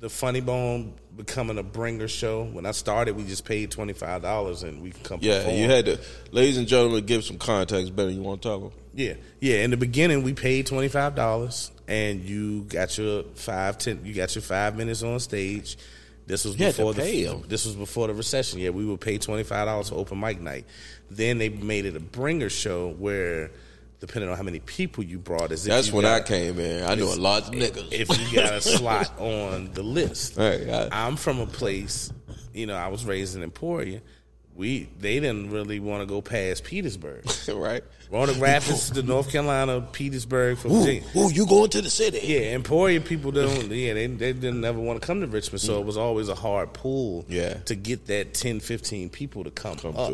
the 0.00 0.08
Funny 0.08 0.40
Bone 0.40 0.94
becoming 1.16 1.58
a 1.58 1.62
bringer 1.62 2.08
show. 2.08 2.44
When 2.44 2.64
I 2.66 2.70
started, 2.72 3.16
we 3.16 3.24
just 3.24 3.44
paid 3.44 3.70
twenty 3.70 3.92
five 3.92 4.22
dollars 4.22 4.62
and 4.62 4.82
we 4.82 4.90
could 4.90 5.02
come. 5.02 5.18
Yeah, 5.22 5.38
perform. 5.38 5.56
you 5.56 5.64
had 5.70 5.84
to, 5.86 6.00
ladies 6.32 6.56
and 6.56 6.66
gentlemen, 6.66 7.04
give 7.06 7.24
some 7.24 7.38
context 7.38 7.94
better. 7.94 8.10
You 8.10 8.22
want 8.22 8.42
to 8.42 8.48
talk 8.48 8.60
about? 8.60 8.72
Yeah, 8.94 9.14
yeah. 9.40 9.56
In 9.62 9.70
the 9.70 9.76
beginning, 9.76 10.22
we 10.22 10.32
paid 10.32 10.66
twenty 10.66 10.88
five 10.88 11.14
dollars, 11.14 11.70
and 11.86 12.20
you 12.24 12.62
got 12.62 12.96
your 12.98 13.24
five 13.34 13.78
ten. 13.78 14.00
You 14.04 14.14
got 14.14 14.34
your 14.34 14.42
five 14.42 14.76
minutes 14.76 15.02
on 15.02 15.20
stage. 15.20 15.76
This 16.30 16.44
was 16.44 16.58
You 16.58 16.66
had 16.66 16.74
to 16.76 16.82
before 16.82 16.94
the 16.94 17.42
this 17.48 17.66
was 17.66 17.74
before 17.74 18.06
the 18.06 18.14
recession. 18.14 18.58
Yeah, 18.60 18.70
we 18.70 18.84
would 18.84 19.00
pay 19.00 19.18
twenty 19.18 19.42
five 19.42 19.66
dollars 19.66 19.88
for 19.88 19.96
open 19.96 20.18
mic 20.20 20.40
night. 20.40 20.64
Then 21.10 21.38
they 21.38 21.48
made 21.48 21.86
it 21.86 21.96
a 21.96 22.00
bringer 22.00 22.48
show 22.48 22.90
where, 22.92 23.50
depending 23.98 24.30
on 24.30 24.36
how 24.36 24.42
many 24.44 24.60
people 24.60 25.02
you 25.02 25.18
brought, 25.18 25.50
as 25.52 25.64
That's 25.64 25.90
when 25.92 26.02
got- 26.02 26.22
I 26.22 26.24
came 26.24 26.58
in. 26.60 26.84
I 26.84 26.94
knew 26.94 27.12
a 27.12 27.14
lot 27.16 27.48
of 27.48 27.54
niggas. 27.54 27.88
if 27.92 28.08
you 28.18 28.36
got 28.36 28.54
a 28.54 28.60
slot 28.78 29.12
on 29.18 29.72
the 29.72 29.82
list. 29.82 30.36
Right, 30.36 30.68
I- 30.68 30.88
I'm 31.06 31.16
from 31.16 31.40
a 31.40 31.46
place, 31.46 32.12
you 32.54 32.66
know, 32.66 32.76
I 32.76 32.86
was 32.88 33.04
raised 33.04 33.34
in 33.36 33.42
Emporia. 33.42 34.00
We 34.60 34.90
they 34.98 35.18
didn't 35.20 35.50
really 35.50 35.80
want 35.80 36.02
to 36.02 36.06
go 36.06 36.20
past 36.20 36.64
Petersburg. 36.64 37.24
right? 37.48 37.82
Roanoke 38.10 38.40
Rapids 38.40 38.90
to 38.94 39.02
North 39.02 39.32
Carolina, 39.32 39.80
Petersburg 39.80 40.58
from 40.58 40.72
Virginia. 40.72 41.02
Ooh, 41.16 41.30
you 41.32 41.46
going 41.46 41.70
to 41.70 41.80
the 41.80 41.88
city? 41.88 42.20
Yeah, 42.22 42.54
Emporia 42.54 43.00
people 43.00 43.30
don't. 43.30 43.70
Yeah, 43.70 43.94
they 43.94 44.06
they 44.06 44.34
didn't 44.34 44.62
ever 44.62 44.78
want 44.78 45.00
to 45.00 45.06
come 45.06 45.22
to 45.22 45.26
Richmond, 45.26 45.62
so 45.62 45.80
it 45.80 45.86
was 45.86 45.96
always 45.96 46.28
a 46.28 46.34
hard 46.34 46.74
pull. 46.74 47.24
Yeah. 47.26 47.54
to 47.64 47.74
get 47.74 48.06
that 48.08 48.34
10, 48.34 48.60
15 48.60 49.08
people 49.08 49.44
to 49.44 49.50
come, 49.50 49.76
Come 49.76 49.96
up. 49.96 50.12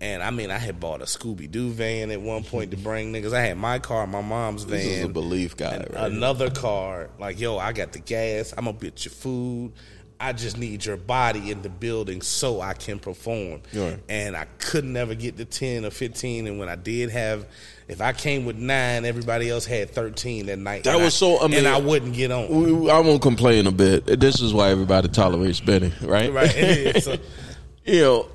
And 0.00 0.22
I 0.22 0.30
mean, 0.30 0.50
I 0.50 0.58
had 0.58 0.78
bought 0.78 1.00
a 1.00 1.04
Scooby 1.04 1.50
Doo 1.50 1.70
van 1.70 2.10
at 2.10 2.20
one 2.20 2.44
point 2.44 2.72
to 2.72 2.76
bring 2.76 3.12
niggas. 3.12 3.32
I 3.32 3.42
had 3.42 3.56
my 3.56 3.78
car, 3.78 4.06
my 4.06 4.20
mom's 4.20 4.64
van. 4.64 4.78
This 4.78 4.86
is 4.98 5.04
a 5.04 5.08
belief 5.08 5.56
guy, 5.56 5.78
right? 5.78 6.12
Another 6.12 6.50
car, 6.50 7.08
like 7.18 7.40
yo, 7.40 7.56
I 7.56 7.72
got 7.72 7.92
the 7.92 8.00
gas. 8.00 8.52
I'm 8.56 8.66
gonna 8.66 8.76
get 8.76 9.04
your 9.04 9.12
food. 9.12 9.72
I 10.18 10.32
just 10.32 10.56
need 10.56 10.84
your 10.84 10.96
body 10.96 11.50
in 11.50 11.62
the 11.62 11.68
building 11.68 12.22
so 12.22 12.60
I 12.60 12.72
can 12.72 12.98
perform. 12.98 13.60
Right. 13.74 13.98
And 14.08 14.36
I 14.36 14.46
could 14.58 14.84
never 14.84 15.14
get 15.14 15.36
to 15.36 15.44
ten 15.44 15.84
or 15.84 15.90
fifteen. 15.90 16.46
And 16.46 16.58
when 16.58 16.68
I 16.68 16.76
did 16.76 17.10
have, 17.10 17.46
if 17.88 18.00
I 18.00 18.12
came 18.12 18.44
with 18.44 18.56
nine, 18.56 19.04
everybody 19.04 19.50
else 19.50 19.66
had 19.66 19.90
thirteen 19.90 20.46
that 20.46 20.58
night. 20.58 20.84
That 20.84 20.96
was 20.96 21.06
I- 21.06 21.08
so. 21.08 21.40
I 21.40 21.48
mean, 21.48 21.58
and 21.58 21.68
I 21.68 21.78
wouldn't 21.78 22.14
get 22.14 22.30
on. 22.30 22.88
I 22.88 23.00
won't 23.00 23.22
complain 23.22 23.66
a 23.66 23.72
bit. 23.72 24.06
This 24.06 24.40
is 24.40 24.54
why 24.54 24.70
everybody 24.70 25.08
tolerates 25.08 25.60
Bennie, 25.60 25.92
right? 26.02 26.32
Right. 26.32 26.96
So- 27.02 27.16
you 27.84 28.00
know, 28.00 28.28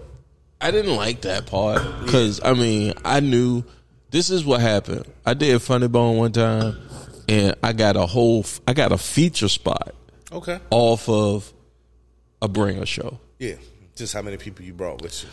I 0.59 0.71
didn't 0.71 0.95
like 0.95 1.21
that 1.21 1.47
part 1.47 1.81
because 2.05 2.39
I 2.43 2.53
mean, 2.53 2.93
I 3.03 3.19
knew 3.19 3.63
this 4.11 4.29
is 4.29 4.45
what 4.45 4.61
happened. 4.61 5.05
I 5.25 5.33
did 5.33 5.61
Funny 5.61 5.87
Bone 5.87 6.17
one 6.17 6.31
time, 6.31 6.77
and 7.27 7.55
I 7.63 7.73
got 7.73 7.95
a 7.95 8.05
whole, 8.05 8.45
I 8.67 8.73
got 8.73 8.91
a 8.91 8.97
feature 8.97 9.47
spot 9.47 9.95
okay. 10.31 10.59
off 10.69 11.09
of 11.09 11.51
a 12.41 12.47
bringer 12.47 12.85
show. 12.85 13.19
Yeah. 13.39 13.55
Just 13.95 14.13
how 14.13 14.22
many 14.22 14.38
people 14.38 14.65
you 14.65 14.73
brought 14.73 15.01
with 15.01 15.23
you? 15.23 15.30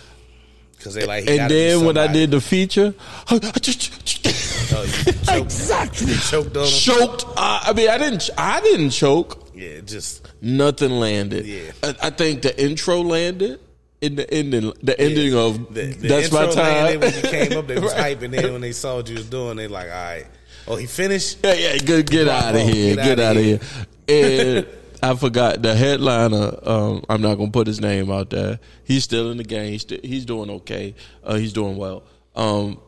Because 0.76 0.94
they 0.94 1.06
like. 1.06 1.24
he 1.28 1.38
And 1.38 1.50
then 1.50 1.84
when 1.84 1.96
I 1.98 2.06
did 2.06 2.30
the 2.30 2.40
feature, 2.40 2.94
Oh, 3.30 3.38
choked, 3.38 5.08
Exactly. 5.28 6.14
choked 6.14 6.56
on 6.56 6.62
them. 6.64 6.66
choked. 6.70 7.24
I, 7.36 7.64
I 7.68 7.72
mean, 7.72 7.88
I 7.88 7.98
didn't. 7.98 8.30
I 8.36 8.60
didn't 8.60 8.90
choke. 8.90 9.48
Yeah, 9.54 9.80
just 9.80 10.26
Nothing 10.40 10.92
landed. 10.92 11.46
Yeah. 11.46 11.72
I, 11.82 11.94
I 12.04 12.10
think 12.10 12.42
the 12.42 12.62
intro 12.62 13.00
landed. 13.00 13.60
In 14.00 14.14
the 14.14 14.32
ending, 14.32 14.72
the 14.80 14.94
ending 15.00 15.34
of 15.34 15.74
the, 15.74 15.86
the 15.86 16.06
that's 16.06 16.30
my 16.30 16.46
time. 16.46 17.00
When 17.00 17.12
you 17.12 17.20
came 17.22 17.58
up, 17.58 17.66
they 17.66 17.74
was 17.80 17.92
Right. 17.94 18.16
hyping. 18.16 18.30
Then 18.30 18.52
when 18.52 18.60
they 18.60 18.70
saw 18.70 18.94
what 18.94 19.08
you 19.08 19.16
was 19.16 19.28
doing, 19.28 19.56
they 19.56 19.66
like, 19.66 19.88
all 19.88 19.94
right. 19.96 20.26
Oh, 20.68 20.76
he 20.76 20.86
finished. 20.86 21.38
Yeah, 21.42 21.54
yeah, 21.54 21.78
good. 21.78 22.08
Get 22.08 22.28
out 22.28 22.54
of 22.54 22.60
here. 22.60 22.94
Get 22.94 23.04
Get, 23.04 23.18
out 23.18 23.36
of 23.36 23.42
here. 23.42 23.58
here. 24.06 24.58
And 24.58 24.66
I 25.02 25.14
forgot 25.14 25.62
the 25.62 25.74
headliner. 25.74 26.58
Um, 26.62 27.04
I'm 27.08 27.20
not 27.22 27.36
gonna 27.36 27.50
put 27.50 27.66
his 27.66 27.80
name 27.80 28.10
out 28.10 28.30
there. 28.30 28.58
He's 28.84 29.04
still 29.04 29.30
in 29.30 29.36
the 29.36 29.44
game. 29.44 29.72
He's, 29.72 29.82
still, 29.82 30.00
he's 30.02 30.24
doing 30.24 30.50
okay. 30.50 30.94
Uh, 31.22 31.34
he's 31.36 31.52
doing 31.52 31.76
well. 31.76 32.02
Um, 32.34 32.80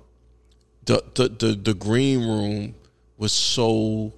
the, 0.86 1.02
the 1.14 1.28
the 1.28 1.52
the 1.54 1.74
green 1.74 2.20
room 2.26 2.74
was 3.18 3.32
so. 3.32 4.12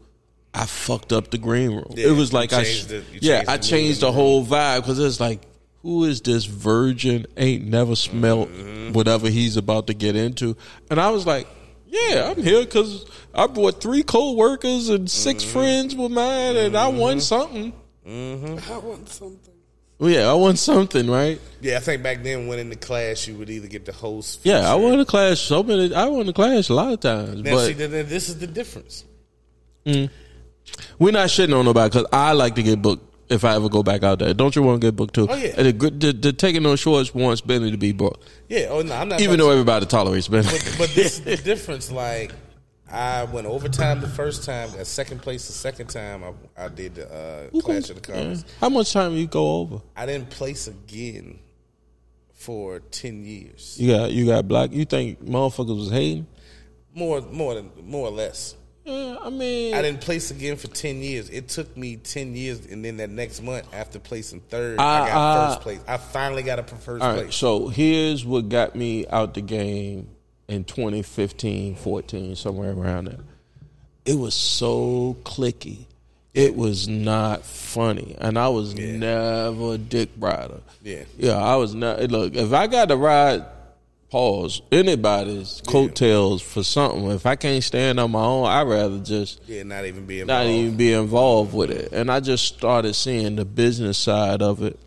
I 0.55 0.66
fucked 0.66 1.12
up 1.14 1.31
the 1.31 1.39
green 1.39 1.70
room. 1.70 1.93
Yeah, 1.94 2.09
it 2.09 2.16
was 2.16 2.32
like 2.35 2.52
I, 2.52 2.62
the- 2.62 3.02
yeah, 3.20 3.36
changed 3.39 3.51
I 3.51 3.56
changed 3.56 4.01
the 4.01 4.06
the 4.06 4.12
whole 4.12 4.44
vibe 4.44 4.81
because 4.82 4.98
it's 4.98 5.19
like, 5.19 5.40
who 5.81 6.05
is 6.05 6.20
this 6.20 6.44
virgin? 6.44 7.27
Ain't 7.36 7.64
never 7.64 7.97
smelt 7.97 8.51
Mm-hmm. 8.51 8.93
whatever 8.93 9.28
he's 9.31 9.56
about 9.56 9.86
to 9.86 9.94
get 9.94 10.14
into, 10.16 10.56
and 10.90 11.01
I 11.01 11.09
was 11.10 11.27
like, 11.27 11.47
yeah, 11.89 12.31
I'm 12.36 12.43
here 12.43 12.60
because 12.64 13.06
I 13.35 13.47
brought 13.47 13.81
three 13.81 14.02
co-workers 14.02 14.89
and 14.90 15.10
6 15.10 15.43
Mm-hmm. 15.43 15.52
friends 15.52 15.94
with 15.97 16.12
mine, 16.12 16.56
and 16.56 16.77
I 16.77 16.89
won 16.89 17.20
something. 17.20 17.73
Mm-hmm. 18.07 18.73
I 18.73 18.79
want 18.79 19.09
something. 19.09 19.55
Well, 19.99 20.11
yeah, 20.11 20.29
I 20.29 20.35
want 20.35 20.59
something, 20.59 21.09
right? 21.09 21.41
Yeah, 21.61 21.77
I 21.77 21.81
think 21.81 22.03
back 22.03 22.23
then 22.24 22.49
when 22.49 22.59
in 22.59 22.70
the 22.70 22.77
class 22.77 23.29
you 23.29 23.35
would 23.37 23.49
either 23.49 23.69
get 23.69 23.85
the 23.85 23.93
host. 23.93 24.41
Yeah, 24.43 24.69
I 24.69 24.74
feature. 24.74 24.89
won 24.89 24.99
the 24.99 25.05
class 25.05 25.39
so 25.41 25.62
many. 25.62 25.95
I 25.95 26.07
won 26.07 26.27
the 26.27 26.33
class 26.33 26.69
a 26.70 26.74
lot 26.74 26.93
of 26.93 27.01
times, 27.01 27.43
Now, 27.43 27.53
but 27.53 27.66
see, 27.66 27.73
then, 27.74 27.93
then 27.93 28.09
this 28.09 28.29
is 28.29 28.39
the 28.39 28.49
difference. 28.49 29.05
Mm. 29.87 30.11
we're 30.99 31.12
not 31.12 31.29
shitting 31.29 31.57
on 31.57 31.65
nobody 31.65 31.89
because 31.91 32.07
I 32.12 32.33
like 32.33 32.55
to 32.57 32.62
get 32.62 32.81
booked 32.83 33.03
if 33.31 33.45
I 33.45 33.55
ever 33.55 33.69
go 33.69 33.83
back 33.83 34.03
out 34.03 34.19
there. 34.20 34.33
Don't 34.35 34.55
you 34.57 34.62
want 34.62 34.81
to 34.81 34.87
get 34.89 34.97
booked 34.97 35.15
too? 35.15 35.27
Oh, 35.31 35.35
yeah. 35.37 35.55
And 35.57 35.66
the, 35.66 35.73
good- 35.73 36.01
the, 36.01 36.12
the 36.12 36.33
taking 36.33 36.62
no 36.65 36.74
shorts 36.77 37.15
wants 37.15 37.41
Bennie 37.41 37.70
to 37.70 37.77
be 37.77 37.93
booked, 37.93 38.24
Yeah. 38.49 38.66
Oh 38.70 38.83
no, 38.83 38.95
I'm 38.95 39.09
not. 39.09 39.20
even 39.20 39.39
though 39.39 39.47
to- 39.49 39.53
everybody 39.53 39.87
tolerates 39.87 40.27
Bennie. 40.29 40.49
but, 40.51 40.74
but 40.79 40.91
this 40.91 41.19
is 41.19 41.24
the 41.24 41.37
difference. 41.51 41.91
Like 41.93 42.33
I 42.93 43.24
went 43.24 43.47
overtime 43.47 44.01
the 44.01 44.09
first 44.09 44.44
time, 44.44 44.70
got 44.77 44.86
second 44.86 45.23
place 45.23 45.47
the 45.47 45.52
second 45.55 45.86
time. 45.89 46.23
I, 46.23 46.64
I 46.64 46.69
did 46.69 46.94
the 46.97 47.10
uh, 47.55 47.60
Clash 47.60 47.89
of 47.89 47.97
the 47.97 48.02
Commons. 48.02 48.44
How 48.60 48.69
much 48.69 48.93
time 48.93 49.14
you 49.14 49.27
go 49.27 49.60
over? 49.60 49.81
I 49.97 50.05
didn't 50.06 50.28
place 50.31 50.69
again 50.69 51.39
for 52.35 52.81
ten 52.81 53.24
years. 53.24 53.77
You 53.81 53.93
got 53.93 54.12
you 54.12 54.27
got 54.27 54.47
black. 54.47 54.73
You 54.73 54.85
think 54.85 55.24
motherfuckers 55.24 55.77
was 55.78 55.90
hating? 55.90 56.27
More, 56.94 57.23
more 57.23 57.55
than 57.55 57.70
more 57.82 58.09
or 58.09 58.12
less. 58.12 58.56
Yeah, 58.85 59.16
I 59.23 59.31
mean, 59.31 59.74
I 59.74 59.81
didn't 59.82 60.01
place 60.01 60.31
again 60.32 60.56
for 60.56 60.66
ten 60.66 61.01
years. 61.02 61.31
It 61.31 61.48
took 61.48 61.74
me 61.77 61.97
ten 61.97 62.35
years, 62.35 62.66
and 62.66 62.85
then 62.85 62.97
that 62.98 63.10
next 63.10 63.40
month, 63.40 63.73
after 63.73 64.01
placing 64.01 64.40
third, 64.40 64.78
I, 64.81 65.05
I- 65.05 65.09
got 65.09 65.16
I- 65.16 65.48
first 65.55 65.60
place. 65.62 65.81
I 65.86 65.97
finally 65.97 66.43
got 66.43 66.59
a 66.59 66.62
first 66.64 67.02
All 67.02 67.10
right, 67.10 67.23
place. 67.23 67.35
so 67.36 67.69
here's 67.69 68.24
what 68.27 68.48
got 68.48 68.74
me 68.74 69.06
out 69.06 69.35
the 69.35 69.40
game 69.40 70.09
in 70.53 70.65
2015, 70.65 71.77
14, 71.77 72.37
somewhere 72.37 72.73
around 72.73 73.07
there. 73.07 73.20
It 74.05 74.19
was 74.19 74.35
so 74.35 75.16
clicky. 75.24 75.87
It 76.35 76.57
was 76.57 76.89
not 76.89 77.45
funny, 77.45 78.16
and 78.19 78.39
I 78.39 78.49
was 78.49 78.74
never 78.74 79.74
a 79.74 79.79
dick 79.79 80.09
rider. 80.19 80.61
Yeah. 80.83 81.05
yeah, 81.19 81.37
I 81.37 81.57
was 81.57 81.74
not. 81.74 82.01
Look, 82.11 82.35
if 82.35 82.53
I 82.55 82.69
got 82.69 82.89
to 82.89 82.97
ride, 82.97 83.45
pause 84.12 84.61
anybody's 84.70 85.62
coattails 85.66 86.43
for 86.43 86.62
something. 86.62 87.11
If 87.11 87.27
I 87.27 87.37
can't 87.37 87.65
stand 87.65 87.99
on 87.99 88.11
my 88.12 88.23
own, 88.23 88.47
I'd 88.47 88.66
rather 88.66 88.99
just 88.99 89.41
yeah, 89.47 89.62
not 89.62 89.85
even 89.87 90.07
being 90.07 90.27
not 90.27 90.47
even 90.47 90.77
be 90.77 90.93
involved 90.93 91.55
with 91.55 91.70
it. 91.70 91.93
And 91.93 92.11
I 92.11 92.20
just 92.20 92.47
started 92.47 92.95
seeing 92.95 93.37
the 93.37 93.45
business 93.45 93.99
side 93.99 94.43
of 94.43 94.62
it. 94.62 94.79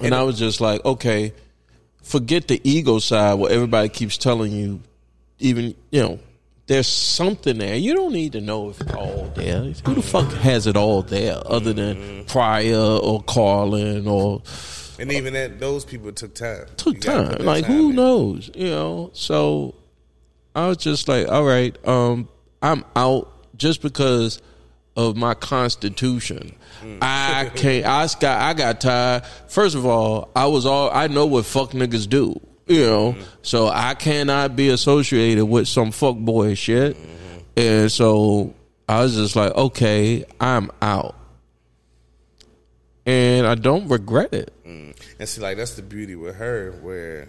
And, 0.00 0.14
I 0.14 0.22
was 0.22 0.38
just 0.38 0.60
like, 0.60 0.84
okay, 0.84 1.34
forget 2.10 2.48
the 2.48 2.60
ego 2.64 2.98
side 2.98 3.34
where 3.34 3.52
everybody 3.52 3.88
keeps 3.88 4.18
telling 4.18 4.50
you, 4.52 4.80
even, 5.38 5.74
you 5.90 6.02
know, 6.02 6.18
there's 6.66 6.86
something 6.88 7.58
there. 7.58 7.76
You 7.76 7.94
don't 7.94 8.12
need 8.12 8.32
to 8.32 8.40
know 8.40 8.70
if 8.70 8.80
it's 8.80 8.92
all 8.92 9.30
there. 9.34 9.60
Who 9.84 9.94
the 9.94 10.02
fuck 10.02 10.30
has 10.34 10.66
it 10.66 10.76
all 10.76 11.02
there 11.02 11.36
other 11.46 11.72
than 11.72 12.24
Pryor 12.26 12.76
or 12.76 13.22
Carlin 13.22 14.06
or 14.06 14.42
And 14.98 15.10
even 15.12 15.32
that, 15.34 15.58
those 15.58 15.84
people 15.84 16.12
took 16.12 16.34
time. 16.34 16.66
took 16.76 16.96
You 16.96 17.00
time. 17.00 17.44
Like 17.44 17.64
time 17.64 17.72
who 17.72 17.90
in. 17.90 17.96
knows? 17.96 18.50
You 18.54 18.70
know. 18.70 19.10
So 19.14 19.74
I 20.54 20.68
was 20.68 20.76
just 20.76 21.08
like, 21.08 21.28
all 21.28 21.44
right, 21.44 21.76
um, 21.88 22.28
I'm 22.62 22.84
out 22.94 23.32
just 23.56 23.82
because 23.82 24.40
of 24.96 25.16
my 25.16 25.34
constitution. 25.34 26.54
Mm. 26.82 26.98
I 27.02 27.50
can't. 27.54 27.86
I 27.86 28.06
got. 28.20 28.40
I 28.42 28.54
got 28.54 28.80
tired. 28.80 29.24
First 29.48 29.74
of 29.76 29.86
all, 29.86 30.30
I 30.34 30.46
was 30.46 30.66
all. 30.66 30.90
I 30.90 31.06
know 31.06 31.26
what 31.26 31.44
fuck 31.46 31.70
niggas 31.70 32.08
do. 32.08 32.40
You 32.66 32.86
know, 32.86 33.12
Mm-hmm. 33.12 33.22
so 33.42 33.66
I 33.66 33.94
cannot 33.94 34.54
be 34.54 34.68
associated 34.68 35.44
with 35.46 35.66
some 35.66 35.90
fuck 35.90 36.16
boy 36.16 36.54
shit. 36.54 36.96
Mm-hmm. 36.96 37.38
And 37.56 37.90
so 37.92 38.54
I 38.88 39.00
was 39.02 39.16
just 39.16 39.34
like, 39.34 39.52
okay, 39.56 40.24
I'm 40.40 40.70
out. 40.80 41.16
And 43.06 43.46
I 43.46 43.56
don't 43.56 43.88
regret 43.88 44.32
it. 44.32 44.52
And 44.64 44.94
see, 45.28 45.40
like 45.40 45.56
that's 45.56 45.74
the 45.74 45.82
beauty 45.82 46.14
with 46.14 46.36
her, 46.36 46.72
where 46.80 47.28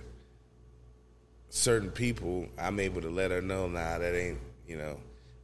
certain 1.50 1.90
people, 1.90 2.48
I'm 2.58 2.80
able 2.80 3.02
to 3.02 3.10
let 3.10 3.32
her 3.32 3.42
know, 3.42 3.68
nah, 3.68 3.98
that 3.98 4.16
ain't, 4.16 4.38
you 4.68 4.78
know, 4.78 5.00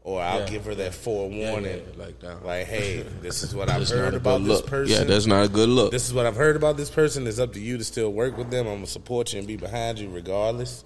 or 0.07 0.21
I'll 0.21 0.39
Yeah. 0.39 0.45
give 0.49 0.63
her 0.63 0.75
that 0.75 0.93
forewarning, 0.93 1.81
yeah, 1.85 2.01
like 2.05 2.17
that. 2.21 2.45
like, 2.45 2.65
hey, 2.65 3.03
this 3.21 3.43
is 3.43 3.53
what 3.53 3.67
I've 3.69 3.89
heard 3.89 4.13
about 4.13 4.37
this 4.39 4.47
look. 4.47 4.65
person. 4.65 4.95
Yeah, 4.95 5.03
that's 5.03 5.25
not 5.25 5.43
a 5.45 5.49
good 5.49 5.67
look. 5.67 5.91
This 5.91 6.07
is 6.07 6.13
what 6.13 6.25
I've 6.25 6.37
heard 6.37 6.55
about 6.55 6.77
this 6.77 6.89
person. 6.89 7.27
It's 7.27 7.39
up 7.39 7.51
to 7.53 7.59
you 7.59 7.77
to 7.77 7.83
still 7.83 8.13
work 8.13 8.37
with 8.37 8.49
them. 8.49 8.67
I'm 8.67 8.75
gonna 8.75 8.87
support 8.87 9.33
you 9.33 9.39
and 9.39 9.47
be 9.47 9.57
behind 9.57 9.99
you 9.99 10.09
regardless. 10.09 10.85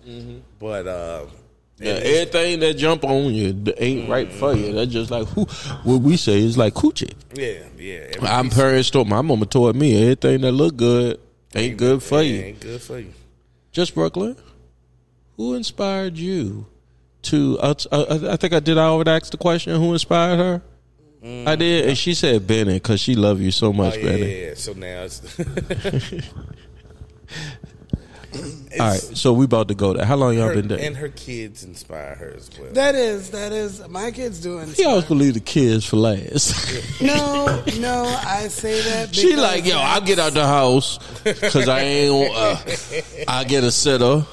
But 0.60 0.88
uh, 0.88 1.26
Yeah, 1.78 1.92
everything 1.94 2.62
that 2.62 2.74
jump 2.78 3.04
on 3.04 3.32
you 3.32 3.64
ain't 3.78 4.10
right 4.10 4.32
for 4.32 4.56
you. 4.56 4.74
That's 4.74 4.92
just 4.92 5.12
like 5.12 5.28
who 5.28 5.44
what 5.84 6.02
we 6.02 6.18
say 6.18 6.40
is 6.40 6.58
like 6.58 6.74
coochie. 6.74 7.14
yeah, 7.36 7.60
yeah. 7.78 8.08
I'm 8.24 8.50
parents 8.50 8.90
told 8.90 9.08
my 9.08 9.22
mama 9.22 9.46
told 9.46 9.76
me 9.76 10.02
everything 10.02 10.42
that 10.42 10.52
look 10.52 10.78
good 10.78 11.20
ain't 11.54 11.78
good 11.78 12.02
for 12.02 12.24
you. 12.24 12.40
ain't 12.42 12.60
good 12.60 12.82
for 12.82 12.98
you. 12.98 13.14
Just 13.72 13.94
Brooklyn. 13.94 14.36
Who 15.38 15.54
inspired 15.54 16.18
you 16.18 16.66
to? 17.24 17.60
Uh, 17.60 17.74
uh, 17.92 18.20
I 18.32 18.36
think 18.38 18.54
I 18.54 18.60
did. 18.60 18.78
I 18.78 18.86
already 18.86 19.12
asked 19.12 19.32
the 19.32 19.38
question. 19.38 19.80
Who 19.80 19.94
inspired 19.94 20.38
her? 20.38 20.62
I 21.24 21.56
did, 21.56 21.86
and 21.88 21.96
she 21.98 22.16
said 22.16 22.48
Bennie 22.48 22.74
because 22.76 23.00
she 23.00 23.14
love 23.16 23.40
you 23.42 23.52
so 23.52 23.68
Oh 23.68 23.74
much, 23.74 23.96
yeah, 23.98 24.04
Bennie. 24.04 24.22
yeah, 24.42 24.48
yeah. 24.48 24.54
So 24.56 24.74
now 24.74 25.04
it's, 25.04 25.22
All 28.80 28.88
right, 28.88 29.00
so 29.00 29.34
we 29.34 29.44
about 29.44 29.68
to 29.68 29.76
go 29.76 29.92
there. 29.94 30.06
How 30.06 30.16
long 30.16 30.34
y'all 30.36 30.48
her, 30.48 30.56
been 30.56 30.70
there? 30.70 30.80
and 30.80 30.96
her 30.96 31.10
kids 31.10 31.66
inspire 31.66 32.16
her 32.16 32.34
as 32.38 32.50
well. 32.58 32.72
That 32.72 32.96
is, 32.96 33.30
that 33.32 33.52
is, 33.52 33.86
my 33.90 34.12
kids 34.12 34.40
doing. 34.40 34.68
He 34.70 34.86
always 34.86 35.04
believe 35.04 35.34
the 35.34 35.42
kids 35.42 35.86
for 35.86 35.98
last. 35.98 36.56
No, 37.02 37.62
no, 37.80 38.04
I 38.26 38.48
say 38.48 38.82
that. 38.84 39.14
She 39.14 39.36
like, 39.36 39.66
yo, 39.66 39.78
I'll 39.78 40.00
get 40.02 40.18
out 40.20 40.32
the 40.34 40.48
house 40.48 40.98
because 41.24 41.68
I 41.68 41.82
ain't. 41.82 42.32
Uh, 42.34 42.58
I 43.28 43.44
get 43.44 43.64
a 43.66 43.72
sitter, 43.72 44.26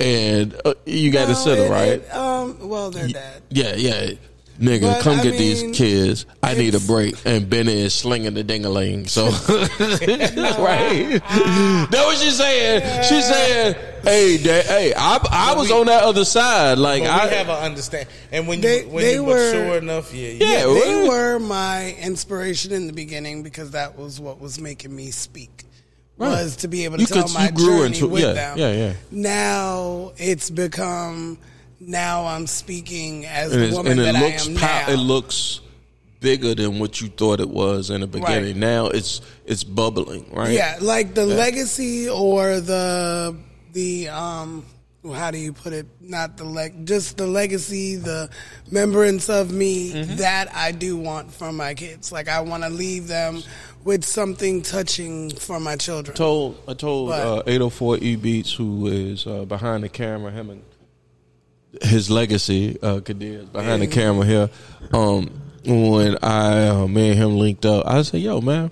and 0.00 0.60
uh, 0.64 0.74
you 0.86 1.10
got 1.12 1.26
to 1.26 1.32
No, 1.32 1.38
sitter, 1.38 1.64
it- 1.66 1.70
right? 1.70 1.88
it, 2.00 2.14
um, 2.14 2.68
well, 2.68 2.90
they're 2.90 3.08
dead. 3.08 3.42
Yeah, 3.50 3.74
yeah. 3.76 4.12
Nigga, 4.58 4.82
But, 4.92 5.00
come 5.02 5.20
I 5.20 5.22
get 5.22 5.30
mean, 5.30 5.38
these 5.38 5.76
kids. 5.76 6.26
I 6.42 6.52
need 6.52 6.74
a 6.74 6.80
break. 6.80 7.14
And 7.24 7.48
Bennie 7.48 7.80
is 7.80 7.94
slinging 7.94 8.34
the 8.34 8.44
dingaling. 8.44 9.08
So, 9.08 9.24
right? 10.62 11.18
That 11.90 12.02
what 12.04 12.18
she 12.18 12.30
saying. 12.30 13.02
She 13.04 13.22
saying, 13.22 13.74
hey, 14.02 14.36
da- 14.36 14.62
hey, 14.62 14.92
I, 14.94 15.18
I 15.30 15.54
was 15.54 15.68
we- 15.68 15.74
on 15.80 15.86
that 15.86 16.02
other 16.02 16.26
side. 16.26 16.76
Like, 16.76 17.02
I, 17.04 17.26
we 17.28 17.34
have 17.36 17.48
an 17.48 17.56
understand, 17.64 18.08
and 18.32 18.46
when 18.46 18.60
They- 18.60 18.82
you 18.84 18.88
when 18.90 19.02
they 19.04 19.14
you 19.14 19.24
were- 19.24 19.34
mature 19.52 19.78
enough, 19.78 20.12
yeah, 20.12 20.28
Yeah, 20.28 20.46
yeah, 20.46 20.66
well- 20.66 20.74
They 21.02 21.08
were 21.08 21.38
my 21.38 21.94
inspiration 22.00 22.72
in 22.72 22.86
the 22.86 22.92
beginning 22.92 23.42
because 23.42 23.70
that 23.70 23.96
was 23.98 24.20
what 24.20 24.40
was 24.42 24.60
making 24.60 24.94
me 24.94 25.10
speak. 25.10 25.64
Right. 26.20 26.42
Was 26.42 26.56
to 26.56 26.68
be 26.68 26.84
able 26.84 26.96
to 26.98 27.02
You 27.02 27.06
tell 27.06 27.22
could- 27.24 27.32
my 27.34 27.50
journey 27.50 27.86
into- 27.94 28.08
with 28.08 28.22
yeah, 28.22 28.32
them. 28.32 28.58
yeah, 28.58 28.72
yeah. 28.72 28.92
Now 29.10 30.12
it's 30.18 30.50
become. 30.50 31.38
Now 31.80 32.26
I'm 32.26 32.46
speaking 32.46 33.24
as 33.26 33.52
and, 33.52 33.72
the 33.72 33.76
woman 33.76 33.96
that 33.96 34.14
looks 34.14 34.46
I 34.46 34.50
am 34.50 34.56
pow- 34.56 34.86
now. 34.86 34.92
it 34.92 34.96
looks 34.98 35.60
bigger 36.20 36.54
than 36.54 36.78
what 36.78 37.00
you 37.00 37.08
thought 37.08 37.40
it 37.40 37.48
was 37.48 37.88
in 37.88 38.02
the 38.02 38.06
beginning. 38.06 38.44
Right. 38.44 38.56
Now 38.56 38.88
it's 38.88 39.22
it's 39.46 39.64
bubbling, 39.64 40.26
right? 40.30 40.50
Yeah, 40.52 40.76
like 40.82 41.14
the 41.14 41.24
legacy 41.24 42.06
or 42.08 42.60
the 42.60 43.34
the 43.72 44.08
um 44.10 44.66
how 45.14 45.30
do 45.30 45.38
you 45.38 45.52
put 45.52 45.72
it? 45.72 45.86
Not 46.00 46.36
the 46.36 46.44
leg, 46.44 46.86
just 46.86 47.16
the 47.16 47.26
legacy, 47.26 47.96
the 47.96 48.28
remembrance 48.68 49.28
of 49.30 49.50
me 49.50 49.92
Mm-hmm. 49.92 50.16
that 50.16 50.54
I 50.54 50.72
do 50.72 50.96
want 50.96 51.32
from 51.32 51.56
my 51.56 51.74
kids. 51.74 52.12
Like 52.12 52.28
I 52.28 52.40
want 52.40 52.62
to 52.64 52.68
leave 52.68 53.06
them 53.08 53.42
with 53.84 54.04
something 54.04 54.60
touching 54.62 55.30
for 55.30 55.58
my 55.58 55.76
children. 55.76 56.14
told 56.16 56.62
I 56.68 56.74
told 56.74 57.08
But- 57.10 57.26
uh, 57.26 57.42
804 57.46 57.98
E 58.02 58.16
Beats, 58.16 58.52
who 58.52 58.86
is 58.88 59.26
uh, 59.26 59.44
behind 59.46 59.84
the 59.84 59.88
camera, 59.88 60.30
him 60.32 60.50
and 60.50 60.62
his 61.82 62.10
legacy, 62.10 62.76
uh, 62.82 63.00
Kadir 63.00 63.40
is 63.40 63.48
behind 63.48 63.80
the 63.82 63.86
camera 63.86 64.26
here. 64.26 64.50
Um, 64.92 65.30
when 65.64 66.18
I 66.22 66.68
uh, 66.68 66.86
me 66.88 67.10
and 67.10 67.18
him 67.18 67.38
linked 67.38 67.64
up, 67.64 67.86
I 67.86 68.02
said, 68.02 68.20
"Yo, 68.20 68.40
man." 68.40 68.70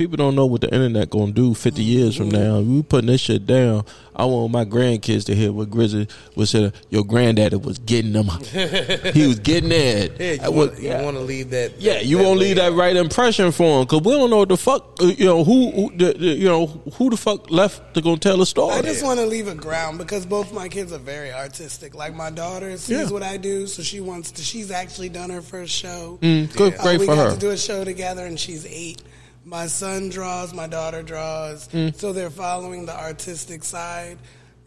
People 0.00 0.16
don't 0.16 0.34
know 0.34 0.46
what 0.46 0.62
the 0.62 0.72
internet 0.72 1.10
gonna 1.10 1.30
do 1.30 1.52
fifty 1.52 1.82
years 1.82 2.16
from 2.16 2.30
now. 2.30 2.58
We 2.60 2.82
putting 2.82 3.08
this 3.08 3.20
shit 3.20 3.44
down. 3.46 3.84
I 4.16 4.24
want 4.24 4.50
my 4.50 4.64
grandkids 4.64 5.26
to 5.26 5.34
hear 5.34 5.52
what 5.52 5.68
Grizzly 5.68 6.08
was 6.34 6.48
saying. 6.48 6.72
Your 6.88 7.04
granddaddy 7.04 7.56
was 7.56 7.76
getting 7.80 8.12
them. 8.14 8.28
he 9.12 9.26
was 9.26 9.40
getting 9.40 9.70
it. 9.72 10.18
yeah. 10.18 10.42
I 10.42 10.46
You, 10.46 10.52
was- 10.52 10.70
want, 10.70 10.80
you 10.82 10.88
want 10.90 11.16
to 11.18 11.22
leave 11.22 11.50
that? 11.50 11.78
yeah, 11.78 11.92
that- 11.94 12.06
you 12.06 12.16
that 12.16 12.24
won't 12.24 12.38
leave 12.40 12.56
that 12.56 12.72
right 12.72 12.96
impression 12.96 13.52
for 13.52 13.80
him 13.80 13.84
because 13.84 14.00
we 14.00 14.12
don't 14.12 14.30
know 14.30 14.38
what 14.38 14.48
the 14.48 14.56
fuck. 14.56 14.96
uh, 15.02 15.04
You 15.04 15.26
know 15.26 15.44
who, 15.44 15.70
who 15.70 15.90
the, 15.94 16.14
the, 16.14 16.26
you 16.28 16.48
know 16.48 16.66
who 16.94 17.10
the 17.10 17.18
fuck 17.18 17.50
left 17.50 17.92
to 17.92 18.00
go 18.00 18.16
tell 18.16 18.40
a 18.40 18.46
story. 18.46 18.76
I 18.76 18.80
just 18.80 19.04
want 19.04 19.20
to 19.20 19.26
leave 19.26 19.48
a 19.48 19.54
ground 19.54 19.98
because 19.98 20.24
both 20.24 20.50
my 20.54 20.70
kids 20.70 20.94
are 20.94 20.98
very 20.98 21.30
artistic. 21.30 21.94
Like 21.94 22.14
my 22.14 22.30
daughter 22.30 22.74
sees 22.78 22.88
Yeah. 23.00 23.10
what 23.10 23.22
I 23.22 23.36
do, 23.36 23.66
so 23.66 23.82
she 23.82 24.00
wants 24.00 24.30
to. 24.32 24.42
She's 24.42 24.70
actually 24.70 25.10
done 25.10 25.28
her 25.28 25.42
first 25.42 25.74
show. 25.74 26.18
Mm, 26.22 26.56
good, 26.56 26.72
Uh, 26.78 26.82
great 26.84 27.00
we 27.00 27.04
for 27.06 27.16
got 27.16 27.26
her. 27.28 27.34
to 27.34 27.38
do 27.38 27.50
a 27.50 27.58
show 27.58 27.84
together, 27.84 28.24
and 28.24 28.40
she's 28.40 28.64
eight. 28.64 29.02
My 29.44 29.66
son 29.66 30.10
draws, 30.10 30.52
my 30.54 30.66
daughter 30.66 31.02
draws, 31.02 31.68
Mm. 31.68 31.94
so 31.96 32.12
they're 32.12 32.30
following 32.30 32.86
the 32.86 32.96
artistic 32.98 33.64
side. 33.64 34.18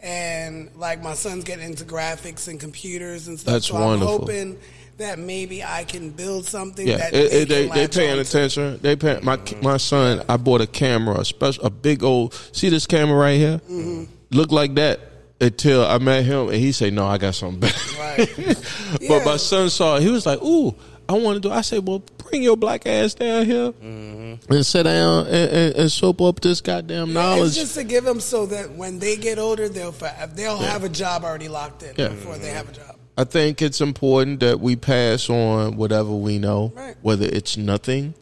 And 0.01 0.69
like 0.75 1.01
my 1.01 1.13
son's 1.13 1.43
getting 1.45 1.65
into 1.65 1.85
graphics 1.85 2.47
and 2.49 2.59
computers 2.59 3.27
and 3.29 3.39
stuff. 3.39 3.53
That's 3.53 3.67
so 3.67 3.75
wonderful. 3.75 4.13
I'm 4.15 4.19
hoping 4.19 4.57
that 4.97 5.17
maybe 5.17 5.63
I 5.63 5.85
can 5.85 6.09
build 6.09 6.45
something 6.45 6.85
Yeah, 6.85 6.97
that 6.97 7.13
it, 7.13 7.31
they, 7.31 7.41
it, 7.43 7.49
they 7.49 7.67
they 7.69 7.87
paying 7.87 8.19
attention. 8.19 8.79
They 8.81 8.95
pay 8.97 9.19
my 9.23 9.39
my 9.61 9.77
son. 9.77 10.21
I 10.27 10.35
bought 10.37 10.59
a 10.61 10.67
camera, 10.67 11.19
a 11.21 11.25
special, 11.25 11.63
a 11.65 11.69
big 11.69 12.03
old. 12.03 12.33
See 12.51 12.67
this 12.69 12.85
camera 12.85 13.15
right 13.17 13.37
here? 13.37 13.59
Mm-hmm. 13.69 14.03
Look 14.31 14.51
like 14.51 14.75
that 14.75 14.99
until 15.39 15.85
I 15.85 15.97
met 15.99 16.25
him, 16.25 16.47
and 16.49 16.57
he 16.57 16.73
said, 16.73 16.91
"No, 16.93 17.05
I 17.05 17.17
got 17.17 17.35
something 17.35 17.59
better." 17.61 17.97
Right. 17.97 18.57
But 19.07 19.25
my 19.25 19.37
son 19.37 19.69
saw 19.69 19.95
it. 19.97 20.03
He 20.03 20.09
was 20.09 20.25
like, 20.25 20.41
"Ooh, 20.43 20.75
I 21.09 21.13
want 21.13 21.41
to 21.41 21.49
do." 21.49 21.53
I 21.53 21.61
say, 21.61 21.79
"Well, 21.79 22.01
bring 22.29 22.43
your 22.43 22.57
black 22.57 22.85
ass 22.87 23.13
down 23.13 23.45
here 23.45 23.71
Mm-hmm. 23.71 24.51
and 24.53 24.65
sit 24.65 24.83
down 24.83 25.27
and, 25.27 25.49
and, 25.51 25.75
and 25.75 25.91
soap 25.91 26.21
up 26.21 26.39
this 26.41 26.61
goddamn 26.61 27.13
knowledge." 27.13 27.47
It's 27.49 27.55
just 27.55 27.75
to 27.75 27.83
give 27.83 28.03
them 28.03 28.19
so 28.19 28.45
that 28.47 28.71
when 28.73 28.99
they 28.99 29.15
get 29.17 29.37
older, 29.39 29.69
they'll 29.69 29.93
they'll 30.35 30.57
have 30.57 30.83
a 30.83 30.89
job 30.89 31.23
already 31.23 31.47
locked 31.49 31.83
in 31.83 31.93
Yeah. 31.97 32.09
before 32.09 32.37
they 32.37 32.49
have 32.49 32.69
a 32.69 32.73
job. 32.73 32.95
I 33.15 33.25
think 33.25 33.61
it's 33.61 33.79
important 33.79 34.39
that 34.39 34.59
we 34.59 34.75
pass 34.75 35.29
on 35.29 35.77
whatever 35.77 36.09
we 36.11 36.39
know, 36.39 36.73
Right. 36.75 36.95
whether 37.03 37.27
it's 37.27 37.55
nothing 37.57 38.15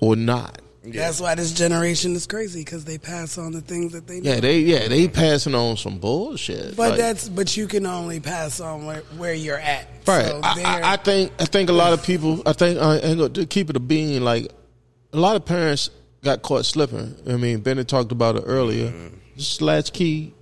or 0.00 0.14
not. 0.14 0.60
That's 0.84 1.20
why 1.20 1.36
this 1.36 1.52
generation 1.52 2.16
is 2.16 2.26
crazy 2.26 2.60
because 2.60 2.84
they 2.84 2.98
pass 2.98 3.38
on 3.38 3.52
the 3.52 3.60
things 3.60 3.92
that 3.92 4.06
they 4.08 4.20
know. 4.20 4.32
Yeah, 4.32 4.40
they 4.40 4.58
yeah 4.60 4.88
they 4.88 5.06
passing 5.06 5.54
on 5.54 5.76
some 5.76 5.98
bullshit. 5.98 6.76
But 6.76 6.90
Like- 6.90 6.98
that's 6.98 7.28
but 7.28 7.56
you 7.56 7.68
can 7.68 7.86
only 7.86 8.18
pass 8.18 8.58
on 8.60 8.86
where, 8.86 9.02
where 9.16 9.34
you're 9.34 9.58
at. 9.58 9.86
Right. 10.06 10.26
So 10.26 10.40
I, 10.42 10.92
I, 10.92 10.96
think 10.96 11.32
I 11.38 11.44
think 11.44 11.70
a 11.70 11.72
lot 11.72 11.92
of 11.92 12.02
people. 12.02 12.42
I 12.44 12.52
think 12.52 12.80
I 12.80 12.96
ain't 12.96 13.18
gonna 13.18 13.28
to 13.30 13.46
keep 13.46 13.70
it 13.70 13.76
a 13.76 13.80
bean. 13.80 14.24
Like 14.24 14.50
a 15.12 15.18
lot 15.18 15.36
of 15.36 15.44
parents 15.44 15.90
got 16.24 16.42
caught 16.42 16.64
slipping. 16.64 17.14
I 17.28 17.36
mean, 17.36 17.60
Bennett 17.60 17.86
talked 17.86 18.10
about 18.10 18.36
it 18.36 18.44
earlier. 18.44 18.88
Mm-hmm. 18.90 19.16
Just 19.36 19.62
latchkey. 19.62 20.34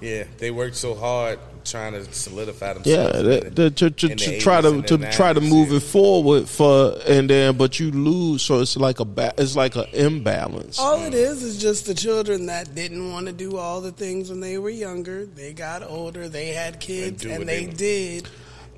Yeah, 0.00 0.24
they 0.38 0.50
worked 0.50 0.76
so 0.76 0.94
hard 0.94 1.38
trying 1.64 1.92
to 1.92 2.04
solidify 2.12 2.74
Yeah, 2.84 3.08
themselves. 3.08 3.22
that, 3.22 3.56
that, 3.56 3.76
to, 3.76 3.90
to, 3.90 4.14
to 4.16 4.40
try 4.40 4.60
to 4.60 4.82
to 4.82 4.96
the 4.96 5.10
try 5.10 5.32
to 5.32 5.40
move 5.40 5.70
yeah. 5.70 5.76
it 5.78 5.82
forward 5.82 6.48
for 6.48 6.96
and 7.08 7.28
then 7.30 7.56
but 7.56 7.80
you 7.80 7.90
lose. 7.90 8.42
So 8.42 8.60
it's 8.60 8.76
like 8.76 9.00
a 9.00 9.04
ba- 9.04 9.34
it's 9.38 9.56
like 9.56 9.76
an 9.76 9.86
imbalance. 9.92 10.78
all 10.78 11.00
it 11.02 11.14
is 11.14 11.42
is 11.42 11.60
just 11.60 11.86
the 11.86 11.94
children 11.94 12.46
that 12.46 12.74
didn't 12.74 13.10
want 13.12 13.26
to 13.26 13.32
do 13.32 13.56
all 13.56 13.80
the 13.80 13.92
things 13.92 14.30
when 14.30 14.40
they 14.40 14.58
were 14.58 14.70
younger. 14.70 15.26
They 15.26 15.52
got 15.52 15.82
older, 15.82 16.28
they 16.28 16.48
had 16.48 16.80
kids, 16.80 17.22
do 17.22 17.30
and 17.30 17.48
they 17.48 17.66
they- 17.66 17.72
did. 17.72 18.28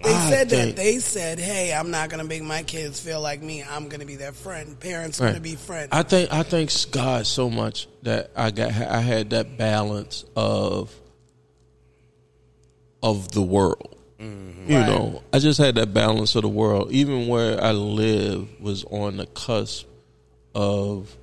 They 0.04 0.12
I 0.12 0.28
said 0.30 0.50
think- 0.50 0.76
that. 0.76 0.82
They 0.82 0.98
said, 0.98 1.38
"Hey, 1.38 1.72
I'm 1.72 1.90
not 1.90 2.10
going 2.10 2.18
to 2.22 2.28
make 2.28 2.42
my 2.42 2.62
kids 2.62 3.00
feel 3.00 3.18
like 3.22 3.40
me. 3.40 3.64
I'm 3.64 3.88
going 3.88 4.00
to 4.00 4.06
be 4.06 4.16
their 4.16 4.32
friend. 4.32 4.78
Parents 4.78 5.18
going 5.18 5.36
to 5.36 5.40
be 5.40 5.54
friends." 5.56 5.88
I 5.90 6.02
think 6.02 6.30
I 6.30 6.42
thank 6.42 6.70
God 6.90 7.26
so 7.26 7.48
much 7.48 7.88
that 8.02 8.30
I 8.36 8.50
got 8.50 8.72
I 8.72 9.00
had 9.00 9.30
that 9.30 9.56
balance 9.56 10.26
of 10.36 10.94
of 13.02 13.30
the 13.32 13.42
world. 13.42 13.96
Mm-hmm. 14.20 14.70
You 14.72 14.78
Right. 14.78 14.86
know, 14.88 15.22
I 15.32 15.38
just 15.38 15.58
had 15.58 15.74
that 15.76 15.92
balance 15.94 16.34
of 16.34 16.42
the 16.42 16.48
world. 16.48 16.90
Even 16.90 17.28
where 17.28 17.62
I 17.62 17.72
live 17.72 18.48
was 18.60 18.84
on 18.84 19.18
the 19.18 19.26
cusp 19.26 19.86
of 20.54 21.14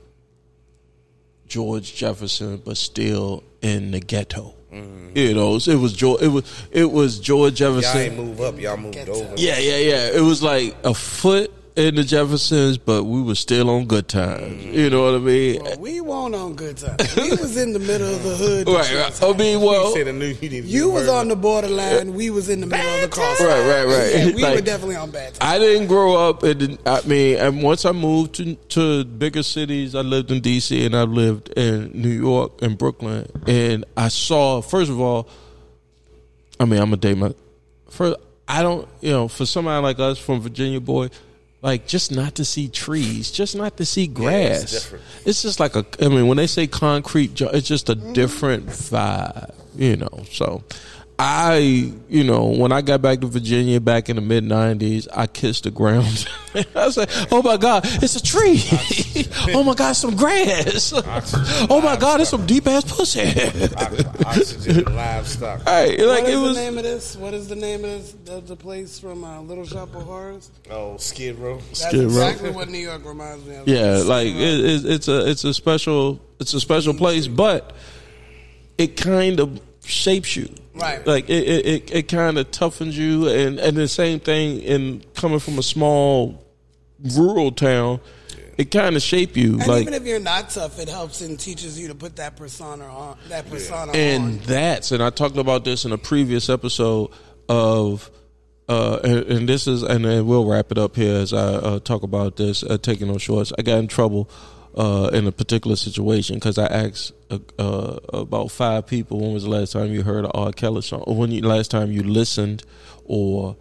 George 1.47 1.93
Jefferson, 1.95 2.61
but 2.63 2.77
still 2.77 3.43
in 3.61 3.91
the 3.91 3.99
ghetto. 3.99 4.53
Mm-hmm. 4.71 5.17
You 5.17 5.33
know, 5.35 5.55
it 5.55 5.75
was 5.75 5.93
George. 5.93 6.21
It 6.21 6.29
was 6.29 6.67
it 6.71 6.91
was 6.91 7.19
George 7.19 7.59
Y'all 7.61 7.79
Jefferson. 7.79 8.01
ain't 8.01 8.15
move 8.17 8.41
up, 8.41 8.59
y'all 8.59 8.77
moved 8.77 8.95
Get 8.95 9.09
over. 9.09 9.33
Yeah, 9.37 9.59
yeah, 9.59 9.77
yeah. 9.77 10.07
It 10.17 10.21
was 10.21 10.41
like 10.41 10.75
a 10.83 10.93
foot 10.93 11.51
in 11.75 11.95
the 11.95 12.03
Jeffersons, 12.03 12.77
but 12.77 13.03
we 13.05 13.21
were 13.21 13.33
still 13.35 13.69
on 13.69 13.85
good 13.85 14.07
times. 14.07 14.41
Mm-hmm. 14.63 14.73
You 14.73 14.89
know 14.91 15.05
what 15.05 15.15
I 15.15 15.17
mean? 15.17 15.63
Well, 15.63 15.77
we 15.79 16.01
weren't 16.01 16.35
on 16.35 16.53
good 16.55 16.77
times. 16.77 17.15
We 17.15 17.29
was 17.31 17.57
in 17.57 17.73
the 17.73 17.79
middle 17.79 18.13
of 18.13 18.21
the 18.23 18.35
hood. 18.35 18.67
Right, 18.67 18.93
right. 18.95 19.23
I 19.23 19.33
mean, 19.37 19.59
well, 19.61 19.87
You 19.89 19.93
said 19.95 20.07
I 20.07 20.11
knew 20.11 20.25
you 20.27 20.33
needed 20.49 20.61
to 20.63 20.67
You 20.67 20.85
be 20.87 20.91
was 20.93 21.07
on 21.09 21.29
the 21.29 21.35
borderline. 21.35 22.13
We 22.13 22.29
was 22.29 22.49
in 22.49 22.59
the 22.61 22.67
middle 22.67 22.93
of 22.95 23.01
the 23.01 23.07
cross. 23.07 23.41
Right, 23.41 23.67
right, 23.67 23.85
right. 23.85 24.15
Yeah, 24.15 24.25
we 24.35 24.41
Like- 24.43 24.55
were 24.55 24.61
definitely 24.61 24.95
on 24.97 25.09
bad 25.11 25.33
times. 25.33 25.39
I 25.41 25.57
didn't 25.57 25.87
grow 25.87 26.15
up. 26.29 26.43
In, 26.43 26.77
I 26.85 27.01
mean, 27.07 27.37
and 27.37 27.63
once 27.63 27.85
I 27.85 27.91
moved 27.91 28.35
to 28.35 28.55
to 28.55 29.03
bigger 29.05 29.41
cities, 29.43 29.95
I 29.95 30.01
lived 30.01 30.29
in 30.31 30.41
D.C. 30.41 30.85
and 30.85 30.95
I 30.95 31.03
lived 31.03 31.49
in 31.57 31.91
New 31.93 32.09
York 32.09 32.61
and 32.61 32.77
Brooklyn, 32.77 33.27
and 33.47 33.83
I 33.97 34.09
saw. 34.09 34.61
First 34.61 34.91
of 34.91 34.99
all, 34.99 35.27
I 36.59 36.65
mean, 36.65 36.79
I'm 36.79 36.85
gonna 36.87 36.97
date 36.97 37.17
my. 37.17 37.33
First, 37.89 38.17
I 38.47 38.61
don't, 38.61 38.87
you 39.01 39.11
know, 39.11 39.27
for 39.27 39.45
somebody 39.45 39.81
like 39.81 39.99
us 39.99 40.17
from 40.19 40.41
Virginia, 40.41 40.79
boy, 40.79 41.09
like 41.63 41.87
just 41.87 42.11
not 42.11 42.35
to 42.35 42.45
see 42.45 42.67
trees, 42.67 43.31
just 43.31 43.55
not 43.55 43.77
to 43.77 43.85
see 43.85 44.05
grass. 44.05 44.69
different. 44.69 45.03
it's 45.25 45.41
just 45.41 45.59
like 45.59 45.75
a. 45.75 45.85
I 46.01 46.09
mean, 46.09 46.27
when 46.27 46.37
they 46.37 46.45
say 46.45 46.67
concrete, 46.67 47.39
it's 47.41 47.67
just 47.67 47.89
a 47.89 47.95
different 47.95 48.67
vibe, 48.67 49.53
you 49.75 49.95
know. 49.95 50.25
So, 50.29 50.63
I, 51.19 51.93
you 52.09 52.23
know, 52.23 52.45
when 52.45 52.71
I 52.71 52.81
got 52.81 53.01
back 53.01 53.21
to 53.21 53.27
Virginia 53.27 53.79
back 53.79 54.09
in 54.09 54.15
the 54.15 54.21
mid 54.21 54.43
'90s, 54.43 55.07
I 55.13 55.27
kissed 55.27 55.63
the 55.63 55.71
ground. 55.71 56.27
I 56.75 56.89
said, 56.89 57.09
"Oh 57.31 57.41
my 57.43 57.57
God, 57.57 57.83
it's 57.85 58.15
a 58.15 58.23
tree! 58.23 58.63
oh 59.53 59.63
my 59.63 59.75
God, 59.75 59.93
some 59.93 60.15
grass! 60.15 60.91
oh 61.69 61.81
my 61.83 61.95
God, 61.95 62.21
it's 62.21 62.31
some 62.31 62.45
deep 62.47 62.67
ass 62.67 62.83
pussy!" 62.83 63.21
Oxygen 64.25 64.87
and 64.87 64.95
livestock. 64.95 65.61
Hey, 65.73 66.03
like 66.05 66.23
what 66.23 66.29
is 66.29 66.35
it 66.35 66.41
was. 66.41 66.55
the 66.55 66.63
name 66.63 66.77
of 66.77 66.83
this? 66.83 67.15
What 67.15 67.33
is 67.33 67.47
the 67.47 67.55
name 67.55 67.83
of 67.83 67.89
this? 67.91 68.15
The, 68.25 68.41
the 68.41 68.55
place 68.55 68.99
from 68.99 69.23
uh, 69.23 69.41
Little 69.41 69.65
Shop 69.65 69.93
of 69.95 70.03
Horrors. 70.03 70.51
Oh, 70.69 70.97
Skid 70.97 71.37
Row. 71.37 71.57
That's 71.57 71.81
Skid 71.81 71.99
Row. 71.99 72.05
exactly 72.05 72.51
what 72.51 72.69
New 72.69 72.79
York 72.79 73.05
reminds 73.05 73.45
me 73.45 73.55
of. 73.55 73.67
Yeah, 73.67 73.97
Skid 73.97 74.07
like 74.07 74.27
it, 74.27 74.35
it, 74.35 74.85
it's 74.85 75.07
a 75.07 75.29
it's 75.29 75.43
a 75.43 75.53
special 75.53 76.19
it's 76.39 76.53
a 76.53 76.59
special 76.59 76.93
place, 76.93 77.27
but 77.27 77.73
it 78.77 78.97
kind 78.97 79.39
of 79.39 79.61
shapes 79.83 80.35
you. 80.35 80.49
Right. 80.75 81.05
Like 81.05 81.29
it 81.29 81.43
it, 81.43 81.65
it, 81.65 81.91
it 81.91 82.07
kind 82.07 82.37
of 82.37 82.49
toughens 82.51 82.93
you, 82.93 83.27
and 83.27 83.59
and 83.59 83.77
the 83.77 83.87
same 83.87 84.19
thing 84.19 84.59
in 84.61 85.03
coming 85.15 85.39
from 85.39 85.59
a 85.59 85.63
small 85.63 86.43
rural 87.15 87.51
town, 87.51 87.99
it 88.57 88.71
kind 88.71 88.95
of 88.95 89.01
shape 89.01 89.37
you. 89.37 89.59
and 89.59 89.67
like 89.67 89.81
even 89.81 89.93
if 89.93 90.05
you're 90.05 90.19
not 90.19 90.49
tough, 90.49 90.79
it 90.79 90.89
helps 90.89 91.21
and 91.21 91.39
teaches 91.39 91.79
you 91.79 91.89
to 91.89 91.95
put 91.95 92.15
that 92.15 92.35
persona 92.35 92.85
on. 92.85 93.17
That 93.29 93.49
persona 93.49 93.91
and 93.93 94.23
on. 94.23 94.39
that's 94.45 94.91
and 94.91 95.03
I 95.03 95.09
talked 95.09 95.37
about 95.37 95.65
this 95.65 95.85
in 95.85 95.91
a 95.91 95.97
previous 95.97 96.49
episode 96.49 97.11
of 97.49 98.09
uh 98.69 98.99
and, 99.03 99.17
and 99.25 99.49
this 99.49 99.67
is 99.67 99.83
and 99.83 100.05
then 100.05 100.25
we'll 100.25 100.45
wrap 100.45 100.71
it 100.71 100.77
up 100.77 100.95
here 100.95 101.15
as 101.17 101.33
I 101.33 101.37
uh, 101.37 101.79
talk 101.79 102.03
about 102.03 102.37
this 102.37 102.63
uh, 102.63 102.77
taking 102.77 103.07
no 103.07 103.17
shorts. 103.17 103.51
I 103.57 103.61
got 103.61 103.79
in 103.79 103.87
trouble 103.87 104.29
uh 104.75 105.09
in 105.13 105.27
a 105.27 105.31
particular 105.31 105.75
situation 105.75 106.35
because 106.35 106.57
I 106.57 106.65
asked 106.65 107.11
uh, 107.29 107.37
uh, 107.59 107.99
about 108.13 108.49
five 108.51 108.87
people 108.87 109.19
when 109.19 109.33
was 109.33 109.43
the 109.43 109.49
last 109.49 109.71
time 109.73 109.91
you 109.91 110.01
heard 110.03 110.25
a 110.25 110.31
R. 110.31 110.51
Kelly 110.51 110.81
song 110.81 111.01
or 111.05 111.15
when 111.15 111.31
you 111.31 111.41
last 111.41 111.69
time 111.71 111.91
you 111.91 112.03
listened 112.03 112.63
or 113.05 113.55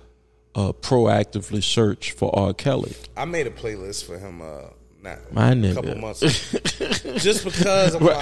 uh 0.54 0.72
proactively 0.72 1.62
searched 1.62 2.12
for 2.12 2.34
R. 2.38 2.52
Kelly. 2.54 2.94
I 3.16 3.24
made 3.26 3.46
a 3.46 3.50
playlist 3.50 4.04
for 4.04 4.18
him. 4.18 4.40
Uh, 4.42 4.68
not 5.02 5.18
My 5.32 5.50
a 5.50 5.54
nigga. 5.54 5.74
couple 5.74 5.94
months 5.96 6.22
ago. 6.22 7.16
just 7.18 7.44
because 7.44 7.94
I'm 7.96 8.04
like, 8.04 8.16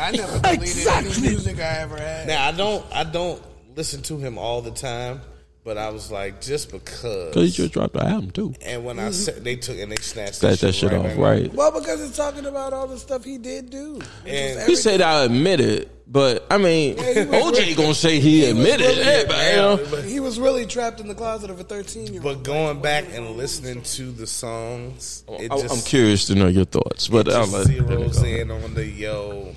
I 0.00 0.10
never 0.12 0.38
deleted 0.38 0.86
any 0.86 1.20
music 1.20 1.58
I 1.58 1.78
ever 1.80 1.96
had. 1.98 2.28
now 2.28 2.46
I 2.46 2.52
don't, 2.52 2.84
I 2.94 3.02
don't 3.04 3.42
listen 3.74 4.02
to 4.02 4.18
him 4.18 4.38
all 4.38 4.62
the 4.62 4.70
time, 4.70 5.20
but 5.66 5.76
I 5.76 5.90
was 5.90 6.12
like, 6.12 6.40
just 6.40 6.70
because. 6.70 7.34
Cause 7.34 7.42
he 7.42 7.50
just 7.50 7.72
dropped 7.74 7.94
the 7.94 8.04
album 8.04 8.30
too. 8.30 8.54
and 8.64 8.84
when 8.84 9.00
I 9.00 9.10
said 9.10 9.42
they 9.44 9.56
took 9.56 9.76
and 9.78 9.90
they 9.90 9.96
snatched 9.96 10.40
That 10.40 10.60
that 10.60 10.72
shit 10.72 10.92
right 10.92 11.04
off 11.04 11.18
right. 11.18 11.52
Well, 11.52 11.72
because 11.72 12.00
it's 12.08 12.16
talking 12.16 12.46
about 12.46 12.72
all 12.72 12.86
the 12.86 12.96
stuff 12.98 13.24
he 13.24 13.36
did 13.36 13.68
do. 13.68 14.00
And- 14.24 14.60
He 14.68 14.76
said 14.76 15.02
I 15.02 15.24
admit 15.24 15.58
it, 15.60 15.90
but 16.06 16.46
I 16.52 16.58
mean, 16.58 16.96
he 16.96 17.02
was 17.02 17.16
OJ 17.26 17.52
really- 17.58 17.74
gonna 17.74 17.94
say 17.94 18.20
he, 18.20 18.42
he 18.42 18.50
admitted 18.50 18.86
really- 18.86 19.00
it. 19.02 19.26
but, 19.28 19.50
you 19.50 19.56
know. 19.56 19.86
But, 19.90 20.04
he 20.04 20.20
was 20.20 20.38
really 20.38 20.66
trapped 20.66 21.00
in 21.00 21.08
the 21.08 21.14
closet 21.16 21.50
of 21.50 21.58
a 21.58 21.64
13 21.64 22.12
year 22.14 22.22
old. 22.22 22.22
but 22.22 22.42
going 22.44 22.80
back 22.80 23.06
and 23.12 23.30
listening 23.36 23.82
to 23.82 24.12
the 24.12 24.26
songs, 24.28 25.24
it 25.28 25.50
I- 25.50 25.60
just, 25.60 25.74
I'm 25.74 25.82
curious 25.82 26.26
to 26.26 26.36
know 26.36 26.46
your 26.46 26.64
thoughts, 26.64 27.08
but 27.08 27.26
it 27.26 27.34
I'll 27.34 27.44
just 27.46 27.52
let 27.54 27.66
zeroes 27.66 28.24
in 28.24 28.52
on 28.52 28.74
the 28.74 28.86
yo. 28.86 29.52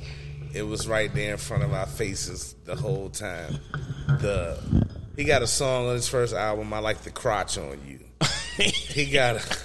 It 0.52 0.64
was 0.64 0.88
right 0.88 1.14
there 1.14 1.34
in 1.34 1.38
front 1.38 1.62
of 1.62 1.74
our 1.74 1.86
faces 1.86 2.56
the 2.66 2.76
whole 2.76 3.12
time. 3.12 3.60
The 4.08 4.58
he 5.20 5.26
got 5.26 5.42
a 5.42 5.48
song 5.48 5.88
on 5.88 5.96
his 5.96 6.08
first 6.08 6.34
album. 6.34 6.74
I 6.74 6.80
like 6.80 7.02
the 7.02 7.12
crotch 7.12 7.58
on 7.58 7.78
you. 7.86 8.00
he 8.64 9.06
got 9.12 9.36
a, 9.36 9.58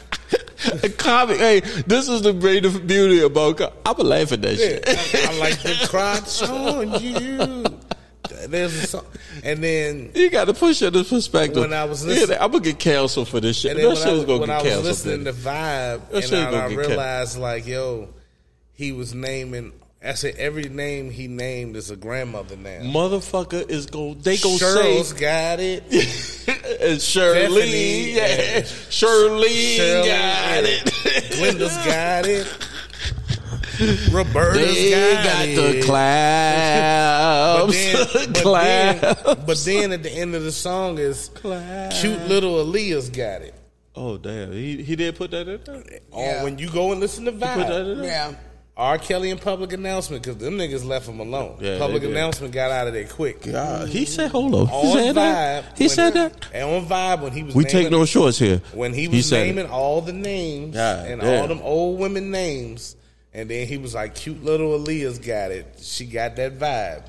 A 0.82 0.88
comic. 0.88 1.38
Hey, 1.38 1.60
this 1.86 2.08
is 2.08 2.22
the 2.22 2.32
greatest 2.32 2.86
beauty 2.86 3.20
about. 3.20 3.60
I'm 3.86 3.94
gonna 3.96 4.08
laugh 4.08 4.32
at 4.32 4.42
that 4.42 4.56
shit. 4.56 4.82
I, 4.88 5.32
I 5.34 5.38
like 5.38 5.60
the 5.62 5.86
crotch 5.88 6.42
on 6.42 7.00
you. 7.02 7.64
There's 8.48 8.74
a 8.74 8.86
song, 8.86 9.04
and 9.44 9.62
then 9.62 10.10
You 10.14 10.30
got 10.30 10.46
to 10.46 10.54
push 10.54 10.80
it 10.82 10.96
in 10.96 11.04
perspective. 11.04 11.58
When 11.62 11.72
I 11.72 11.84
was 11.84 12.04
Yeah, 12.04 12.14
listening- 12.14 12.38
I'm 12.40 12.50
gonna 12.50 12.64
get 12.64 12.78
canceled 12.78 13.28
for 13.28 13.40
this 13.40 13.58
shit. 13.58 13.76
And 13.76 13.80
that 13.80 13.96
shit 13.98 14.06
I, 14.08 14.12
was- 14.12 14.24
gonna 14.24 14.38
when 14.40 14.48
get 14.48 14.54
I 14.56 14.62
was 14.62 14.64
canceled. 14.64 14.84
listening 14.86 15.24
to 15.26 15.32
Vibe, 15.32 16.10
That 16.10 16.24
and 16.32 16.34
I, 16.34 16.48
I 16.48 16.50
get 16.50 16.52
canceled. 16.52 16.76
realized 16.88 17.38
like, 17.38 17.66
yo, 17.66 18.08
he 18.72 18.92
was 18.92 19.14
naming. 19.14 19.72
I 20.04 20.12
said 20.14 20.34
every 20.36 20.68
name 20.68 21.10
he 21.10 21.28
named 21.28 21.76
is 21.76 21.90
a 21.90 21.96
grandmother 21.96 22.56
now. 22.56 22.80
Motherfucker 22.82 23.68
is 23.70 23.86
going. 23.86 24.18
They 24.20 24.36
gonna 24.36 24.56
Cheryl's 24.58 25.08
say 25.08 25.18
got 25.18 25.60
it. 25.60 25.82
and 26.82 27.00
Shirley. 27.00 27.48
Stephanie, 27.50 28.10
Yeah, 28.12 28.26
yeah. 28.58 28.62
Shirley 28.90 29.48
Shirley, 29.76 30.08
got 30.08 30.64
it. 30.64 30.84
Gwenda's 31.38 31.76
got 31.86 32.26
it. 32.26 32.46
Roberta's 34.12 34.74
They 34.74 34.90
got, 34.90 35.24
got 35.24 35.48
it. 35.48 35.56
the 35.56 35.72
But 35.80 35.86
claps. 35.86 37.72
then, 37.72 38.06
but, 38.32 38.42
claps. 38.42 39.00
then, 39.00 39.36
but 39.46 39.58
then 39.64 39.92
at 39.92 40.02
the 40.02 40.10
end 40.12 40.34
of 40.34 40.42
the 40.44 40.52
song 40.52 40.98
is 40.98 41.30
cute 41.34 42.28
little 42.28 42.64
Aaliyah's 42.64 43.10
got 43.10 43.42
it. 43.42 43.54
Oh 43.96 44.16
damn, 44.18 44.52
he 44.52 44.82
he 44.82 44.96
did 44.96 45.16
put 45.16 45.30
that 45.32 45.48
in 45.48 45.60
there. 45.64 46.00
On 46.12 46.40
oh, 46.40 46.44
when 46.44 46.58
you 46.58 46.68
go 46.70 46.92
and 46.92 47.00
listen 47.00 47.24
to 47.26 47.32
Put 47.32 47.40
that 47.40 47.58
Vibe. 47.58 47.92
in 47.92 48.00
there. 48.02 48.06
Yeah. 48.10 48.34
R. 48.76 48.98
Kelly 48.98 49.30
and 49.30 49.40
public 49.40 49.72
announcement 49.72 50.22
because 50.24 50.38
them 50.38 50.58
niggas 50.58 50.84
left 50.84 51.08
him 51.08 51.20
alone. 51.20 51.58
Yeah, 51.60 51.78
public 51.78 52.02
announcement 52.02 52.52
got 52.52 52.72
out 52.72 52.88
of 52.88 52.92
there 52.92 53.06
quick. 53.06 53.42
God, 53.42 53.88
he 53.88 54.04
said, 54.04 54.32
"Hold 54.32 54.52
on." 54.54 54.66
He 54.66 54.72
On 54.74 54.92
said 54.96 55.10
Vibe, 55.12 55.14
that. 55.14 55.78
He 55.78 55.88
said 55.88 56.14
that. 56.14 56.46
And 56.52 56.68
on 56.68 56.86
Vibe 56.86 57.22
when 57.22 57.30
he 57.32 57.44
was 57.44 57.54
We 57.54 57.62
naming, 57.64 57.82
take 57.84 57.90
no 57.92 58.04
shorts 58.04 58.36
here. 58.38 58.60
when 58.72 58.92
he 58.92 59.06
was 59.06 59.28
said 59.28 59.46
it. 59.46 59.54
naming 59.54 59.70
all 59.70 60.00
the 60.00 60.12
names 60.12 60.74
God 60.74 61.06
and 61.06 61.20
damn. 61.20 61.42
all 61.42 61.46
them 61.46 61.60
old 61.62 62.00
women 62.00 62.32
names, 62.32 62.96
and 63.32 63.48
then 63.48 63.68
he 63.68 63.78
was 63.78 63.94
like, 63.94 64.16
"Cute 64.16 64.42
little 64.44 64.76
Aaliyah's 64.76 65.20
got 65.20 65.52
it. 65.52 65.66
She 65.80 66.04
got 66.06 66.34
that 66.36 66.58
vibe." 66.58 67.02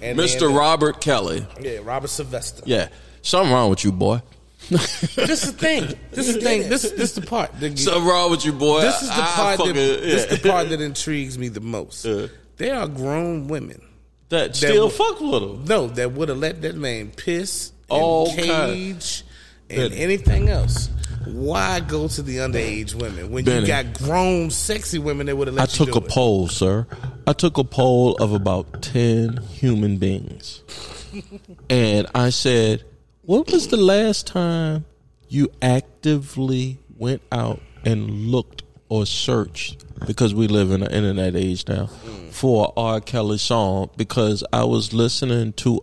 And 0.00 0.16
Mr. 0.16 0.40
then- 0.46 0.54
Robert 0.54 1.00
Kelly. 1.00 1.44
yeah, 1.60 1.78
Robert 1.82 2.08
Sylvester. 2.08 2.62
Yeah, 2.66 2.86
something 3.22 3.52
wrong 3.52 3.68
with 3.68 3.84
you, 3.84 3.90
boy. 3.90 4.22
this 4.70 5.42
is 5.44 5.52
the 5.52 5.58
thing. 5.58 5.94
This 6.12 6.28
is 6.28 6.34
the 6.36 6.40
thing. 6.42 6.68
This 6.68 6.82
this 6.82 7.00
is 7.00 7.14
the 7.14 7.22
part. 7.22 7.58
The, 7.58 7.76
Something 7.76 8.04
wrong 8.04 8.30
with 8.30 8.44
you, 8.44 8.52
boy. 8.52 8.82
this 8.82 9.02
is 9.02 9.08
the 9.08 9.14
I 9.14 9.26
part. 9.34 9.56
fucking- 9.58 9.74
that, 9.74 10.00
This 10.02 10.24
is 10.30 10.40
the 10.42 10.48
part 10.48 10.68
that 10.68 10.80
intrigues 10.80 11.38
me 11.38 11.48
the 11.48 11.60
most. 11.60 12.04
Yeah. 12.04 12.26
There 12.56 12.76
are 12.76 12.86
grown 12.88 13.48
women. 13.48 13.80
that 14.28 14.54
still 14.54 14.84
would- 14.84 14.92
fuck 14.94 15.20
with 15.20 15.42
him. 15.42 15.64
No, 15.64 15.86
that 15.88 16.12
would 16.12 16.28
have 16.28 16.38
let 16.38 16.62
that 16.62 16.76
man 16.76 17.10
piss 17.16 17.72
and 17.90 18.00
All 18.00 18.32
cage 18.34 19.24
and 19.68 19.90
Bennie. 19.90 19.96
anything 19.96 20.48
else. 20.48 20.88
Why 21.26 21.80
go 21.80 22.06
to 22.08 22.22
the 22.22 22.36
underage 22.38 22.94
women 22.94 23.30
when 23.30 23.44
Bennie. 23.44 23.62
you 23.62 23.66
got 23.66 23.92
grown, 23.94 24.50
sexy 24.50 24.98
women 24.98 25.26
that 25.26 25.36
would 25.36 25.48
have 25.48 25.56
let 25.56 25.78
you 25.78 25.84
do 25.86 25.90
it? 25.90 25.92
I 25.92 25.94
took 25.94 26.02
a 26.02 26.06
it? 26.06 26.10
poll, 26.12 26.48
sir. 26.48 26.86
I 27.26 27.32
took 27.32 27.58
a 27.58 27.64
poll 27.64 28.14
of 28.16 28.32
about 28.32 28.82
10 28.82 29.38
human 29.52 29.96
beings. 29.98 30.62
and 31.70 32.06
I 32.14 32.30
said, 32.30 32.84
when 33.22 33.44
was 33.52 33.68
the 33.68 33.76
last 33.76 34.26
time 34.26 34.84
you 35.28 35.48
actively 35.62 36.78
went 36.96 37.22
out 37.32 37.60
and 37.84 38.10
looked 38.26 38.62
or 38.88 39.06
searched, 39.06 39.84
because 40.06 40.34
we 40.34 40.48
live 40.48 40.70
in 40.72 40.80
the 40.80 40.92
internet 40.94 41.36
age 41.36 41.66
now, 41.68 41.86
for 42.30 42.72
R. 42.76 43.00
Kelly 43.00 43.38
song? 43.38 43.90
Because 43.96 44.42
I 44.52 44.64
was 44.64 44.92
listening 44.92 45.52
to 45.54 45.82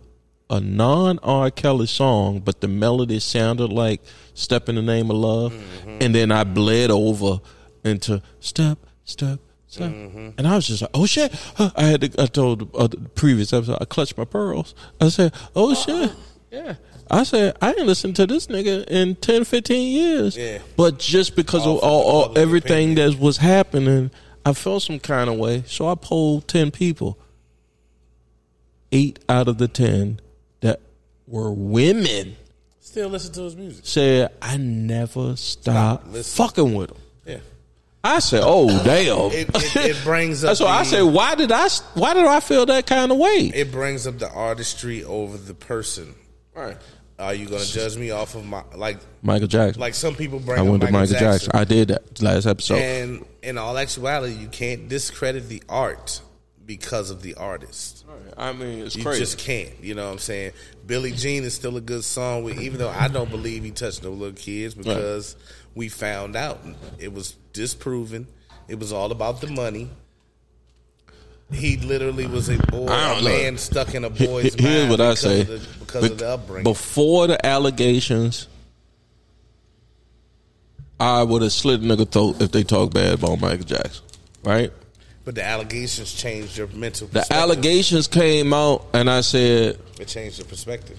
a 0.50 0.60
non 0.60 1.18
R. 1.20 1.50
Kelly 1.50 1.86
song, 1.86 2.40
but 2.40 2.60
the 2.60 2.68
melody 2.68 3.18
sounded 3.20 3.72
like 3.72 4.02
Step 4.34 4.68
in 4.68 4.74
the 4.74 4.82
Name 4.82 5.10
of 5.10 5.16
Love. 5.16 5.54
And 6.00 6.14
then 6.14 6.30
I 6.30 6.44
bled 6.44 6.90
over 6.90 7.40
into 7.84 8.20
Step, 8.40 8.78
Step, 9.04 9.40
Step. 9.66 9.90
And 9.90 10.46
I 10.46 10.54
was 10.56 10.66
just 10.66 10.82
like, 10.82 10.90
oh 10.94 11.06
shit. 11.06 11.32
I 11.58 11.82
had 11.84 12.00
to, 12.02 12.22
I 12.22 12.26
told 12.26 12.74
uh, 12.74 12.86
the 12.88 12.98
previous 12.98 13.52
episode, 13.52 13.78
I 13.80 13.84
clutched 13.84 14.16
my 14.18 14.24
pearls. 14.24 14.74
I 15.00 15.08
said, 15.08 15.32
oh 15.56 15.74
shit. 15.74 16.12
Yeah. 16.50 16.76
I 17.10 17.22
said, 17.22 17.56
I 17.62 17.70
ain't 17.70 17.86
listened 17.86 18.16
to 18.16 18.26
this 18.26 18.46
nigga 18.48 18.84
in 18.88 19.16
10, 19.16 19.44
15 19.44 19.92
years. 19.92 20.36
Yeah. 20.36 20.58
But 20.76 20.98
just 20.98 21.36
because 21.36 21.66
All 21.66 21.78
of 21.78 21.82
all, 21.84 22.02
all 22.30 22.38
everything 22.38 22.92
opinion. 22.92 23.12
that 23.12 23.18
was 23.18 23.38
happening, 23.38 24.10
I 24.44 24.52
felt 24.52 24.82
some 24.82 24.98
kind 25.00 25.28
of 25.30 25.36
way. 25.36 25.62
So 25.66 25.88
I 25.88 25.94
polled 25.94 26.48
10 26.48 26.70
people. 26.70 27.18
Eight 28.90 29.18
out 29.28 29.48
of 29.48 29.58
the 29.58 29.68
10 29.68 30.20
that 30.60 30.80
were 31.26 31.50
women 31.52 32.36
Still 32.80 33.10
listen 33.10 33.32
to 33.34 33.42
his 33.42 33.54
music. 33.54 33.84
said, 33.86 34.30
I 34.40 34.56
never 34.56 35.36
stopped 35.36 36.08
listen. 36.08 36.44
fucking 36.46 36.74
with 36.74 36.90
him. 36.90 36.96
Yeah. 37.26 37.38
I 38.02 38.20
said, 38.20 38.42
"Oh 38.46 38.68
damn!" 38.84 39.30
It, 39.32 39.50
it, 39.54 39.76
it 39.76 40.04
brings 40.04 40.42
up. 40.42 40.56
so 40.56 40.64
why 40.64 40.78
I 40.78 40.82
said, 40.84 41.02
"Why 41.02 41.34
did 41.34 41.52
I? 41.52 41.68
Why 41.94 42.14
did 42.14 42.24
I 42.24 42.40
feel 42.40 42.64
that 42.66 42.86
kind 42.86 43.12
of 43.12 43.18
way?" 43.18 43.50
It 43.54 43.70
brings 43.72 44.06
up 44.06 44.18
the 44.18 44.30
artistry 44.30 45.04
over 45.04 45.36
the 45.36 45.52
person. 45.52 46.14
Right. 46.54 46.78
Are 47.18 47.34
you 47.34 47.46
going 47.46 47.62
to 47.62 47.72
judge 47.72 47.96
me 47.96 48.10
off 48.10 48.34
of 48.36 48.44
my 48.46 48.62
like? 48.74 48.98
Michael 49.22 49.48
Jackson. 49.48 49.80
Like 49.80 49.94
some 49.94 50.14
people 50.14 50.38
bring. 50.38 50.58
I 50.58 50.62
up 50.62 50.68
went 50.68 50.82
to 50.82 50.90
Michael 50.90 51.14
Jackson. 51.14 51.28
Jackson. 51.28 51.50
I 51.54 51.64
did 51.64 51.88
that 51.88 52.22
last 52.22 52.46
episode. 52.46 52.76
And 52.78 53.24
in 53.42 53.58
all 53.58 53.76
actuality, 53.76 54.34
you 54.34 54.48
can't 54.48 54.88
discredit 54.88 55.48
the 55.48 55.62
art 55.68 56.20
because 56.64 57.10
of 57.10 57.22
the 57.22 57.34
artist. 57.34 58.04
I 58.36 58.52
mean, 58.52 58.80
it's 58.84 58.94
You 58.94 59.02
crazy. 59.02 59.20
just 59.20 59.38
can't. 59.38 59.72
You 59.82 59.94
know 59.94 60.06
what 60.06 60.12
I'm 60.12 60.18
saying? 60.18 60.52
Billie 60.86 61.12
Jean 61.12 61.42
is 61.42 61.54
still 61.54 61.76
a 61.76 61.80
good 61.80 62.04
song, 62.04 62.44
with, 62.44 62.60
even 62.60 62.78
though 62.78 62.90
I 62.90 63.08
don't 63.08 63.30
believe 63.30 63.64
he 63.64 63.70
touched 63.72 64.04
no 64.04 64.10
little 64.10 64.36
kids 64.36 64.74
because 64.74 65.34
we 65.74 65.88
found 65.88 66.36
out 66.36 66.60
it 66.98 67.12
was 67.12 67.32
disproven. 67.52 68.26
It 68.68 68.78
was 68.78 68.92
all 68.92 69.10
about 69.10 69.40
the 69.40 69.48
money. 69.48 69.90
He 71.50 71.76
literally 71.78 72.26
was 72.26 72.48
a 72.50 72.58
boy, 72.58 72.86
a 72.88 73.20
know. 73.20 73.22
man 73.22 73.56
stuck 73.56 73.94
in 73.94 74.04
a 74.04 74.10
boy's 74.10 74.54
he- 74.54 74.62
here's 74.62 74.80
mind 74.88 74.90
what 74.90 75.00
I 75.00 75.14
say. 75.14 75.40
of 75.42 75.46
the, 75.48 75.58
because 75.80 76.04
Be- 76.06 76.12
of 76.12 76.18
the 76.18 76.28
upbringing. 76.28 76.64
Before 76.64 77.26
the 77.26 77.44
allegations, 77.46 78.48
I 81.00 81.22
would 81.22 81.42
have 81.42 81.52
slit 81.52 81.80
a 81.80 81.82
nigga 81.84 82.10
throat 82.10 82.42
if 82.42 82.50
they 82.52 82.64
talk 82.64 82.92
bad 82.92 83.14
about 83.14 83.40
Michael 83.40 83.64
Jackson. 83.64 84.04
Right? 84.44 84.72
but 85.24 85.34
the 85.34 85.44
allegations 85.44 86.14
changed 86.14 86.56
your 86.56 86.68
mental. 86.68 87.06
The 87.08 87.26
allegations 87.30 88.08
came 88.08 88.54
out, 88.54 88.86
and 88.94 89.10
I 89.10 89.20
said, 89.20 89.78
It 90.00 90.08
changed 90.08 90.38
your 90.38 90.46
perspective. 90.46 90.98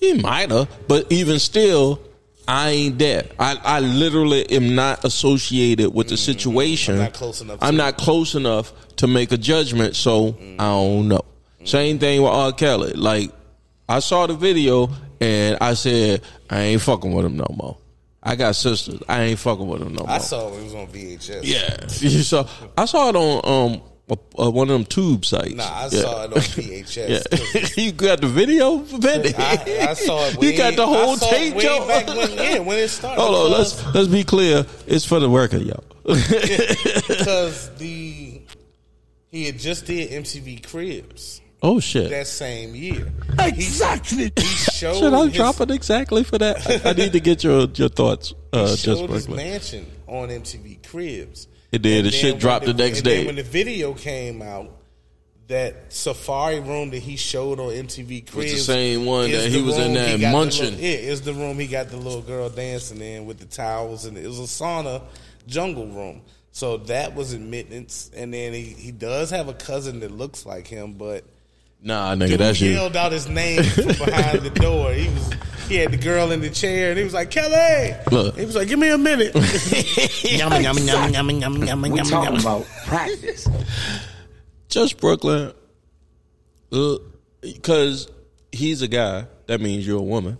He 0.00 0.14
might 0.14 0.50
have, 0.50 0.68
but 0.88 1.12
even 1.12 1.38
still, 1.38 2.00
I 2.46 2.70
ain't 2.70 2.98
there. 2.98 3.24
I, 3.38 3.58
I 3.62 3.80
literally 3.80 4.48
am 4.50 4.74
not 4.74 5.04
associated 5.04 5.94
with 5.94 6.08
the 6.08 6.16
situation. 6.16 6.96
Mm, 6.96 6.98
I'm 6.98 7.04
not 7.04 7.12
close 7.14 7.40
enough 7.40 7.58
I'm 7.62 7.72
to 7.72 7.76
not 7.78 7.96
close 7.96 8.34
enough 8.34 8.72
to 8.96 9.06
make 9.06 9.32
a 9.32 9.36
judgment, 9.38 9.96
so 9.96 10.36
I 10.58 10.64
don't 10.64 11.08
know. 11.08 11.22
Same 11.64 11.98
thing 11.98 12.22
with 12.22 12.30
R. 12.30 12.52
Kelly. 12.52 12.92
Like, 12.92 13.30
I 13.88 14.00
saw 14.00 14.26
the 14.26 14.34
video 14.34 14.90
and 15.20 15.56
I 15.60 15.74
said, 15.74 16.22
I 16.50 16.60
ain't 16.60 16.82
fucking 16.82 17.12
with 17.12 17.24
him 17.24 17.36
no 17.36 17.46
more. 17.56 17.78
I 18.22 18.36
got 18.36 18.56
sisters. 18.56 19.00
I 19.08 19.22
ain't 19.22 19.38
fucking 19.38 19.66
with 19.66 19.82
him 19.82 19.94
no 19.94 20.04
more. 20.04 20.10
I 20.10 20.18
saw 20.18 20.48
it, 20.48 20.58
it 20.58 20.64
was 20.64 20.74
on 20.74 20.86
VHS. 20.88 21.40
Yeah, 21.42 21.76
you 22.08 22.22
saw. 22.22 22.46
I 22.76 22.86
saw 22.86 23.10
it 23.10 23.16
on 23.16 23.72
um 23.72 23.82
uh, 24.10 24.50
one 24.50 24.68
of 24.68 24.74
them 24.74 24.84
tube 24.84 25.24
sites. 25.24 25.54
Nah, 25.54 25.64
I 25.64 25.82
Yeah. 25.84 25.88
saw 26.02 26.24
it 26.24 26.32
on 26.32 26.38
VHS. 26.40 27.76
Yeah. 27.76 27.82
you 27.84 27.92
got 27.92 28.20
the 28.20 28.26
video, 28.28 28.78
Bennie? 28.78 29.34
I, 29.36 29.86
I 29.90 29.94
saw 29.94 30.26
it. 30.26 30.42
You 30.42 30.56
got 30.56 30.76
the 30.76 30.86
whole 30.86 31.16
tape, 31.16 31.56
Joe? 31.58 31.86
back 31.88 32.06
when, 32.08 32.30
yeah, 32.32 32.58
when 32.58 32.78
it 32.78 32.88
started. 32.88 33.20
Hold 33.20 33.34
on, 33.46 33.58
let's 33.58 33.94
let's 33.94 34.08
be 34.08 34.22
clear. 34.24 34.66
It's 34.86 35.04
for 35.04 35.20
the 35.20 35.28
record, 35.30 35.62
yo. 35.62 35.82
because 36.04 37.70
the 37.76 38.40
he 39.30 39.46
had 39.46 39.58
just 39.58 39.86
did 39.86 40.10
MTV 40.10 40.66
Cribs 40.68 41.40
oh 41.62 41.80
shit! 41.80 42.10
that 42.10 42.26
same 42.26 42.74
year. 42.74 43.10
Exactly. 43.38 44.30
He 44.36 44.42
showed 44.44 44.96
Should 44.98 45.14
I 45.14 45.24
his, 45.26 45.34
drop 45.34 45.60
it 45.62 45.70
exactly 45.70 46.22
for 46.24 46.36
that? 46.38 46.84
I, 46.86 46.90
I 46.90 46.92
need 46.92 47.12
to 47.12 47.20
get 47.20 47.42
your 47.42 47.66
your 47.74 47.88
thoughts. 47.88 48.34
He 48.52 48.58
Uh, 48.58 48.66
just 48.76 48.84
showed 48.84 49.10
his 49.10 49.28
mansion 49.28 49.86
on 50.06 50.28
MTV 50.28 50.86
Cribs. 50.86 51.48
It 51.74 51.82
did. 51.82 52.04
The 52.04 52.12
shit 52.12 52.38
dropped 52.38 52.66
the 52.66 52.74
next 52.74 52.98
and 52.98 53.06
then 53.06 53.20
day. 53.22 53.26
when 53.26 53.34
the 53.34 53.42
video 53.42 53.94
came 53.94 54.42
out, 54.42 54.70
that 55.48 55.92
safari 55.92 56.60
room 56.60 56.90
that 56.90 57.00
he 57.00 57.16
showed 57.16 57.58
on 57.58 57.70
MTV 57.70 58.30
Cribs 58.30 58.52
the 58.52 58.58
same 58.58 59.04
one 59.04 59.30
that 59.30 59.50
he 59.50 59.60
was 59.60 59.76
in 59.76 59.86
room 59.86 59.94
there 59.94 60.16
he 60.16 60.22
got 60.22 60.28
the 60.28 60.32
munching. 60.32 60.64
little- 60.66 60.80
yeah, 60.80 60.90
it's 60.92 61.20
the 61.22 61.34
room 61.34 61.58
he 61.58 61.66
got 61.66 61.90
the 61.90 61.96
little 61.96 62.22
girl 62.22 62.48
dancing 62.48 63.00
in 63.00 63.26
with 63.26 63.38
the 63.38 63.44
towels, 63.44 64.04
and 64.04 64.16
it 64.16 64.26
was 64.26 64.38
a 64.38 64.42
sauna 64.44 65.02
jungle 65.46 65.86
room. 65.88 66.22
So 66.52 66.76
that 66.76 67.16
was 67.16 67.32
admittance, 67.32 68.10
and 68.14 68.32
then 68.32 68.52
he, 68.52 68.62
he 68.62 68.92
does 68.92 69.30
have 69.30 69.48
a 69.48 69.54
cousin 69.54 69.98
that 70.00 70.12
looks 70.12 70.46
like 70.46 70.68
him, 70.68 70.92
but 70.92 71.24
Nah, 71.86 72.14
nigga, 72.14 72.28
dude 72.30 72.40
that's 72.40 72.60
you. 72.60 72.70
yelled 72.70 72.96
out 72.96 73.12
his 73.12 73.28
name 73.28 73.62
from 73.62 73.86
behind 73.88 74.40
the 74.40 74.50
door. 74.50 74.90
He 74.92 75.08
was 75.10 75.30
he 75.68 75.76
had 75.76 75.92
the 75.92 75.96
girl 75.98 76.30
in 76.32 76.40
the 76.40 76.50
chair, 76.50 76.90
and 76.90 76.98
he 76.98 77.04
was 77.04 77.12
like 77.14 77.30
Kelly. 77.30 77.94
Look. 78.10 78.36
he 78.38 78.44
was 78.46 78.54
like, 78.56 78.68
"Give 78.68 78.78
me 78.78 78.90
a 78.90 78.98
minute." 78.98 79.34
yum, 80.24 80.52
yum, 80.62 80.78
yum, 80.78 81.12
yum, 81.12 81.30
yum, 81.30 81.64
yum, 81.64 81.82
We 81.82 81.88
yum, 81.90 82.06
talking 82.06 82.34
yum. 82.34 82.40
about 82.40 82.66
practice. 82.86 83.46
Just 84.68 84.98
Brooklyn, 84.98 85.52
because 87.42 88.10
he's 88.50 88.82
a 88.82 88.88
guy. 88.88 89.26
That 89.46 89.60
means 89.60 89.86
you're 89.86 89.98
a 89.98 90.02
woman. 90.02 90.38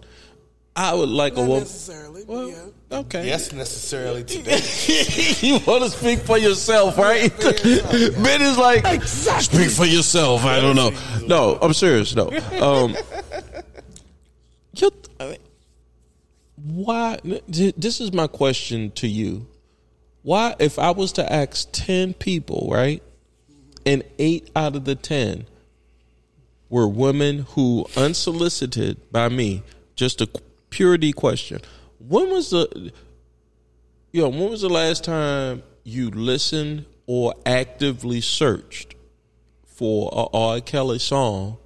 I 0.75 0.95
would 0.95 1.09
like 1.11 1.37
a 1.37 1.41
woman. 1.43 1.61
necessarily. 1.61 2.25
Well, 2.25 2.49
yeah. 2.49 2.65
Okay. 2.95 3.27
Yes, 3.27 3.53
necessarily 3.53 4.25
today. 4.25 4.61
you 5.41 5.59
want 5.67 5.85
to 5.85 5.91
speak 5.91 6.21
for 6.21 6.39
yourself, 6.39 6.97
right? 6.99 7.31
Ben 7.39 8.43
is 8.43 8.59
like, 8.59 9.03
speak 9.05 9.71
for 9.71 9.85
yourself. 9.85 10.45
I 10.45 10.61
don't 10.61 10.77
know. 10.77 10.93
No, 11.27 11.59
I'm 11.61 11.75
serious. 11.75 12.15
No. 12.15 12.29
Um, 12.61 12.97
you, 14.77 14.91
I 15.21 15.27
mean, 15.27 15.39
why? 16.57 17.19
This 17.49 18.01
is 18.01 18.13
my 18.13 18.27
question 18.27 18.91
to 18.93 19.09
you. 19.09 19.47
Why, 20.23 20.55
if 20.59 20.79
I 20.79 20.91
was 20.91 21.13
to 21.13 21.33
ask 21.33 21.69
10 21.73 22.15
people, 22.15 22.69
right, 22.73 23.03
and 23.85 24.03
eight 24.19 24.51
out 24.57 24.75
of 24.75 24.87
the 24.87 24.95
10 24.95 25.47
were 26.71 26.89
women 26.89 27.41
who, 27.51 27.87
unsolicited 27.97 29.13
by 29.13 29.29
me, 29.29 29.63
just 29.95 30.23
a 30.23 30.29
purity 30.71 31.13
question, 31.13 31.61
when 32.09 32.31
was 32.31 32.51
the, 32.51 32.93
Yo, 34.13 34.29
when 34.29 34.51
was 34.51 34.61
the 34.61 34.69
last 34.69 35.03
time 35.03 35.63
you 35.83 36.09
listened 36.11 36.87
or 37.07 37.35
actively 37.45 38.21
searched 38.21 38.95
for 39.65 40.09
a 40.13 40.37
R. 40.37 40.61
Kelly 40.61 41.01
song, 41.01 41.59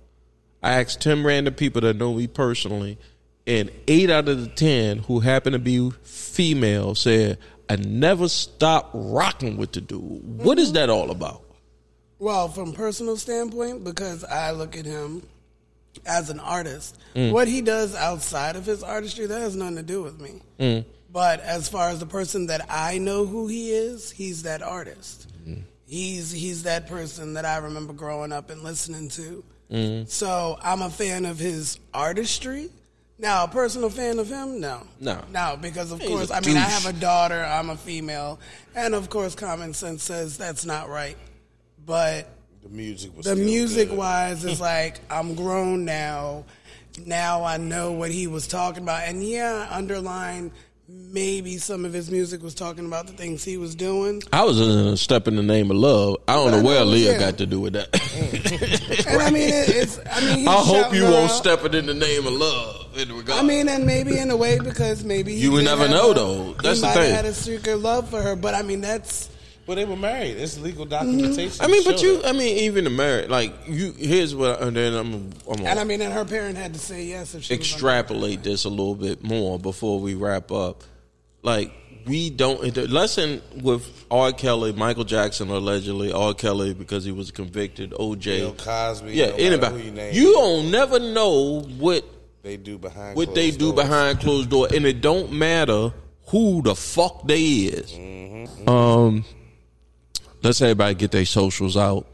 I 0.62 0.80
asked 0.80 1.02
ten 1.02 1.24
random 1.24 1.54
people 1.54 1.82
that 1.82 1.96
know 1.96 2.14
me 2.14 2.26
personally, 2.26 2.98
and 3.46 3.70
eight 3.86 4.10
out 4.10 4.28
of 4.28 4.40
the 4.40 4.48
ten 4.48 5.00
who 5.00 5.20
happen 5.20 5.52
to 5.52 5.58
be 5.58 5.90
female 6.02 6.94
said, 6.94 7.38
"I 7.68 7.76
never 7.76 8.28
stopped 8.28 8.92
rocking 8.94 9.56
with 9.56 9.72
the 9.72 9.82
dude." 9.82 10.42
What 10.42 10.58
is 10.58 10.68
mm-hmm. 10.68 10.74
that 10.76 10.90
all 10.90 11.10
about? 11.10 11.42
Well, 12.18 12.48
from 12.48 12.72
personal 12.72 13.16
standpoint, 13.16 13.84
because 13.84 14.24
I 14.24 14.52
look 14.52 14.76
at 14.76 14.86
him 14.86 15.22
as 16.06 16.30
an 16.30 16.40
artist, 16.40 16.96
Mm. 17.14 17.32
what 17.32 17.48
he 17.48 17.60
does 17.60 17.94
outside 17.94 18.56
of 18.56 18.64
his 18.66 18.82
artistry 18.82 19.26
that 19.26 19.40
has 19.40 19.56
nothing 19.56 19.76
to 19.76 19.82
do 19.82 20.02
with 20.02 20.20
me. 20.20 20.40
Mm. 20.60 20.84
But 21.12 21.40
as 21.40 21.68
far 21.68 21.88
as 21.88 21.98
the 22.00 22.06
person 22.06 22.46
that 22.46 22.66
I 22.68 22.98
know 22.98 23.24
who 23.26 23.46
he 23.48 23.70
is, 23.72 24.10
he's 24.10 24.42
that 24.42 24.62
artist. 24.62 25.26
Mm. 25.46 25.62
He's 25.86 26.30
he's 26.30 26.64
that 26.64 26.86
person 26.86 27.34
that 27.34 27.44
I 27.46 27.56
remember 27.58 27.92
growing 27.94 28.30
up 28.32 28.50
and 28.50 28.62
listening 28.62 29.08
to. 29.10 29.42
Mm. 29.70 30.08
So 30.08 30.58
I'm 30.62 30.82
a 30.82 30.90
fan 30.90 31.24
of 31.24 31.38
his 31.38 31.78
artistry. 31.94 32.68
Now, 33.20 33.44
a 33.44 33.48
personal 33.48 33.90
fan 33.90 34.20
of 34.20 34.28
him, 34.28 34.60
no, 34.60 34.86
No. 35.00 35.20
no, 35.32 35.58
because 35.60 35.90
of 35.90 35.98
He's 35.98 36.08
course, 36.08 36.30
I 36.30 36.38
mean, 36.38 36.56
I 36.56 36.60
have 36.60 36.86
a 36.86 36.92
daughter. 36.92 37.42
I'm 37.44 37.68
a 37.68 37.76
female, 37.76 38.38
and 38.76 38.94
of 38.94 39.10
course, 39.10 39.34
common 39.34 39.74
sense 39.74 40.04
says 40.04 40.36
that's 40.38 40.64
not 40.64 40.88
right. 40.88 41.16
But 41.84 42.28
The 42.62 42.68
music 42.68 43.16
was 43.16 43.24
the 43.26 43.34
still 43.34 43.44
music 43.44 43.88
good. 43.90 43.98
wise 43.98 44.44
is 44.44 44.60
like 44.72 45.00
I'm 45.10 45.34
grown 45.34 45.84
now. 45.84 46.44
Now 47.06 47.44
I 47.44 47.56
know 47.58 47.92
what 47.92 48.10
he 48.10 48.26
was 48.26 48.46
talking 48.48 48.82
about, 48.82 49.02
and 49.04 49.22
yeah, 49.22 49.68
underline 49.70 50.50
maybe 50.90 51.58
some 51.58 51.84
of 51.84 51.92
his 51.92 52.10
music 52.10 52.42
was 52.42 52.54
talking 52.54 52.86
about 52.86 53.06
the 53.06 53.12
things 53.12 53.44
he 53.44 53.56
was 53.58 53.74
doing. 53.74 54.22
I 54.32 54.42
was 54.44 54.58
uh, 54.60 54.64
in 54.64 54.70
a 54.88 54.96
step 54.96 55.28
in 55.28 55.36
the 55.36 55.42
name 55.42 55.70
of 55.70 55.76
love. 55.76 56.16
I 56.26 56.32
don't 56.34 56.50
know 56.50 56.62
where 56.62 56.80
know, 56.84 56.86
Leah 56.86 57.12
yeah. 57.12 57.18
got 57.18 57.38
to 57.38 57.46
do 57.46 57.60
with 57.60 57.74
that. 57.74 57.88
And 59.06 59.22
I 59.22 59.30
mean, 59.30 59.48
it, 59.48 59.68
it's 59.68 60.00
I 60.10 60.20
mean, 60.20 60.38
he's 60.38 60.48
I 60.48 60.52
hope 60.54 60.92
you 60.94 61.02
won't 61.04 61.30
out. 61.30 61.36
step 61.36 61.64
it 61.64 61.74
in 61.74 61.86
the 61.86 61.94
name 61.94 62.26
of 62.26 62.32
love. 62.32 62.98
In 62.98 63.12
I 63.30 63.42
mean, 63.42 63.68
and 63.68 63.86
maybe 63.86 64.18
in 64.18 64.30
a 64.30 64.36
way 64.36 64.58
because 64.58 65.04
maybe 65.04 65.34
he 65.36 65.42
You 65.42 65.52
would 65.52 65.64
never 65.66 65.86
know, 65.86 66.10
a- 66.10 66.14
though. 66.14 66.44
he 66.54 66.54
That's 66.62 66.80
the 66.80 66.86
might 66.88 66.94
thing. 66.94 67.14
Have 67.14 67.16
had 67.16 67.24
a 67.26 67.34
secret 67.34 67.76
love 67.76 68.08
for 68.10 68.20
her, 68.20 68.34
but 68.34 68.54
I 68.54 68.62
mean, 68.62 68.80
that's 68.80 69.28
Well, 69.68 69.76
they 69.76 69.84
were 69.84 69.96
married. 69.96 70.38
It's 70.38 70.58
legal 70.58 70.86
documentation. 70.86 71.62
I 71.62 71.68
mean, 71.68 71.84
but 71.84 72.00
you. 72.00 72.22
I 72.24 72.32
mean, 72.32 72.56
even 72.60 72.84
the 72.84 72.90
marriage, 72.90 73.28
like 73.28 73.52
you. 73.66 73.92
Here's 73.92 74.34
what, 74.34 74.62
and 74.62 74.74
then 74.74 74.94
I'm, 74.94 75.30
I'm 75.46 75.66
and 75.66 75.78
I 75.78 75.84
mean, 75.84 76.00
and 76.00 76.10
her 76.10 76.24
parent 76.24 76.56
had 76.56 76.72
to 76.72 76.80
say 76.80 77.04
yes 77.04 77.34
if 77.34 77.44
she 77.44 77.52
extrapolate 77.52 78.42
this 78.42 78.64
a 78.64 78.70
little 78.70 78.94
bit 78.94 79.22
more 79.22 79.58
before 79.58 80.00
we 80.00 80.14
wrap 80.14 80.50
up. 80.50 80.84
Like 81.42 81.70
we 82.06 82.30
don't. 82.30 82.72
The 82.72 82.88
lesson 82.88 83.42
with 83.60 84.06
R. 84.10 84.32
Kelly, 84.32 84.72
Michael 84.72 85.04
Jackson, 85.04 85.50
allegedly 85.50 86.12
R. 86.12 86.32
Kelly 86.32 86.72
because 86.72 87.04
he 87.04 87.12
was 87.12 87.30
convicted. 87.30 87.92
O.J. 87.94 88.38
Bill 88.38 88.54
Cosby. 88.54 89.12
yeah, 89.12 89.26
anybody. 89.26 89.76
who 89.76 89.82
you 89.82 89.90
name. 89.90 90.14
You 90.14 90.32
don't 90.32 90.70
never 90.70 90.98
know 90.98 91.60
what 91.60 92.06
they 92.42 92.56
do 92.56 92.78
behind 92.78 93.18
what 93.18 93.34
they 93.34 93.50
do 93.50 93.72
doors. 93.72 93.86
behind 93.86 94.20
closed 94.20 94.48
door, 94.48 94.68
and 94.74 94.86
it 94.86 95.02
don't 95.02 95.30
matter 95.30 95.92
who 96.28 96.62
the 96.62 96.74
fuck 96.74 97.26
they 97.26 97.42
is. 97.42 97.92
Mm-hmm. 97.92 98.66
Um, 98.66 99.24
let's 100.42 100.60
everybody 100.60 100.94
get 100.94 101.10
their 101.10 101.24
socials 101.24 101.76
out 101.76 102.06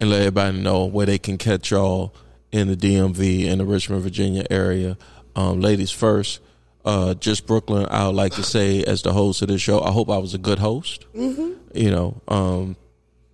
and 0.00 0.10
let 0.10 0.20
everybody 0.20 0.60
know 0.60 0.84
where 0.86 1.06
they 1.06 1.18
can 1.18 1.38
catch 1.38 1.70
y'all 1.70 2.14
in 2.52 2.68
the 2.68 2.76
DMV 2.76 3.48
and 3.48 3.60
the 3.60 3.64
Richmond, 3.64 4.02
Virginia 4.02 4.44
area. 4.50 4.96
Um, 5.36 5.60
ladies 5.60 5.90
first, 5.90 6.40
uh, 6.84 7.14
just 7.14 7.46
Brooklyn. 7.46 7.86
I 7.90 8.06
would 8.06 8.16
like 8.16 8.34
to 8.34 8.42
say, 8.42 8.82
as 8.84 9.02
the 9.02 9.12
host 9.12 9.42
of 9.42 9.48
this 9.48 9.60
show, 9.60 9.80
I 9.80 9.90
hope 9.90 10.08
I 10.08 10.18
was 10.18 10.34
a 10.34 10.38
good 10.38 10.58
host. 10.58 11.04
Mhm. 11.14 11.56
You 11.74 11.90
know, 11.90 12.20
um, 12.28 12.76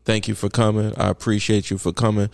thank 0.05 0.27
you 0.29 0.35
for 0.35 0.49
coming. 0.49 0.93
I 0.97 1.09
appreciate 1.09 1.71
you 1.71 1.79
for 1.79 1.93
coming. 1.93 2.29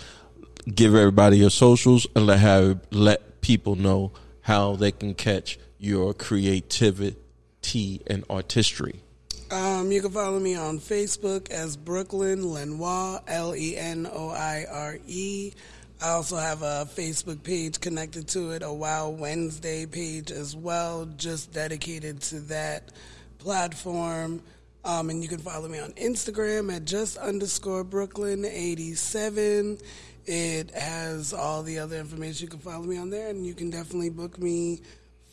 Give 0.74 0.95
everybody 0.95 1.39
your 1.39 1.51
socials 1.51 2.07
and 2.15 2.27
let 2.27 2.39
have 2.39 2.81
let 2.91 3.41
people 3.43 3.74
know 3.77 4.12
how 4.43 4.77
they 4.77 4.93
can 4.93 5.15
catch 5.15 5.59
your 5.78 6.15
creativity 6.15 8.01
and 8.07 8.24
artistry. 8.31 9.03
Um, 9.51 9.90
you 9.90 10.01
can 10.01 10.12
follow 10.12 10.39
me 10.39 10.55
on 10.55 10.78
Facebook 10.78 11.51
as 11.51 11.77
Brooklyn 11.77 12.52
Lenoir, 12.52 13.20
L 13.27 13.56
E 13.56 13.77
N 13.77 14.09
O 14.12 14.28
I 14.28 14.64
R 14.70 14.98
E. 15.09 15.52
I 16.01 16.10
also 16.10 16.36
have 16.36 16.62
a 16.62 16.89
Facebook 16.89 17.43
page 17.43 17.81
connected 17.81 18.28
to 18.28 18.52
it, 18.52 18.62
a 18.62 18.72
Wow 18.72 19.09
Wednesday 19.09 19.86
page 19.86 20.31
as 20.31 20.55
well, 20.55 21.05
just 21.16 21.52
dedicated 21.52 22.20
to 22.22 22.39
that 22.43 22.93
platform. 23.39 24.40
Um, 24.85 25.10
and 25.10 25.20
you 25.20 25.28
can 25.28 25.40
follow 25.40 25.68
me 25.68 25.81
on 25.81 25.90
Instagram 25.94 26.72
at 26.72 26.85
just 26.85 27.16
underscore 27.16 27.82
Brooklyn 27.82 28.44
87. 28.44 29.78
It 30.27 30.70
has 30.77 31.32
all 31.32 31.64
the 31.64 31.81
other 31.81 31.97
information. 31.97 32.44
You 32.44 32.51
can 32.51 32.60
follow 32.60 32.85
me 32.85 32.98
on 32.98 33.10
there, 33.10 33.31
and 33.31 33.44
you 33.44 33.55
can 33.55 33.70
definitely 33.70 34.10
book 34.10 34.39
me 34.39 34.81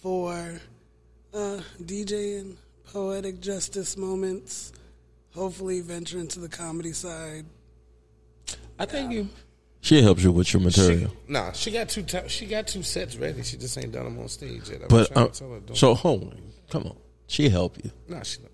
for 0.01 0.59
uh, 1.35 1.59
DJ 1.83 2.39
and 2.39 2.57
poetic 2.91 3.39
justice 3.41 3.97
moments. 3.97 4.71
Hopefully, 5.35 5.81
venture 5.81 6.17
into 6.19 6.39
the 6.39 6.49
comedy 6.49 6.93
side. 6.93 7.45
I 8.79 8.85
think 8.85 9.11
you. 9.11 9.29
She 9.81 10.01
helps 10.01 10.23
you 10.23 10.31
with 10.31 10.51
your 10.51 10.61
material. 10.61 11.11
Nah, 11.27 11.51
she 11.51 11.71
got 11.71 11.89
two. 11.89 12.01
T- 12.03 12.27
she 12.27 12.45
got 12.47 12.67
two 12.67 12.83
sets 12.83 13.15
ready. 13.15 13.43
She 13.43 13.57
just 13.57 13.77
ain't 13.77 13.91
done 13.91 14.05
them 14.05 14.19
on 14.19 14.27
stage 14.27 14.69
yet. 14.69 14.81
I 14.83 14.87
But 14.87 15.15
uh, 15.15 15.27
tell 15.27 15.51
her, 15.51 15.59
don't- 15.59 15.77
so 15.77 15.93
hold 15.93 16.23
on, 16.23 16.41
come 16.69 16.83
on, 16.83 16.95
she 17.27 17.49
help 17.49 17.77
you. 17.83 17.91
Nah, 18.07 18.23
she 18.23 18.39
don't. 18.39 18.51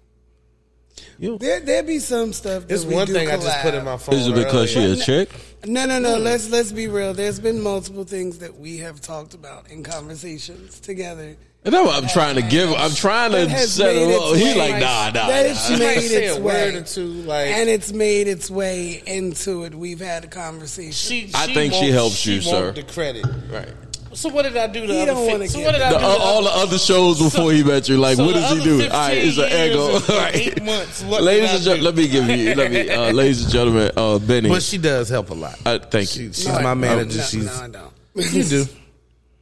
You 1.17 1.37
There, 1.39 1.59
there 1.59 1.81
be 1.83 1.99
some 1.99 2.33
stuff. 2.33 2.67
That 2.67 2.73
It's 2.75 2.85
we 2.85 2.93
one 2.95 3.07
do 3.07 3.13
thing 3.13 3.29
I 3.29 3.37
just 3.37 3.61
put 3.61 3.73
in 3.73 3.83
my 3.85 3.97
phone. 3.97 4.15
Is 4.15 4.27
it 4.27 4.35
because 4.35 4.69
she 4.69 4.79
a 4.79 4.83
earlier. 4.89 5.03
chick? 5.03 5.29
No, 5.65 5.85
no, 5.85 5.99
no. 5.99 6.17
Let's 6.17 6.49
let's 6.49 6.71
be 6.71 6.87
real. 6.87 7.13
There's 7.13 7.39
been 7.39 7.61
multiple 7.61 8.03
things 8.03 8.39
that 8.39 8.59
we 8.59 8.77
have 8.79 8.99
talked 9.01 9.33
about 9.33 9.71
in 9.71 9.83
conversations 9.83 10.79
together. 10.79 11.35
And 11.65 11.73
that's 11.73 11.85
what 11.87 12.03
I'm 12.03 12.09
trying 12.09 12.35
to 12.35 12.41
give. 12.41 12.73
I'm 12.73 12.91
trying 12.91 13.31
to 13.31 13.47
has 13.47 13.73
set 13.75 13.95
made 13.95 14.11
her 14.11 14.17
up. 14.19 14.35
its 14.35 14.39
He 14.43 14.53
like 14.59 14.71
nah, 14.81 15.05
nah. 15.11 15.27
That 15.27 15.45
it's 15.45 15.69
nah. 15.69 15.75
She 15.77 15.83
might 15.83 15.95
made 15.95 16.01
say 16.09 16.25
its 16.25 16.37
a 16.37 16.41
way, 16.41 16.71
word 16.71 16.75
or 16.75 16.81
two, 16.85 17.05
like 17.23 17.47
and 17.47 17.69
it's 17.69 17.93
made 17.93 18.27
its 18.27 18.51
way 18.51 19.01
into 19.05 19.63
it. 19.63 19.73
We've 19.73 19.99
had 20.01 20.25
a 20.25 20.27
conversation. 20.27 20.91
she. 20.91 21.31
I 21.33 21.47
think 21.53 21.71
she 21.73 21.79
wants- 21.79 21.93
helps 21.95 22.25
you, 22.25 22.41
she 22.41 22.49
sir. 22.49 22.71
The 22.73 22.83
credit. 22.83 23.25
Right. 23.49 23.69
So 24.11 24.29
what 24.29 24.43
did 24.43 24.55
I 24.57 24.67
do? 24.67 24.85
The 24.85 24.93
He 24.93 25.01
other 25.03 25.13
don't 25.13 25.25
fi- 25.25 25.31
wanna 25.31 25.47
so 25.47 25.59
what 25.61 25.71
did 25.71 25.81
I 25.81 25.89
do? 25.89 25.95
uh, 25.95 25.99
the 25.99 26.05
all 26.19 26.43
the 26.43 26.49
other 26.51 26.77
shows 26.77 27.19
before 27.19 27.51
he 27.51 27.63
met 27.63 27.87
you, 27.89 27.97
like, 27.97 28.17
so 28.17 28.25
what 28.25 28.35
does 28.35 28.57
he 28.57 28.63
do? 28.63 28.83
All 28.83 28.89
right, 28.89 29.17
it's 29.17 29.37
an 29.39 29.45
ego. 29.45 29.95
and 29.95 30.09
All 30.09 30.17
right. 30.17 30.35
Eight 30.35 30.61
months. 30.63 31.01
What 31.03 31.23
ladies 31.23 31.51
and 31.51 31.63
gentlemen, 31.63 31.85
let 31.85 31.95
me 31.95 32.07
give 32.09 32.29
you, 32.29 32.53
let 32.55 32.71
me, 32.71 32.89
uh, 32.91 33.11
ladies 33.11 33.41
and 33.43 33.51
gentlemen, 33.51 33.89
uh, 33.97 34.19
Bennie. 34.19 34.49
But 34.49 34.61
she 34.61 34.77
does 34.77 35.09
help 35.09 35.29
a 35.31 35.33
lot. 35.33 35.57
uh, 35.65 35.79
thank 35.79 36.09
She, 36.09 36.23
you. 36.23 36.33
she's 36.33 36.45
No, 36.47 36.59
my 36.59 36.73
manager. 36.75 37.17
no, 37.19 37.23
she's 37.23 37.45
no, 37.45 37.53
I 37.63 37.67
don't. 37.69 38.33
you 38.33 38.43
do. 38.43 38.65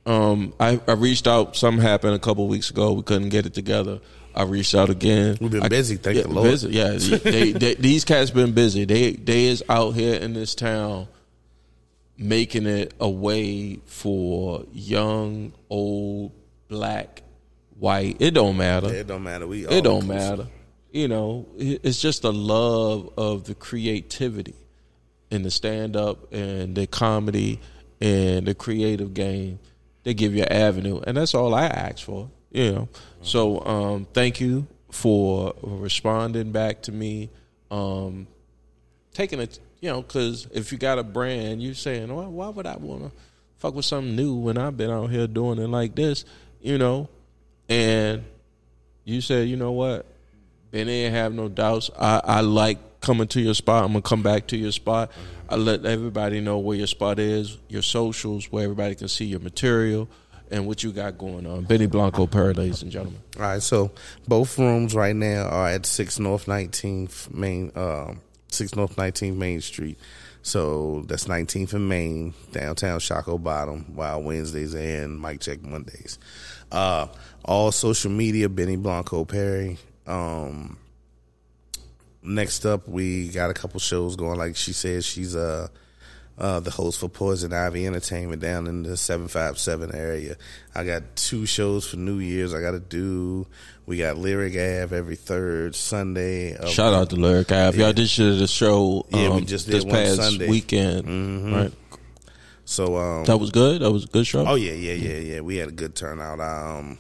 Um, 0.06 0.54
I, 0.60 0.80
I 0.88 0.94
reached 0.94 1.28
out. 1.28 1.56
Something 1.56 1.82
happened 1.82 2.16
a 2.16 2.20
couple 2.20 2.48
weeks 2.48 2.70
ago. 2.70 2.94
We 2.94 3.04
couldn't 3.04 3.30
get 3.30 3.46
it 3.46 3.54
together. 3.54 4.00
I 4.34 4.44
reached 4.44 4.74
out 4.76 4.90
again. 4.90 5.38
We've 5.42 5.52
been 5.52 5.64
I- 5.64 5.68
busy, 5.70 5.98
thank 5.98 6.18
yeah, 6.18 6.24
the 6.24 6.30
Lord. 6.30 6.50
Busy, 6.50 6.70
yeah, 6.70 6.92
they, 6.92 7.52
they, 7.52 7.76
these 7.76 8.06
cats 8.06 8.32
been 8.32 8.54
busy. 8.54 8.86
They 8.86 9.12
they 9.12 9.46
is 9.46 9.64
out 9.70 9.92
here 9.92 10.16
in 10.16 10.34
this 10.34 10.56
town 10.56 11.08
making 12.18 12.66
it 12.66 12.94
a 13.00 13.10
way 13.10 13.78
for 13.86 14.64
young, 14.72 15.54
old, 15.70 16.32
black, 16.68 17.24
white. 17.80 18.18
It 18.20 18.32
don't 18.32 18.58
matter. 18.58 18.92
It 18.94 19.08
don't 19.08 19.24
matter. 19.24 19.48
We 19.48 19.66
all 19.66 19.74
It 19.74 19.84
don't 19.84 20.04
inclusive. 20.04 20.38
matter. 20.40 20.50
You 20.92 21.08
know, 21.08 21.48
it's 21.58 22.02
just 22.02 22.22
the 22.22 22.34
love 22.34 23.12
of 23.18 23.46
the 23.46 23.56
creativity 23.56 24.56
in 25.30 25.44
the 25.44 25.52
stand 25.52 25.96
up 25.96 26.32
and 26.34 26.76
the 26.76 26.86
comedy 26.86 27.60
and 28.02 28.46
the 28.46 28.54
creative 28.56 29.14
game. 29.14 29.60
They 30.04 30.14
give 30.14 30.34
you 30.36 30.44
an 30.44 30.52
avenue, 30.52 31.02
and 31.06 31.18
that's 31.18 31.36
all 31.36 31.54
I 31.54 31.66
ask 31.66 32.04
for. 32.04 32.30
You 32.52 32.72
know, 32.72 32.90
so 33.22 33.64
um, 33.66 34.08
thank 34.14 34.42
you 34.42 34.68
for 34.90 35.54
responding 35.62 36.52
back 36.52 36.82
to 36.84 36.92
me. 36.92 37.30
Um, 37.70 38.28
taking 39.14 39.40
it, 39.40 39.60
you 39.80 39.90
know, 39.90 40.02
because 40.02 40.48
if 40.52 40.72
you 40.72 40.78
got 40.78 41.00
a 41.00 41.04
brand, 41.04 41.62
you 41.62 41.74
saying, 41.74 42.14
well, 42.14 42.30
why 42.30 42.50
would 42.50 42.66
I 42.66 42.76
want 42.78 43.04
to 43.04 43.12
fuck 43.58 43.76
with 43.76 43.86
something 43.86 44.16
new 44.16 44.36
when 44.36 44.58
I've 44.58 44.76
been 44.76 44.90
out 44.90 45.10
here 45.10 45.28
doing 45.28 45.60
it 45.60 45.68
like 45.68 45.96
this, 45.96 46.26
you 46.60 46.78
know? 46.78 47.08
And 47.70 48.24
you 49.06 49.22
said, 49.22 49.48
you 49.48 49.56
know 49.56 49.72
what? 49.72 50.06
Bennie 50.72 51.04
ain't 51.04 51.14
have 51.14 51.34
no 51.34 51.48
doubts. 51.48 51.90
I, 51.98 52.22
I 52.24 52.42
like 52.42 52.80
coming 53.02 53.28
to 53.30 53.42
your 53.42 53.54
spot. 53.54 53.84
I'm 53.84 53.92
gonna 53.92 54.02
come 54.02 54.24
back 54.24 54.48
to 54.48 54.58
your 54.58 54.72
spot. 54.72 55.12
I 55.50 55.56
let 55.56 55.86
everybody 55.86 56.40
know 56.40 56.60
where 56.60 56.78
your 56.78 56.88
spot 56.88 57.20
is, 57.20 57.58
your 57.68 57.82
socials, 57.82 58.52
where 58.52 58.64
everybody 58.64 58.96
can 58.96 59.10
see 59.10 59.26
your 59.26 59.42
material 59.42 60.08
and 60.50 60.68
what 60.68 60.84
you 60.84 60.92
got 60.92 61.18
going 61.18 61.46
on. 61.46 61.64
Bennie 61.64 61.88
Blonkoe, 61.88 62.30
Perry, 62.30 62.54
ladies 62.54 62.84
and 62.84 62.92
gentlemen. 62.92 63.22
All 63.38 63.44
right, 63.44 63.62
so 63.62 63.92
both 64.28 64.58
rooms 64.58 64.94
right 64.94 65.16
now 65.16 65.46
are 65.48 65.70
at 65.70 65.86
six 65.86 66.20
North 66.20 66.48
Nineteenth 66.48 67.34
Main, 67.34 67.72
um, 67.76 68.22
six 68.48 68.76
North 68.76 68.98
Nineteenth 68.98 69.38
Main 69.38 69.62
Street. 69.62 69.98
So 70.44 71.04
that's 71.08 71.28
Nineteenth 71.28 71.74
and 71.74 71.88
Main, 71.88 72.34
downtown 72.52 73.00
Shockoe 73.00 73.42
Bottom, 73.42 73.96
Wild 73.96 74.26
Wednesdays 74.26 74.74
and 74.74 75.22
Mic 75.22 75.40
Check 75.40 75.62
Mondays. 75.64 76.18
Uh, 76.72 77.08
all 77.46 77.72
social 77.72 78.12
media, 78.12 78.50
Bennie 78.50 78.78
Blonkoe 78.78 79.28
Perry. 79.28 79.78
Um, 80.08 80.78
next 82.24 82.66
up, 82.66 82.88
we 82.88 83.30
got 83.30 83.50
a 83.50 83.54
couple 83.54 83.80
shows 83.80 84.16
going. 84.16 84.38
Like 84.38 84.56
she 84.56 84.74
said, 84.74 85.04
she's 85.04 85.36
uh, 85.36 85.68
uh, 86.38 86.60
the 86.60 86.72
host 86.72 87.00
for 87.00 87.10
Poison 87.10 87.54
Ivy 87.54 87.86
Entertainment 87.88 88.42
down 88.42 88.68
in 88.68 88.84
the 88.84 88.98
seven 88.98 89.28
five 89.28 89.58
seven 89.60 89.94
area. 89.94 90.36
I 90.74 90.84
got 90.84 91.04
two 91.16 91.46
shows 91.46 91.88
for 91.88 91.98
New 91.98 92.20
Year's. 92.20 92.54
I 92.54 92.62
got 92.62 92.72
to 92.72 92.80
do. 92.80 93.48
We 93.86 93.98
got 93.98 94.18
Lyric 94.18 94.54
Ave 94.54 94.96
every 94.96 95.16
third 95.16 95.76
Sunday. 95.76 96.56
of- 96.56 96.70
Shout 96.70 96.94
out 96.94 97.10
to 97.10 97.16
Lyric 97.16 97.52
Ave. 97.52 97.78
Y'all 97.80 97.92
did 97.94 98.08
the 98.08 98.48
show 98.48 99.06
Yeah, 99.10 99.30
we 99.32 99.38
um, 99.38 99.46
just 99.46 99.66
did 99.66 99.76
this 99.76 99.84
one 99.84 99.96
past 99.96 100.16
Sunday. 100.18 100.48
weekend. 100.50 101.06
Mhm. 101.06 101.54
Right. 101.54 101.74
So 102.64 102.96
um, 102.96 103.26
That 103.26 103.38
was 103.38 103.52
good. 103.52 103.82
That 103.82 103.92
was 103.92 104.06
a 104.06 104.08
good 104.08 104.26
show. 104.26 104.46
Oh 104.48 104.56
yeah, 104.56 104.72
yeah, 104.74 104.94
yeah, 104.94 105.18
yeah. 105.18 105.40
We 105.42 105.58
had 105.58 105.68
a 105.70 105.74
good 105.74 105.94
turnout. 105.96 106.40
Um, 106.40 106.98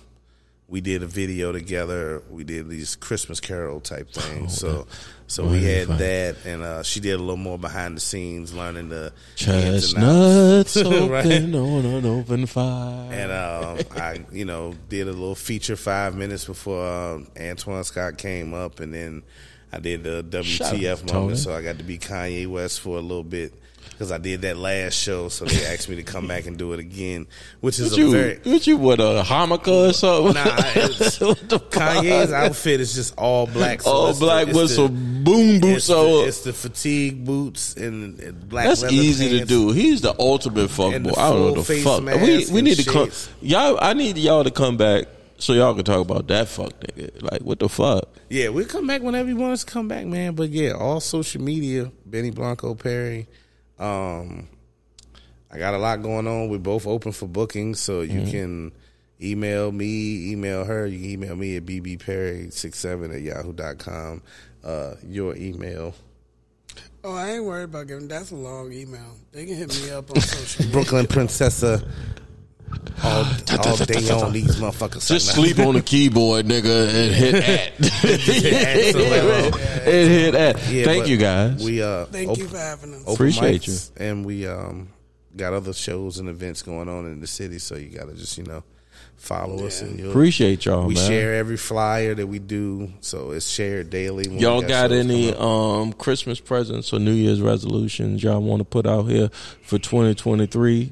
we 0.71 0.79
did 0.79 1.03
a 1.03 1.05
video 1.05 1.51
together. 1.51 2.23
We 2.29 2.45
did 2.45 2.69
these 2.69 2.95
Christmas 2.95 3.41
Carol 3.41 3.81
type 3.81 4.09
things. 4.09 4.57
so, 4.57 4.87
so 5.27 5.45
we 5.45 5.61
had 5.63 5.87
fun. 5.89 5.97
that, 5.97 6.37
and 6.45 6.63
uh, 6.63 6.81
she 6.81 7.01
did 7.01 7.11
a 7.11 7.17
little 7.17 7.35
more 7.35 7.57
behind 7.59 7.97
the 7.97 7.99
scenes, 8.01 8.53
learning 8.53 8.87
the. 8.87 9.11
Chestnuts 9.35 10.77
open 10.77 11.09
Right. 11.09 11.25
on 11.55 11.85
an 11.85 12.05
open 12.05 12.45
fire. 12.45 13.09
And 13.11 13.31
um, 13.33 13.79
I, 14.01 14.25
you 14.31 14.45
know, 14.45 14.73
did 14.87 15.07
a 15.09 15.11
little 15.11 15.35
feature 15.35 15.75
five 15.75 16.15
minutes 16.15 16.45
before 16.45 16.87
um, 16.87 17.27
Antoine 17.39 17.83
Scott 17.83 18.17
came 18.17 18.53
up, 18.53 18.79
and 18.79 18.93
then 18.93 19.23
I 19.73 19.79
did 19.79 20.03
the 20.03 20.23
WTF 20.23 21.13
moment. 21.13 21.37
So 21.37 21.53
I 21.53 21.61
got 21.61 21.79
to 21.79 21.83
be 21.83 21.97
Kanye 21.97 22.47
West 22.47 22.79
for 22.79 22.97
a 22.97 23.01
little 23.01 23.25
bit 23.25 23.53
because 24.01 24.11
I 24.11 24.17
did 24.17 24.41
that 24.41 24.57
last 24.57 24.95
show. 24.95 25.29
So 25.29 25.45
they 25.45 25.63
asked 25.63 25.87
me 25.87 25.97
to 25.97 26.01
come 26.03 26.27
back 26.27 26.47
and 26.47 26.57
do 26.57 26.73
it 26.73 26.79
again, 26.79 27.27
which 27.59 27.77
is 27.77 27.91
What 27.91 27.99
a 27.99 28.01
you, 28.01 28.11
very 28.11 28.39
what 28.43 28.65
you 28.65 28.77
with 28.77 28.99
a 28.99 29.21
harmonica 29.21 29.89
or 29.89 29.93
something? 29.93 30.33
Nah, 30.33 30.43
it's, 30.75 31.19
the 31.19 31.61
Kanye's 31.69 32.31
outfit 32.33 32.79
is 32.81 32.95
just 32.95 33.15
all 33.15 33.45
black. 33.45 33.83
so 33.83 33.91
All 33.91 34.07
it's 34.09 34.17
the- 34.17 34.25
black 34.25 34.47
it's 34.47 34.57
with 34.57 34.69
the- 34.69 34.73
some 34.75 35.23
boom 35.23 35.49
It's 35.57 35.59
boots 35.61 35.87
the, 35.87 35.95
on. 35.97 36.27
it's 36.27 36.41
the 36.41 36.53
fatigue 36.53 37.23
boots 37.25 37.75
and, 37.75 38.19
and 38.19 38.49
black. 38.49 38.65
That's 38.65 38.83
easy 38.85 39.37
to 39.37 39.45
do. 39.45 39.69
He's 39.71 40.01
the 40.01 40.15
ultimate 40.19 40.69
fuck 40.71 40.99
boy. 41.03 41.11
I 41.15 41.29
don't 41.29 41.55
know 41.55 41.61
the 41.61 41.63
fuck. 41.83 42.03
We 42.03 42.49
we 42.51 42.63
need 42.63 42.77
to 42.79 42.89
come. 42.91 43.11
Y'all, 43.39 43.77
I 43.79 43.93
need 43.93 44.17
y'all 44.17 44.43
to 44.43 44.49
come 44.51 44.77
back 44.77 45.05
so 45.37 45.53
y'all 45.53 45.75
can 45.75 45.85
talk 45.85 46.01
about 46.01 46.25
that 46.29 46.47
fuck 46.47 46.71
nigga. 46.79 47.21
Like 47.21 47.41
what 47.43 47.59
the 47.59 47.69
fuck? 47.69 48.05
Yeah, 48.29 48.49
we'll 48.49 48.65
come 48.65 48.87
back 48.87 49.03
whenever 49.03 49.29
you 49.29 49.35
want 49.35 49.53
us 49.53 49.63
to 49.63 49.71
come 49.71 49.87
back, 49.87 50.07
man. 50.07 50.33
But 50.33 50.49
yeah, 50.49 50.71
all 50.71 50.99
social 51.01 51.39
media, 51.43 51.91
Bennie 52.07 52.31
Blonkoe 52.31 52.79
Perry. 52.79 53.27
Um, 53.81 54.47
I 55.51 55.57
got 55.57 55.73
a 55.73 55.77
lot 55.77 56.01
going 56.01 56.27
on. 56.27 56.49
We're 56.49 56.59
both 56.59 56.85
open 56.87 57.11
for 57.11 57.27
bookings, 57.27 57.79
so 57.79 58.01
you 58.01 58.21
Mm-hmm. 58.21 58.31
can 58.31 58.71
email 59.21 59.71
me, 59.71 60.31
email 60.31 60.63
her. 60.65 60.85
You 60.87 60.99
can 60.99 61.09
email 61.09 61.35
me 61.35 61.57
at 61.57 61.65
bbperry67 61.65 63.15
at 63.15 63.21
yahoo.com. 63.21 64.21
Uh, 64.63 64.95
your 65.07 65.35
email. 65.35 65.93
Oh, 67.03 67.15
I 67.15 67.31
ain't 67.31 67.43
worried 67.45 67.63
about 67.65 67.87
giving. 67.87 68.07
That's 68.07 68.29
a 68.31 68.35
long 68.35 68.71
email. 68.71 69.17
They 69.31 69.45
can 69.47 69.55
hit 69.55 69.81
me 69.81 69.89
up 69.89 70.11
on 70.11 70.21
social. 70.21 70.63
media. 70.65 70.73
Brooklyn 70.73 71.07
Princessa. 71.07 71.85
All, 73.03 73.25
all 73.67 73.77
day 73.77 74.09
on 74.11 74.31
these 74.33 74.55
motherfuckers. 74.57 75.07
Just 75.07 75.33
sleep 75.33 75.59
on 75.59 75.73
the 75.75 75.81
keyboard, 75.81 76.45
nigga, 76.45 76.87
and 76.87 77.15
hit 77.15 77.35
at. 77.43 77.81
add 78.05 78.91
some 78.93 79.01
level. 79.01 79.59
and 79.59 80.11
hit 80.11 80.35
at. 80.35 80.69
Yeah, 80.69 80.83
Thank 80.85 81.07
you 81.07 81.17
guys. 81.17 81.63
We 81.63 81.81
uh, 81.81 82.05
Thank 82.05 82.29
op- 82.29 82.37
you 82.37 82.47
for 82.47 82.57
having 82.57 82.93
us. 82.93 83.13
Appreciate 83.13 83.67
you. 83.67 83.75
and 83.97 84.25
we 84.25 84.47
um 84.47 84.89
got 85.35 85.53
other 85.53 85.73
shows 85.73 86.19
and 86.19 86.27
events 86.29 86.61
going 86.61 86.89
on 86.89 87.05
in 87.05 87.19
the 87.21 87.27
city. 87.27 87.57
So 87.59 87.75
you 87.75 87.89
got 87.89 88.07
to 88.09 88.13
just 88.15 88.37
you 88.37 88.43
know 88.43 88.63
follow 89.15 89.65
us 89.67 89.81
and 89.83 89.99
you'll, 89.99 90.09
Appreciate 90.09 90.65
y'all, 90.65 90.87
we 90.87 90.95
man. 90.95 91.07
share 91.07 91.35
every 91.35 91.55
flyer 91.57 92.15
that 92.15 92.25
we 92.25 92.39
do, 92.39 92.91
so 93.01 93.31
it's 93.31 93.47
shared 93.47 93.89
daily. 93.91 94.27
when 94.27 94.39
Y'all 94.39 94.61
got 94.61 94.89
shows 94.89 95.05
any 95.05 95.33
um 95.35 95.93
Christmas 95.93 96.39
presents 96.39 96.91
or 96.91 96.99
New 96.99 97.13
Year's 97.13 97.39
resolutions 97.41 98.23
y'all 98.23 98.41
want 98.41 98.59
to 98.61 98.65
put 98.65 98.85
out 98.87 99.03
here 99.03 99.29
for 99.63 99.77
2023 99.79 100.91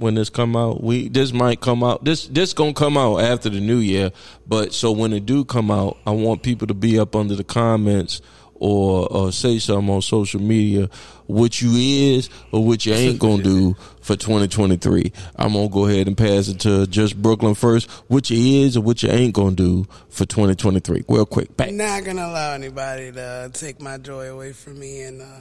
when 0.00 0.14
this 0.14 0.30
come 0.30 0.56
out? 0.56 0.82
We 0.82 1.08
this 1.08 1.32
might 1.32 1.60
come 1.60 1.84
out. 1.84 2.04
This 2.04 2.26
this 2.26 2.52
to 2.52 2.72
come 2.72 2.96
out 2.96 3.18
after 3.20 3.48
the 3.48 3.60
new 3.60 3.78
year, 3.78 4.10
but 4.46 4.72
so 4.72 4.90
when 4.92 5.12
it 5.12 5.26
do 5.26 5.44
come 5.44 5.70
out, 5.70 5.98
I 6.06 6.10
want 6.10 6.42
people 6.42 6.66
to 6.66 6.74
be 6.74 6.98
up 6.98 7.14
under 7.14 7.36
the 7.36 7.44
comments 7.44 8.20
or 8.54 9.32
say 9.32 9.58
something 9.58 9.88
on 9.88 10.02
social 10.02 10.40
media 10.40 10.88
what 11.30 11.62
you 11.62 11.70
is 11.74 12.28
or 12.52 12.64
what 12.64 12.84
you 12.84 12.92
ain't 12.92 13.20
to 13.20 13.42
do 13.42 13.76
for 14.00 14.16
2023. 14.16 15.12
I'm 15.36 15.52
to 15.52 15.68
go 15.68 15.86
ahead 15.86 16.08
and 16.08 16.16
pass 16.16 16.48
it 16.48 16.60
to 16.60 16.86
just 16.86 17.20
Brooklyn 17.20 17.54
first. 17.54 17.88
What 18.08 18.30
you 18.30 18.64
is 18.64 18.76
or 18.76 18.82
what 18.82 19.02
you 19.02 19.10
ain't 19.10 19.34
to 19.34 19.50
do 19.84 19.86
for 20.08 20.26
2023. 20.26 21.04
Real 21.08 21.26
quick. 21.26 21.56
Bang. 21.56 21.76
Not 21.76 22.04
gonna 22.04 22.26
allow 22.26 22.52
anybody 22.52 23.12
to 23.12 23.50
take 23.54 23.80
my 23.80 23.98
joy 23.98 24.30
away 24.30 24.52
from 24.52 24.78
me 24.78 25.02
and 25.02 25.22
uh, 25.22 25.40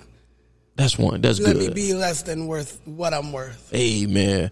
That's 0.79 0.97
one. 0.97 1.19
That's 1.21 1.39
let 1.41 1.57
good. 1.57 1.67
me 1.67 1.73
be 1.73 1.93
less 1.93 2.21
than 2.23 2.47
worth 2.47 2.79
what 2.85 3.13
I'm 3.13 3.33
worth. 3.33 3.69
Hey 3.71 4.05
man, 4.05 4.49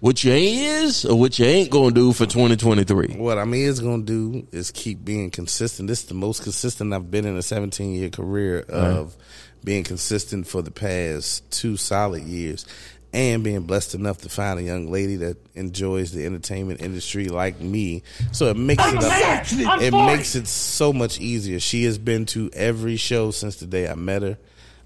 what 0.00 0.22
you 0.22 0.30
ain't 0.32 0.60
is 0.84 1.04
or 1.06 1.18
what 1.18 1.38
you 1.38 1.46
ain't 1.46 1.70
gonna 1.70 1.90
do 1.94 2.12
for 2.12 2.26
2023. 2.26 3.16
What 3.16 3.38
I 3.38 3.44
mean 3.46 3.64
is 3.66 3.80
going 3.80 4.04
to 4.04 4.06
do 4.40 4.46
is 4.52 4.70
keep 4.70 5.02
being 5.04 5.30
consistent. 5.30 5.88
This 5.88 6.00
is 6.02 6.06
the 6.08 6.14
most 6.14 6.42
consistent 6.42 6.92
I've 6.92 7.10
been 7.10 7.24
in 7.24 7.34
a 7.36 7.42
17 7.42 7.94
year 7.94 8.10
career 8.10 8.60
of 8.68 9.16
being 9.64 9.82
consistent 9.84 10.46
for 10.46 10.60
the 10.62 10.70
past 10.70 11.50
two 11.50 11.76
solid 11.78 12.22
years 12.24 12.66
and 13.12 13.42
being 13.42 13.62
blessed 13.62 13.94
enough 13.94 14.18
to 14.18 14.28
find 14.28 14.58
a 14.60 14.62
young 14.62 14.90
lady 14.90 15.16
that 15.16 15.36
enjoys 15.56 16.12
the 16.12 16.24
entertainment 16.26 16.80
industry 16.80 17.24
like 17.26 17.60
me. 17.60 18.02
So 18.32 18.46
it 18.46 18.56
makes 18.56 18.84
it 18.86 18.94
Exactly. 18.94 19.64
up, 19.64 19.82
it 19.82 19.90
makes 19.92 20.34
it 20.36 20.46
so 20.46 20.92
much 20.92 21.18
easier. 21.20 21.58
She 21.58 21.84
has 21.84 21.98
been 21.98 22.24
to 22.26 22.50
every 22.52 22.96
show 22.96 23.30
since 23.32 23.56
the 23.56 23.66
day 23.66 23.88
I 23.88 23.94
met 23.96 24.22
her. 24.22 24.38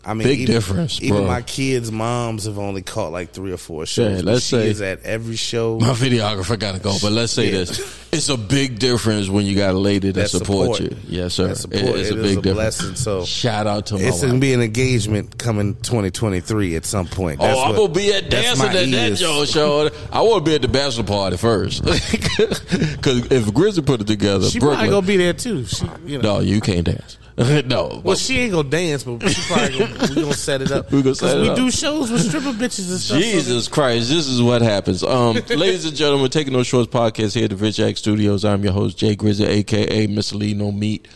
I 0.07 0.13
mean, 0.15 0.29
Big 0.29 0.41
even, 0.41 0.55
difference, 0.55 1.01
Even 1.01 1.19
bro. 1.19 1.27
my 1.27 1.41
kids' 1.43 1.91
moms 1.91 2.45
have 2.45 2.59
only 2.59 2.83
caught 2.83 3.11
like 3.13 3.31
three 3.33 3.53
or 3.53 3.57
four 3.57 3.87
shows. 3.87 4.19
Yeah, 4.23 4.31
let's 4.31 4.45
she 4.45 4.57
say- 4.57 4.69
is 4.69 4.81
at 4.83 5.03
every 5.03 5.37
show. 5.37 5.79
My 5.81 5.89
videographer 5.93 6.59
gotta 6.59 6.79
go, 6.79 6.95
but 7.01 7.13
let's 7.13 7.33
say 7.33 7.47
Yeah. 7.47 7.59
this: 7.65 7.81
it's 8.13 8.29
a 8.29 8.37
big 8.37 8.79
difference 8.79 9.29
when 9.29 9.47
you 9.47 9.57
got 9.57 9.75
a 9.75 9.79
lady 9.79 10.11
that, 10.11 10.21
That 10.21 10.29
supports 10.29 10.77
support. 10.79 10.81
you. 11.09 11.21
Yes, 11.21 11.35
sir. 11.35 11.55
Support. 11.55 11.83
It- 11.83 11.97
it's 11.97 12.11
It 12.11 12.19
a 12.19 12.23
big 12.23 12.39
a 12.39 12.43
difference. 12.43 12.79
blessing. 12.79 12.95
So 12.97 13.25
Shout 13.25 13.67
out 13.67 13.87
to 13.87 13.95
my 13.95 14.01
it's 14.01 14.21
gonna 14.21 14.39
be 14.39 14.53
an 14.53 14.61
engagement 14.61 15.39
coming 15.39 15.75
2023 15.77 16.77
at 16.77 16.85
some 16.85 17.07
point. 17.07 17.39
Oh, 17.41 17.47
That's 17.47 17.59
I'm 17.61 17.69
what- 17.71 17.77
gonna 17.77 17.93
be 17.95 18.13
at 18.13 18.29
dancing 18.29 18.67
at 18.67 18.91
that. 18.91 19.17
Joe 19.17 19.45
show. 19.47 19.91
I 20.13 20.21
want 20.21 20.45
to 20.45 20.51
be 20.51 20.55
at 20.55 20.63
the 20.63 20.69
bachelor 20.69 21.05
party 21.05 21.37
first, 21.39 21.83
because 21.85 23.27
if 23.31 23.53
Grizzly 23.55 23.83
put 23.83 24.01
it 24.01 24.07
together, 24.07 24.49
She 24.51 24.59
Brooklyn, 24.59 24.79
probably 24.91 24.91
gonna 24.91 25.07
be 25.07 25.17
there 25.17 25.33
too. 25.33 25.65
She, 25.65 25.87
you 26.07 26.19
know. 26.19 26.35
no, 26.37 26.41
you 26.41 26.61
can't 26.61 26.85
dance. 26.85 27.19
no, 27.37 28.01
Well, 28.05 28.15
she 28.15 28.39
ain't 28.39 28.53
gonna 28.53 28.69
dance, 28.69 29.03
but 29.03 29.29
she 29.29 29.43
probably 29.43 29.77
gonna, 29.79 29.94
we 30.01 30.15
gonna 30.23 30.35
set 30.35 30.63
it 30.63 30.71
up. 30.73 30.91
We 30.93 31.03
gonna 31.03 31.11
'Cause 31.17 31.19
set 31.21 31.39
it 31.39 31.43
we 31.43 31.49
up. 31.51 31.57
do 31.57 31.71
shows 31.71 32.11
with 32.11 32.23
stripper 32.27 32.53
bitches 32.53 32.91
and 32.91 33.01
stuff. 33.01 33.19
so 33.19 33.21
Jesus 33.21 33.69
Christ, 33.69 34.09
this 34.09 34.27
is 34.27 34.41
what 34.43 34.63
happens. 34.63 35.03
Um, 35.03 35.35
ladies 35.51 35.85
and 35.85 35.97
gentlemen, 35.97 36.31
taking 36.31 36.53
no 36.53 36.63
shorts 36.63 36.91
podcast 36.93 37.35
here 37.35 37.45
at 37.45 37.51
the 37.51 37.57
Rich 37.57 37.81
Act 37.81 37.99
Studios. 37.99 38.45
I'm 38.45 38.63
your 38.65 38.73
host 38.73 38.99
Jay 38.99 39.15
Grizzly, 39.17 39.47
aka 39.47 40.07
Mr. 40.07 40.35
Leave 40.35 40.57
No 40.57 40.71
Meat 40.73 41.09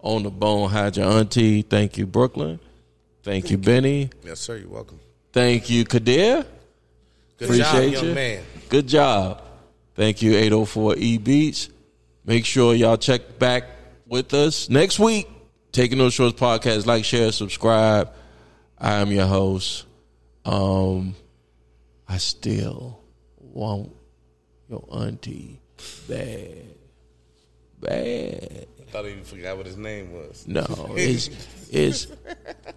on 0.00 0.22
the 0.22 0.30
Bone. 0.30 0.70
Hide 0.70 0.96
your 0.96 1.06
auntie. 1.10 1.62
Thank 1.62 1.96
you, 1.98 2.06
Brooklyn. 2.06 2.60
Thank 3.22 3.50
you, 3.50 3.58
Bennie. 3.58 4.10
Yes, 4.24 4.40
sir. 4.40 4.56
You're 4.56 4.68
welcome. 4.68 5.00
Thank 5.32 5.68
you, 5.68 5.84
Kadir. 5.84 6.44
Good 7.38 7.44
Appreciate 7.50 7.64
job, 7.64 7.92
young 7.92 8.04
you. 8.06 8.14
man. 8.14 8.42
Good 8.68 8.86
job. 8.88 9.42
Thank 9.94 10.22
you, 10.22 10.32
804 10.36 10.96
E 10.96 11.18
Beats. 11.18 11.68
Make 12.24 12.44
sure 12.44 12.74
y'all 12.74 12.96
check 12.96 13.38
back 13.38 13.64
with 14.06 14.32
us 14.34 14.68
next 14.70 14.98
week. 14.98 15.28
Taking 15.72 15.98
those 15.98 16.14
Shorts 16.14 16.38
podcast. 16.40 16.86
Like, 16.86 17.04
share, 17.04 17.30
subscribe. 17.32 18.10
I 18.78 18.94
am 18.94 19.10
your 19.10 19.26
host. 19.26 19.86
Um, 20.44 21.14
I 22.08 22.18
still 22.18 23.00
want 23.38 23.90
your 24.68 24.84
auntie 24.90 25.60
bad, 26.08 26.64
bad. 27.80 28.66
I 28.80 28.90
thought 28.90 29.04
he 29.06 29.16
forgot 29.22 29.56
what 29.56 29.66
his 29.66 29.76
name 29.76 30.12
was. 30.12 30.46
No, 30.46 30.64
it's 30.96 31.28
it's 31.70 32.06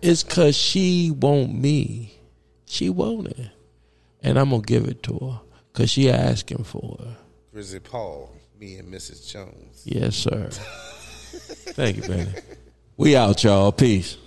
it's 0.02 0.24
cause 0.24 0.56
she 0.58 1.12
want 1.12 1.54
me. 1.54 2.14
She 2.66 2.90
want 2.90 3.28
it, 3.28 3.50
and 4.24 4.40
I'm 4.40 4.50
gonna 4.50 4.62
give 4.62 4.86
it 4.86 5.04
to 5.04 5.18
her 5.20 5.42
cause 5.74 5.90
she 5.92 6.10
asking 6.10 6.64
for 6.64 6.98
it. 7.00 7.08
Grizzly 7.54 7.80
Paul, 7.80 8.32
me 8.60 8.78
and 8.78 8.92
Mrs. 8.92 9.28
Jones. 9.32 9.82
Yes, 9.86 10.16
sir. 10.16 10.50
Thank 11.74 11.98
you, 11.98 12.04
Bennie. 12.04 12.32
We 12.98 13.16
out, 13.16 13.44
y'all. 13.44 13.72
Peace. 13.72 14.18